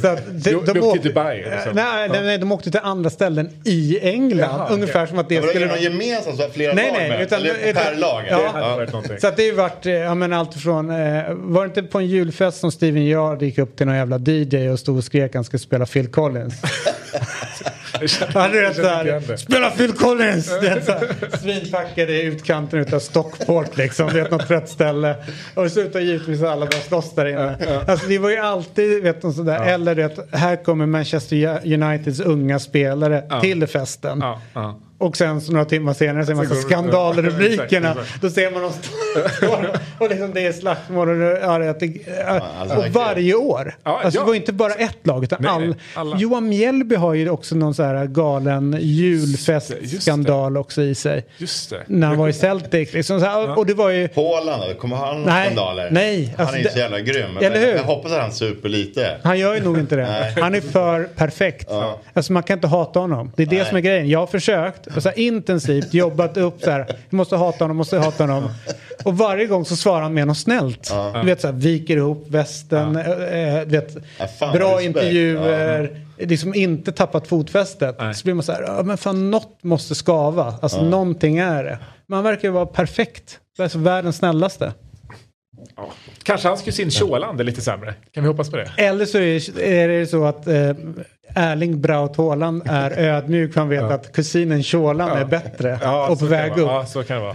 Så 0.00 0.08
att 0.08 0.26
de, 0.44 0.50
Du- 0.50 0.72
du 0.72 0.80
åkte 0.80 1.02
till 1.02 1.08
Dubai, 1.10 1.36
liksom. 1.38 1.72
Nej, 1.74 2.08
nej, 2.08 2.22
nej, 2.24 2.38
de 2.38 2.52
åkte 2.52 2.70
till 2.70 2.80
andra 2.82 3.10
ställen 3.10 3.50
i 3.64 3.98
England. 4.02 4.50
Jaha, 4.50 4.68
ungefär 4.70 5.00
okej. 5.00 5.08
som 5.08 5.18
att 5.18 5.28
det 5.28 5.34
Ja, 5.34 5.40
men 5.40 5.48
är 5.48 5.52
skulle... 5.52 5.66
det 5.66 5.72
någon 5.72 5.82
gemensam 5.82 6.36
så 6.36 6.48
flera 6.48 6.74
Nej, 6.74 6.86
lag 6.86 6.98
nej, 6.98 7.08
med? 7.10 7.22
utan- 7.22 7.40
Eller 7.40 7.54
utan- 7.70 7.82
per 7.84 7.94
lag? 7.96 8.22
Ja. 8.30 8.76
Någonting. 8.92 9.18
Så 9.20 9.26
att 9.26 9.36
det 9.36 9.42
har 9.42 9.46
ju 9.50 9.54
varit, 9.54 9.86
eh, 9.86 9.92
ja 9.92 10.14
men 10.14 10.32
allt 10.32 10.54
från, 10.54 10.90
eh, 10.90 10.96
var 11.30 11.62
det 11.62 11.66
inte 11.66 11.82
på 11.82 11.98
en 11.98 12.06
julfest 12.06 12.60
som 12.60 12.72
Steven 12.72 13.04
Gerrard 13.04 13.42
gick 13.42 13.58
upp 13.58 13.76
till 13.76 13.86
någon 13.86 13.96
jävla 13.96 14.18
DJ 14.18 14.68
och 14.70 14.78
stod 14.78 14.96
och 14.98 15.04
skrek 15.04 15.30
att 15.30 15.34
han 15.34 15.44
skulle 15.44 15.60
spela 15.60 15.86
Phil 15.86 16.06
Collins? 16.08 16.54
Han 18.34 18.50
är 18.50 18.72
såhär, 18.72 19.36
spela 19.36 19.70
Phil 19.70 19.92
Collins! 19.92 20.46
Så 20.86 20.94
Svinpackade 21.38 22.12
i 22.12 22.22
utkanten 22.22 22.80
utav 22.80 22.98
Stockport 22.98 23.76
liksom, 23.76 24.10
det 24.12 24.20
är 24.20 24.30
något 24.30 24.48
trött 24.48 24.68
ställe. 24.68 25.16
Och 25.54 25.64
det 25.64 25.70
slutar 25.70 26.00
givetvis 26.00 26.42
alla 26.42 26.66
börjar 26.66 26.82
slåss 26.82 27.14
där 27.14 27.26
inne. 27.26 27.56
Alltså 27.88 28.06
det 28.06 28.18
var 28.18 28.30
ju 28.30 28.36
alltid, 28.36 29.02
vet 29.02 29.22
du, 29.22 29.32
sådär, 29.32 29.60
eller 29.66 29.94
det, 29.94 30.18
här 30.32 30.64
kommer 30.64 30.86
Manchester 30.86 31.60
Uniteds 31.64 32.20
unga 32.20 32.58
spelare 32.58 33.40
till 33.40 33.66
festen. 33.66 34.22
Och 34.98 35.16
sen 35.16 35.40
så 35.40 35.52
några 35.52 35.64
timmar 35.64 35.92
senare 35.92 36.26
ser 36.26 36.34
man 36.34 36.46
Så 36.48 36.54
så 36.54 36.60
skandalrubrikerna. 36.60 37.94
Ja, 37.96 38.02
Då 38.20 38.30
ser 38.30 38.50
man 38.50 38.62
dem 38.62 38.72
stå 38.72 39.56
och 40.04 40.10
liksom 40.10 40.30
det 40.34 40.46
är 40.46 40.52
slagsmål. 40.52 41.08
Och, 41.22 41.42
alltså, 41.44 42.76
och 42.76 42.86
varje 42.86 43.34
år. 43.34 43.74
Alltså. 43.82 44.20
Det 44.20 44.26
var 44.26 44.34
inte 44.34 44.52
bara 44.52 44.72
ett 44.72 45.06
lag 45.06 45.24
utan 45.24 45.46
all. 45.46 45.74
Johan 46.18 46.48
Mjällby 46.48 46.94
har 46.94 47.14
ju 47.14 47.30
också 47.30 47.54
någon 47.54 47.74
så 47.74 47.82
här 47.82 48.06
galen 48.06 48.76
julfestskandal 48.80 50.56
också 50.56 50.82
i 50.82 50.94
sig. 50.94 51.24
Just 51.38 51.70
det. 51.70 51.82
När 51.86 52.06
han 52.06 52.16
var 52.18 52.28
i 52.28 52.32
Celtic. 52.32 52.92
Liksom 52.92 53.20
så 53.20 53.26
här, 53.26 53.58
Och 53.58 53.66
det 53.66 53.74
var 53.74 53.90
ju... 53.90 54.08
Haaland? 54.16 54.78
Kommer 54.78 54.96
han 54.96 55.06
ha 55.06 55.14
Nej, 55.26 55.44
skandaler? 55.46 55.88
nej, 55.90 56.34
Han 56.36 56.46
alltså 56.46 56.58
är 56.58 56.62
ju 56.62 56.68
så 56.68 56.74
det- 56.74 56.80
jävla 56.80 57.00
grym. 57.00 57.36
Eller 57.40 57.60
hur? 57.60 57.74
Jag 57.76 57.82
hoppas 57.84 58.12
att 58.12 58.20
han 58.20 58.32
super 58.32 58.68
lite. 58.68 59.16
Han 59.22 59.38
gör 59.38 59.54
ju 59.54 59.60
nog 59.60 59.78
inte 59.78 59.96
det. 59.96 60.32
Han 60.40 60.54
är 60.54 60.60
för 60.60 61.04
perfekt. 61.04 61.68
Alltså 62.12 62.32
man 62.32 62.42
kan 62.42 62.56
inte 62.58 62.66
hata 62.66 63.00
honom. 63.00 63.32
Det 63.36 63.42
är 63.42 63.46
det 63.46 63.64
som 63.68 63.76
är 63.76 63.80
grejen. 63.80 64.08
Jag 64.08 64.18
har 64.18 64.26
försökt 64.26 64.85
och 64.96 65.02
så 65.02 65.08
här 65.08 65.18
intensivt 65.18 65.94
jobbat 65.94 66.36
upp 66.36 66.62
så 66.62 66.70
här. 66.70 66.86
Vi 67.10 67.16
måste 67.16 67.36
hata 67.36 67.64
honom, 67.64 67.76
måste 67.76 67.98
hata 67.98 68.22
honom. 68.26 68.48
Och 69.04 69.18
varje 69.18 69.46
gång 69.46 69.64
så 69.64 69.76
svarar 69.76 70.02
han 70.02 70.14
med 70.14 70.26
något 70.26 70.38
snällt. 70.38 70.92
Du 71.14 71.26
vet 71.26 71.40
så 71.40 71.46
här, 71.46 71.54
viker 71.54 71.96
ihop 71.96 72.24
västen. 72.28 72.92
du 72.92 73.64
vet, 73.76 73.96
Ja, 74.40 74.52
bra 74.52 74.70
respekt. 74.72 74.84
intervjuer. 74.86 76.00
Liksom 76.18 76.54
inte 76.54 76.92
tappat 76.92 77.26
fotfästet. 77.28 77.96
Nej. 77.98 78.14
Så 78.14 78.24
blir 78.24 78.34
man 78.34 78.42
så 78.42 78.52
här, 78.52 78.62
ja, 78.62 78.82
men 78.82 78.98
fan 78.98 79.30
något 79.30 79.58
måste 79.62 79.94
skava. 79.94 80.54
Alltså 80.62 80.82
någonting 80.82 81.38
är 81.38 81.64
det. 81.64 81.78
Man 82.08 82.24
verkar 82.24 82.48
ju 82.48 82.52
vara 82.52 82.66
perfekt. 82.66 83.38
Alltså 83.58 83.78
världens 83.78 84.16
snällaste. 84.16 84.72
Ja. 85.76 85.90
Kanske 86.22 86.48
hans 86.48 86.62
kusin 86.62 86.90
Tjåland 86.90 87.40
är 87.40 87.44
lite 87.44 87.60
sämre. 87.60 87.94
Kan 88.12 88.22
vi 88.22 88.28
hoppas 88.28 88.50
på 88.50 88.56
det? 88.56 88.70
Eller 88.76 89.04
så 89.04 89.18
är 89.18 89.88
det, 89.88 90.06
så 90.06 90.24
att 90.24 90.46
eh, 90.46 90.70
Erling 91.34 91.80
Braut 91.80 92.16
Haaland 92.16 92.62
är 92.66 92.90
ödmjuk 92.98 93.52
för 93.52 93.60
han 93.60 93.68
vet 93.68 93.82
att 93.82 94.12
kusinen 94.12 94.62
Tjåland 94.62 95.12
är 95.12 95.24
bättre 95.24 95.78
och 96.10 96.18
på 96.18 96.26
väg 96.26 96.52
upp. 96.52 96.58
Ja, 96.58 96.86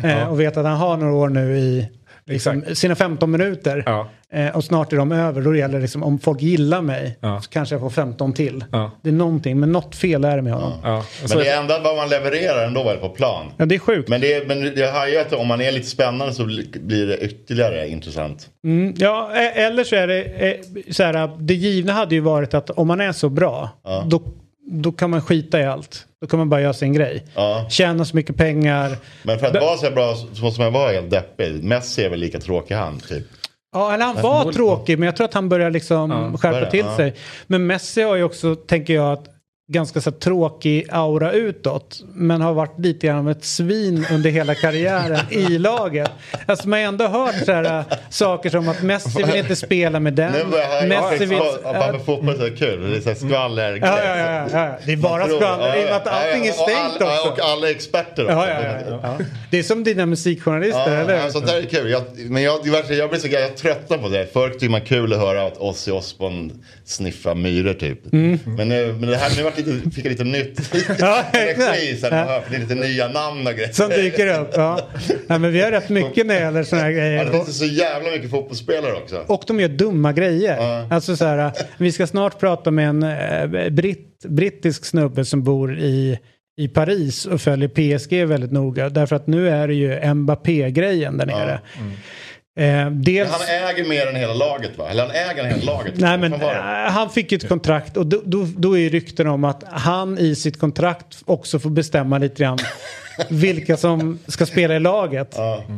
Ja. 0.04 0.28
och 0.28 0.40
vet 0.40 0.58
att 0.58 0.66
han 0.66 0.78
har 0.78 0.98
några 0.98 1.14
år 1.14 1.30
nu 1.30 1.58
i 1.58 1.90
liksom, 2.26 2.64
sina 2.74 2.96
15 2.96 3.32
minuter. 3.32 3.84
Ja. 3.86 4.10
Eh, 4.34 4.56
och 4.56 4.64
snart 4.64 4.94
är 4.94 4.98
de 4.98 5.12
över. 5.12 5.42
Då 5.42 5.56
gäller 5.56 5.76
det 5.76 5.82
liksom 5.82 6.04
om 6.04 6.20
folk 6.20 6.42
gillar 6.42 6.82
mig 6.82 7.18
Ja. 7.22 7.42
så 7.42 7.50
kanske 7.50 7.76
jag 7.76 7.80
får 7.82 7.90
15 7.90 8.34
till. 8.34 8.64
Ja. 8.72 8.92
Det 9.02 9.10
är 9.10 9.14
någonting, 9.14 9.60
men 9.60 9.72
något 9.72 9.96
fel 9.96 10.24
är 10.26 10.36
det 10.36 10.42
med 10.42 10.54
honom. 10.54 10.74
Ja. 10.84 10.98
Och 11.24 11.30
så 11.30 11.36
Men 11.38 11.46
det 11.46 11.52
är 11.52 11.62
ändå 11.62 11.80
vad 11.84 11.96
man 11.96 12.10
levererar 12.10 12.68
ändå 12.68 12.84
väl 12.84 12.98
på 12.98 13.10
plan. 13.10 13.46
Ja, 13.58 13.66
det 13.66 13.76
är 13.76 13.80
sjukt. 13.80 14.10
Men 14.10 14.22
det, 14.22 14.48
men 14.48 14.74
jag 14.76 14.94
har 14.94 15.08
ju 15.08 15.18
att 15.18 15.34
om 15.34 15.48
man 15.48 15.62
är 15.62 15.72
lite 15.72 15.88
spännande 15.88 16.34
så 16.34 16.46
blir 16.74 17.08
det 17.08 17.18
ytterligare 17.18 17.88
intressant. 17.90 18.48
Mm, 18.64 18.94
ja, 18.98 19.32
e- 19.36 19.52
eller 19.62 19.84
så 19.84 19.96
är 19.96 20.08
det 20.08 20.22
eh, 20.24 20.56
så 20.92 21.04
här, 21.04 21.32
det 21.40 21.54
givna 21.54 21.94
hade 21.94 22.16
ju 22.16 22.22
varit 22.22 22.54
att 22.54 22.70
om 22.70 22.88
man 22.88 23.02
är 23.02 23.12
så 23.12 23.30
bra, 23.30 23.70
då, 24.08 24.22
då 24.66 24.92
kan 24.92 25.10
man 25.10 25.22
skita 25.22 25.60
i 25.60 25.66
allt. 25.66 26.06
Då 26.22 26.28
kan 26.28 26.40
man 26.40 26.50
bara 26.50 26.62
göra 26.62 26.74
sin 26.74 26.94
grej. 26.94 27.26
Ja. 27.36 27.68
Tjäna 27.70 28.06
så 28.06 28.16
mycket 28.16 28.36
pengar. 28.36 28.98
Men 29.24 29.40
för 29.40 29.48
att 29.48 29.54
vara 29.54 29.78
så 29.78 29.92
bra 29.92 30.16
så 30.34 30.52
som 30.52 30.64
jag 30.64 30.72
var 30.72 30.94
helt 30.94 31.10
deppig. 31.10 31.64
Messi 31.64 32.04
är 32.04 32.10
väl 32.10 32.20
lika 32.20 32.40
tråkig 32.40 32.76
han 32.76 33.00
typ. 33.00 33.28
Ja, 33.74 33.94
eller 33.94 34.06
han 34.06 34.22
var 34.22 34.52
tråkig, 34.52 35.00
men 35.00 35.06
jag 35.06 35.16
tror 35.16 35.26
att 35.26 35.34
han 35.34 35.50
börjar 35.50 35.72
liksom 35.72 36.38
skärpa 36.38 36.52
börjar, 36.52 36.72
till 36.72 36.86
ja. 36.86 36.96
sig. 36.96 37.16
Men 37.48 37.68
Messi 37.68 38.02
har 38.02 38.16
ju 38.16 38.24
också, 38.24 38.56
tänker 38.56 38.94
jag, 38.94 39.14
att 39.14 39.26
ganska 39.72 40.02
så 40.02 40.12
tråkig 40.12 40.88
aura 40.90 41.32
utåt. 41.32 42.04
Men 42.14 42.42
har 42.42 42.54
varit 42.54 42.80
lite 42.80 43.08
grann 43.08 43.18
av 43.18 43.32
ett 43.32 43.46
svin 43.46 44.06
under 44.12 44.30
hela 44.30 44.56
karriären 44.56 45.20
i 45.30 45.48
laget. 45.58 46.12
Alltså 46.46 46.70
man 46.70 46.80
har 46.80 46.88
ändå 46.88 47.08
hört 47.08 47.36
så 47.46 47.52
här, 47.52 47.64
äh, 47.64 47.98
saker 48.10 48.50
som 48.50 48.70
att 48.70 48.82
Messi 48.82 49.24
vill 49.24 49.36
inte 49.36 49.56
spela 49.56 50.00
med 50.00 50.14
den. 50.14 50.34
Messi 50.88 51.26
vill... 51.26 51.42
att 51.64 51.92
med 51.92 52.02
fotboll 52.06 52.36
är 52.36 52.50
så 52.50 52.56
kul. 52.56 52.92
Det 52.92 52.98
är 52.98 53.02
så 53.02 53.10
här 53.10 53.16
skvaller. 53.16 53.80
Ja, 53.82 54.00
ja, 54.06 54.18
ja, 54.18 54.48
ja. 54.52 54.78
Det 54.86 54.92
är 54.92 54.98
bara 54.98 55.28
skvaller 55.28 55.78
i 55.78 55.84
och 55.84 55.86
med 55.86 55.96
att 55.96 56.08
allting 56.08 56.48
är 56.48 56.52
stängt 56.52 57.02
också. 57.02 57.30
och 57.30 57.40
alla 57.40 57.70
experter 57.70 58.24
också. 58.26 59.00
Ja. 59.04 59.18
Det 59.52 59.60
är 59.60 59.64
som 59.64 59.84
dina 59.84 60.06
musikjournalister, 60.06 61.02
eller 61.02 61.14
ja, 61.14 61.30
sånt 61.30 61.48
där 61.48 61.58
är 61.58 61.64
kul. 61.64 61.92
Jag, 61.92 62.04
men 62.16 62.44
jag, 62.44 62.64
det 62.88 62.96
jag 62.96 63.10
blir 63.10 63.20
så 63.20 63.28
jag 63.28 63.58
tröttnar 63.58 63.98
på 63.98 64.10
det. 64.10 64.34
Förr 64.34 64.50
tyckte 64.50 64.70
man 64.70 64.82
kul 64.82 65.14
att 65.14 65.20
höra 65.20 65.44
att 65.48 65.58
Ozzy 65.58 65.92
Osbourne 65.92 66.54
sniffar 66.86 67.36
myror 67.36 67.74
typ. 67.74 68.14
Mm. 68.14 68.40
Men, 68.46 68.70
nu, 68.70 68.94
men 69.00 69.10
det 69.10 69.18
här 69.18 69.38
nu 69.38 69.44
vart 69.44 69.58
fick 69.96 70.06
jag 70.06 70.10
lite 70.12 70.24
nytt 70.24 70.60
Ja, 71.00 71.24
energi. 71.34 72.00
här, 72.04 72.26
Ja. 72.28 72.44
Det 72.50 72.56
är 72.56 72.60
lite 72.60 72.76
nya 72.76 73.08
namn 73.08 73.48
och 73.48 73.54
grejer. 73.54 73.72
Som 73.72 73.90
dyker 73.90 74.40
upp. 74.42 74.50
Ja. 74.54 74.80
Nej, 75.28 75.40
men 75.40 75.52
vi 75.52 75.62
har 75.62 75.72
rätt 75.72 75.90
mycket 75.90 76.28
när 76.28 76.34
det 76.36 76.40
gäller 76.42 76.64
sådana 76.64 76.84
här 76.86 76.92
Ja, 76.92 76.98
grejer. 76.98 77.26
det 77.26 77.32
finns 77.32 77.58
så 77.60 77.66
jävla 77.66 78.12
mycket 78.12 78.30
fotbollsspelare 78.32 78.94
också. 78.94 79.24
Och 79.28 79.44
de 79.48 79.60
gör 79.60 79.70
dumma 79.70 80.14
grejer. 80.14 80.88
Alltså 80.94 81.16
så 81.16 81.26
här, 81.26 81.52
vi 81.78 81.92
ska 81.92 82.08
snart 82.08 82.40
prata 82.40 82.72
med 82.72 82.90
en 82.90 83.04
eh, 83.04 83.70
britt, 83.70 84.26
brittisk 84.28 84.86
snubbe 84.86 85.26
som 85.26 85.44
bor 85.44 85.78
i, 85.80 86.20
i 86.58 86.68
Paris 86.68 87.26
och 87.26 87.42
följer 87.42 87.70
PSG 87.70 88.26
väldigt 88.28 88.52
noga. 88.52 88.90
Därför 88.90 89.16
att 89.16 89.28
nu 89.28 89.50
är 89.50 89.68
det 89.68 89.74
ju 89.74 90.14
Mbappé-grejen 90.14 91.18
där 91.18 91.26
nere. 91.26 91.60
Eh, 92.62 92.90
dels... 92.92 93.32
han 93.32 93.70
äger 93.70 93.86
mer 93.86 94.08
än 94.08 94.16
hela 94.16 94.34
laget 94.34 94.78
va? 94.78 94.90
Eller 94.90 95.06
han 95.06 95.16
äger 95.16 95.44
hela 95.44 95.74
laget. 95.74 95.94
Nej 95.98 96.18
men 96.18 96.34
eh, 96.34 96.40
han 96.88 97.10
fick 97.10 97.32
ett 97.32 97.48
kontrakt 97.48 97.98
och 97.98 98.08
då, 98.08 98.22
då, 98.26 98.48
då 98.58 98.78
är 98.78 98.90
rykten 98.90 99.28
om 99.28 99.44
att 99.44 99.64
han 99.72 100.18
i 100.18 100.36
sitt 100.36 100.60
kontrakt 100.60 101.18
också 101.26 101.60
får 101.60 101.70
bestämma 101.70 102.18
lite 102.18 102.44
grann 102.44 102.58
vilka 103.30 103.78
som 103.78 104.20
ska 104.28 104.46
spela 104.46 104.76
i 104.76 104.80
laget. 104.80 105.36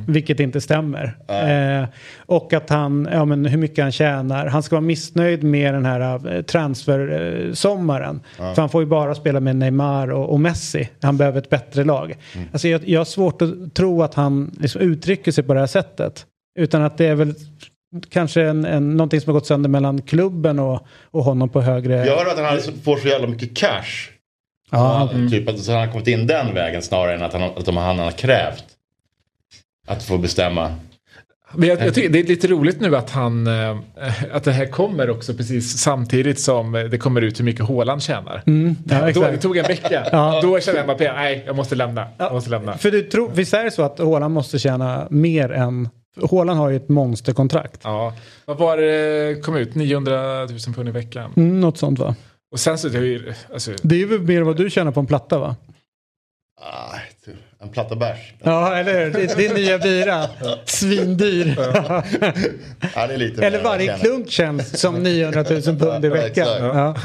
Vilket 0.07 0.39
inte 0.39 0.61
stämmer. 0.61 1.17
Eh, 1.27 1.88
och 2.17 2.53
att 2.53 2.69
han, 2.69 3.07
ja 3.11 3.25
men 3.25 3.45
hur 3.45 3.57
mycket 3.57 3.84
han 3.84 3.91
tjänar. 3.91 4.45
Han 4.45 4.63
ska 4.63 4.75
vara 4.75 4.86
missnöjd 4.86 5.43
med 5.43 5.73
den 5.73 5.86
här 5.86 6.36
eh, 6.36 6.41
transfersommaren. 6.41 8.21
För 8.38 8.61
han 8.61 8.69
får 8.69 8.81
ju 8.81 8.88
bara 8.88 9.15
spela 9.15 9.39
med 9.39 9.55
Neymar 9.55 10.11
och, 10.11 10.29
och 10.29 10.39
Messi. 10.39 10.89
Han 11.01 11.17
behöver 11.17 11.39
ett 11.39 11.49
bättre 11.49 11.84
lag. 11.84 12.15
Alltså 12.51 12.67
jag, 12.67 12.89
jag 12.89 12.99
har 12.99 13.05
svårt 13.05 13.41
att 13.41 13.75
tro 13.75 14.03
att 14.03 14.13
han 14.13 14.51
liksom 14.59 14.81
uttrycker 14.81 15.31
sig 15.31 15.43
på 15.43 15.53
det 15.53 15.59
här 15.59 15.67
sättet. 15.67 16.25
Utan 16.60 16.82
att 16.82 16.97
det 16.97 17.06
är 17.06 17.16
väl 17.16 17.34
kanske 18.10 18.41
en, 18.41 18.66
en, 18.66 18.97
någonting 18.97 19.22
som 19.22 19.34
har 19.34 19.39
gått 19.39 19.47
sönder 19.47 19.70
mellan 19.70 20.01
klubben 20.01 20.60
och, 20.60 20.86
och 21.12 21.24
honom 21.24 21.49
på 21.49 21.62
högre... 21.62 22.06
Jag 22.06 22.18
hörde 22.18 22.32
att 22.32 22.66
han 22.66 22.74
får 22.84 22.97
så 22.97 23.08
jävla 23.08 23.28
mycket 23.28 23.58
cash. 23.58 24.10
Ja, 24.72 25.10
Ja, 25.14 25.30
typ 25.30 25.49
att 25.49 25.60
så 25.60 25.72
han 25.72 25.82
har 25.82 25.91
kommit 25.91 26.08
in 26.08 26.28
den 26.28 26.54
vägen 26.54 26.82
snarare 26.82 27.16
än 27.16 27.24
att 27.24 27.34
han, 27.34 27.43
att 27.43 27.66
de, 27.66 27.78
han 27.78 27.99
har 27.99 28.12
krävt. 28.12 28.64
Att 29.88 30.04
få 30.04 30.18
bestämma. 30.18 30.76
Men 31.56 31.70
jag, 31.70 31.82
jag 31.82 31.93
tycker 31.93 32.10
det 32.10 32.20
är 32.20 32.24
lite 32.24 32.47
roligt 32.47 32.82
nu 32.82 32.95
att 32.95 33.10
han, 33.10 33.47
eh, 33.47 33.78
att 34.32 34.43
det 34.43 34.51
här 34.51 34.66
kommer 34.66 35.10
också 35.10 35.34
precis 35.34 35.78
samtidigt 35.78 36.39
som 36.39 36.72
det 36.72 36.97
kommer 36.97 37.22
ut 37.22 37.39
hur 37.39 37.45
mycket 37.45 37.68
Haaland 37.68 38.04
tjänar. 38.04 38.43
Mm, 38.45 38.76
ja, 38.89 39.12
Då, 39.12 39.22
det 39.22 39.38
tog 39.38 39.58
en 39.58 39.66
vecka. 39.66 40.08
Ja. 40.12 40.39
Då 40.41 40.60
kände 40.60 40.80
jag 40.80 40.86
Mbappé, 40.86 41.12
nej 41.14 41.43
jag 41.45 41.56
måste 41.56 41.76
lämna. 41.76 42.08
Jag 42.18 42.34
måste 42.34 42.49
lämna. 42.49 42.78
För 42.78 42.91
du 42.91 43.01
tror, 43.01 43.30
visst 43.30 43.54
är 43.54 43.64
det 43.64 43.72
så 43.72 43.82
att 43.82 43.99
Haaland 43.99 44.34
måste 44.34 44.60
tjäna 44.60 45.08
mer 45.10 45.51
än... 45.51 45.89
Haaland 46.32 46.59
har 46.59 46.70
ju 46.70 46.76
ett 46.76 46.89
monsterkontrakt. 46.89 47.82
Ja. 47.84 48.14
Vad 48.45 48.57
var 48.57 48.78
det 48.78 49.43
kom 49.43 49.55
ut? 49.55 49.76
900 49.76 50.45
000 50.45 50.59
pund 50.76 50.89
i 50.89 50.91
veckan. 50.91 51.34
Mm, 51.36 51.61
något 51.61 51.78
sånt 51.78 51.99
va? 51.99 52.16
Och 52.51 52.59
sen 52.59 52.78
så, 52.78 52.88
det 52.89 52.97
är 52.97 53.01
ju, 53.01 53.34
alltså, 53.53 53.72
Det 53.82 53.95
är 53.95 53.99
ju 53.99 54.20
mer 54.20 54.41
vad 54.41 54.57
du 54.57 54.70
tjänar 54.70 54.91
på 54.91 54.99
en 54.99 55.05
platta 55.05 55.39
va? 55.39 55.55
Ah, 56.61 56.95
typ, 57.26 57.36
en 57.61 57.70
platta 57.70 57.95
bärs. 57.95 58.34
Ja, 58.43 58.76
eller 58.76 59.05
hur? 59.05 59.11
Det, 59.11 59.38
det 59.38 59.45
är 59.45 59.53
nya 59.53 59.78
bira. 59.78 60.28
Svindyr. 60.66 61.55
Ja, 61.57 63.07
det 63.07 63.14
är 63.14 63.18
lite 63.18 63.45
eller 63.45 63.64
varje 63.64 63.97
klunk 63.97 64.30
känns 64.30 64.80
som 64.80 65.03
900 65.03 65.45
000 65.49 65.61
pund 65.61 66.05
i 66.05 66.07
Ja, 66.07 66.14
veckan. 66.14 66.47
Ja. 66.59 66.95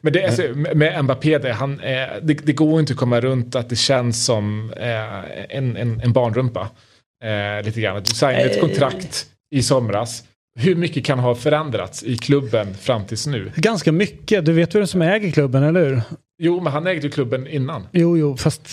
Men 0.00 0.12
det, 0.12 0.24
alltså, 0.24 0.42
med 0.74 1.04
Mbappé, 1.04 1.38
det, 1.38 1.52
han, 1.52 1.80
eh, 1.80 2.08
det, 2.22 2.34
det 2.34 2.52
går 2.52 2.80
inte 2.80 2.92
att 2.92 2.98
komma 2.98 3.20
runt 3.20 3.54
att 3.56 3.68
det 3.68 3.76
känns 3.76 4.24
som 4.24 4.72
eh, 4.76 5.56
en, 5.56 5.76
en, 5.76 6.00
en 6.00 6.12
barnrumpa. 6.12 6.68
Eh, 7.22 7.64
lite 7.64 7.80
grann. 7.80 8.02
Du 8.02 8.14
signade 8.14 8.40
ett 8.40 8.60
kontrakt 8.60 9.26
i 9.50 9.62
somras. 9.62 10.24
Hur 10.58 10.74
mycket 10.74 11.04
kan 11.04 11.18
ha 11.18 11.34
förändrats 11.34 12.02
i 12.02 12.16
klubben 12.16 12.74
fram 12.74 13.06
tills 13.06 13.26
nu? 13.26 13.52
Ganska 13.56 13.92
mycket. 13.92 14.44
Du 14.44 14.52
vet 14.52 14.74
vem 14.74 14.86
som 14.86 15.02
äger 15.02 15.30
klubben, 15.30 15.62
eller 15.62 15.84
hur? 15.84 16.02
Jo, 16.42 16.60
men 16.60 16.72
han 16.72 16.86
ägde 16.86 17.02
ju 17.02 17.10
klubben 17.10 17.46
innan. 17.46 17.86
Jo, 17.92 18.18
jo, 18.18 18.36
fast 18.36 18.68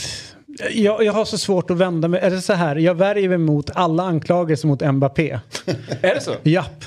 jag, 0.71 1.03
jag 1.03 1.13
har 1.13 1.25
så 1.25 1.37
svårt 1.37 1.71
att 1.71 1.77
vända 1.77 2.07
mig. 2.07 2.19
Är 2.19 2.29
det 2.29 2.41
så 2.41 2.53
här, 2.53 2.75
jag 2.75 2.95
värjer 2.95 3.29
mig 3.29 3.37
mot 3.37 3.69
alla 3.73 4.03
anklagelser 4.03 4.67
mot 4.67 4.93
Mbappé. 4.93 5.39
Är 6.01 6.15
det 6.15 6.21
så? 6.21 6.35
Japp. 6.43 6.85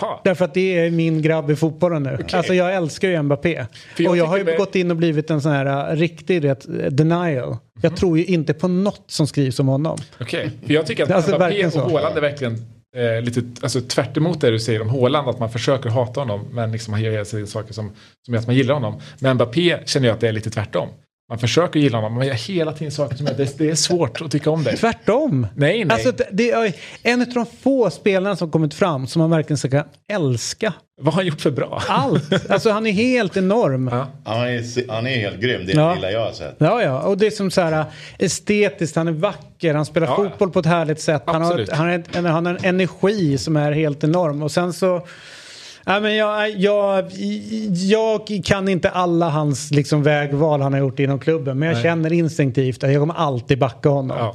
Jaha. 0.00 0.18
Därför 0.24 0.44
att 0.44 0.54
det 0.54 0.78
är 0.78 0.90
min 0.90 1.22
grabb 1.22 1.50
i 1.50 1.56
fotbollen 1.56 2.02
nu. 2.02 2.18
Alltså 2.32 2.54
jag 2.54 2.74
älskar 2.74 3.08
ju 3.08 3.22
Mbappé. 3.22 3.66
Jag 3.96 4.10
och 4.10 4.16
jag 4.16 4.24
har 4.24 4.38
ju 4.38 4.44
med- 4.44 4.58
gått 4.58 4.74
in 4.74 4.90
och 4.90 4.96
blivit 4.96 5.30
en 5.30 5.40
sån 5.40 5.52
här 5.52 5.92
uh, 5.92 5.96
riktig 5.96 6.44
uh, 6.44 6.52
denial. 6.90 7.56
Jag 7.82 7.96
tror 7.96 8.18
ju 8.18 8.24
inte 8.24 8.54
på 8.54 8.68
något 8.68 9.04
som 9.06 9.26
skrivs 9.26 9.58
om 9.60 9.68
honom. 9.68 9.98
Okej, 10.20 10.50
för 10.66 10.74
jag 10.74 10.86
tycker 10.86 11.02
att 11.04 11.10
Alltså, 11.10 11.36
Mbappé 11.36 11.66
och 11.66 11.72
så. 11.72 11.80
Haaland 11.80 12.16
är 12.16 12.20
verkligen 12.20 12.54
eh, 12.96 13.22
lite 13.22 13.42
alltså, 13.62 13.80
tvärt 13.80 14.16
emot 14.16 14.40
det 14.40 14.50
du 14.50 14.58
säger 14.60 14.82
om 14.82 14.88
Haaland. 14.88 15.28
Att 15.28 15.38
man 15.38 15.50
försöker 15.50 15.88
hata 15.90 16.20
honom 16.20 16.40
men 16.52 16.72
liksom 16.72 16.92
han 16.92 17.02
gör 17.02 17.24
sig 17.24 17.46
saker 17.46 17.72
som, 17.74 17.92
som 18.24 18.34
gör 18.34 18.40
att 18.40 18.46
man 18.46 18.56
gillar 18.56 18.74
honom. 18.74 19.00
Men 19.20 19.34
Mbappé 19.34 19.78
känner 19.86 20.06
jag 20.06 20.14
att 20.14 20.20
det 20.20 20.28
är 20.28 20.32
lite 20.32 20.50
tvärtom. 20.50 20.88
Man 21.30 21.38
försöker 21.38 21.80
gilla 21.80 21.98
honom, 21.98 22.18
men 22.18 22.28
jag 22.28 22.34
hela 22.34 22.72
tiden 22.72 22.92
saker 22.92 23.16
som 23.16 23.26
är, 23.26 23.34
det, 23.34 23.58
det 23.58 23.70
är 23.70 23.74
svårt 23.74 24.20
att 24.20 24.30
tycka 24.30 24.50
om 24.50 24.64
det. 24.64 24.76
Tvärtom. 24.76 25.46
Nej, 25.54 25.84
nej. 25.84 25.94
Alltså, 25.94 26.24
det- 26.32 26.50
är 26.50 26.72
en 27.02 27.20
av 27.20 27.26
de 27.34 27.46
få 27.62 27.90
spelarna 27.90 28.36
som 28.36 28.50
kommit 28.50 28.74
fram 28.74 29.06
som 29.06 29.20
man 29.20 29.30
verkligen 29.30 29.58
ska 29.58 29.84
älska. 30.12 30.72
Vad 31.02 31.14
har 31.14 31.20
han 31.22 31.26
gjort 31.26 31.40
för 31.40 31.50
bra? 31.50 31.82
Allt. 31.88 32.50
Alltså 32.50 32.70
han 32.70 32.86
är 32.86 32.92
helt 32.92 33.36
enorm. 33.36 33.88
Ja. 33.92 34.06
Han 34.24 34.40
är, 34.48 34.90
han 34.92 35.06
är 35.06 35.16
helt 35.16 35.40
grym, 35.40 35.66
det 35.66 35.72
är 35.72 35.76
Ja. 35.76 35.94
lilla 35.94 36.10
jag 36.10 36.24
har 36.24 36.32
sett. 36.32 36.54
Ja, 36.58 37.00
Och 37.02 37.18
det 37.18 37.26
är 37.26 37.30
som 37.30 37.50
så 37.50 37.60
här 37.60 37.84
estetiskt, 38.18 38.96
han 38.96 39.08
är 39.08 39.12
vacker, 39.12 39.74
han 39.74 39.86
spelar 39.86 40.06
Ja, 40.06 40.14
ja. 40.18 40.30
fotboll 40.30 40.50
på 40.50 40.58
ett 40.58 40.66
härligt 40.66 41.00
sätt. 41.00 41.22
Han 41.26 41.42
har, 41.42 41.66
han, 41.72 41.88
har 41.88 41.94
ett, 41.94 42.16
han 42.16 42.24
har 42.26 42.54
en 42.54 42.58
energi 42.64 43.38
som 43.38 43.56
är 43.56 43.72
helt 43.72 44.04
enorm. 44.04 44.42
Och 44.42 44.50
sen 44.52 44.72
så... 44.72 45.06
Ja, 45.84 46.00
men 46.00 46.16
jag, 46.16 46.50
jag, 46.50 47.04
jag 47.72 48.40
kan 48.44 48.68
inte 48.68 48.90
alla 48.90 49.28
hans 49.28 49.70
liksom, 49.70 50.02
vägval 50.02 50.60
han 50.60 50.72
har 50.72 50.80
gjort 50.80 50.98
inom 50.98 51.18
klubben. 51.18 51.58
Men 51.58 51.68
jag 51.68 51.74
Nej. 51.74 51.82
känner 51.82 52.12
instinktivt 52.12 52.84
att 52.84 52.92
jag 52.92 53.02
kommer 53.02 53.14
alltid 53.14 53.58
backa 53.58 53.88
honom. 53.88 54.16
Ja. 54.18 54.34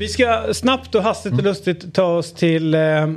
Vi 0.00 0.08
ska 0.08 0.42
snabbt 0.52 0.94
och 0.94 1.02
hastigt 1.02 1.32
och 1.32 1.42
lustigt 1.42 1.94
ta 1.94 2.04
oss 2.04 2.32
till 2.32 2.74
eh, 2.74 3.02
eh, 3.02 3.08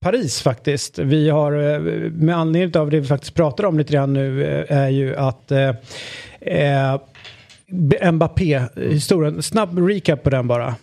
Paris 0.00 0.42
faktiskt. 0.42 0.98
Vi 0.98 1.30
har 1.30 1.52
eh, 1.52 1.80
med 2.10 2.36
anledning 2.36 2.80
av 2.80 2.90
det 2.90 3.00
vi 3.00 3.06
faktiskt 3.06 3.34
pratar 3.34 3.64
om 3.64 3.78
lite 3.78 3.92
grann 3.92 4.12
nu 4.12 4.44
eh, 4.44 4.78
är 4.78 4.88
ju 4.88 5.16
att 5.16 5.50
eh, 5.50 5.68
eh, 6.40 7.00
Mbappé-historien. 8.12 9.34
Eh, 9.34 9.40
Snabb 9.40 9.78
recap 9.78 10.22
på 10.22 10.30
den 10.30 10.48
bara. 10.48 10.74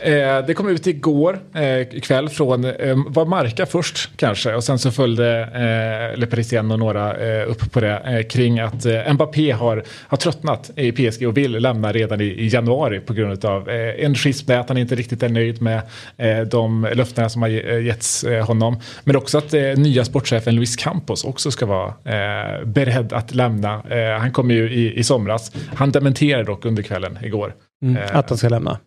Eh, 0.00 0.46
det 0.46 0.54
kom 0.56 0.68
ut 0.68 0.86
igår 0.86 1.38
eh, 1.54 2.00
kväll 2.00 2.28
från, 2.28 2.64
eh, 2.64 2.96
var 3.06 3.24
Marca 3.24 3.66
först 3.66 4.10
kanske 4.16 4.54
och 4.54 4.64
sen 4.64 4.78
så 4.78 4.90
följde 4.90 5.40
eh, 5.42 6.18
Le 6.18 6.26
Parisien 6.26 6.70
och 6.70 6.78
några 6.78 7.16
eh, 7.16 7.50
upp 7.50 7.72
på 7.72 7.80
det 7.80 7.98
eh, 7.98 8.22
kring 8.22 8.60
att 8.60 8.86
eh, 8.86 9.12
Mbappé 9.12 9.50
har, 9.50 9.84
har 10.06 10.16
tröttnat 10.16 10.70
i 10.76 10.92
PSG 10.92 11.28
och 11.28 11.36
vill 11.36 11.52
lämna 11.52 11.92
redan 11.92 12.20
i, 12.20 12.24
i 12.24 12.48
januari 12.48 13.00
på 13.00 13.12
grund 13.12 13.44
av 13.44 13.70
eh, 13.70 14.04
en 14.04 14.14
schism 14.14 14.46
där 14.46 14.58
att 14.58 14.68
han 14.68 14.78
inte 14.78 14.94
riktigt 14.94 15.22
är 15.22 15.28
nöjd 15.28 15.62
med 15.62 15.82
eh, 16.16 16.40
de 16.40 16.88
löftena 16.94 17.28
som 17.28 17.42
har 17.42 17.48
eh, 17.48 17.86
getts 17.86 18.24
eh, 18.24 18.46
honom. 18.46 18.80
Men 19.04 19.16
också 19.16 19.38
att 19.38 19.54
eh, 19.54 19.62
nya 19.62 20.04
sportchefen 20.04 20.54
Luis 20.54 20.76
Campos 20.76 21.24
också 21.24 21.50
ska 21.50 21.66
vara 21.66 21.88
eh, 21.88 22.64
beredd 22.64 23.12
att 23.12 23.34
lämna. 23.34 23.82
Eh, 23.90 24.20
han 24.20 24.32
kom 24.32 24.50
ju 24.50 24.70
i, 24.70 24.98
i 24.98 25.04
somras. 25.04 25.52
Han 25.74 25.90
dementerade 25.92 26.21
dock 26.46 26.64
under 26.64 26.82
kvällen 26.82 27.18
igår. 27.22 27.54
Eh, 27.84 28.16
Att 28.16 28.28
han 28.28 28.38
ska 28.38 28.48
lämna. 28.48 28.78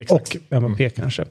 exakt. 0.00 0.36
Och 0.50 0.62
Mbappé 0.62 0.90
kanske. 0.90 1.24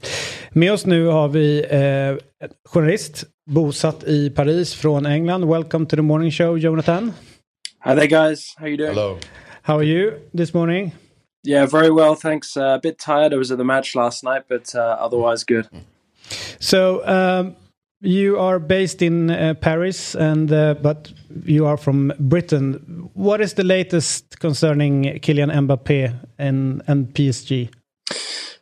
Med 0.49 0.73
oss 0.73 0.85
nu 0.85 1.05
har 1.05 1.27
vi 1.27 1.65
eh, 1.69 2.49
journalist 2.69 3.23
bosatt 3.49 4.03
i 4.03 4.29
Paris 4.29 4.73
från 4.75 5.05
England. 5.05 5.45
Welcome 5.49 5.85
to 5.85 5.95
the 5.95 6.01
morning 6.01 6.31
show, 6.31 6.57
Jonathan. 6.57 7.13
Hi 7.85 7.95
there, 7.95 8.07
guys. 8.07 8.55
How 8.57 8.67
you 8.67 8.77
doing? 8.77 8.89
Hello. 8.89 9.17
How 9.61 9.77
are 9.77 9.85
you 9.85 10.11
this 10.37 10.53
morning? 10.53 10.91
Yeah, 11.47 11.71
very 11.71 11.89
well, 11.89 12.15
thanks. 12.15 12.57
Uh, 12.57 12.63
a 12.63 12.79
bit 12.83 12.99
tired. 12.99 13.33
I 13.33 13.37
was 13.37 13.51
at 13.51 13.57
the 13.57 13.63
match 13.63 13.95
last 13.95 14.23
night, 14.23 14.43
but 14.49 14.75
uh, 14.75 15.05
otherwise 15.05 15.45
good. 15.47 15.65
So 16.59 17.01
um, 17.05 17.55
you 18.01 18.39
are 18.39 18.59
based 18.59 19.01
in 19.01 19.29
uh, 19.29 19.53
Paris, 19.55 20.15
and 20.15 20.51
uh, 20.51 20.75
but 20.81 21.11
you 21.45 21.65
are 21.65 21.77
from 21.77 22.13
Britain. 22.19 23.09
What 23.13 23.41
is 23.41 23.53
the 23.53 23.63
latest 23.63 24.39
concerning 24.39 25.03
Kylian 25.21 25.51
Mbappé 25.51 26.15
and 26.37 26.81
and 26.87 27.13
PSG? 27.13 27.69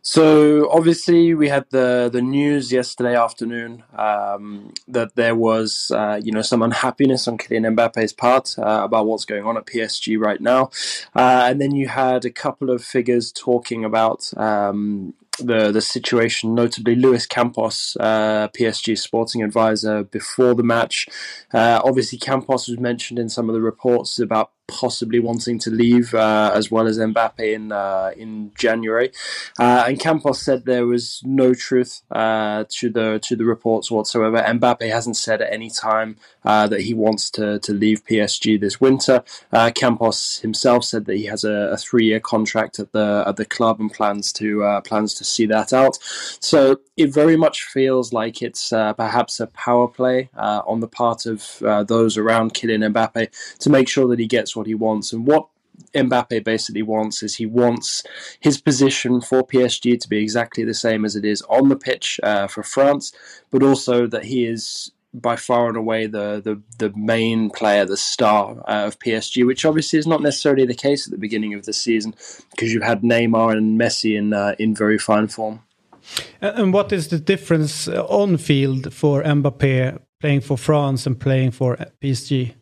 So 0.01 0.71
obviously, 0.71 1.33
we 1.33 1.49
had 1.49 1.65
the 1.69 2.09
the 2.11 2.21
news 2.21 2.71
yesterday 2.71 3.15
afternoon 3.15 3.83
um, 3.97 4.73
that 4.87 5.15
there 5.15 5.35
was, 5.35 5.91
uh, 5.93 6.19
you 6.23 6.31
know, 6.31 6.41
some 6.41 6.61
unhappiness 6.61 7.27
on 7.27 7.37
Kylian 7.37 7.75
Mbappe's 7.75 8.13
part 8.13 8.55
uh, 8.57 8.83
about 8.85 9.05
what's 9.05 9.25
going 9.25 9.43
on 9.43 9.57
at 9.57 9.65
PSG 9.65 10.17
right 10.17 10.39
now, 10.39 10.71
uh, 11.13 11.47
and 11.49 11.59
then 11.59 11.75
you 11.75 11.89
had 11.89 12.23
a 12.23 12.31
couple 12.31 12.69
of 12.69 12.83
figures 12.83 13.33
talking 13.33 13.83
about. 13.83 14.31
Um, 14.37 15.13
the 15.37 15.71
the 15.71 15.81
situation, 15.81 16.55
notably 16.55 16.95
Luis 16.95 17.25
Campos, 17.25 17.95
uh, 17.99 18.47
PSG 18.49 18.97
sporting 18.97 19.43
advisor, 19.43 20.03
before 20.03 20.55
the 20.55 20.63
match. 20.63 21.07
Uh, 21.53 21.81
obviously, 21.83 22.17
Campos 22.17 22.67
was 22.67 22.79
mentioned 22.79 23.19
in 23.19 23.29
some 23.29 23.49
of 23.49 23.53
the 23.53 23.61
reports 23.61 24.19
about 24.19 24.51
possibly 24.67 25.19
wanting 25.19 25.57
to 25.59 25.71
leave, 25.71 26.13
uh, 26.13 26.51
as 26.53 26.69
well 26.69 26.87
as 26.87 26.97
Mbappe 26.97 27.39
in 27.39 27.71
uh, 27.71 28.11
in 28.17 28.51
January. 28.55 29.11
Uh, 29.57 29.85
and 29.87 29.99
Campos 29.99 30.41
said 30.41 30.65
there 30.65 30.85
was 30.85 31.21
no 31.23 31.53
truth 31.53 32.01
uh, 32.11 32.65
to 32.69 32.89
the 32.89 33.19
to 33.23 33.35
the 33.35 33.45
reports 33.45 33.89
whatsoever. 33.89 34.37
Mbappe 34.37 34.89
hasn't 34.89 35.17
said 35.17 35.41
at 35.41 35.51
any 35.51 35.69
time 35.69 36.17
uh, 36.43 36.67
that 36.67 36.81
he 36.81 36.93
wants 36.93 37.29
to 37.31 37.59
to 37.59 37.73
leave 37.73 38.05
PSG 38.05 38.59
this 38.59 38.81
winter. 38.81 39.23
Uh, 39.51 39.71
Campos 39.73 40.39
himself 40.39 40.83
said 40.83 41.05
that 41.05 41.15
he 41.15 41.25
has 41.25 41.43
a, 41.43 41.71
a 41.71 41.77
three 41.77 42.05
year 42.05 42.19
contract 42.19 42.79
at 42.79 42.91
the 42.91 43.23
at 43.25 43.37
the 43.37 43.45
club 43.45 43.79
and 43.79 43.91
plans 43.91 44.33
to 44.33 44.81
plans 44.83 45.13
to 45.13 45.23
see 45.23 45.45
that 45.45 45.71
out. 45.71 45.97
So 46.01 46.77
it 46.97 47.13
very 47.13 47.37
much 47.37 47.63
feels 47.63 48.11
like 48.11 48.41
it's 48.41 48.69
perhaps 48.69 49.39
a 49.39 49.47
power 49.47 49.87
play 49.87 50.29
on 50.35 50.81
the 50.81 50.87
part 50.87 51.25
of 51.25 51.87
those 51.87 52.17
around 52.17 52.53
Kylian 52.53 52.91
Mbappe 52.93 53.57
to 53.59 53.69
make 53.69 53.87
sure 53.87 54.07
that 54.07 54.19
he 54.19 54.27
gets 54.27 54.56
what 54.57 54.67
he 54.67 54.75
wants 54.75 55.13
and 55.13 55.25
what. 55.25 55.47
Mbappe 55.93 56.43
basically 56.43 56.81
wants 56.81 57.21
is 57.21 57.35
he 57.35 57.45
wants 57.45 58.03
his 58.39 58.59
position 58.59 59.21
for 59.21 59.45
PSG 59.45 59.99
to 59.99 60.09
be 60.09 60.17
exactly 60.17 60.63
the 60.63 60.73
same 60.73 61.05
as 61.05 61.15
it 61.15 61.23
is 61.23 61.43
on 61.43 61.69
the 61.69 61.75
pitch 61.75 62.19
uh, 62.23 62.47
for 62.47 62.63
France, 62.63 63.13
but 63.51 63.61
also 63.61 64.07
that 64.07 64.25
he 64.25 64.45
is 64.45 64.91
by 65.13 65.35
far 65.35 65.67
and 65.67 65.77
away 65.77 66.07
the 66.07 66.41
the, 66.43 66.61
the 66.79 66.95
main 66.97 67.49
player, 67.49 67.85
the 67.85 67.97
star 67.97 68.57
uh, 68.67 68.87
of 68.87 68.99
PSG, 68.99 69.45
which 69.45 69.65
obviously 69.65 69.99
is 69.99 70.07
not 70.07 70.21
necessarily 70.21 70.65
the 70.65 70.73
case 70.73 71.07
at 71.07 71.11
the 71.11 71.17
beginning 71.17 71.53
of 71.53 71.65
the 71.65 71.73
season 71.73 72.13
because 72.51 72.73
you 72.73 72.81
had 72.81 73.01
Neymar 73.01 73.57
and 73.57 73.79
Messi 73.79 74.17
in 74.17 74.33
uh, 74.33 74.55
in 74.59 74.75
very 74.75 74.97
fine 74.97 75.27
form. 75.27 75.61
And 76.41 76.73
what 76.73 76.91
is 76.91 77.09
the 77.09 77.19
difference 77.19 77.87
uh, 77.87 78.05
on 78.05 78.37
field 78.37 78.93
for 78.93 79.23
Mbappé 79.23 79.99
playing 80.21 80.41
for 80.41 80.57
France 80.57 81.05
and 81.05 81.19
playing 81.19 81.51
for 81.51 81.77
PSG? 82.01 82.53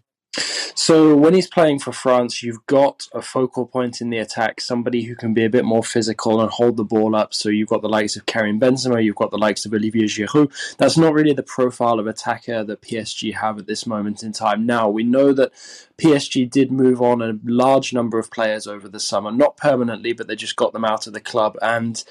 So 0.78 1.16
when 1.16 1.34
he's 1.34 1.48
playing 1.48 1.80
for 1.80 1.94
France, 1.94 2.44
you've 2.44 2.66
got 2.66 3.08
a 3.14 3.22
focal 3.22 3.66
point 3.66 4.02
in 4.02 4.10
the 4.10 4.18
attack, 4.18 4.60
somebody 4.60 5.04
who 5.04 5.16
can 5.16 5.34
be 5.34 5.46
a 5.46 5.50
bit 5.50 5.64
more 5.64 5.84
physical 5.84 6.42
and 6.42 6.52
hold 6.52 6.76
the 6.76 6.84
ball 6.84 7.16
up. 7.16 7.34
So 7.34 7.48
you've 7.48 7.70
got 7.70 7.82
the 7.82 7.88
likes 7.88 8.18
of 8.18 8.26
Karim 8.26 8.60
Benzema, 8.60 9.02
you've 9.02 9.16
got 9.16 9.32
the 9.32 9.38
likes 9.38 9.66
of 9.66 9.74
Olivier 9.74 10.04
Giroud. 10.04 10.76
That's 10.78 10.98
not 10.98 11.14
really 11.14 11.32
the 11.32 11.44
profile 11.44 11.98
of 11.98 12.08
attacker 12.08 12.66
that 12.66 12.82
PSG 12.82 13.36
have 13.36 13.58
at 13.58 13.68
this 13.68 13.88
moment 13.88 14.22
in 14.22 14.34
time. 14.34 14.66
Now 14.66 14.90
we 14.90 15.04
know 15.04 15.32
that 15.32 15.54
PSG 15.98 16.50
did 16.52 16.74
move 16.74 17.02
on 17.02 17.22
a 17.22 17.40
large 17.46 17.94
number 17.94 18.20
of 18.20 18.30
players 18.30 18.68
over 18.68 18.90
the 18.90 19.00
summer, 19.00 19.32
not 19.32 19.56
permanently, 19.56 20.12
but 20.12 20.28
they 20.28 20.36
just 20.36 20.58
got 20.58 20.74
them 20.74 20.84
out 20.84 21.08
of 21.08 21.14
the 21.14 21.22
club 21.22 21.58
and 21.62 22.04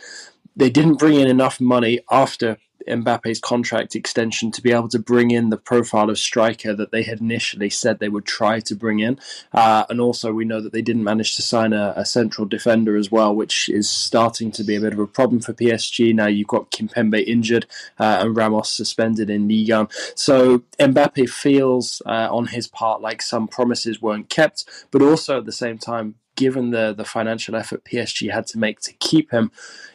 they 0.56 0.70
didn't 0.70 0.98
bring 0.98 1.20
in 1.20 1.28
enough 1.28 1.60
money 1.60 2.00
after 2.10 2.56
Mbappe's 2.88 3.40
contract 3.40 3.94
extension 3.94 4.50
to 4.52 4.62
be 4.62 4.72
able 4.72 4.88
to 4.88 4.98
bring 4.98 5.30
in 5.30 5.50
the 5.50 5.56
profile 5.56 6.10
of 6.10 6.18
striker 6.18 6.74
that 6.74 6.90
they 6.90 7.02
had 7.02 7.20
initially 7.20 7.70
said 7.70 7.98
they 7.98 8.08
would 8.08 8.24
try 8.24 8.60
to 8.60 8.74
bring 8.74 9.00
in. 9.00 9.18
Uh, 9.52 9.84
and 9.88 10.00
also, 10.00 10.32
we 10.32 10.44
know 10.44 10.60
that 10.60 10.72
they 10.72 10.82
didn't 10.82 11.04
manage 11.04 11.36
to 11.36 11.42
sign 11.42 11.72
a, 11.72 11.94
a 11.96 12.04
central 12.04 12.46
defender 12.46 12.96
as 12.96 13.10
well, 13.10 13.34
which 13.34 13.68
is 13.68 13.88
starting 13.88 14.50
to 14.52 14.64
be 14.64 14.76
a 14.76 14.80
bit 14.80 14.92
of 14.92 14.98
a 14.98 15.06
problem 15.06 15.40
for 15.40 15.52
PSG. 15.52 16.14
Now 16.14 16.26
you've 16.26 16.48
got 16.48 16.70
Kimpembe 16.70 17.24
injured 17.26 17.66
uh, 17.98 18.18
and 18.20 18.36
Ramos 18.36 18.70
suspended 18.70 19.30
in 19.30 19.48
Ligue 19.48 19.70
1. 19.70 19.88
So 20.14 20.60
Mbappe 20.78 21.28
feels 21.28 22.02
uh, 22.06 22.28
on 22.30 22.48
his 22.48 22.66
part 22.66 23.00
like 23.00 23.22
some 23.22 23.48
promises 23.48 24.02
weren't 24.02 24.28
kept, 24.28 24.64
but 24.90 25.02
also 25.02 25.38
at 25.38 25.46
the 25.46 25.52
same 25.52 25.78
time, 25.78 26.16
given 26.36 26.70
the 26.70 26.94
the 26.96 27.04
financial 27.04 27.56
effort 27.56 27.84
PSG 27.84 28.32
had 28.32 28.46
to 28.48 28.58
make 28.58 28.80
to 28.80 28.92
keep 28.94 29.30
him, 29.30 29.50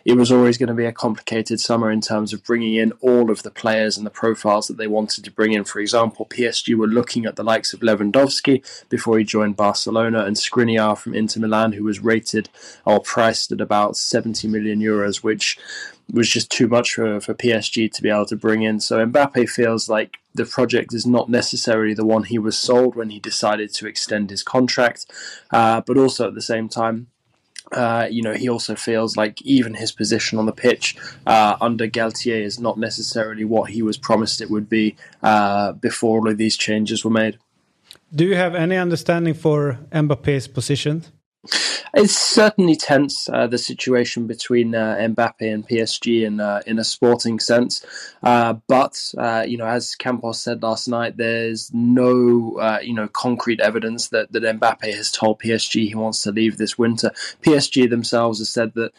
it 0.06 0.14
was 0.14 0.32
always 0.32 0.58
going 0.58 0.68
to 0.68 0.74
be 0.74 0.86
a 0.86 0.92
complicated 0.92 1.60
summer 1.60 1.92
in 1.92 2.02
terms 2.02 2.34
of 2.34 2.44
bringing 2.44 2.76
in 2.76 2.92
all 3.02 3.30
of 3.30 3.44
the 3.44 3.52
players 3.52 3.98
and 3.98 4.06
the 4.06 4.12
profiles 4.12 4.68
that 4.68 4.78
they 4.78 4.88
wanted 4.88 5.24
to 5.24 5.32
bring 5.32 5.54
in. 5.54 5.64
For 5.64 5.80
example, 5.80 6.26
PSG 6.26 6.76
were 6.76 6.88
looking 6.88 7.26
at 7.26 7.36
the 7.36 7.44
likes 7.44 7.74
of 7.74 7.82
Lewandowski 7.82 8.64
before 8.90 9.18
he 9.18 9.24
joined 9.24 9.56
Barcelona 9.56 10.26
and 10.26 10.36
Skriniar 10.36 10.98
from 10.98 11.14
Inter 11.14 11.42
Milan, 11.42 11.74
who 11.74 11.84
was 11.84 12.00
rated 12.00 12.50
or 12.86 13.00
priced 13.00 13.52
at 13.52 13.62
about 13.62 13.98
70 13.98 14.48
million 14.48 14.80
euros, 14.80 15.18
which 15.18 15.58
was 16.12 16.30
just 16.30 16.50
too 16.50 16.68
much 16.68 16.94
for, 16.94 17.20
for 17.20 17.34
PSG 17.34 17.92
to 17.92 18.02
be 18.02 18.10
able 18.10 18.26
to 18.26 18.36
bring 18.36 18.64
in. 18.64 18.80
So 18.80 19.06
Mbappe 19.06 19.50
feels 19.50 19.90
like 19.90 20.18
the 20.34 20.46
project 20.46 20.94
is 20.94 21.06
not 21.06 21.30
necessarily 21.30 21.94
the 21.94 22.06
one 22.06 22.24
he 22.24 22.40
was 22.40 22.58
sold 22.58 22.96
when 22.96 23.10
he 23.10 23.20
decided 23.20 23.74
to 23.76 23.88
extend 23.88 24.30
his 24.30 24.44
contract, 24.44 25.06
uh, 25.52 25.82
but 25.82 25.98
also 25.98 26.28
at 26.28 26.36
the 26.36 26.42
same 26.42 26.70
time, 26.70 27.08
uh, 27.72 28.08
you 28.10 28.22
know, 28.22 28.34
he 28.34 28.50
also 28.50 28.76
feels 28.76 29.16
like 29.16 29.42
even 29.44 29.76
his 29.76 29.92
position 29.92 30.40
on 30.40 30.46
the 30.46 30.52
pitch 30.52 30.96
uh, 31.28 31.56
under 31.62 31.88
Galtier 31.88 32.42
is 32.42 32.60
not 32.60 32.80
necessarily 32.80 33.46
what 33.46 33.70
he 33.70 33.82
was 33.82 33.98
promised 33.98 34.42
it 34.42 34.50
would 34.50 34.70
be 34.70 34.96
uh, 35.22 35.74
before 35.74 36.20
all 36.20 36.30
of 36.30 36.38
these 36.38 36.58
changes 36.58 37.06
were 37.06 37.12
made. 37.12 37.38
Do 38.14 38.26
you 38.26 38.36
have 38.36 38.56
any 38.56 38.76
understanding 38.76 39.36
for 39.36 39.78
Mbappe's 39.92 40.48
position? 40.48 41.06
It's 41.94 42.18
certainly 42.18 42.76
tense 42.76 43.30
uh, 43.30 43.48
the 43.48 43.58
situation 43.58 44.28
between 44.28 44.76
uh, 44.76 44.98
Mbappe 45.00 45.54
and 45.54 45.68
PSG 45.68 46.26
in 46.26 46.42
uh, 46.42 46.62
in 46.68 46.80
a 46.80 46.84
sporting 46.84 47.40
sense, 47.40 47.86
uh, 48.22 48.54
but 48.68 49.14
uh, 49.18 49.46
you 49.48 49.58
know, 49.58 49.66
as 49.66 49.96
Campos 49.96 50.42
said 50.42 50.62
last 50.62 50.88
night, 50.88 51.16
there's 51.16 51.72
no 51.74 52.58
uh, 52.60 52.80
you 52.82 52.94
know 52.94 53.08
concrete 53.08 53.62
evidence 53.62 54.10
that 54.10 54.32
that 54.34 54.44
Mbappe 54.44 54.94
has 54.94 55.12
told 55.12 55.40
PSG 55.40 55.88
he 55.88 55.96
wants 55.96 56.22
to 56.24 56.32
leave 56.32 56.58
this 56.58 56.78
winter. 56.78 57.12
PSG 57.42 57.90
themselves 57.90 58.40
have 58.40 58.48
said 58.48 58.74
that 58.76 58.92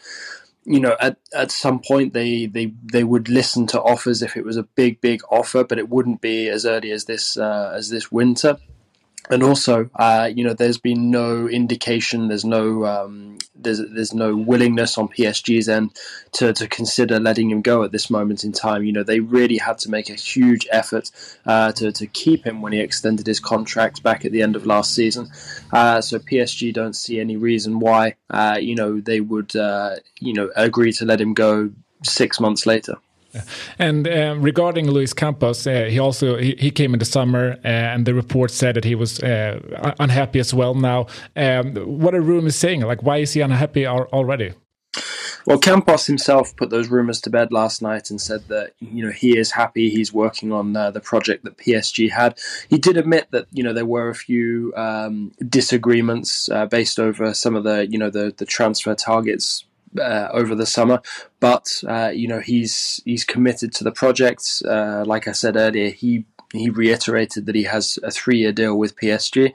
you 0.65 0.79
know 0.79 0.97
at, 0.99 1.17
at 1.35 1.51
some 1.51 1.79
point 1.79 2.13
they, 2.13 2.47
they 2.47 2.73
they 2.91 3.03
would 3.03 3.29
listen 3.29 3.67
to 3.67 3.81
offers 3.81 4.21
if 4.23 4.35
it 4.35 4.45
was 4.45 4.57
a 4.57 4.63
big 4.63 4.99
big 5.01 5.21
offer 5.31 5.63
but 5.63 5.79
it 5.79 5.89
wouldn't 5.89 6.21
be 6.21 6.49
as 6.49 6.67
early 6.67 6.91
as 6.91 7.05
this 7.05 7.35
as 7.35 7.89
this 7.89 8.11
winter 8.11 8.57
and 9.29 9.43
also, 9.43 9.89
uh, 9.95 10.29
you 10.33 10.43
know, 10.43 10.53
there's 10.53 10.77
been 10.77 11.11
no 11.11 11.47
indication, 11.47 12.27
there's 12.27 12.43
no, 12.43 12.85
um, 12.85 13.37
there's 13.55 13.79
there's 13.93 14.13
no 14.13 14.35
willingness 14.35 14.97
on 14.97 15.07
PSG's 15.09 15.69
end 15.69 15.95
to, 16.33 16.51
to 16.53 16.67
consider 16.67 17.19
letting 17.19 17.49
him 17.51 17.61
go 17.61 17.83
at 17.83 17.91
this 17.91 18.09
moment 18.09 18.43
in 18.43 18.51
time. 18.51 18.83
You 18.83 18.91
know, 18.91 19.03
they 19.03 19.19
really 19.19 19.57
had 19.57 19.77
to 19.79 19.89
make 19.89 20.09
a 20.09 20.15
huge 20.15 20.67
effort 20.71 21.11
uh, 21.45 21.71
to 21.73 21.91
to 21.91 22.07
keep 22.07 22.45
him 22.45 22.61
when 22.61 22.73
he 22.73 22.79
extended 22.79 23.27
his 23.27 23.39
contract 23.39 24.03
back 24.03 24.25
at 24.25 24.31
the 24.31 24.41
end 24.41 24.55
of 24.55 24.65
last 24.65 24.93
season. 24.95 25.29
Uh, 25.71 26.01
so 26.01 26.17
PSG 26.17 26.73
don't 26.73 26.95
see 26.95 27.19
any 27.19 27.37
reason 27.37 27.79
why, 27.79 28.15
uh, 28.31 28.57
you 28.59 28.75
know, 28.75 28.99
they 28.99 29.21
would, 29.21 29.55
uh, 29.55 29.95
you 30.19 30.33
know, 30.33 30.49
agree 30.55 30.91
to 30.93 31.05
let 31.05 31.21
him 31.21 31.33
go 31.33 31.69
six 32.03 32.39
months 32.39 32.65
later. 32.65 32.97
And 33.79 34.07
uh, 34.07 34.35
regarding 34.37 34.89
Luis 34.89 35.13
Campos, 35.13 35.65
uh, 35.65 35.85
he 35.89 35.99
also 35.99 36.37
he, 36.37 36.55
he, 36.57 36.71
came 36.71 36.93
in 36.93 36.99
the 36.99 37.05
summer, 37.05 37.57
uh, 37.63 37.67
and 37.67 38.05
the 38.05 38.13
report 38.13 38.51
said 38.51 38.75
that 38.75 38.83
he 38.83 38.95
was 38.95 39.19
uh, 39.21 39.93
unhappy 39.99 40.39
as 40.39 40.53
well. 40.53 40.75
Now, 40.75 41.07
um, 41.35 41.75
what 41.75 42.13
are 42.13 42.21
rumors 42.21 42.55
saying? 42.55 42.81
Like, 42.81 43.03
why 43.03 43.17
is 43.17 43.33
he 43.33 43.41
unhappy 43.41 43.87
already? 43.87 44.53
Well, 45.45 45.57
Campos 45.57 46.05
himself 46.05 46.55
put 46.55 46.69
those 46.69 46.89
rumors 46.89 47.19
to 47.21 47.29
bed 47.29 47.51
last 47.51 47.81
night 47.81 48.11
and 48.11 48.21
said 48.21 48.47
that 48.49 48.73
you 48.79 49.03
know 49.05 49.11
he 49.11 49.37
is 49.37 49.51
happy. 49.51 49.89
He's 49.89 50.13
working 50.13 50.51
on 50.51 50.75
uh, 50.75 50.91
the 50.91 50.99
project 50.99 51.43
that 51.45 51.57
PSG 51.57 52.11
had. 52.11 52.37
He 52.69 52.77
did 52.77 52.97
admit 52.97 53.31
that 53.31 53.47
you 53.51 53.63
know 53.63 53.73
there 53.73 53.85
were 53.85 54.09
a 54.09 54.15
few 54.15 54.73
um, 54.75 55.31
disagreements 55.47 56.49
uh, 56.49 56.65
based 56.67 56.99
over 56.99 57.33
some 57.33 57.55
of 57.55 57.63
the 57.63 57.87
you 57.89 57.97
know 57.97 58.09
the 58.09 58.33
the 58.35 58.45
transfer 58.45 58.93
targets 58.93 59.65
uh, 59.99 60.29
over 60.31 60.55
the 60.55 60.65
summer. 60.65 61.01
But 61.39 61.67
uh, 61.87 62.11
you 62.13 62.27
know 62.27 62.39
he's 62.39 63.01
he's 63.05 63.23
committed 63.23 63.73
to 63.73 63.83
the 63.83 63.91
project. 63.91 64.61
Uh, 64.65 65.03
like 65.05 65.27
I 65.27 65.31
said 65.31 65.55
earlier, 65.55 65.89
he 65.89 66.25
he 66.53 66.69
reiterated 66.69 67.45
that 67.45 67.55
he 67.55 67.63
has 67.63 67.97
a 68.03 68.11
three-year 68.11 68.51
deal 68.51 68.77
with 68.77 68.95
PSG, 68.97 69.53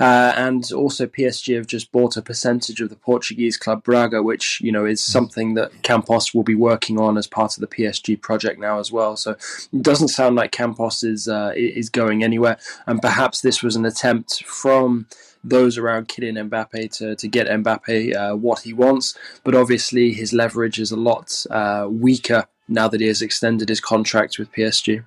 uh, 0.00 0.32
and 0.36 0.72
also 0.72 1.06
PSG 1.06 1.56
have 1.56 1.66
just 1.66 1.92
bought 1.92 2.16
a 2.16 2.22
percentage 2.22 2.80
of 2.80 2.88
the 2.88 2.96
Portuguese 2.96 3.56
club 3.56 3.84
Braga, 3.84 4.22
which 4.22 4.60
you 4.60 4.72
know 4.72 4.84
is 4.84 5.02
something 5.02 5.54
that 5.54 5.82
Campos 5.82 6.34
will 6.34 6.42
be 6.42 6.54
working 6.54 6.98
on 6.98 7.18
as 7.18 7.26
part 7.26 7.56
of 7.56 7.60
the 7.60 7.66
PSG 7.66 8.20
project 8.20 8.58
now 8.58 8.78
as 8.78 8.90
well. 8.90 9.16
So 9.16 9.32
it 9.72 9.82
doesn't 9.82 10.08
sound 10.08 10.36
like 10.36 10.52
Campos 10.52 11.02
is 11.02 11.28
uh, 11.28 11.52
is 11.54 11.90
going 11.90 12.24
anywhere, 12.24 12.58
and 12.86 13.00
perhaps 13.00 13.40
this 13.40 13.62
was 13.62 13.76
an 13.76 13.84
attempt 13.84 14.44
from 14.44 15.06
those 15.44 15.78
around 15.78 16.08
Kylian 16.08 16.48
Mbappe 16.48 16.96
to, 16.98 17.16
to 17.16 17.28
get 17.28 17.46
Mbappe 17.46 18.16
uh, 18.16 18.36
what 18.36 18.60
he 18.60 18.72
wants. 18.72 19.16
But 19.44 19.54
obviously, 19.54 20.12
his 20.12 20.32
leverage 20.32 20.78
is 20.78 20.90
a 20.90 20.96
lot 20.96 21.44
uh, 21.50 21.86
weaker 21.90 22.46
now 22.68 22.88
that 22.88 23.00
he 23.00 23.06
has 23.06 23.22
extended 23.22 23.68
his 23.68 23.80
contract 23.80 24.38
with 24.38 24.52
PSG. 24.52 25.04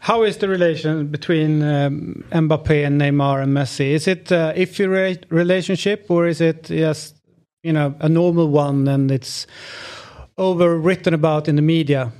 How 0.00 0.22
is 0.22 0.38
the 0.38 0.48
relation 0.48 1.06
between 1.08 1.62
um, 1.62 2.24
Mbappe 2.30 2.86
and 2.86 3.00
Neymar 3.00 3.42
and 3.42 3.56
Messi? 3.56 3.90
Is 3.90 4.08
it 4.08 4.30
uh, 4.32 4.52
iffy 4.54 4.88
re 4.88 5.18
relationship 5.30 6.06
or 6.08 6.26
is 6.26 6.40
it 6.40 6.64
just 6.64 7.14
you 7.62 7.72
know 7.72 7.94
a 8.00 8.08
normal 8.08 8.48
one 8.48 8.88
and 8.88 9.10
it's 9.10 9.46
overwritten 10.36 11.12
about 11.14 11.48
in 11.48 11.56
the 11.56 11.62
media? 11.62 12.12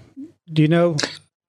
Do 0.52 0.62
you 0.62 0.68
know? 0.68 0.97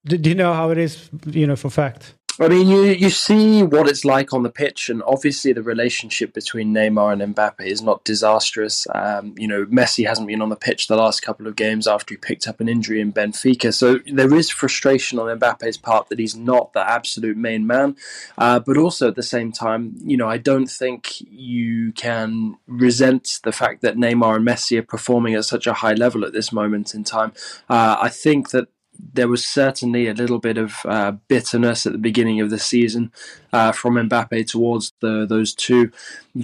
Do, 0.06 0.18
do 0.18 0.30
you 0.30 0.36
know 0.36 0.53
how 0.53 0.72
it 0.72 0.77
is? 0.77 1.10
You 1.27 1.45
know 1.45 1.56
for 1.56 1.69
fact. 1.69 2.15
I 2.41 2.48
mean, 2.48 2.70
you 2.70 2.84
you 2.84 3.10
see 3.10 3.64
what 3.64 3.90
it's 3.90 4.06
like 4.06 4.32
on 4.32 4.44
the 4.44 4.49
pitch, 4.49 4.90
and 4.90 5.03
obviously 5.03 5.52
the 5.52 5.61
relationship 5.61 6.34
between 6.34 6.74
Neymar 6.74 7.11
and 7.11 7.36
Mbappe 7.36 7.66
is 7.66 7.82
not 7.82 8.06
disastrous. 8.06 8.88
Um, 8.95 9.36
you 9.38 9.45
know, 9.45 9.66
Messi 9.66 10.07
hasn't 10.07 10.28
been 10.28 10.41
on 10.41 10.48
the 10.48 10.56
pitch 10.56 10.88
the 10.88 10.95
last 10.95 11.22
couple 11.22 11.48
of 11.48 11.57
games 11.57 11.86
after 11.86 12.14
he 12.14 12.18
picked 12.18 12.48
up 12.48 12.61
an 12.61 12.70
injury 12.70 13.02
in 13.02 13.11
Benfica, 13.11 13.74
so 13.74 13.99
there 14.11 14.34
is 14.34 14.49
frustration 14.49 15.20
on 15.20 15.38
Mbappe's 15.38 15.76
part 15.76 16.07
that 16.07 16.20
he's 16.20 16.36
not 16.36 16.72
the 16.72 16.90
absolute 16.90 17.36
main 17.36 17.68
man. 17.68 17.98
Uh, 18.38 18.60
but 18.60 18.78
also 18.78 19.10
at 19.10 19.16
the 19.16 19.24
same 19.24 19.52
time, 19.52 19.95
you 20.02 20.16
know, 20.16 20.30
I 20.30 20.38
don't 20.38 20.68
think 20.68 21.20
you 21.30 21.91
can 21.91 22.56
resent 22.68 23.40
the 23.44 23.52
fact 23.52 23.82
that 23.82 23.98
Neymar 23.98 24.38
and 24.38 24.48
Messi 24.48 24.80
are 24.80 24.84
performing 24.84 25.36
at 25.36 25.44
such 25.44 25.68
a 25.68 25.74
high 25.74 25.94
level 25.94 26.24
at 26.24 26.32
this 26.32 26.53
moment 26.53 26.95
in 26.95 27.03
time. 27.03 27.34
Uh, 27.70 27.98
I 27.99 28.07
think 28.07 28.52
that 28.52 28.70
there 29.14 29.28
was 29.28 29.46
certainly 29.46 30.08
a 30.08 30.14
little 30.14 30.40
bit 30.40 30.58
of 30.58 30.76
uh, 30.86 31.12
bitterness 31.28 31.86
at 31.86 31.92
the 31.92 31.98
beginning 31.98 32.42
of 32.42 32.50
the 32.50 32.60
season 32.60 33.12
uh, 33.54 33.72
from 33.72 33.96
Mbappe 33.96 34.48
towards 34.48 34.94
the, 35.00 35.26
those 35.26 35.54
two, 35.54 35.92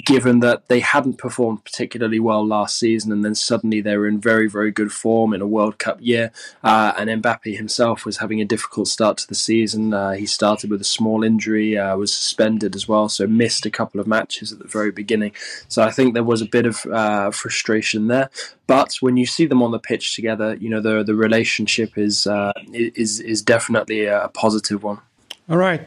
given 0.05 0.39
that 0.39 0.67
they 0.67 0.79
hadn't 0.79 1.17
performed 1.17 1.63
particularly 1.63 2.19
well 2.19 2.45
last 2.45 2.79
season, 2.79 3.11
and 3.11 3.23
then 3.23 3.35
suddenly 3.35 3.81
they 3.81 3.97
were 3.97 4.07
in 4.07 4.19
very, 4.19 4.47
very 4.49 4.71
good 4.71 4.91
form 4.91 5.33
in 5.33 5.41
a 5.41 5.47
World 5.47 5.77
Cup 5.77 5.97
year. 6.01 6.31
Uh, 6.63 6.93
and 6.97 7.09
Mbappe 7.21 7.55
himself 7.55 8.05
was 8.05 8.17
having 8.17 8.41
a 8.41 8.45
difficult 8.45 8.87
start 8.87 9.17
to 9.17 9.27
the 9.27 9.35
season. 9.35 9.93
Uh, 9.93 10.11
he 10.11 10.25
started 10.25 10.69
with 10.69 10.81
a 10.81 10.85
small 10.85 11.23
injury, 11.23 11.77
uh, 11.77 11.95
was 11.95 12.13
suspended 12.13 12.75
as 12.75 12.87
well, 12.87 13.09
so 13.09 13.27
missed 13.27 13.65
a 13.65 13.71
couple 13.71 13.99
of 13.99 14.07
matches 14.07 14.51
at 14.51 14.59
the 14.59 14.67
very 14.67 14.91
beginning. 14.91 15.31
So 15.67 15.83
I 15.83 15.91
think 15.91 16.13
there 16.13 16.23
was 16.23 16.41
a 16.41 16.45
bit 16.45 16.65
of 16.65 16.85
uh, 16.87 17.31
frustration 17.31 18.07
there. 18.07 18.29
But 18.67 18.95
when 19.01 19.17
you 19.17 19.25
see 19.25 19.45
them 19.45 19.61
on 19.61 19.71
the 19.71 19.79
pitch 19.79 20.15
together, 20.15 20.55
you 20.55 20.69
know 20.69 20.81
the 20.81 21.03
the 21.03 21.15
relationship 21.15 21.97
is 21.97 22.25
uh, 22.25 22.51
is 22.73 23.19
is 23.19 23.41
definitely 23.41 24.05
a 24.05 24.29
positive 24.33 24.81
one. 24.83 24.99
All 25.47 25.57
right. 25.57 25.81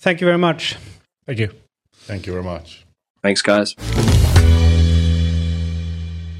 Thank 0.00 0.22
you 0.22 0.26
very 0.28 0.38
much. 0.38 0.78
Thank 1.26 1.38
you. 1.38 1.48
Thank 2.06 2.26
you 2.26 2.42
very 2.42 2.54
much. 2.54 2.84
Thanks 3.22 3.42
guys. 3.42 3.76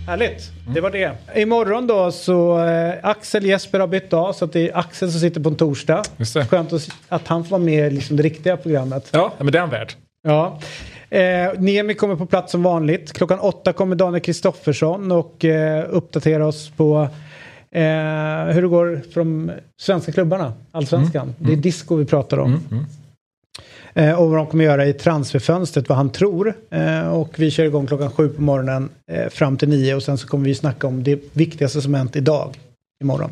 Härligt, 0.07 0.51
det 0.75 0.81
var 0.81 0.91
det. 0.91 1.17
Imorgon 1.37 1.87
då 1.87 2.13
så 2.13 2.65
eh, 2.65 2.95
Axel 3.03 3.47
Jesper 3.47 3.81
har 3.81 3.87
bytt 3.87 4.13
av 4.13 4.33
så 4.33 4.45
att 4.45 4.53
det 4.53 4.69
är 4.69 4.79
Axel 4.79 5.11
som 5.11 5.21
sitter 5.21 5.41
på 5.41 5.49
en 5.49 5.57
torsdag. 5.57 6.03
Just 6.17 6.35
det. 6.35 6.47
Skönt 6.47 6.73
att, 6.73 6.89
att 7.09 7.29
han 7.29 7.45
får 7.45 7.51
vara 7.51 7.63
med 7.63 7.87
i 7.87 7.91
liksom 7.91 8.17
det 8.17 8.23
riktiga 8.23 8.57
programmet. 8.57 9.09
Ja, 9.13 9.33
men 9.39 9.53
det 9.53 9.59
är 9.59 9.61
han 9.61 9.71
värd. 9.71 9.93
Ja. 10.23 10.59
Eh, 11.11 11.53
Nemi 11.59 11.95
kommer 11.95 12.17
på 12.17 12.27
plats 12.27 12.53
som 12.53 12.63
vanligt. 12.63 13.13
Klockan 13.13 13.39
åtta 13.39 13.73
kommer 13.73 13.97
Daniel 13.97 14.23
Kristoffersson 14.23 15.13
och 15.13 15.45
eh, 15.45 15.87
uppdatera 15.91 16.47
oss 16.47 16.71
på 16.77 17.09
eh, 17.75 18.55
hur 18.55 18.63
det 18.63 18.69
går 18.69 19.03
för 19.13 19.21
de 19.21 19.51
svenska 19.81 20.13
klubbarna, 20.13 20.53
allsvenskan. 20.73 21.23
Mm. 21.23 21.35
Det 21.39 21.53
är 21.53 21.63
disco 21.63 21.97
vi 21.97 22.05
pratar 22.05 22.39
om. 22.39 22.51
Mm. 22.51 22.63
Mm. 22.71 22.85
Eh, 23.95 24.21
och 24.21 24.31
vad 24.31 24.39
de 24.39 24.47
kommer 24.47 24.65
göra 24.65 24.87
i 24.87 24.93
transferfönstret, 24.93 25.89
vad 25.89 25.99
han 25.99 26.11
tror. 26.11 26.55
Eh, 26.71 27.09
och 27.09 27.35
vi 27.37 27.51
kör 27.51 27.65
igång 27.65 27.87
klockan 27.87 28.11
sju 28.11 28.29
på 28.29 28.43
morgonen 28.43 28.89
eh, 29.13 29.29
fram 29.29 29.57
till 29.57 29.69
nio 29.69 29.95
och 29.95 30.03
sen 30.03 30.19
så 30.19 30.27
kommer 30.27 30.45
vi 30.45 30.55
snacka 30.55 30.87
om 30.87 31.03
det 31.03 31.21
viktigaste 31.33 31.83
som 31.83 31.95
hänt 31.95 32.17
idag, 32.17 32.59
imorgon 33.03 33.31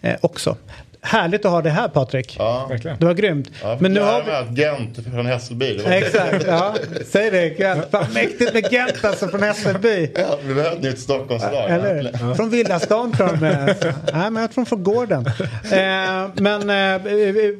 eh, 0.00 0.16
också. 0.20 0.56
Härligt 1.04 1.44
att 1.44 1.50
ha 1.50 1.62
det 1.62 1.70
här 1.70 1.88
Patrik. 1.88 2.36
Ja, 2.38 2.66
verkligen. 2.70 2.98
Det 2.98 3.06
var 3.06 3.14
grymt. 3.14 3.50
Ja, 3.62 3.76
Men 3.80 3.92
nu 3.92 4.00
har 4.00 4.46
vi... 4.50 4.62
Gent 4.62 5.04
från 5.14 5.26
Hässelby. 5.26 5.76
Det 5.76 5.94
Exakt, 5.94 6.46
ja. 6.46 6.74
Säg 7.06 7.30
det. 7.30 7.58
Gent. 7.58 7.90
Fan, 7.90 8.06
mäktigt 8.14 8.54
med 8.54 8.72
Gent 8.72 9.04
alltså 9.04 9.28
från 9.28 9.42
Hässelby. 9.42 10.10
Ja, 10.14 10.38
vi 10.42 10.54
behöver 10.54 10.76
ett 10.76 10.82
nytt 10.82 10.98
Stockholmslag. 10.98 11.70
Eller 11.70 12.10
ja. 12.20 12.34
Från 12.34 12.50
Villastan 12.50 13.12
tror 13.12 13.28
jag 13.28 13.40
med. 13.40 13.94
Nej, 14.12 14.30
men 14.30 14.36
jag 14.36 14.52
tror 14.52 14.64
från 14.64 14.82
gården. 14.84 15.26
Eh, 15.72 16.28
men 16.34 16.70
eh, 16.70 17.02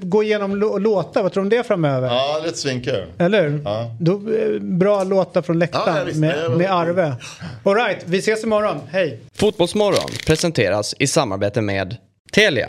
gå 0.03 0.23
igenom 0.23 0.57
låtar, 0.57 1.23
vad 1.23 1.33
tror 1.33 1.43
du 1.43 1.47
om 1.47 1.49
det 1.49 1.67
framöver? 1.67 2.09
Ja, 2.09 2.41
det 2.43 2.49
är 2.49 2.53
svinkul. 2.53 3.05
Eller 3.19 3.61
ja. 3.65 3.97
Då, 4.01 4.13
eh, 4.13 4.61
Bra 4.61 5.05
låtar 5.05 5.43
från 5.43 5.59
läktaren 5.59 6.09
ja, 6.09 6.15
med, 6.15 6.51
med 6.51 6.73
Arve. 6.73 7.15
Alright, 7.65 7.99
vi 8.05 8.19
ses 8.19 8.45
imorgon. 8.45 8.81
Hej! 8.91 9.21
Fotbollsmorgon 9.35 10.11
presenteras 10.27 10.95
i 10.99 11.07
samarbete 11.07 11.61
med 11.61 11.97
Telia. 12.33 12.69